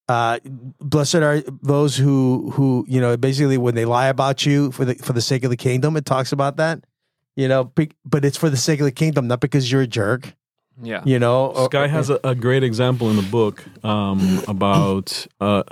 Uh, 0.08 0.40
blessed 0.80 1.16
are 1.16 1.42
those 1.62 1.96
who 1.98 2.52
who 2.56 2.86
you 2.88 3.00
know 3.02 3.16
basically 3.18 3.58
when 3.58 3.76
they 3.76 3.86
lie 3.86 4.08
about 4.08 4.46
you 4.46 4.72
for 4.72 4.86
the 4.86 4.96
for 4.96 5.14
the 5.14 5.22
sake 5.22 5.44
of 5.44 5.50
the 5.50 5.58
kingdom. 5.58 5.96
It 5.98 6.06
talks 6.06 6.32
about 6.32 6.58
that, 6.58 6.84
you 7.36 7.48
know, 7.48 7.72
but 8.06 8.24
it's 8.26 8.38
for 8.38 8.50
the 8.50 8.58
sake 8.58 8.80
of 8.80 8.86
the 8.86 8.92
kingdom, 8.92 9.28
not 9.28 9.40
because 9.40 9.72
you're 9.72 9.82
a 9.82 9.88
jerk. 9.88 10.34
Yeah. 10.82 11.02
You 11.06 11.20
know, 11.20 11.48
or- 11.48 11.66
Sky 11.66 11.88
has 11.88 12.10
a, 12.10 12.20
a 12.24 12.36
great 12.36 12.64
example 12.64 13.10
in 13.10 13.16
the 13.16 13.22
book 13.30 13.64
um, 13.84 14.42
about 14.48 15.28
uh, 15.42 15.64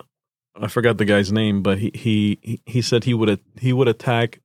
I 0.60 0.68
forgot 0.68 0.97
the 0.97 1.05
guy's 1.05 1.32
name, 1.32 1.62
but 1.62 1.78
he 1.80 1.91
he 1.93 2.62
he 2.66 2.82
said 2.82 3.03
he 3.03 3.14
would 3.14 3.39
he 3.60 3.74
would 3.74 3.88
attack 3.88 4.39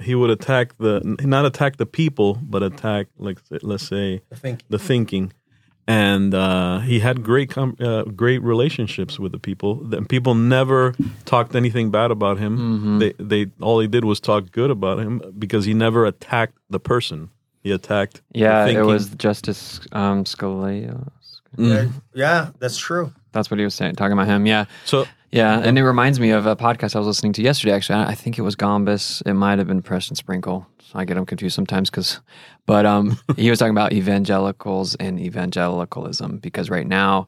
he 0.00 0.14
would 0.14 0.30
attack 0.30 0.76
the 0.78 1.00
not 1.22 1.44
attack 1.46 1.76
the 1.78 1.86
people, 1.86 2.38
but 2.42 2.62
attack 2.62 3.08
like 3.18 3.38
let's 3.62 3.86
say 3.86 4.22
I 4.32 4.36
think 4.36 4.62
the 4.68 4.78
thinking. 4.78 5.32
And 5.88 6.34
uh, 6.34 6.80
he 6.80 6.98
had 6.98 7.22
great 7.22 7.48
com- 7.50 7.76
uh, 7.78 8.02
great 8.02 8.42
relationships 8.42 9.20
with 9.20 9.30
the 9.30 9.38
people. 9.38 9.76
The 9.76 10.02
people 10.02 10.34
never 10.34 10.94
talked 11.26 11.54
anything 11.54 11.92
bad 11.92 12.10
about 12.10 12.38
him. 12.38 12.58
Mhm. 12.58 12.98
They 12.98 13.12
they 13.22 13.50
all 13.60 13.78
he 13.78 13.86
did 13.86 14.04
was 14.04 14.18
talk 14.18 14.50
good 14.50 14.70
about 14.72 14.98
him 14.98 15.22
because 15.38 15.64
he 15.64 15.74
never 15.74 16.04
attacked 16.04 16.58
the 16.68 16.80
person. 16.80 17.30
He 17.66 17.72
attacked. 17.72 18.22
Yeah, 18.32 18.66
it 18.66 18.82
was 18.82 19.08
Justice 19.16 19.80
um, 19.90 20.22
Scalia. 20.22 21.10
Mm. 21.56 21.90
yeah, 22.14 22.50
that's 22.60 22.78
true. 22.78 23.12
That's 23.32 23.50
what 23.50 23.58
he 23.58 23.64
was 23.64 23.74
saying, 23.74 23.96
talking 23.96 24.12
about 24.12 24.28
him. 24.28 24.46
Yeah, 24.46 24.66
So 24.84 25.04
yeah, 25.32 25.58
and 25.58 25.76
it 25.76 25.82
reminds 25.82 26.20
me 26.20 26.30
of 26.30 26.46
a 26.46 26.54
podcast 26.54 26.94
I 26.94 27.00
was 27.00 27.08
listening 27.08 27.32
to 27.32 27.42
yesterday. 27.42 27.72
Actually, 27.74 28.04
I 28.04 28.10
I 28.10 28.14
think 28.14 28.38
it 28.38 28.42
was 28.42 28.54
Gombis. 28.54 29.20
It 29.26 29.34
might 29.34 29.58
have 29.58 29.66
been 29.66 29.82
Preston 29.82 30.14
Sprinkle. 30.14 30.64
I 30.94 31.04
get 31.04 31.14
them 31.14 31.26
confused 31.26 31.56
sometimes 31.56 31.90
because, 31.90 32.20
but 32.66 32.86
um, 32.86 33.18
he 33.36 33.50
was 33.50 33.58
talking 33.58 33.72
about 33.74 33.92
evangelicals 33.92 34.94
and 34.94 35.18
evangelicalism 35.18 36.38
because 36.38 36.70
right 36.70 36.86
now 36.86 37.26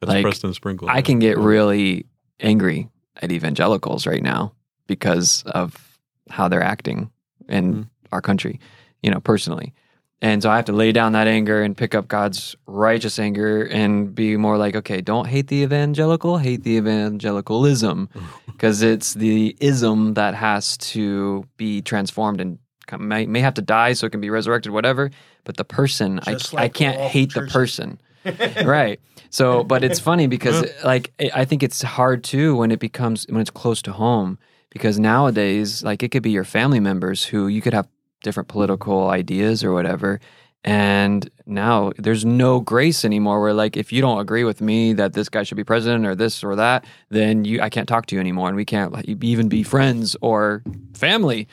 that's 0.00 0.10
Like, 0.10 0.24
Preston 0.24 0.52
Sprinkle. 0.52 0.88
I 0.90 1.00
can 1.00 1.20
get 1.20 1.38
really 1.38 2.06
angry 2.40 2.88
at 3.22 3.30
evangelicals 3.30 4.04
right 4.04 4.22
now 4.22 4.52
because 4.88 5.44
of 5.46 5.96
how 6.28 6.48
they're 6.48 6.60
acting 6.74 7.08
in 7.48 7.74
Mhm. 7.74 7.88
our 8.10 8.20
country, 8.20 8.58
you 9.06 9.12
know, 9.12 9.20
personally. 9.20 9.72
And 10.20 10.42
so 10.42 10.50
I 10.50 10.56
have 10.56 10.64
to 10.64 10.72
lay 10.72 10.90
down 10.90 11.12
that 11.12 11.28
anger 11.28 11.62
and 11.62 11.76
pick 11.76 11.94
up 11.94 12.08
God's 12.08 12.56
righteous 12.66 13.18
anger 13.18 13.62
and 13.62 14.12
be 14.12 14.36
more 14.36 14.58
like, 14.58 14.74
okay, 14.74 15.00
don't 15.00 15.26
hate 15.26 15.46
the 15.46 15.62
evangelical, 15.62 16.38
hate 16.38 16.64
the 16.64 16.76
evangelicalism, 16.76 18.08
because 18.46 18.82
it's 18.82 19.14
the 19.14 19.56
ism 19.60 20.14
that 20.14 20.34
has 20.34 20.76
to 20.78 21.44
be 21.56 21.82
transformed 21.82 22.40
and 22.40 22.58
may, 22.98 23.26
may 23.26 23.40
have 23.40 23.54
to 23.54 23.62
die 23.62 23.92
so 23.92 24.06
it 24.06 24.10
can 24.10 24.20
be 24.20 24.30
resurrected, 24.30 24.72
whatever. 24.72 25.10
But 25.44 25.56
the 25.56 25.64
person, 25.64 26.18
I, 26.26 26.32
Just 26.32 26.52
I 26.52 26.62
like 26.62 26.74
can't 26.74 26.98
hate 26.98 27.32
the 27.32 27.42
person. 27.42 28.00
right. 28.64 28.98
So, 29.30 29.62
but 29.62 29.84
it's 29.84 30.00
funny 30.00 30.26
because 30.36 30.64
like 30.82 31.12
I 31.32 31.44
think 31.44 31.62
it's 31.62 31.82
hard 31.82 32.24
too 32.24 32.56
when 32.56 32.72
it 32.72 32.80
becomes 32.80 33.26
when 33.28 33.40
it's 33.40 33.50
close 33.50 33.82
to 33.82 33.92
home 33.92 34.38
because 34.70 34.98
nowadays 34.98 35.84
like 35.84 36.02
it 36.02 36.10
could 36.10 36.22
be 36.22 36.30
your 36.30 36.44
family 36.44 36.80
members 36.80 37.22
who 37.24 37.46
you 37.46 37.62
could 37.62 37.74
have 37.74 37.86
different 38.26 38.48
political 38.48 39.08
ideas 39.08 39.64
or 39.64 39.72
whatever. 39.72 40.20
And 40.64 41.30
now 41.46 41.92
there's 41.96 42.24
no 42.24 42.58
grace 42.58 43.04
anymore 43.04 43.40
where 43.40 43.54
like 43.54 43.76
if 43.76 43.92
you 43.92 44.02
don't 44.02 44.18
agree 44.18 44.42
with 44.42 44.60
me 44.60 44.94
that 44.94 45.12
this 45.12 45.28
guy 45.28 45.44
should 45.44 45.56
be 45.56 45.62
president 45.62 46.04
or 46.04 46.16
this 46.16 46.42
or 46.42 46.56
that 46.56 46.84
then 47.08 47.44
you 47.44 47.62
I 47.62 47.70
can't 47.70 47.88
talk 47.88 48.06
to 48.06 48.16
you 48.16 48.20
anymore. 48.20 48.48
And 48.48 48.56
we 48.56 48.64
can't 48.64 48.92
like, 48.92 49.06
even 49.06 49.48
be 49.48 49.62
friends 49.62 50.16
or 50.20 50.64
family. 50.92 51.46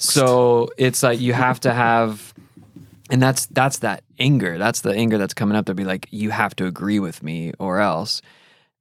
So 0.00 0.70
it's 0.78 1.02
like 1.02 1.20
you 1.20 1.34
have 1.34 1.60
to 1.60 1.74
have 1.74 2.32
and 3.10 3.20
that's 3.22 3.44
that's 3.46 3.80
that 3.80 4.02
anger. 4.18 4.56
That's 4.56 4.80
the 4.80 4.94
anger 4.94 5.18
that's 5.18 5.34
coming 5.34 5.56
up 5.56 5.66
to 5.66 5.74
be 5.74 5.84
like 5.84 6.08
you 6.10 6.30
have 6.30 6.56
to 6.56 6.64
agree 6.64 7.00
with 7.00 7.22
me 7.22 7.52
or 7.58 7.80
else 7.80 8.22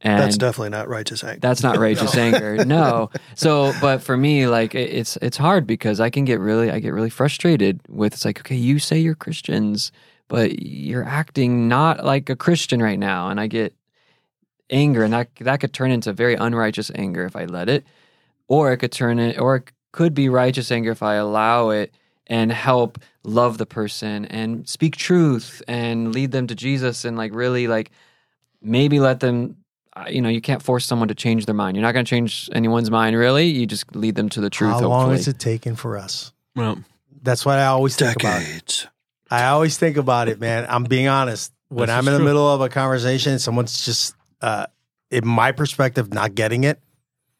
and 0.04 0.22
That's 0.22 0.38
definitely 0.38 0.70
not 0.70 0.88
righteous 0.88 1.24
anger. 1.24 1.40
that's 1.40 1.64
not 1.64 1.80
righteous 1.88 2.16
anger. 2.16 2.64
No. 2.66 3.10
So, 3.36 3.74
but 3.82 4.04
for 4.04 4.16
me, 4.18 4.48
like 4.48 4.76
it- 4.76 4.92
it's 4.94 5.18
it's 5.22 5.38
hard 5.38 5.66
because 5.66 6.00
I 6.00 6.10
can 6.10 6.26
get 6.26 6.40
really 6.40 6.70
I 6.70 6.80
get 6.80 6.94
really 6.94 7.10
frustrated 7.10 7.80
with 7.90 8.14
it's 8.14 8.26
like 8.26 8.40
okay, 8.42 8.56
you 8.56 8.80
say 8.80 9.00
you're 9.00 9.16
Christians, 9.16 9.92
but 10.28 10.62
you're 10.62 11.06
acting 11.06 11.68
not 11.68 12.04
like 12.06 12.30
a 12.30 12.36
Christian 12.36 12.82
right 12.82 13.00
now, 13.00 13.30
and 13.30 13.40
I 13.40 13.48
get 13.48 13.74
anger, 14.70 15.04
and 15.04 15.14
that 15.14 15.30
that 15.42 15.60
could 15.60 15.74
turn 15.74 15.92
into 15.92 16.14
very 16.14 16.36
unrighteous 16.36 16.92
anger 16.96 17.26
if 17.26 17.36
I 17.36 17.46
let 17.46 17.70
it, 17.70 17.86
or 18.48 18.72
it 18.74 18.78
could 18.78 18.92
turn 18.92 19.20
it, 19.20 19.40
or 19.40 19.58
it 19.58 19.72
could 19.92 20.14
be 20.14 20.28
righteous 20.30 20.72
anger 20.72 20.92
if 20.92 21.04
I 21.04 21.16
allow 21.16 21.70
it 21.70 21.94
and 22.28 22.52
help 22.52 22.98
love 23.24 23.58
the 23.58 23.66
person 23.66 24.26
and 24.26 24.68
speak 24.68 24.96
truth 24.96 25.62
and 25.68 26.14
lead 26.14 26.32
them 26.32 26.48
to 26.48 26.56
Jesus 26.56 27.06
and 27.06 27.16
like 27.18 27.34
really 27.36 27.68
like 27.68 27.92
maybe 28.62 29.00
let 29.00 29.20
them 29.20 29.58
you 30.10 30.22
know 30.22 30.30
you 30.30 30.42
can't 30.42 30.62
force 30.64 30.86
someone 30.86 31.08
to 31.08 31.16
change 31.16 31.46
their 31.46 31.56
mind 31.56 31.76
you're 31.78 31.82
not 31.84 31.92
going 31.92 32.06
to 32.06 32.10
change 32.10 32.50
anyone's 32.54 32.90
mind 32.90 33.16
really 33.16 33.46
you 33.48 33.66
just 33.68 33.96
lead 33.96 34.16
them 34.16 34.30
to 34.30 34.42
the 34.42 34.50
truth 34.50 34.72
How 34.74 34.82
long 34.82 35.00
hopefully. 35.02 35.20
is 35.20 35.28
it 35.28 35.40
taking 35.40 35.76
for 35.76 35.98
us? 35.98 36.32
Well, 36.56 36.80
That's 37.22 37.46
what 37.46 37.58
I 37.60 37.66
always 37.68 37.96
think 37.96 38.16
about. 38.16 38.40
Decades. 38.42 38.88
I 39.32 39.46
always 39.46 39.78
think 39.78 39.98
about 39.98 40.28
it, 40.30 40.40
man. 40.40 40.66
I'm 40.70 40.84
being 40.84 41.08
honest. 41.08 41.52
When 41.70 41.88
This 41.88 41.94
I'm 41.96 42.04
is 42.04 42.08
in 42.08 42.14
the 42.14 42.20
true. 42.20 42.26
middle 42.26 42.48
of 42.48 42.62
a 42.62 42.70
conversation, 42.70 43.40
someone's 43.40 43.84
just, 43.84 44.14
uh, 44.42 44.68
in 45.10 45.26
my 45.26 45.52
perspective, 45.52 46.14
not 46.14 46.36
getting 46.36 46.64
it. 46.66 46.80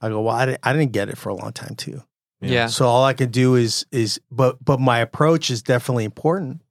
I 0.02 0.10
go, 0.10 0.22
well, 0.22 0.36
I 0.36 0.46
didn't, 0.48 0.60
I 0.64 0.74
didn't 0.74 0.92
get 0.94 1.10
it 1.10 1.18
for 1.18 1.30
a 1.30 1.36
long 1.36 1.54
time 1.54 1.76
too. 1.76 2.02
yeah 2.42 2.68
So 2.68 2.86
all 2.88 3.04
I 3.04 3.14
can 3.14 3.30
do 3.30 3.56
is 3.56 3.86
is, 3.92 4.20
but 4.32 4.64
but 4.64 4.80
my 4.80 5.00
approach 5.00 5.50
is 5.52 5.62
definitely 5.62 6.06
important 6.06 6.62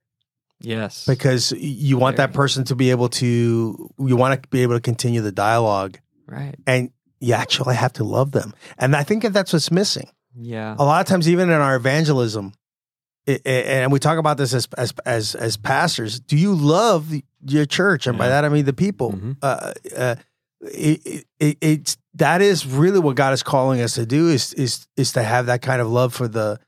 yes. 0.63 1.07
Because 1.07 1.53
you 1.53 1.99
want 1.99 2.17
that 2.17 2.33
person 2.33 2.65
to 2.65 2.75
be 2.75 2.91
able 2.91 3.09
to, 3.11 3.91
you 3.99 4.17
want 4.17 4.43
to 4.43 4.49
be 4.49 4.63
able 4.63 4.75
to 4.75 4.81
continue 4.81 5.21
the 5.21 5.33
dialogue, 5.33 5.99
right. 6.27 6.55
and 6.67 6.91
you 7.21 7.35
actually 7.35 7.77
have 7.77 7.93
to 7.95 8.05
love 8.05 8.33
them. 8.33 8.53
And 8.79 8.97
I 8.97 9.03
think 9.05 9.23
that 9.23 9.33
that's 9.33 9.53
what's 9.53 9.71
missing. 9.71 10.09
yeah. 10.37 10.75
A 10.79 10.85
lot 10.85 11.01
of 11.01 11.07
times 11.07 11.29
even 11.29 11.51
in 11.51 11.61
our 11.61 11.77
evangelism 11.77 12.53
it, 13.27 13.43
it- 13.45 13.67
and 13.67 13.93
we 13.93 13.99
talk 14.01 14.19
about 14.19 14.37
this 14.39 14.53
as 14.53 14.67
as 14.77 14.93
as 15.07 15.35
as 15.37 15.57
pastors 15.57 16.19
do 16.19 16.37
you 16.37 16.55
love 16.55 17.11
the- 17.11 17.25
your 17.47 17.67
church? 17.67 18.07
And 18.09 18.19
by 18.19 18.29
that 18.29 18.45
i 18.45 18.49
mean 18.49 18.65
the 18.65 18.73
people. 18.73 19.13
Mhm. 19.13 19.37
uh, 19.43 19.73
uh, 19.97 20.15
it, 20.63 21.25
it, 21.41 21.59
it's 21.61 21.97
that 22.15 22.41
is 22.43 22.67
really 22.67 22.99
what 23.01 23.15
god 23.17 23.33
is 23.33 23.43
calling 23.43 23.81
us 23.81 23.95
to 23.95 24.07
do 24.07 24.29
is 24.29 24.53
is 24.55 24.87
is 24.97 25.13
to 25.13 25.23
have 25.23 25.47
that 25.47 25.61
kind 25.63 25.81
of 25.81 25.89
love 25.89 26.13
for 26.15 26.27
the 26.29 26.59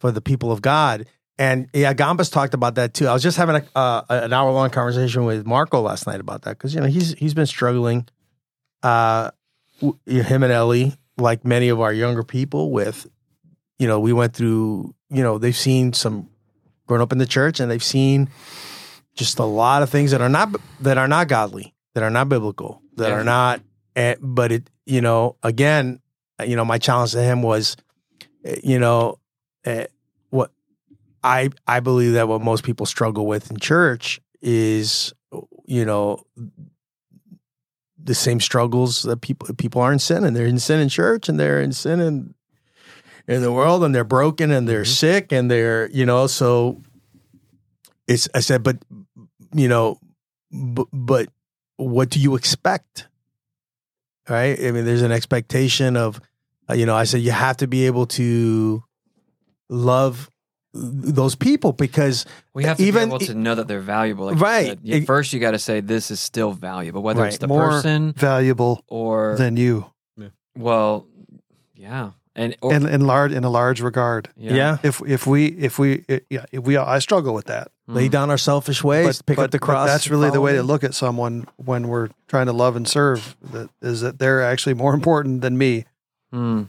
for 0.00 0.10
the 0.10 0.20
people 0.20 0.50
of 0.52 0.60
god 0.62 1.06
and 1.38 1.68
yeah 1.72 1.94
Gombis 1.94 2.30
talked 2.30 2.54
about 2.54 2.74
that 2.76 2.94
too 2.94 3.06
i 3.08 3.12
was 3.12 3.22
just 3.22 3.36
having 3.36 3.56
a, 3.56 3.64
uh, 3.78 4.02
an 4.10 4.32
hour 4.32 4.50
long 4.52 4.70
conversation 4.70 5.24
with 5.24 5.46
marco 5.46 5.80
last 5.80 6.06
night 6.06 6.20
about 6.20 6.42
that 6.42 6.58
because 6.58 6.74
you 6.74 6.80
know 6.80 6.86
he's 6.86 7.14
he's 7.14 7.34
been 7.34 7.46
struggling 7.46 8.06
uh 8.82 9.30
w- 9.80 9.98
him 10.22 10.42
and 10.42 10.52
ellie 10.52 10.94
like 11.18 11.44
many 11.44 11.68
of 11.68 11.80
our 11.80 11.92
younger 11.92 12.22
people 12.22 12.70
with 12.70 13.06
you 13.78 13.88
know, 13.88 13.98
we 13.98 14.12
went 14.12 14.32
through, 14.32 14.94
you 15.10 15.24
know, 15.24 15.38
they've 15.38 15.56
seen 15.56 15.92
some 15.92 16.28
grown 16.86 17.00
up 17.00 17.10
in 17.10 17.18
the 17.18 17.26
church 17.26 17.58
and 17.58 17.68
they've 17.68 17.82
seen 17.82 18.28
just 19.16 19.40
a 19.40 19.44
lot 19.44 19.82
of 19.82 19.90
things 19.90 20.12
that 20.12 20.20
are 20.20 20.28
not 20.28 20.50
that 20.80 20.98
are 20.98 21.08
not 21.08 21.26
godly, 21.26 21.74
that 21.94 22.04
are 22.04 22.10
not 22.10 22.28
biblical, 22.28 22.80
that 22.94 23.08
Yeah. 23.08 23.14
are 23.16 23.24
not 23.24 23.60
eh, 23.96 24.14
but 24.20 24.52
it, 24.52 24.70
you 24.86 25.00
know, 25.00 25.34
again, 25.42 26.00
you 26.46 26.54
know, 26.54 26.64
my 26.64 26.78
challenge 26.78 27.10
to 27.12 27.22
him 27.22 27.42
was 27.42 27.76
eh, 28.44 28.60
you 28.62 28.78
know, 28.78 29.18
eh, 29.64 29.86
I 31.22 31.50
I 31.66 31.80
believe 31.80 32.14
that 32.14 32.28
what 32.28 32.42
most 32.42 32.64
people 32.64 32.86
struggle 32.86 33.26
with 33.26 33.50
in 33.50 33.58
church 33.58 34.20
is 34.40 35.12
you 35.66 35.84
know 35.84 36.24
the 38.02 38.14
same 38.14 38.40
struggles 38.40 39.02
that 39.02 39.20
people 39.20 39.54
people 39.54 39.80
are 39.80 39.92
in 39.92 39.98
sin 39.98 40.24
and 40.24 40.34
they're 40.34 40.46
in 40.46 40.58
sin 40.58 40.80
in 40.80 40.88
church 40.88 41.28
and 41.28 41.38
they're 41.38 41.60
in 41.60 41.72
sin 41.72 42.00
in 42.00 42.34
in 43.28 43.42
the 43.42 43.52
world 43.52 43.84
and 43.84 43.94
they're 43.94 44.04
broken 44.04 44.50
and 44.50 44.68
they're 44.68 44.84
sick 44.84 45.32
and 45.32 45.50
they're 45.50 45.88
you 45.90 46.04
know 46.04 46.26
so 46.26 46.80
it's 48.08 48.28
i 48.34 48.40
said 48.40 48.62
but 48.62 48.78
you 49.54 49.68
know 49.68 49.98
but, 50.50 50.88
but 50.92 51.28
what 51.76 52.10
do 52.10 52.20
you 52.20 52.36
expect? 52.36 53.08
Right? 54.28 54.58
I 54.62 54.70
mean 54.70 54.84
there's 54.84 55.02
an 55.02 55.12
expectation 55.12 55.96
of 55.96 56.20
uh, 56.70 56.74
you 56.74 56.86
know 56.86 56.94
i 56.94 57.04
said 57.04 57.20
you 57.22 57.32
have 57.32 57.56
to 57.56 57.66
be 57.66 57.86
able 57.86 58.06
to 58.06 58.84
love 59.68 60.30
those 60.74 61.34
people 61.34 61.72
because 61.72 62.24
we 62.54 62.64
have 62.64 62.78
to 62.78 62.82
even- 62.84 63.08
be 63.10 63.14
able 63.16 63.26
to 63.26 63.34
know 63.34 63.54
that 63.54 63.68
they're 63.68 63.80
valuable 63.80 64.26
like 64.26 64.40
Right. 64.40 64.78
You- 64.82 64.96
It- 64.96 65.06
first 65.06 65.32
you 65.32 65.40
got 65.40 65.50
to 65.50 65.58
say 65.58 65.80
this 65.80 66.10
is 66.10 66.18
still 66.20 66.52
valuable 66.52 67.02
whether 67.02 67.24
it's 67.26 67.38
the 67.38 67.48
More 67.48 67.68
person 67.68 68.12
valuable 68.16 68.82
or 68.88 69.36
than 69.36 69.56
you 69.56 69.86
well 70.56 71.06
yeah 71.74 72.10
and 72.34 72.56
or, 72.62 72.72
in, 72.72 72.86
in 72.88 73.02
large 73.06 73.32
in 73.32 73.44
a 73.44 73.50
large 73.50 73.82
regard. 73.82 74.30
yeah, 74.38 74.78
If 74.82 75.02
if 75.06 75.26
we 75.26 75.46
if 75.48 75.78
we 75.78 76.04
it, 76.08 76.24
yeah 76.30 76.46
if 76.52 76.62
we 76.64 76.78
I 76.78 76.98
struggle 77.00 77.34
with 77.34 77.46
that. 77.46 77.68
lay 77.86 78.08
down 78.08 78.30
our 78.30 78.38
selfish 78.38 78.82
ways 78.82 79.20
pick 79.20 79.38
up 79.38 79.50
the 79.50 79.58
cross 79.58 79.88
that's 79.88 80.08
really 80.08 80.30
the 80.30 80.40
way 80.40 80.54
to 80.54 80.62
look 80.62 80.82
at 80.84 80.94
someone 80.94 81.46
when 81.56 81.88
we're 81.88 82.08
trying 82.28 82.46
to 82.46 82.54
love 82.54 82.74
and 82.76 82.88
serve. 82.88 83.36
That 83.52 83.68
is 83.82 84.00
that 84.00 84.18
they're 84.18 84.42
actually 84.42 84.72
more 84.74 84.94
important 85.00 85.42
than 85.42 85.58
me. 85.58 85.84
Mm. 86.34 86.68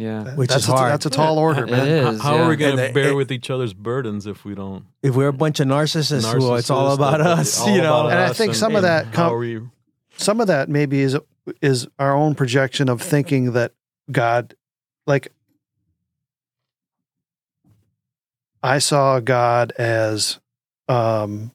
Yeah 0.00 0.34
Which 0.36 0.50
that's 0.50 0.64
is 0.64 0.68
a, 0.68 0.72
hard. 0.72 0.92
that's 0.92 1.06
a 1.06 1.10
tall 1.10 1.38
order, 1.38 1.66
man. 1.66 1.86
is, 2.14 2.20
how 2.22 2.36
yeah. 2.36 2.42
are 2.44 2.48
we 2.48 2.56
going 2.56 2.76
to 2.76 2.92
bear 2.92 3.08
it- 3.10 3.14
with 3.14 3.30
each 3.32 3.50
other's 3.50 3.74
burdens 3.74 4.26
if 4.26 4.44
we 4.44 4.54
don't? 4.54 4.84
if 5.02 5.14
we're 5.14 5.28
a 5.28 5.32
bunch 5.32 5.60
of 5.60 5.66
narcissists, 5.68 6.32
who 6.32 6.54
it's 6.54 6.70
all 6.70 6.92
about 6.94 7.20
us, 7.20 7.60
all 7.60 7.70
you 7.74 7.80
know. 7.82 8.08
And 8.08 8.18
I 8.18 8.26
us 8.28 8.38
think 8.38 8.54
some 8.54 8.76
of 8.76 8.82
that 8.82 9.06
how 9.06 9.12
com- 9.12 9.32
are 9.34 9.38
we 9.38 9.60
Some 10.16 10.40
of 10.40 10.46
that 10.48 10.68
maybe 10.68 11.00
is 11.00 11.16
is 11.62 11.88
our 11.98 12.14
own 12.14 12.34
projection 12.34 12.88
of 12.88 13.00
thinking 13.00 13.52
that 13.52 13.72
God, 14.10 14.54
like, 15.06 15.32
I 18.62 18.78
saw 18.78 19.20
God 19.20 19.72
as, 19.78 20.40
um, 20.88 21.52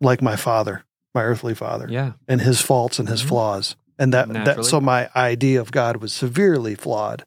like 0.00 0.20
my 0.22 0.36
father, 0.36 0.84
my 1.14 1.22
earthly 1.24 1.54
father. 1.54 1.86
yeah 1.90 2.12
and 2.28 2.40
his 2.40 2.60
faults 2.60 2.98
and 2.98 3.08
his 3.08 3.22
Mhm. 3.22 3.28
flaws. 3.28 3.76
And 3.98 4.12
that, 4.12 4.32
that 4.32 4.64
so 4.64 4.80
my 4.80 5.08
idea 5.16 5.60
of 5.60 5.72
God 5.72 5.98
was 5.98 6.12
severely 6.12 6.74
flawed. 6.74 7.24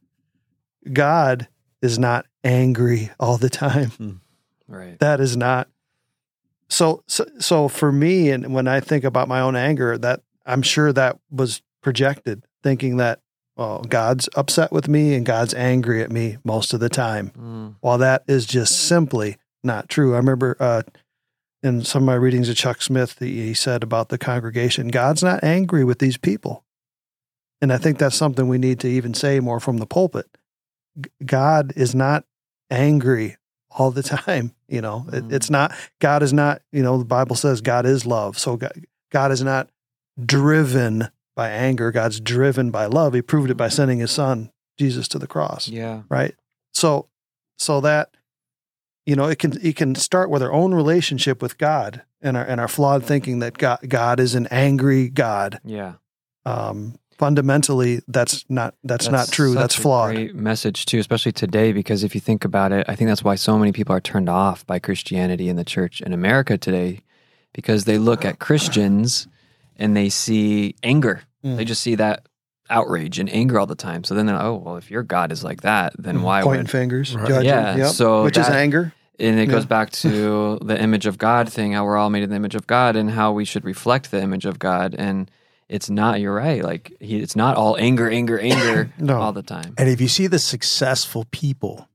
God 0.92 1.48
is 1.82 1.98
not 1.98 2.26
angry 2.44 3.12
all 3.20 3.38
the 3.38 3.50
time. 3.50 4.22
right 4.68 5.00
That 5.00 5.20
is 5.20 5.36
not 5.36 5.70
so 6.68 7.04
so 7.08 7.26
so 7.40 7.68
for 7.68 7.92
me 7.92 8.30
and 8.30 8.54
when 8.54 8.68
I 8.68 8.80
think 8.80 9.04
about 9.04 9.28
my 9.28 9.40
own 9.40 9.56
anger 9.56 9.98
that 9.98 10.22
I'm 10.46 10.62
sure 10.62 10.94
that 10.94 11.20
was 11.32 11.62
projected 11.82 12.44
thinking 12.62 12.98
that 12.98 13.22
well 13.56 13.82
God's 13.82 14.30
upset 14.36 14.72
with 14.72 14.88
me 14.88 15.16
and 15.16 15.26
God's 15.26 15.54
angry 15.56 16.04
at 16.04 16.12
me 16.12 16.38
most 16.44 16.74
of 16.74 16.80
the 16.80 16.90
time. 16.90 17.32
Mm. 17.38 17.76
While 17.82 17.98
that 17.98 18.24
is 18.28 18.46
just 18.46 18.88
simply 18.88 19.38
not 19.64 19.90
true. 19.90 20.14
I 20.14 20.18
remember 20.18 20.56
uh, 20.60 20.84
in 21.64 21.84
some 21.84 22.04
of 22.04 22.08
my 22.08 22.16
readings 22.16 22.50
of 22.50 22.56
Chuck 22.56 22.82
Smith, 22.82 23.18
he, 23.20 23.46
he 23.48 23.54
said 23.54 23.84
about 23.84 24.10
the 24.10 24.18
congregation, 24.18 24.88
God's 24.90 25.24
not 25.24 25.44
angry 25.44 25.84
with 25.84 26.00
these 26.00 26.18
people. 26.18 26.64
And 27.62 27.74
I 27.74 27.78
think 27.78 27.98
that's 27.98 28.16
something 28.16 28.48
we 28.48 28.58
need 28.58 28.80
to 28.82 28.88
even 28.88 29.14
say 29.14 29.40
more 29.40 29.60
from 29.60 29.78
the 29.78 29.86
pulpit. 29.86 30.28
God 31.26 31.74
is 31.76 31.94
not 31.94 32.24
angry 32.70 33.38
all 33.72 33.92
the 33.92 34.04
time. 34.26 34.54
You 34.68 34.82
know, 34.82 35.06
it, 35.12 35.28
Mm. 35.28 35.34
it's 35.34 35.50
not, 35.50 35.74
God 36.00 36.24
is 36.24 36.32
not, 36.32 36.62
you 36.72 36.82
know, 36.84 36.98
the 36.98 37.06
Bible 37.06 37.36
says 37.36 37.60
God 37.62 37.86
is 37.86 38.06
love. 38.06 38.38
So 38.40 38.56
God, 38.56 38.86
God 39.12 39.32
is 39.32 39.44
not 39.44 39.70
driven 40.24 41.10
by 41.36 41.50
anger. 41.50 41.92
God's 41.92 42.20
driven 42.20 42.72
by 42.72 42.86
love. 42.86 43.14
He 43.14 43.22
proved 43.22 43.50
it 43.50 43.56
by 43.58 43.70
sending 43.70 44.00
his 44.00 44.12
son, 44.12 44.52
Jesus, 44.78 45.08
to 45.10 45.20
the 45.20 45.28
cross 45.28 45.68
yeah 45.68 46.04
right 46.10 46.36
so 46.74 47.08
so 47.58 47.82
that 47.82 48.10
you 49.10 49.16
know 49.16 49.26
it 49.26 49.40
can 49.40 49.54
it 49.64 49.76
can 49.76 49.96
start 49.96 50.30
with 50.30 50.44
our 50.44 50.52
own 50.52 50.74
relationship 50.74 51.42
with 51.42 51.58
god 51.58 52.04
and 52.22 52.38
our 52.38 52.44
and 52.44 52.62
our 52.62 52.68
flawed 52.68 53.04
thinking 53.04 53.40
that 53.40 53.58
god 53.58 53.80
god 53.88 54.20
is 54.20 54.36
an 54.36 54.48
angry 54.52 55.10
god 55.10 55.60
yeah 55.66 55.94
um 56.46 56.94
fundamentally 57.20 58.02
that's 58.08 58.46
not 58.50 58.76
that's, 58.84 59.10
not 59.10 59.30
true 59.30 59.54
such 59.54 59.62
that's 59.62 59.78
a 59.78 59.82
flawed 59.82 60.16
Great 60.16 60.36
message 60.36 60.86
too, 60.86 61.00
especially 61.00 61.34
today, 61.34 61.74
because 61.74 62.04
if 62.06 62.16
you 62.16 62.22
think 62.22 62.46
about 62.46 62.72
it, 62.72 62.86
I 62.88 62.96
think 62.96 63.10
that's 63.10 63.24
why 63.24 63.36
so 63.36 63.60
many 63.60 63.74
people 63.74 63.94
are 63.94 64.00
turned 64.00 64.30
off 64.30 64.66
by 64.66 64.80
Christianity 64.80 65.50
in 65.50 65.58
the 65.58 65.66
church 65.66 66.00
in 66.00 66.14
America 66.14 66.58
today, 66.58 67.02
because 67.54 67.84
they 67.84 67.98
look 67.98 68.24
at 68.24 68.40
Christians 68.40 69.28
and 69.76 69.98
they 69.98 70.08
see 70.08 70.76
anger. 70.82 71.24
Mm. 71.44 71.58
They 71.58 71.66
just 71.66 71.82
see 71.82 71.96
that 71.96 72.26
outrage 72.70 73.20
and 73.20 73.30
anger 73.34 73.60
all 73.60 73.66
the 73.66 73.76
time. 73.76 74.06
So 74.06 74.16
then 74.16 74.26
they're 74.26 74.36
like, 74.36 74.46
oh 74.46 74.56
well, 74.56 74.78
if 74.78 74.90
your 74.90 75.04
God 75.04 75.34
is 75.34 75.44
like 75.44 75.62
that, 75.64 75.94
then 76.00 76.22
why 76.22 76.42
Pointing 76.42 76.62
would 76.62 76.72
fingers, 76.72 77.16
Right. 77.16 77.28
judging. 77.28 77.50
Yeah, 77.50 77.76
yep. 77.76 77.88
so 77.94 78.24
which 78.24 78.38
is 78.38 78.48
anger. 78.48 78.94
And 79.20 79.40
it 79.40 79.48
goes 79.48 79.66
back 79.66 79.92
to 79.92 80.58
the 80.62 80.82
image 80.82 81.06
of 81.06 81.18
God 81.18 81.52
thing, 81.52 81.74
how 81.74 81.86
we're 81.86 81.98
all 81.98 82.10
made 82.10 82.24
in 82.24 82.30
the 82.30 82.36
image 82.36 82.56
of 82.56 82.68
God 82.68 82.96
and 82.96 83.12
how 83.12 83.32
we 83.32 83.46
should 83.46 83.64
reflect 83.66 84.12
the 84.12 84.22
image 84.22 84.46
of 84.46 84.60
God. 84.60 84.96
And 84.98 85.30
it's 85.68 85.90
not, 85.90 86.20
you're 86.20 86.34
right. 86.34 86.64
Like 86.64 86.94
he, 87.00 87.20
it's 87.20 87.36
not 87.36 87.56
all 87.58 87.78
anger, 87.78 88.10
anger, 88.10 88.40
anger 88.52 88.92
No. 88.98 89.20
all 89.20 89.32
the 89.34 89.44
time. 89.44 89.74
And 89.78 89.90
if 89.90 90.00
you 90.02 90.08
see 90.08 90.28
the 90.28 90.40
successful 90.40 91.26
people 91.32 91.88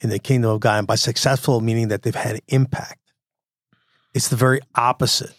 in 0.00 0.10
the 0.10 0.18
kingdom 0.18 0.50
of 0.50 0.60
God, 0.60 0.78
and 0.78 0.86
by 0.86 0.96
successful 0.96 1.60
meaning 1.60 1.88
that 1.88 2.02
they've 2.02 2.14
had 2.14 2.40
impact, 2.48 2.98
it's 4.14 4.28
the 4.28 4.36
very 4.36 4.60
opposite. 4.74 5.34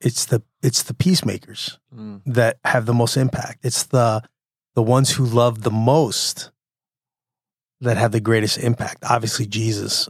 It's 0.00 0.24
the 0.24 0.42
it's 0.62 0.82
the 0.82 0.94
peacemakers 0.94 1.78
Mm. 1.94 2.22
that 2.26 2.58
have 2.64 2.86
the 2.86 2.94
most 2.94 3.16
impact. 3.16 3.64
It's 3.64 3.82
the 3.82 4.22
the 4.74 4.82
ones 4.82 5.10
who 5.10 5.24
love 5.26 5.62
the 5.62 5.70
most 5.70 6.50
that 7.80 7.96
have 7.96 8.12
the 8.12 8.20
greatest 8.20 8.58
impact. 8.58 9.04
Obviously, 9.08 9.46
Jesus, 9.46 10.08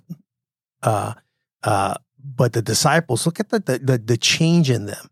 uh, 0.83 1.15
uh, 1.63 1.95
but 2.23 2.53
the 2.53 2.63
disciples. 2.63 3.27
Look 3.27 3.41
at 3.41 3.49
the, 3.51 3.59
the 3.61 3.79
the 3.79 3.99
the 3.99 4.17
change 4.17 4.71
in 4.71 4.87
them 4.87 5.09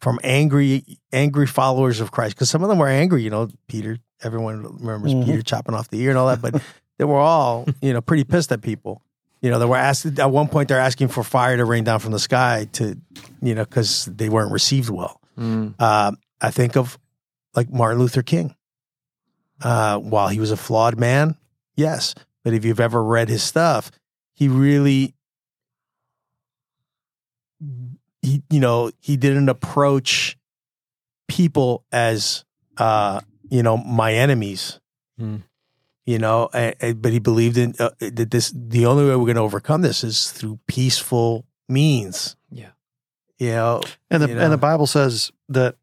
from 0.00 0.18
angry 0.22 0.98
angry 1.12 1.46
followers 1.46 2.00
of 2.00 2.10
Christ 2.12 2.36
because 2.36 2.50
some 2.50 2.62
of 2.62 2.68
them 2.68 2.78
were 2.78 2.88
angry. 2.88 3.22
You 3.22 3.30
know, 3.30 3.48
Peter. 3.68 3.98
Everyone 4.22 4.62
remembers 4.80 5.12
Mhm. 5.12 5.26
Peter 5.26 5.42
chopping 5.42 5.74
off 5.74 5.88
the 5.90 6.00
ear 6.00 6.08
and 6.08 6.18
all 6.18 6.28
that, 6.28 6.40
but 6.40 6.62
they 6.98 7.04
were 7.04 7.18
all 7.18 7.66
you 7.82 7.92
know 7.92 8.00
pretty 8.00 8.24
pissed 8.24 8.50
at 8.50 8.62
people. 8.62 9.02
You 9.42 9.50
know, 9.50 9.58
they 9.58 9.66
were 9.66 9.76
asked 9.76 10.06
at 10.18 10.30
one 10.30 10.48
point. 10.48 10.68
They're 10.68 10.80
asking 10.80 11.08
for 11.08 11.22
fire 11.22 11.56
to 11.58 11.64
rain 11.66 11.84
down 11.84 12.00
from 12.00 12.12
the 12.12 12.18
sky 12.18 12.66
to, 12.72 12.96
you 13.42 13.54
know, 13.54 13.64
because 13.64 14.06
they 14.06 14.30
weren't 14.30 14.50
received 14.50 14.88
well. 14.88 15.20
Mm. 15.38 15.74
Uh, 15.78 16.12
I 16.40 16.50
think 16.50 16.76
of 16.76 16.98
like 17.54 17.70
Martin 17.70 17.98
Luther 18.00 18.22
King. 18.22 18.55
Uh, 19.62 19.98
while 19.98 20.28
he 20.28 20.38
was 20.38 20.50
a 20.50 20.56
flawed 20.56 20.98
man, 20.98 21.34
yes, 21.76 22.14
but 22.44 22.52
if 22.52 22.64
you've 22.64 22.80
ever 22.80 23.02
read 23.02 23.28
his 23.30 23.42
stuff, 23.42 23.90
he 24.34 24.48
really, 24.48 25.14
he 28.22 28.42
you 28.50 28.60
know, 28.60 28.90
he 29.00 29.16
didn't 29.16 29.48
approach 29.48 30.36
people 31.28 31.84
as 31.92 32.44
uh, 32.76 33.20
you 33.48 33.62
know 33.62 33.76
my 33.76 34.12
enemies. 34.14 34.78
Hmm. 35.18 35.36
You 36.04 36.18
know, 36.18 36.48
a- 36.54 36.74
a- 36.80 36.92
but 36.92 37.12
he 37.12 37.18
believed 37.18 37.56
in 37.56 37.74
uh, 37.78 37.90
that 37.98 38.30
this. 38.30 38.52
The 38.54 38.86
only 38.86 39.04
way 39.04 39.16
we're 39.16 39.24
going 39.24 39.36
to 39.36 39.40
overcome 39.42 39.82
this 39.82 40.04
is 40.04 40.30
through 40.30 40.60
peaceful 40.68 41.46
means. 41.68 42.36
Yeah. 42.50 42.70
You 43.38 43.50
know, 43.52 43.82
And 44.10 44.22
the 44.22 44.28
you 44.28 44.38
and 44.38 44.52
the. 44.52 44.56
Bible 44.58 44.86
says 44.86 45.32
that, 45.48 45.76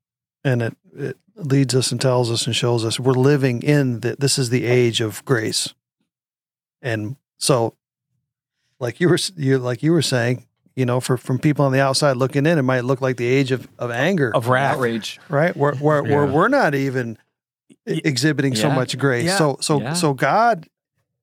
and 0.43 0.61
it, 0.61 0.77
it 0.95 1.17
leads 1.35 1.73
us 1.75 1.91
and 1.91 1.99
tells 1.99 2.29
us 2.31 2.45
and 2.45 2.55
shows 2.55 2.85
us 2.85 2.99
we're 2.99 3.13
living 3.13 3.61
in 3.63 4.01
that 4.01 4.19
this 4.19 4.37
is 4.37 4.49
the 4.49 4.65
age 4.65 5.01
of 5.01 5.23
grace, 5.25 5.73
and 6.81 7.15
so, 7.37 7.75
like 8.79 8.99
you 8.99 9.09
were 9.09 9.17
you 9.35 9.57
like 9.57 9.81
you 9.83 9.91
were 9.91 10.01
saying, 10.01 10.45
you 10.75 10.85
know, 10.85 10.99
for 10.99 11.17
from 11.17 11.39
people 11.39 11.65
on 11.65 11.71
the 11.71 11.81
outside 11.81 12.17
looking 12.17 12.45
in, 12.45 12.57
it 12.57 12.61
might 12.63 12.83
look 12.85 13.01
like 13.01 13.17
the 13.17 13.27
age 13.27 13.51
of 13.51 13.67
of 13.79 13.91
anger, 13.91 14.31
of 14.35 14.47
wrath. 14.47 14.75
Outrage. 14.77 15.19
right? 15.29 15.55
Where 15.55 15.75
where 15.75 16.03
where 16.03 16.25
Yeah. 16.25 16.31
we're 16.31 16.47
not 16.49 16.75
even 16.75 17.17
exhibiting 17.85 18.55
so 18.55 18.69
much 18.69 18.97
grace. 18.97 19.25
Yeah. 19.25 19.37
So 19.37 19.57
so 19.61 19.79
Yeah. 19.81 19.93
so 19.93 20.13
God, 20.13 20.67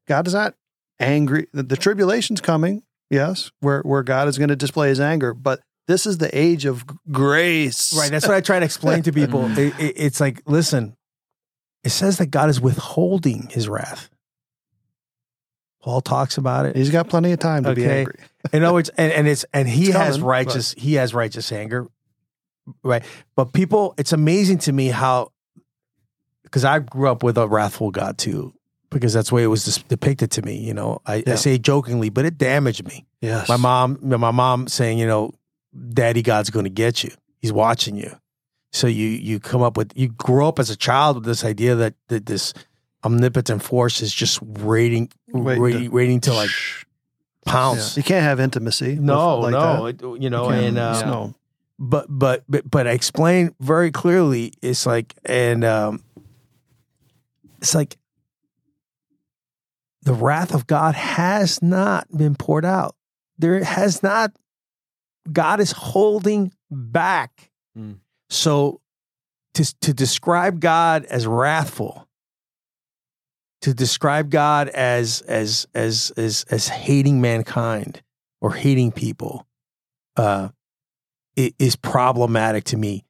God 0.06 0.26
is 0.26 0.34
not 0.34 0.54
angry. 0.98 1.46
The, 1.52 1.62
the 1.62 1.76
tribulation's 1.76 2.40
coming. 2.40 2.82
Yes, 3.08 3.50
where 3.60 3.80
where 3.82 4.02
God 4.02 4.28
is 4.28 4.38
going 4.38 4.48
to 4.50 4.56
display 4.56 4.88
His 4.88 5.00
anger, 5.00 5.34
but 5.34 5.60
this 5.90 6.06
is 6.06 6.18
the 6.18 6.30
age 6.36 6.64
of 6.64 6.84
grace. 7.10 7.92
Right. 7.96 8.10
That's 8.10 8.26
what 8.26 8.36
I 8.36 8.40
try 8.40 8.58
to 8.60 8.64
explain 8.64 9.02
to 9.02 9.12
people. 9.12 9.44
It- 9.58 9.74
it- 9.78 9.94
it's 9.96 10.20
like, 10.20 10.42
listen, 10.46 10.96
it 11.84 11.90
says 11.90 12.18
that 12.18 12.26
God 12.26 12.48
is 12.50 12.60
withholding 12.60 13.48
his 13.50 13.68
wrath. 13.68 14.08
Paul 15.82 16.00
talks 16.02 16.36
about 16.36 16.66
it. 16.66 16.76
He's 16.76 16.90
got 16.90 17.08
plenty 17.08 17.32
of 17.32 17.38
time 17.38 17.64
to 17.64 17.74
be 17.74 17.86
angry. 17.86 18.18
In 18.52 18.62
other 18.62 18.74
words, 18.74 18.90
and, 18.98 19.12
and 19.12 19.26
it's 19.26 19.44
and 19.54 19.66
he 19.68 19.86
It's 19.86 19.96
has 19.96 20.14
coming, 20.16 20.26
righteous 20.26 20.74
he 20.76 20.94
has 20.94 21.14
righteous 21.14 21.50
anger, 21.52 21.88
right? 22.84 23.02
But 23.34 23.52
people, 23.54 23.94
it's 23.96 24.12
amazing 24.12 24.58
to 24.58 24.72
me 24.72 24.88
how 24.88 25.32
because 26.42 26.64
I 26.66 26.80
grew 26.80 27.08
up 27.10 27.22
with 27.22 27.38
a 27.38 27.48
wrathful 27.48 27.90
God 27.92 28.18
too, 28.18 28.52
because 28.90 29.14
that's 29.14 29.30
the 29.30 29.36
way 29.36 29.42
it 29.42 29.46
was 29.46 29.64
depicted 29.88 30.30
to 30.32 30.42
me. 30.42 30.58
You 30.58 30.74
know, 30.74 31.00
I, 31.06 31.22
I 31.26 31.34
say 31.36 31.56
jokingly, 31.56 32.10
but 32.10 32.26
it 32.26 32.36
damaged 32.36 32.86
me. 32.86 33.06
Yes. 33.22 33.48
My 33.48 33.56
mom, 33.56 33.98
my 34.02 34.30
mom 34.32 34.68
saying, 34.68 34.98
you 34.98 35.06
know, 35.06 35.32
Daddy 35.92 36.22
God's 36.22 36.50
going 36.50 36.64
to 36.64 36.70
get 36.70 37.02
you. 37.04 37.10
He's 37.38 37.52
watching 37.52 37.96
you. 37.96 38.16
So 38.72 38.86
you 38.86 39.06
you 39.08 39.40
come 39.40 39.62
up 39.62 39.76
with 39.76 39.92
you 39.96 40.08
grow 40.08 40.46
up 40.48 40.58
as 40.58 40.70
a 40.70 40.76
child 40.76 41.16
with 41.16 41.24
this 41.24 41.44
idea 41.44 41.74
that, 41.76 41.94
that 42.08 42.26
this 42.26 42.54
omnipotent 43.04 43.62
force 43.62 44.00
is 44.02 44.12
just 44.14 44.38
rating 44.42 45.10
Waiting 45.32 45.90
rating, 45.90 46.20
to- 46.20 46.32
like 46.34 46.50
Yeah. 47.46 47.52
pounce. 47.52 47.96
You 47.96 48.02
can't 48.02 48.22
have 48.24 48.38
intimacy. 48.40 48.90
with- 48.94 49.00
No, 49.00 49.38
like 49.38 49.52
no, 49.52 49.86
it- 49.86 50.02
you 50.22 50.30
know, 50.30 50.50
You 50.50 50.66
and 50.66 50.78
uh, 50.78 51.00
no. 51.04 51.34
but 51.78 52.06
but 52.08 52.44
but 52.48 52.70
but 52.70 52.86
I 52.86 52.92
explained 52.92 53.54
very 53.60 53.90
clearly. 53.90 54.52
It's 54.62 54.86
like 54.86 55.14
and 55.24 55.64
um, 55.64 56.04
it's 57.60 57.74
like 57.74 57.96
the 60.02 60.14
wrath 60.14 60.54
of 60.54 60.66
God 60.66 60.94
has 60.94 61.60
not 61.62 62.06
been 62.16 62.34
poured 62.34 62.64
out. 62.64 62.94
There 63.38 63.62
has 63.64 64.02
not. 64.02 64.32
God 65.30 65.60
is 65.60 65.72
holding 65.72 66.52
back. 66.70 67.50
Mm. 67.76 67.98
So 68.28 68.80
to 69.54 69.80
to 69.80 69.92
describe 69.92 70.60
God 70.60 71.04
as 71.06 71.26
wrathful, 71.26 72.08
to 73.62 73.74
describe 73.74 74.30
God 74.30 74.68
as 74.68 75.20
as 75.22 75.66
as 75.74 76.12
as 76.16 76.44
as 76.50 76.68
hating 76.68 77.20
mankind 77.20 78.02
or 78.40 78.52
hating 78.54 78.92
people, 78.92 79.46
uh, 80.16 80.48
it 81.36 81.54
is 81.58 81.76
problematic 81.76 82.64
to 82.64 82.76
me 82.76 83.04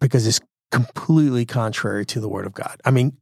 because 0.00 0.26
it's 0.26 0.40
completely 0.70 1.44
contrary 1.44 2.04
to 2.06 2.20
the 2.20 2.28
word 2.28 2.46
of 2.46 2.52
God. 2.52 2.80
I 2.84 2.90
mean, 2.90 3.16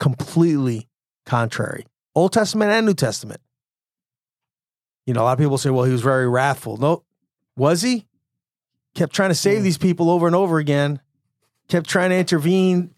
completely 0.00 0.88
contrary. 1.26 1.86
Old 2.14 2.32
Testament 2.32 2.70
and 2.72 2.86
New 2.86 2.94
Testament. 2.94 3.40
You 5.08 5.14
know, 5.14 5.22
a 5.22 5.24
lot 5.24 5.32
of 5.32 5.38
people 5.38 5.56
say, 5.56 5.70
well, 5.70 5.84
he 5.84 5.90
was 5.92 6.02
very 6.02 6.28
wrathful. 6.28 6.76
No, 6.76 7.02
was 7.56 7.80
he? 7.80 8.06
Kept 8.94 9.14
trying 9.14 9.30
to 9.30 9.34
save 9.34 9.62
these 9.62 9.78
people 9.78 10.10
over 10.10 10.26
and 10.26 10.36
over 10.36 10.58
again, 10.58 11.00
kept 11.68 11.88
trying 11.88 12.10
to 12.10 12.16
intervene 12.16 12.90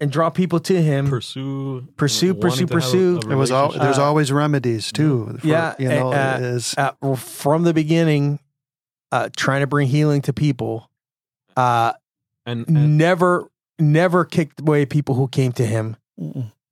and 0.00 0.08
draw 0.12 0.30
people 0.30 0.60
to 0.60 0.80
him. 0.80 1.08
Pursue, 1.08 1.88
Pursue, 1.96 2.34
wanting 2.34 2.68
pursue, 2.68 3.16
a- 3.16 3.18
pursue. 3.18 3.28
a 3.30 3.32
It 3.32 3.34
was 3.34 3.50
all. 3.50 3.72
There's 3.72 3.98
Uh, 3.98 4.04
always 4.04 4.30
remedies 4.30 4.92
too. 4.92 5.38
for- 5.40 5.46
yeah, 5.48 5.74
you 5.80 5.88
know, 5.88 6.12
uh, 6.12 6.36
it 6.38 6.44
is 6.44 6.72
uh, 6.78 6.92
from 7.16 7.64
the 7.64 7.74
beginning, 7.74 8.38
uh, 9.10 9.28
trying 9.36 9.62
to 9.62 9.66
bring 9.66 9.88
healing 9.88 10.22
to 10.22 10.32
people. 10.32 10.88
Uh, 11.56 11.94
and, 12.44 12.64
and 12.68 12.96
never, 12.96 13.50
never 13.80 14.24
kicked 14.24 14.60
away 14.60 14.86
people 14.86 15.16
who 15.16 15.26
came 15.26 15.50
to 15.54 15.66
him. 15.66 15.96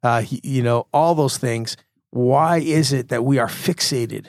Uh, 0.04 0.20
he, 0.20 0.40
you 0.44 0.62
know, 0.62 0.86
all 0.92 1.16
those 1.16 1.36
things. 1.36 1.76
Why 2.10 2.58
is 2.58 2.92
it 2.92 3.08
that 3.08 3.24
we 3.24 3.38
are 3.40 3.48
fixated 3.48 4.26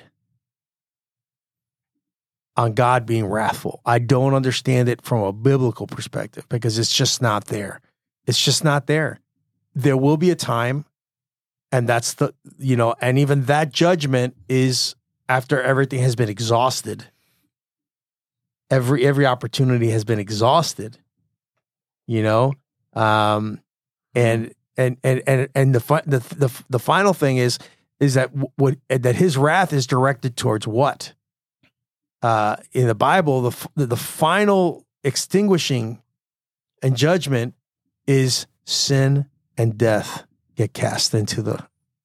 on 2.58 2.74
God 2.74 3.06
being 3.06 3.26
wrathful? 3.26 3.82
I 3.86 4.00
don't 4.00 4.34
understand 4.34 4.90
it 4.90 5.02
from 5.02 5.24
a 5.24 5.34
biblical 5.34 5.88
perspective 5.88 6.48
because 6.50 6.78
it's 6.78 6.94
just 6.94 7.22
not 7.22 7.46
there. 7.46 7.82
It's 8.26 8.44
just 8.44 8.64
not 8.64 8.88
there. 8.88 9.20
There 9.74 9.98
will 9.98 10.18
be 10.18 10.32
a 10.32 10.36
time, 10.36 10.86
and 11.72 11.88
that's 11.88 12.14
the, 12.14 12.34
you 12.58 12.76
know, 12.76 12.96
and 13.02 13.20
even 13.20 13.46
that 13.46 13.72
judgment 13.72 14.36
is 14.48 14.96
after 15.28 15.62
everything 15.62 16.00
has 16.00 16.16
been 16.16 16.30
exhausted. 16.30 17.06
Every 18.72 19.06
every 19.06 19.26
opportunity 19.26 19.90
has 19.92 20.04
been 20.04 20.18
exhausted, 20.18 20.98
you 22.08 22.24
know, 22.24 22.54
um, 22.94 23.62
and 24.16 24.54
and 24.78 24.98
and 25.04 25.22
and 25.28 25.50
and 25.54 25.76
the 25.76 25.80
fi- 25.80 26.02
the 26.06 26.20
the 26.20 26.64
the 26.70 26.80
final 26.80 27.14
thing 27.14 27.38
is 27.38 27.60
is 28.00 28.16
that 28.16 28.32
what 28.56 28.78
that 28.90 29.16
his 29.16 29.38
wrath 29.38 29.72
is 29.72 29.86
directed 29.86 30.36
towards 30.36 30.68
what 30.68 31.14
uh 32.26 32.56
in 32.72 32.86
the 32.88 32.96
bible 32.96 33.36
the 33.48 33.54
the, 33.76 33.86
the 33.96 34.02
final 34.22 34.64
extinguishing 35.04 36.02
and 36.84 36.96
judgment 36.98 37.54
is 38.08 38.48
sin 38.66 39.26
and 39.58 39.78
death 39.78 40.12
get 40.56 40.74
cast 40.74 41.14
into 41.14 41.42
the 41.42 41.58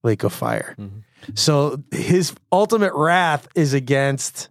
lake 0.02 0.22
of 0.24 0.32
fire 0.32 0.74
Mhm. 0.78 1.02
so 1.34 1.82
his 1.92 2.34
ultimate 2.50 2.92
wrath 2.94 3.44
is 3.54 3.72
against 3.82 4.48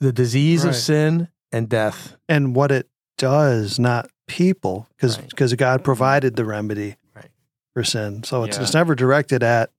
the 0.00 0.12
disease 0.12 0.64
of 0.64 0.74
sin 0.74 1.28
and 1.52 1.68
death 1.68 2.16
and 2.28 2.56
what 2.56 2.70
it 2.72 2.88
does, 3.18 3.78
not 3.78 4.10
people, 4.26 4.88
because 4.96 5.18
Right. 5.18 5.28
because 5.30 5.54
God 5.54 5.84
provided 5.84 6.34
the 6.34 6.44
remedy 6.44 6.96
Right. 7.14 7.30
for 7.74 7.84
sin. 7.84 8.24
So 8.24 8.42
it's 8.44 8.56
Yeah. 8.56 8.62
it's 8.64 8.74
never 8.74 8.94
directed 8.96 9.42
at 9.44 9.70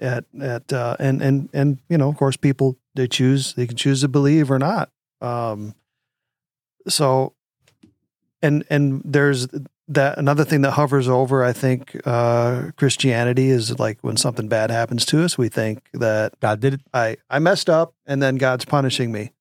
at 0.00 0.24
at 0.40 0.70
uh, 0.72 0.96
and 0.98 1.22
and 1.22 1.48
and 1.54 1.78
you 1.88 1.96
know, 1.96 2.08
of 2.10 2.16
course, 2.16 2.36
people 2.36 2.76
they 2.94 3.08
choose 3.08 3.54
they 3.54 3.66
can 3.66 3.76
choose 3.76 4.00
to 4.00 4.08
believe 4.08 4.50
or 4.50 4.58
not. 4.58 4.90
Um, 5.20 5.74
so 6.88 7.34
and 8.42 8.64
and 8.70 9.02
there's 9.04 9.48
that 9.88 10.18
another 10.18 10.44
thing 10.44 10.62
that 10.62 10.72
hovers 10.72 11.08
over. 11.08 11.44
I 11.44 11.52
think 11.52 12.00
uh, 12.06 12.70
Christianity 12.76 13.48
is 13.48 13.78
like 13.78 13.98
when 14.00 14.16
something 14.16 14.48
bad 14.48 14.70
happens 14.70 15.04
to 15.06 15.22
us, 15.24 15.36
we 15.36 15.48
think 15.48 15.88
that 15.92 16.38
God 16.40 16.60
did 16.60 16.74
it. 16.74 16.80
I 16.92 17.16
I 17.28 17.38
messed 17.38 17.68
up 17.68 17.94
and 18.06 18.22
then 18.22 18.36
God's 18.36 18.64
punishing 18.64 19.12
me. 19.12 19.32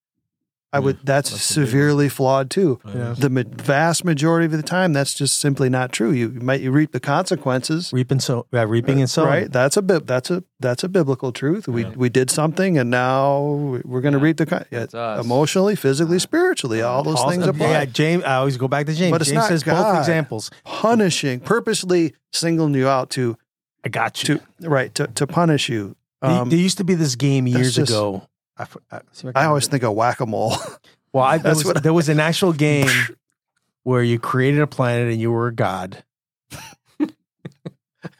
I 0.74 0.80
would. 0.80 0.98
That's, 1.04 1.30
that's 1.30 1.44
severely 1.44 2.10
flawed 2.10 2.50
too. 2.50 2.80
Yeah. 2.86 3.14
The 3.18 3.30
ma- 3.30 3.44
vast 3.48 4.04
majority 4.04 4.46
of 4.48 4.52
the 4.52 4.64
time, 4.64 4.92
that's 4.92 5.14
just 5.14 5.40
simply 5.40 5.70
not 5.70 5.92
true. 5.92 6.12
You 6.12 6.30
might 6.30 6.62
you 6.62 6.72
reap 6.72 6.92
the 6.92 7.00
consequences. 7.00 7.92
Reaping 7.94 8.20
so 8.20 8.48
yeah, 8.52 8.64
reaping 8.68 9.00
and 9.00 9.10
sowing. 9.10 9.30
Right. 9.30 9.52
That's 9.52 9.78
a 9.78 9.82
bib. 9.84 10.08
That's 10.08 10.32
a 10.32 10.44
that's 10.60 10.84
a 10.84 10.90
biblical 10.90 11.32
truth. 11.32 11.68
We 11.68 11.86
we 11.86 12.10
did 12.10 12.30
something, 12.32 12.78
and 12.78 12.90
now 12.90 13.42
we're 13.86 14.02
going 14.02 14.14
to 14.14 14.20
reap 14.20 14.38
the 14.38 14.46
con- 14.48 14.66
yeah, 14.72 14.88
us. 14.94 15.24
emotionally, 15.24 15.76
physically, 15.76 16.20
spiritually. 16.20 16.82
All 16.82 17.04
those 17.04 17.18
Also- 17.18 17.30
things 17.30 17.46
apply. 17.46 17.68
Yeah, 17.70 17.86
James. 17.86 18.24
I 18.24 18.36
always 18.36 18.58
go 18.58 18.68
back 18.68 18.88
to 18.88 18.94
James. 18.94 19.12
But 19.12 19.22
it's 19.22 19.30
James 19.30 19.42
not 19.42 19.48
says 19.50 19.64
both 19.64 19.98
examples. 20.00 20.50
Punishing, 20.66 21.40
purposely 21.40 22.14
singling 22.32 22.74
you 22.74 22.88
out 22.88 23.10
to 23.12 23.38
I 23.86 23.90
got 23.90 24.28
you. 24.28 24.40
to 24.62 24.70
right 24.70 24.94
to 24.96 25.08
to 25.08 25.28
punish 25.28 25.70
you. 25.70 25.96
There- 26.22 26.32
Um, 26.32 26.50
there 26.50 26.58
used 26.60 26.78
to 26.80 26.84
be 26.84 26.96
this 26.96 27.16
game 27.16 27.46
years 27.48 27.76
just- 27.76 27.92
ago. 27.92 28.28
I, 28.58 28.68
I- 28.92 29.02
I 29.36 29.46
always 29.46 29.68
think 29.68 29.84
of 29.84 29.94
whack 29.94 30.20
a 30.20 30.26
mole. 30.26 30.56
Well, 31.14 31.24
I, 31.24 31.38
there, 31.40 31.54
was, 31.54 31.70
I- 31.70 31.80
there 31.80 31.94
was 31.94 32.10
an 32.10 32.20
actual 32.20 32.54
game 32.54 32.90
where 33.84 34.02
you 34.02 34.18
created 34.18 34.62
a 34.62 34.66
planet 34.68 35.12
and 35.12 35.22
you 35.22 35.32
were 35.32 35.46
a 35.48 35.54
god. 35.54 36.04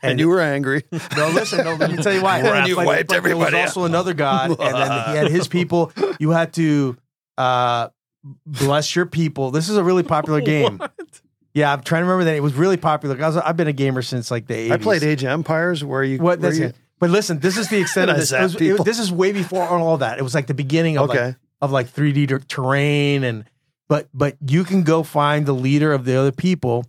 and 0.02 0.20
you 0.20 0.28
were 0.30 0.40
angry. 0.42 0.84
no, 0.92 1.30
listen. 1.30 1.64
No, 1.66 1.74
let 1.76 1.92
me 1.92 1.98
tell 1.98 2.14
you 2.14 2.22
why. 2.22 2.40
And 2.40 2.68
you 2.68 2.76
But- 2.76 2.86
wiped 2.86 3.10
but 3.10 3.18
everybody 3.18 3.52
There 3.52 3.62
was 3.64 3.70
also 3.72 3.86
another 3.86 4.14
god, 4.14 4.52
and 4.52 4.60
then 4.76 5.10
he 5.10 5.16
had 5.18 5.28
his 5.32 5.48
people. 5.48 5.92
You 6.20 6.32
had 6.32 6.54
to 6.54 6.98
uh, 7.38 7.90
bless 8.46 8.96
your 8.96 9.06
people. 9.06 9.52
This 9.52 9.70
is 9.70 9.78
a 9.78 9.84
really 9.84 10.04
popular 10.04 10.42
game. 10.42 10.80
Yeah, 11.56 11.72
I'm 11.74 11.82
trying 11.84 12.02
to 12.02 12.06
remember 12.06 12.26
that 12.26 12.36
it 12.36 12.42
was 12.44 12.54
really 12.56 12.78
popular. 12.78 13.16
I 13.24 13.28
was, 13.28 13.38
I've 13.38 13.58
been 13.58 13.68
a 13.68 13.74
gamer 13.74 14.02
since 14.02 14.32
like 14.32 14.48
the 14.48 14.56
80s. 14.70 14.72
I 14.72 14.78
played 14.78 15.04
Age 15.04 15.24
of 15.24 15.30
Empires 15.30 15.84
where 15.84 16.04
you. 16.04 16.18
What? 16.18 16.40
where 16.40 16.50
That's 16.50 16.60
you 16.60 16.66
it. 16.68 16.76
But 17.04 17.10
listen, 17.10 17.40
this 17.40 17.58
is 17.58 17.68
the 17.68 17.82
extent 17.82 18.10
of 18.10 18.16
I 18.16 18.20
this. 18.22 18.32
It 18.32 18.42
was- 18.42 18.56
it- 18.56 18.86
this 18.86 18.98
is 18.98 19.12
way 19.12 19.34
before 19.34 19.68
all 19.68 19.98
that. 19.98 20.20
It 20.20 20.22
was 20.22 20.34
like 20.34 20.48
the 20.48 20.54
beginning 20.54 20.98
of 20.98 21.10
Okay. 21.10 21.26
like 21.26 21.36
of 21.62 21.72
like 21.72 21.88
3D 21.94 22.28
ter- 22.30 22.40
terrain 22.40 23.26
and 23.26 23.44
but 23.90 24.08
but 24.14 24.38
you 24.48 24.64
can 24.64 24.84
go 24.84 25.04
find 25.04 25.46
the 25.46 25.52
leader 25.54 25.92
of 25.92 26.06
the 26.06 26.16
other 26.16 26.32
people 26.32 26.86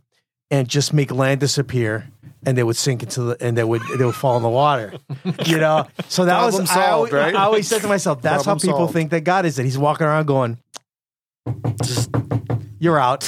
and 0.53 0.69
just 0.69 0.93
make 0.93 1.11
land 1.11 1.41
disappear 1.41 2.09
and 2.47 2.57
they 2.57 2.63
would 2.63 2.77
sink 2.77 3.03
into 3.03 3.23
the 3.23 3.37
and 3.45 3.59
they 3.59 3.65
would 3.65 3.83
they 3.99 4.05
would 4.05 4.15
fall 4.15 4.37
in 4.37 4.45
the 4.45 4.49
water. 4.49 4.93
You 5.47 5.59
know? 5.59 5.87
So 6.09 6.25
that 6.27 6.45
was 6.45 6.61
I 6.61 6.65
solved, 6.65 6.79
always, 6.79 7.13
right? 7.13 7.35
I 7.35 7.43
always 7.45 7.67
said 7.67 7.83
to 7.83 7.89
myself, 7.89 8.23
that's 8.23 8.45
Problem 8.45 8.59
how 8.59 8.63
people 8.73 8.79
solved. 8.87 8.93
think 8.93 9.11
that 9.11 9.23
God 9.25 9.47
is 9.47 9.57
that 9.57 9.65
he's 9.65 9.77
walking 9.79 10.07
around 10.07 10.27
going 10.27 10.59
just 11.83 12.09
you're 12.79 13.01
out. 13.01 13.23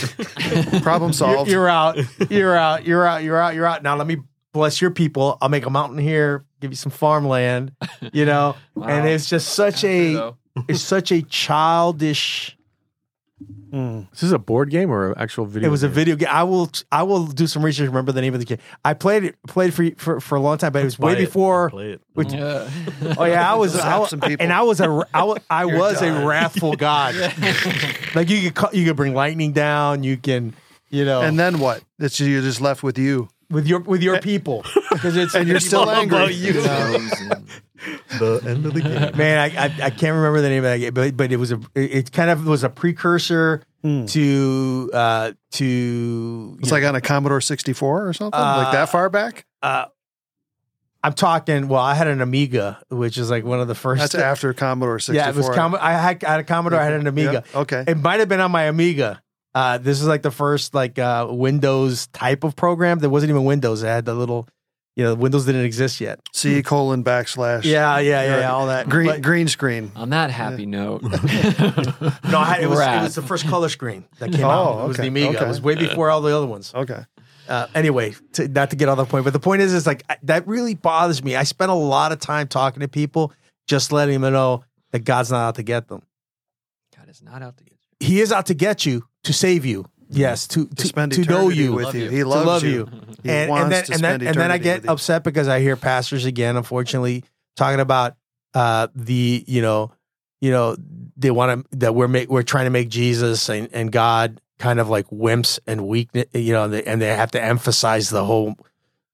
problem 0.83 1.09
You're, 1.11 1.13
solved. 1.15 1.51
you're 1.51 1.69
out. 1.69 1.99
You're 2.31 2.57
out. 2.57 2.85
You're 2.87 3.07
out. 3.07 3.23
You're 3.25 3.41
out. 3.41 3.55
You're 3.57 3.67
out. 3.67 3.83
Now 3.83 3.97
let 3.97 4.07
me 4.07 4.19
bless 4.57 4.81
your 4.81 4.91
people. 4.91 5.37
I'll 5.41 5.49
make 5.51 5.67
a 5.67 5.71
mountain 5.71 5.99
here, 5.99 6.45
give 6.61 6.71
you 6.71 6.77
some 6.77 6.91
farmland, 6.93 7.73
you 8.13 8.25
know. 8.25 8.57
And 8.83 9.07
it's 9.09 9.29
just 9.29 9.49
such 9.55 9.85
a 9.85 10.35
it's 10.69 10.81
such 10.83 11.13
a 11.13 11.23
childish 11.23 12.53
Mm. 13.71 14.07
Is 14.23 14.33
a 14.33 14.39
board 14.39 14.71
game 14.71 14.91
or 14.91 15.09
an 15.13 15.19
actual 15.19 15.45
video? 15.45 15.69
it 15.69 15.71
was 15.71 15.83
a 15.83 15.89
video 15.89 16.17
game. 16.17 16.29
I 16.31 16.45
will 16.45 16.71
I 16.91 17.03
will 17.03 17.27
do 17.27 17.47
some 17.47 17.63
research, 17.63 17.87
remember 17.89 18.13
the 18.13 18.23
name 18.23 18.33
of 18.33 18.41
the 18.41 18.47
game. 18.47 18.59
I 18.83 18.95
played 18.95 19.25
it 19.25 19.37
played 19.47 19.75
for 19.75 19.85
for, 19.99 20.21
for 20.21 20.37
a 20.37 20.41
long 20.41 20.57
time, 20.57 20.73
but 20.73 20.81
it 20.81 20.85
was 20.87 20.99
way 20.99 21.13
it. 21.13 21.19
before 21.19 21.69
Play 21.69 21.91
it. 21.93 22.01
which- 22.15 22.33
Yeah. 22.33 22.67
Oh 23.19 23.25
yeah, 23.25 23.53
I 23.53 23.55
was, 23.57 23.77
I 23.93 23.99
was 23.99 24.09
some 24.09 24.21
people. 24.21 24.43
and 24.43 24.53
I 24.53 24.63
was 24.63 24.81
a 24.81 24.85
I 25.13 25.25
was, 25.25 25.39
I 25.51 25.65
was 25.67 26.01
a 26.01 26.25
wrathful 26.27 26.75
god. 26.89 27.15
like 28.15 28.31
you 28.31 28.51
could 28.53 28.73
you 28.73 28.87
could 28.87 28.97
bring 28.97 29.13
lightning 29.13 29.53
down, 29.53 30.03
you 30.03 30.17
can 30.17 30.55
you 30.89 31.05
know 31.05 31.21
And 31.21 31.39
then 31.39 31.59
what? 31.59 31.83
It's 31.99 32.19
you're 32.19 32.41
just 32.41 32.63
left 32.63 32.83
with 32.83 32.97
you. 32.97 33.29
With 33.51 33.67
your 33.67 33.81
with 33.81 34.03
your 34.03 34.21
people 34.21 34.65
because 34.91 35.17
it's 35.17 35.35
And 35.37 35.49
you're 35.49 35.61
still 35.61 35.81
all 35.81 35.91
angry. 35.91 36.17
about 36.19 36.35
you. 36.35 36.53
The 38.19 38.41
end 38.47 38.65
of 38.67 38.75
the 38.75 38.81
game. 38.81 39.17
Man, 39.17 39.39
I, 39.39 39.65
I 39.65 39.65
I 39.67 39.91
can't 39.91 40.15
remember 40.17 40.41
the 40.41 40.49
name 40.49 40.65
of 40.65 40.71
that 40.71 40.79
game, 40.79 40.95
but 40.95 41.17
but 41.17 41.31
it 41.33 41.37
was 41.37 41.53
a 41.53 41.57
it 41.75 41.91
it 41.93 42.13
kind 42.13 42.31
of 42.31 42.47
was 42.47 42.65
a 42.65 42.69
precursor 42.71 43.63
Hmm. 43.83 44.07
to 44.07 44.91
uh 44.93 45.33
to 45.53 46.57
It's 46.59 46.71
you 46.71 46.75
like 46.77 46.83
on 46.85 46.97
a 46.97 47.01
Commodore 47.01 47.41
64 47.41 48.09
or 48.09 48.13
something, 48.15 48.41
like 48.41 48.69
Uh, 48.69 48.73
that 48.73 48.89
far 48.89 49.09
back. 49.11 49.45
uh, 49.63 49.85
I'm 51.05 51.13
talking. 51.13 51.69
Well, 51.69 51.83
I 51.83 51.95
had 51.95 52.09
an 52.09 52.21
Amiga, 52.21 52.81
which 52.89 53.17
is 53.17 53.31
like 53.31 53.45
one 53.45 53.61
of 53.61 53.69
the 53.69 53.77
first. 53.77 54.01
That's 54.01 54.15
after 54.17 54.53
Commodore 54.55 54.99
64. 54.99 55.15
yeah, 55.25 55.31
it 55.31 55.37
was. 55.37 55.49
Com- 55.55 55.77
I 55.81 55.93
had 55.93 56.25
I 56.25 56.31
had 56.33 56.41
a 56.41 56.45
Commodore. 56.45 56.81
I 56.81 56.85
had 56.85 56.95
an 56.95 57.07
Amiga. 57.07 57.45
Yeah, 57.55 57.61
Okay. 57.61 57.85
It 57.87 57.99
might 57.99 58.19
have 58.19 58.29
been 58.29 58.41
on 58.41 58.51
my 58.51 58.65
Amiga. 58.65 59.23
Uh, 59.57 59.79
this 59.79 60.03
is 60.03 60.07
like 60.07 60.21
the 60.21 60.31
first 60.31 60.75
like 60.75 60.99
uh, 60.99 61.27
Windows 61.31 62.09
type 62.09 62.45
of 62.45 62.55
program. 62.55 62.99
There 62.99 63.09
wasn't 63.09 63.31
even 63.31 63.45
Windows. 63.45 63.83
It 63.83 63.87
had 63.87 64.05
the 64.05 64.13
little, 64.15 64.47
you 64.97 65.05
know, 65.05 65.15
Windows 65.15 65.47
didn't 65.47 65.65
exist 65.65 65.99
yet. 65.99 66.21
C 66.35 66.63
colon 66.63 67.03
backslash. 67.03 67.65
Yeah, 67.65 67.99
yeah, 67.99 68.23
yeah, 68.23 68.41
yeah 68.41 68.53
all 68.53 68.67
that. 68.67 68.87
Green 68.89 69.07
But- 69.07 69.23
green 69.23 69.49
screen. 69.49 69.93
On 69.97 70.11
that 70.11 70.31
happy 70.31 70.67
note, 70.67 71.03
No, 71.03 71.11
I 71.11 72.45
had, 72.45 72.63
it 72.63 72.69
was 72.69 72.79
it 72.79 72.83
Rat. 72.83 73.03
was 73.05 73.15
the 73.15 73.23
first 73.23 73.47
color 73.49 73.71
screen 73.71 74.05
that 74.19 74.31
came 74.31 74.45
Oh, 74.45 74.51
out. 74.51 74.85
It 74.85 74.89
was 74.89 74.97
okay, 74.97 75.03
the 75.05 75.09
Amiga. 75.09 75.29
okay. 75.39 75.45
It 75.47 75.49
was 75.49 75.63
way 75.63 75.75
before 75.75 76.11
all 76.11 76.21
the 76.21 76.37
other 76.37 76.47
ones. 76.47 76.73
Okay. 76.75 77.03
Uh, 77.49 77.67
anyway, 77.75 78.15
to, 78.35 78.49
not 78.49 78.71
to 78.71 78.77
get 78.77 78.91
on 78.91 78.99
the 78.99 79.07
point, 79.07 79.25
but 79.25 79.33
the 79.33 79.41
point 79.41 79.63
is, 79.63 79.73
is 79.73 79.87
like 79.87 80.03
I, 80.11 80.17
that 80.25 80.47
really 80.47 80.75
bothers 80.75 81.25
me. 81.25 81.35
I 81.35 81.45
spent 81.45 81.71
a 81.71 81.75
lot 81.75 82.13
of 82.13 82.19
time 82.21 82.47
talking 82.49 82.81
to 82.81 82.89
people, 82.89 83.33
just 83.69 83.91
letting 83.91 84.21
them 84.21 84.33
know 84.35 84.65
that 84.91 85.05
God's 85.05 85.31
not 85.31 85.47
out 85.49 85.55
to 85.55 85.63
get 85.63 85.89
them. 85.89 86.03
God 86.95 87.09
is 87.09 87.23
not 87.23 87.41
out 87.43 87.57
to 87.57 87.65
get 87.65 87.66
you. 87.66 87.66
He 88.01 88.21
is 88.21 88.33
out 88.33 88.47
to 88.47 88.55
get 88.55 88.85
you 88.87 89.05
to 89.25 89.33
save 89.33 89.65
you. 89.65 89.87
Yes, 90.09 90.47
to 90.49 90.67
To 90.67 90.75
to, 90.75 90.87
spend 90.87 91.13
to 91.13 91.23
know 91.23 91.49
you, 91.49 91.73
with 91.73 91.95
you. 91.95 92.05
you. 92.05 92.11
He 92.11 92.19
To 92.19 92.29
loves 92.29 92.47
love 92.47 92.65
you. 92.65 92.71
you. 92.71 92.89
He 93.23 93.31
and, 93.31 93.51
wants 93.51 93.65
and 93.65 93.73
then 93.73 93.85
to 93.85 93.93
and 93.93 94.03
then 94.23 94.29
and 94.29 94.37
then 94.37 94.51
I 94.53 94.59
get 94.59 94.89
upset 94.89 95.25
because 95.25 95.49
I 95.49 95.61
hear 95.61 95.77
pastors 95.77 96.25
again, 96.25 96.57
unfortunately, 96.57 97.25
talking 97.57 97.81
about 97.81 98.15
uh, 98.55 98.89
the 98.95 99.45
you 99.47 99.63
know, 99.63 99.91
you 100.41 100.51
know, 100.51 100.77
they 101.17 101.31
want 101.31 101.69
to 101.71 101.79
that 101.79 101.95
we're 101.95 102.09
make, 102.09 102.29
we're 102.29 102.43
trying 102.43 102.67
to 102.67 102.71
make 102.71 102.89
Jesus 102.89 103.49
and, 103.49 103.69
and 103.73 103.91
God 103.91 104.41
kind 104.59 104.81
of 104.81 104.89
like 104.89 105.07
wimps 105.09 105.59
and 105.67 105.87
weakness, 105.87 106.27
you 106.33 106.53
know, 106.53 106.65
and 106.65 106.73
they, 106.73 106.85
and 106.85 107.03
they 107.03 107.09
have 107.09 107.33
to 107.33 107.43
emphasize 107.43 108.09
the 108.09 108.25
whole, 108.25 108.55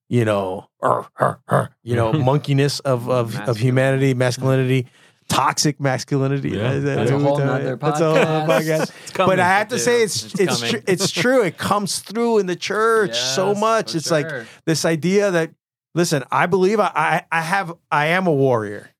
you 0.08 0.24
know, 0.24 0.68
er, 0.84 1.06
er, 1.20 1.40
er, 1.50 1.70
you 1.82 1.96
know, 1.96 2.12
monkeyness 2.12 2.80
of 2.82 3.08
of 3.08 3.38
of 3.48 3.56
humanity, 3.56 4.14
masculinity. 4.14 4.86
Toxic 5.28 5.80
masculinity. 5.80 6.50
Yeah. 6.50 6.74
That's 6.78 7.10
a 7.10 7.18
whole 7.18 7.38
nother 7.38 7.76
That's 7.76 8.00
a 8.00 8.04
whole 8.04 8.14
nother 8.14 8.46
podcast. 8.46 8.46
podcast. 8.88 8.92
It's 9.02 9.10
coming. 9.12 9.32
But 9.32 9.40
I 9.40 9.48
have 9.48 9.68
to 9.68 9.78
say, 9.78 10.02
it's 10.02 10.24
It's 10.24 10.40
it's 10.40 10.60
tr- 10.60 10.76
it's 10.86 11.10
true. 11.10 11.42
It 11.42 11.56
comes 11.56 12.00
through 12.00 12.38
in 12.38 12.46
the 12.46 12.56
church 12.56 13.16
so 13.16 13.54
much. 13.54 13.92
for 13.92 13.96
It's 13.98 14.10
like 14.10 14.30
this 14.66 14.84
idea 14.84 15.30
that 15.30 15.50
listen, 15.94 16.24
I 16.30 16.46
believe 16.46 16.80
I 16.80 16.90
I, 16.94 17.22
I 17.32 17.40
have 17.40 17.72
I 17.90 18.06
am 18.08 18.26
a 18.26 18.32
warrior. 18.32 18.90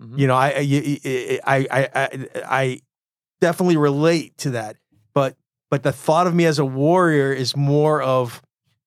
Mhm. 0.00 0.18
You 0.18 0.26
know, 0.26 0.34
I, 0.36 0.48
I 0.48 1.40
I 1.46 1.66
I 1.70 1.88
I 1.94 2.08
I 2.44 2.80
definitely 3.40 3.76
relate 3.76 4.36
to 4.38 4.50
that. 4.50 4.76
But 5.14 5.36
but 5.70 5.82
the 5.82 5.92
thought 5.92 6.26
of 6.26 6.34
me 6.34 6.44
as 6.46 6.58
a 6.58 6.64
warrior 6.64 7.32
is 7.32 7.56
more 7.56 8.02
of 8.02 8.42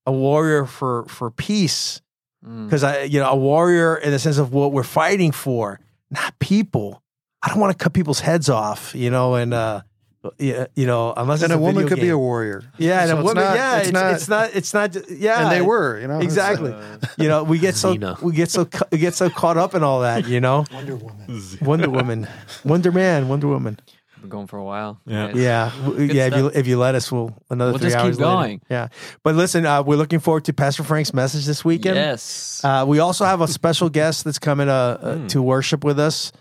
a 0.06 0.12
warrior 0.12 0.66
for 0.66 1.06
for 1.06 1.32
peace 1.32 2.02
Mm. 2.44 2.66
because 2.66 2.84
I 2.84 3.04
you 3.04 3.20
know 3.20 3.30
a 3.30 3.36
warrior 3.36 3.96
in 3.98 4.10
the 4.10 4.18
sense 4.18 4.40
of 4.40 4.52
what 4.52 4.72
we're 4.74 4.82
fighting 4.82 5.32
for, 5.32 5.80
not 6.12 6.38
people. 6.40 7.02
I 7.42 7.50
don't 7.50 7.60
want 7.60 7.76
to 7.78 7.84
cut 7.84 7.94
people's 7.94 8.20
heads 8.20 8.50
off, 8.50 8.94
you 8.94 9.10
know, 9.10 9.34
and 9.34 9.52
uh, 9.54 9.82
yeah, 10.38 10.68
you 10.76 10.86
know, 10.86 11.12
unless 11.18 11.42
And 11.42 11.52
it's 11.52 11.58
a 11.58 11.60
woman 11.60 11.76
video 11.84 11.88
could 11.90 12.00
be 12.02 12.10
a 12.10 12.18
warrior. 12.18 12.62
yeah, 12.78 13.02
and 13.02 13.10
So 13.10 13.16
a 13.16 13.20
it's 13.22 13.28
woman, 13.28 13.44
not- 13.44 13.56
yeah, 13.56 13.78
it's 13.78 13.88
it's, 13.88 13.94
not- 13.94 14.14
it's 14.14 14.28
not, 14.30 14.56
it's 14.56 14.74
not, 15.00 15.10
yeah, 15.10 15.42
And 15.42 15.52
they 15.52 15.62
were, 15.64 16.00
you 16.00 16.08
know. 16.08 16.18
it's- 16.18 16.26
exactly. 16.26 16.76
you 17.18 17.28
know, 17.28 17.44
we 17.44 17.58
get 17.58 17.74
so 17.76 17.96
Xena. 17.96 18.22
we 18.22 18.34
get 18.34 18.52
so 18.52 18.68
we 18.92 19.00
get 19.00 19.16
so 19.16 19.32
caught 19.32 19.58
up 19.58 19.74
in 19.74 19.82
all 19.82 20.02
that, 20.02 20.28
you 20.28 20.40
know. 20.40 20.66
Wonder 20.72 20.96
Woman. 20.98 21.42
Wonder 21.62 21.90
Woman, 21.90 22.28
Wonder 22.64 22.92
Man, 22.92 23.28
Wonder 23.30 23.48
Woman. 23.48 23.80
Been 24.22 24.30
going 24.30 24.48
for 24.48 24.58
a 24.58 24.64
while. 24.64 25.00
Yeah. 25.06 25.28
guys. 25.28 25.36
Yeah, 25.36 25.72
w- 25.84 26.14
yeah. 26.14 26.28
If 26.28 26.36
you 26.38 26.48
if 26.54 26.68
you 26.68 26.78
let 26.78 26.96
us, 26.96 27.12
we'll 27.12 27.36
another 27.50 27.72
We'll 27.72 27.80
three 27.80 27.88
just 27.90 27.98
keep 27.98 28.06
hours 28.06 28.20
later. 28.20 28.32
going. 28.36 28.62
Yeah, 28.70 28.88
but 29.24 29.36
listen, 29.36 29.66
uh, 29.66 29.82
we're 29.84 29.96
looking 29.98 30.20
forward 30.20 30.46
to 30.46 30.54
Pastor 30.54 30.84
Frank's 30.84 31.14
message 31.14 31.46
this 31.46 31.66
weekend. 31.66 31.96
Yes. 31.96 32.62
Uh, 32.64 32.86
we 32.88 33.00
also 33.00 33.26
have 33.26 33.42
a 33.42 33.48
special 33.48 33.90
guest 33.90 34.24
that's 34.24 34.40
coming 34.40 34.70
uh, 34.70 34.74
uh, 34.74 35.16
Hmm. 35.16 35.28
to 35.28 35.42
worship 35.42 35.84
with 35.84 36.00
us. 36.00 36.32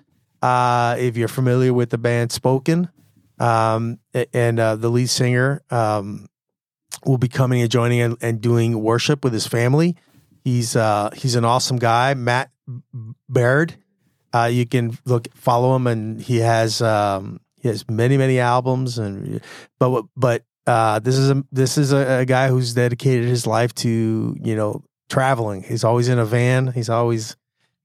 Uh, 0.43 0.97
if 0.98 1.16
you're 1.16 1.28
familiar 1.28 1.73
with 1.74 1.90
the 1.90 1.98
band 1.98 2.32
Spoken, 2.32 2.89
um, 3.39 3.98
and 4.35 4.59
uh, 4.61 4.77
the 4.77 4.89
lead 4.90 5.09
singer 5.11 5.62
um, 5.70 6.27
will 7.05 7.19
be 7.19 7.28
coming 7.28 7.61
and 7.62 7.70
joining 7.70 8.01
and, 8.01 8.16
and 8.20 8.40
doing 8.40 8.81
worship 8.82 9.24
with 9.24 9.32
his 9.32 9.47
family. 9.47 9.97
He's 10.44 10.77
uh, 10.77 11.11
he's 11.15 11.35
an 11.35 11.44
awesome 11.44 11.78
guy, 11.78 12.15
Matt 12.15 12.51
Baird. 13.28 13.74
Uh, 14.32 14.44
you 14.51 14.65
can 14.65 14.97
look 15.05 15.27
follow 15.35 15.74
him, 15.77 15.86
and 15.86 16.20
he 16.20 16.39
has 16.39 16.81
um, 16.81 17.40
he 17.61 17.69
has 17.69 17.89
many 17.89 18.16
many 18.16 18.39
albums, 18.41 18.99
and 18.99 19.41
but 19.78 20.05
but 20.16 20.43
uh, 20.66 20.99
this 20.99 21.16
is 21.16 21.31
a 21.31 21.45
this 21.53 21.78
is 21.78 21.93
a, 21.93 22.20
a 22.20 22.24
guy 22.24 22.49
who's 22.49 22.74
dedicated 22.74 23.28
his 23.28 23.47
life 23.47 23.74
to 23.77 24.37
you 24.43 24.57
know 24.57 24.82
traveling. 25.09 25.62
He's 25.62 25.85
always 25.85 26.09
in 26.09 26.19
a 26.19 26.24
van. 26.24 26.69
He's 26.73 26.89
always 26.89 27.37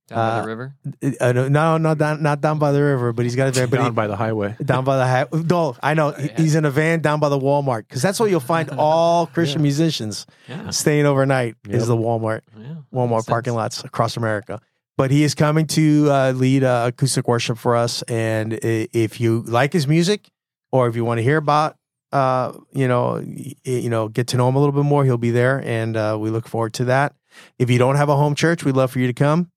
Down 0.08 0.18
by 0.18 0.22
Uh, 0.38 0.42
the 0.42 0.48
river. 0.48 0.76
Uh, 1.20 1.32
no, 1.34 1.48
no, 1.50 1.78
not 1.78 1.98
down, 1.98 2.22
not 2.22 2.40
down 2.42 2.60
by 2.60 2.72
the 2.72 2.82
river, 2.84 3.12
but 3.14 3.26
he's 3.26 3.36
got 3.36 3.48
a 3.48 3.52
van. 3.52 3.70
Down 3.70 3.86
he, 3.86 3.92
by 3.92 4.06
the 4.08 4.16
highway. 4.16 4.56
down 4.64 4.84
by 4.86 4.98
the 4.98 5.06
high. 5.08 5.26
No, 5.34 5.76
I 5.82 5.96
know 5.96 6.12
He- 6.12 6.30
he's 6.38 6.54
in 6.56 6.64
a 6.66 6.70
van 6.70 7.00
down 7.02 7.20
by 7.20 7.30
the 7.30 7.40
Walmart 7.40 7.88
because 7.88 8.04
that's 8.04 8.20
where 8.20 8.30
you'll 8.30 8.40
find 8.40 8.70
all 8.78 9.26
Christian 9.28 9.62
musicians 9.64 10.28
Yeah. 10.48 10.70
staying 10.70 11.08
overnight. 11.08 11.56
Yep. 11.66 11.76
Is 11.76 11.88
the 11.88 11.98
Walmart 11.98 12.42
yeah. 12.56 12.76
Walmart 12.94 13.10
Makes 13.18 13.26
parking 13.26 13.52
sense. 13.54 13.56
lots 13.58 13.84
across 13.84 14.16
America. 14.18 14.62
But 14.98 15.12
he 15.12 15.24
is 15.24 15.36
coming 15.36 15.68
to 15.68 16.08
uh, 16.10 16.32
lead 16.32 16.64
uh, 16.64 16.86
acoustic 16.88 17.28
worship 17.28 17.58
for 17.58 17.76
us, 17.76 18.02
and 18.04 18.58
if 18.62 19.20
you 19.20 19.42
like 19.42 19.74
his 19.74 19.88
music, 19.88 20.30
or 20.72 20.88
if 20.88 20.96
you 20.96 21.04
want 21.04 21.18
to 21.18 21.22
hear 21.22 21.36
about, 21.36 21.76
uh, 22.14 22.54
you 22.72 22.88
know, 22.88 23.20
you 23.66 23.90
know, 23.90 24.08
get 24.08 24.28
to 24.28 24.38
know 24.38 24.48
him 24.48 24.56
a 24.56 24.60
little 24.60 24.72
bit 24.72 24.86
more, 24.86 25.04
he'll 25.04 25.18
be 25.18 25.32
there, 25.32 25.62
and 25.66 25.98
uh, 25.98 26.18
we 26.18 26.30
look 26.30 26.48
forward 26.48 26.74
to 26.76 26.86
that. 26.86 27.14
If 27.60 27.70
you 27.70 27.78
don't 27.78 27.98
have 27.98 28.08
a 28.08 28.16
home 28.16 28.36
church, 28.36 28.64
we'd 28.64 28.78
love 28.78 28.90
for 28.90 29.00
you 29.00 29.08
to 29.08 29.14
come. 29.14 29.52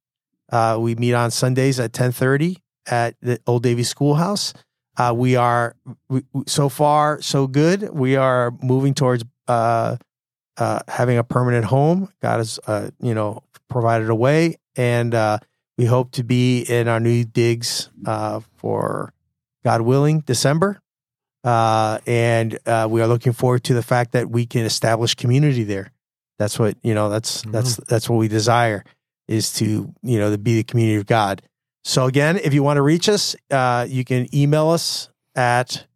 Uh, 0.51 0.77
we 0.81 0.97
meet 0.97 1.15
on 1.15 1.31
Sundays 1.31 1.79
at 1.79 1.93
ten 1.93 2.11
thirty 2.11 2.59
at 2.89 3.15
the 3.23 3.39
Old 3.47 3.63
Davie 3.63 3.85
Schoolhouse. 3.85 4.55
Uh, 4.97 5.13
we 5.15 5.37
are 5.37 5.77
we, 6.09 6.23
so 6.47 6.69
far 6.69 7.23
so 7.23 7.47
good. 7.47 7.91
We 7.91 8.17
are 8.17 8.53
moving 8.61 8.93
towards 8.93 9.25
having 9.47 11.19
a 11.19 11.25
permanent 11.25 11.67
home. 11.67 12.13
God 12.21 12.39
has, 12.39 12.59
you 13.01 13.15
know, 13.15 13.45
provided 13.71 14.09
a 14.11 14.15
way, 14.15 14.57
and 14.79 15.15
uh, 15.15 15.39
we 15.77 15.85
hope 15.85 16.13
to 16.13 16.25
be 16.25 16.63
in 16.63 16.89
our 16.89 17.01
new 17.01 17.25
digs 17.25 17.91
uh, 18.07 18.41
for 18.57 19.13
God 19.65 19.83
willing 19.83 20.21
December. 20.21 20.81
Uh, 21.45 21.99
and 22.07 22.59
uh, 22.65 22.87
we 22.89 23.03
are 23.03 23.07
looking 23.07 23.33
forward 23.33 23.65
to 23.65 23.75
the 23.75 23.83
fact 23.83 24.13
that 24.13 24.31
we 24.31 24.47
can 24.47 24.65
establish 24.65 25.15
community 25.15 25.65
there. 25.65 25.93
That's 26.39 26.59
what 26.59 26.77
you 26.83 26.95
know. 26.95 27.09
That's 27.09 27.43
that's 27.43 27.77
that's 27.77 28.09
what 28.09 28.17
we 28.17 28.29
desire 28.29 28.85
is 29.27 29.53
to 29.55 29.93
you 30.03 30.19
know 30.19 30.31
to 30.31 30.39
be 30.39 30.57
the 30.57 30.63
community 30.63 30.97
of 30.97 31.07
God. 31.07 31.43
So 31.85 32.07
again, 32.07 32.37
if 32.37 32.55
you 32.55 32.63
want 32.63 32.77
to 32.77 32.83
reach 32.83 33.09
us, 33.09 33.35
uh, 33.51 33.87
you 33.89 34.05
can 34.05 34.33
email 34.35 34.69
us 34.69 35.09
at 35.35 35.87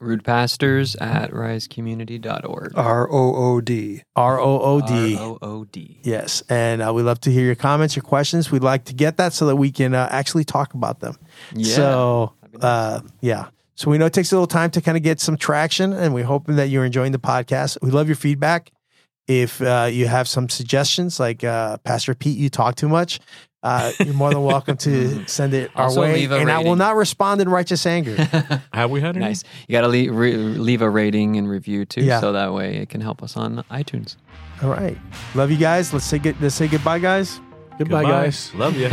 Rood 0.00 0.24
pastors 0.24 0.96
at 0.96 1.30
risecommunity.org. 1.30 2.72
R 2.74 3.08
O 3.12 3.34
O 3.34 3.60
D. 3.60 4.02
r 4.16 4.40
o 4.40 4.60
o 4.60 4.80
d 4.80 5.16
R 5.16 5.22
O 5.22 5.38
O 5.42 5.64
D. 5.66 6.00
Yes, 6.02 6.42
and 6.48 6.80
uh, 6.80 6.92
we 6.94 7.02
love 7.02 7.20
to 7.20 7.30
hear 7.30 7.44
your 7.44 7.54
comments, 7.54 7.96
your 7.96 8.02
questions. 8.02 8.50
We'd 8.50 8.62
like 8.62 8.84
to 8.86 8.94
get 8.94 9.18
that 9.18 9.34
so 9.34 9.46
that 9.46 9.56
we 9.56 9.70
can 9.70 9.94
uh, 9.94 10.08
actually 10.10 10.44
talk 10.44 10.72
about 10.72 11.00
them. 11.00 11.16
Yeah. 11.54 11.74
So, 11.74 12.32
nice. 12.54 12.64
uh, 12.64 13.00
yeah. 13.20 13.48
So 13.74 13.90
we 13.90 13.98
know 13.98 14.06
it 14.06 14.12
takes 14.12 14.32
a 14.32 14.34
little 14.34 14.46
time 14.46 14.70
to 14.72 14.80
kind 14.80 14.96
of 14.96 15.02
get 15.02 15.20
some 15.20 15.36
traction, 15.36 15.92
and 15.92 16.14
we're 16.14 16.24
hoping 16.24 16.56
that 16.56 16.68
you're 16.68 16.84
enjoying 16.84 17.12
the 17.12 17.18
podcast. 17.18 17.78
We 17.82 17.90
love 17.90 18.08
your 18.08 18.16
feedback. 18.16 18.70
If 19.26 19.62
uh, 19.62 19.88
you 19.90 20.06
have 20.06 20.28
some 20.28 20.48
suggestions, 20.48 21.20
like 21.20 21.44
uh, 21.44 21.76
Pastor 21.78 22.14
Pete, 22.14 22.36
you 22.36 22.50
talk 22.50 22.74
too 22.74 22.88
much, 22.88 23.20
uh, 23.62 23.92
you're 23.98 24.14
more 24.14 24.30
than 24.30 24.42
welcome 24.42 24.76
to 24.78 25.24
send 25.28 25.52
it 25.54 25.70
our 25.74 25.84
Also 25.84 26.00
way, 26.02 26.14
leave 26.14 26.32
a 26.32 26.36
and 26.38 26.50
I 26.50 26.58
will 26.60 26.76
not 26.76 26.96
respond 26.96 27.40
in 27.40 27.48
righteous 27.48 27.84
anger. 27.86 28.16
Have 28.72 28.90
we 28.90 29.00
had 29.00 29.16
any? 29.16 29.24
nice. 29.26 29.44
You 29.68 29.72
got 29.72 29.82
to 29.82 29.88
leave, 29.88 30.14
re- 30.14 30.34
leave 30.36 30.82
a 30.82 30.88
rating 30.88 31.36
and 31.36 31.48
review 31.48 31.84
too, 31.84 32.02
Yeah. 32.02 32.20
so 32.20 32.32
that 32.32 32.52
way 32.54 32.76
it 32.78 32.88
can 32.88 33.00
help 33.00 33.22
us 33.22 33.36
on 33.36 33.62
iTunes. 33.70 34.16
All 34.62 34.70
right, 34.70 34.96
love 35.34 35.50
you 35.50 35.56
guys. 35.56 35.92
Let's 35.92 36.04
say 36.04 36.18
good, 36.18 36.40
let's 36.40 36.54
say 36.54 36.68
goodbye, 36.68 36.98
guys. 36.98 37.40
Goodbye, 37.78 38.02
guys. 38.02 38.52
Love 38.54 38.76
you. 38.76 38.88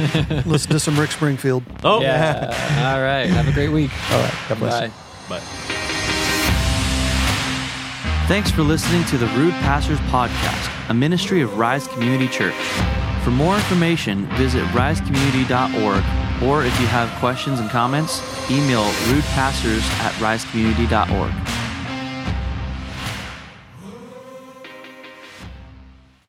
Listen 0.49 0.72
to 0.72 0.80
some 0.80 0.98
Rick 0.98 1.11
Springfield. 1.11 1.61
Oh, 1.84 2.02
Yeah. 2.02 2.45
All 2.95 3.02
right. 3.03 3.26
Have 3.26 3.45
a 3.45 3.52
great 3.52 3.68
week. 3.68 3.91
All 4.11 4.22
right, 4.22 4.34
God 4.48 4.60
bless 4.60 4.81
you. 4.84 4.94
Bye. 5.27 5.39
Bye. 5.39 5.44
Thanks 8.27 8.49
for 8.52 8.61
listening 8.61 9.03
to 9.06 9.18
the 9.18 9.27
Rood 9.27 9.53
Pastors 9.56 9.99
Podcast, 10.10 10.89
a 10.89 10.94
ministry 10.94 11.41
of 11.41 11.57
Rise 11.57 11.88
Community 11.88 12.27
Church. 12.30 12.53
For 13.27 13.31
more 13.31 13.55
information, 13.55 14.25
visit 14.37 14.63
risecommunity.org, 14.67 16.43
or 16.47 16.63
if 16.63 16.79
you 16.79 16.87
have 16.87 17.09
questions 17.19 17.59
and 17.59 17.69
comments, 17.69 18.21
email 18.49 18.85
roodpastors 19.09 19.83
at 19.99 20.13
risecommunity.org. 20.13 21.33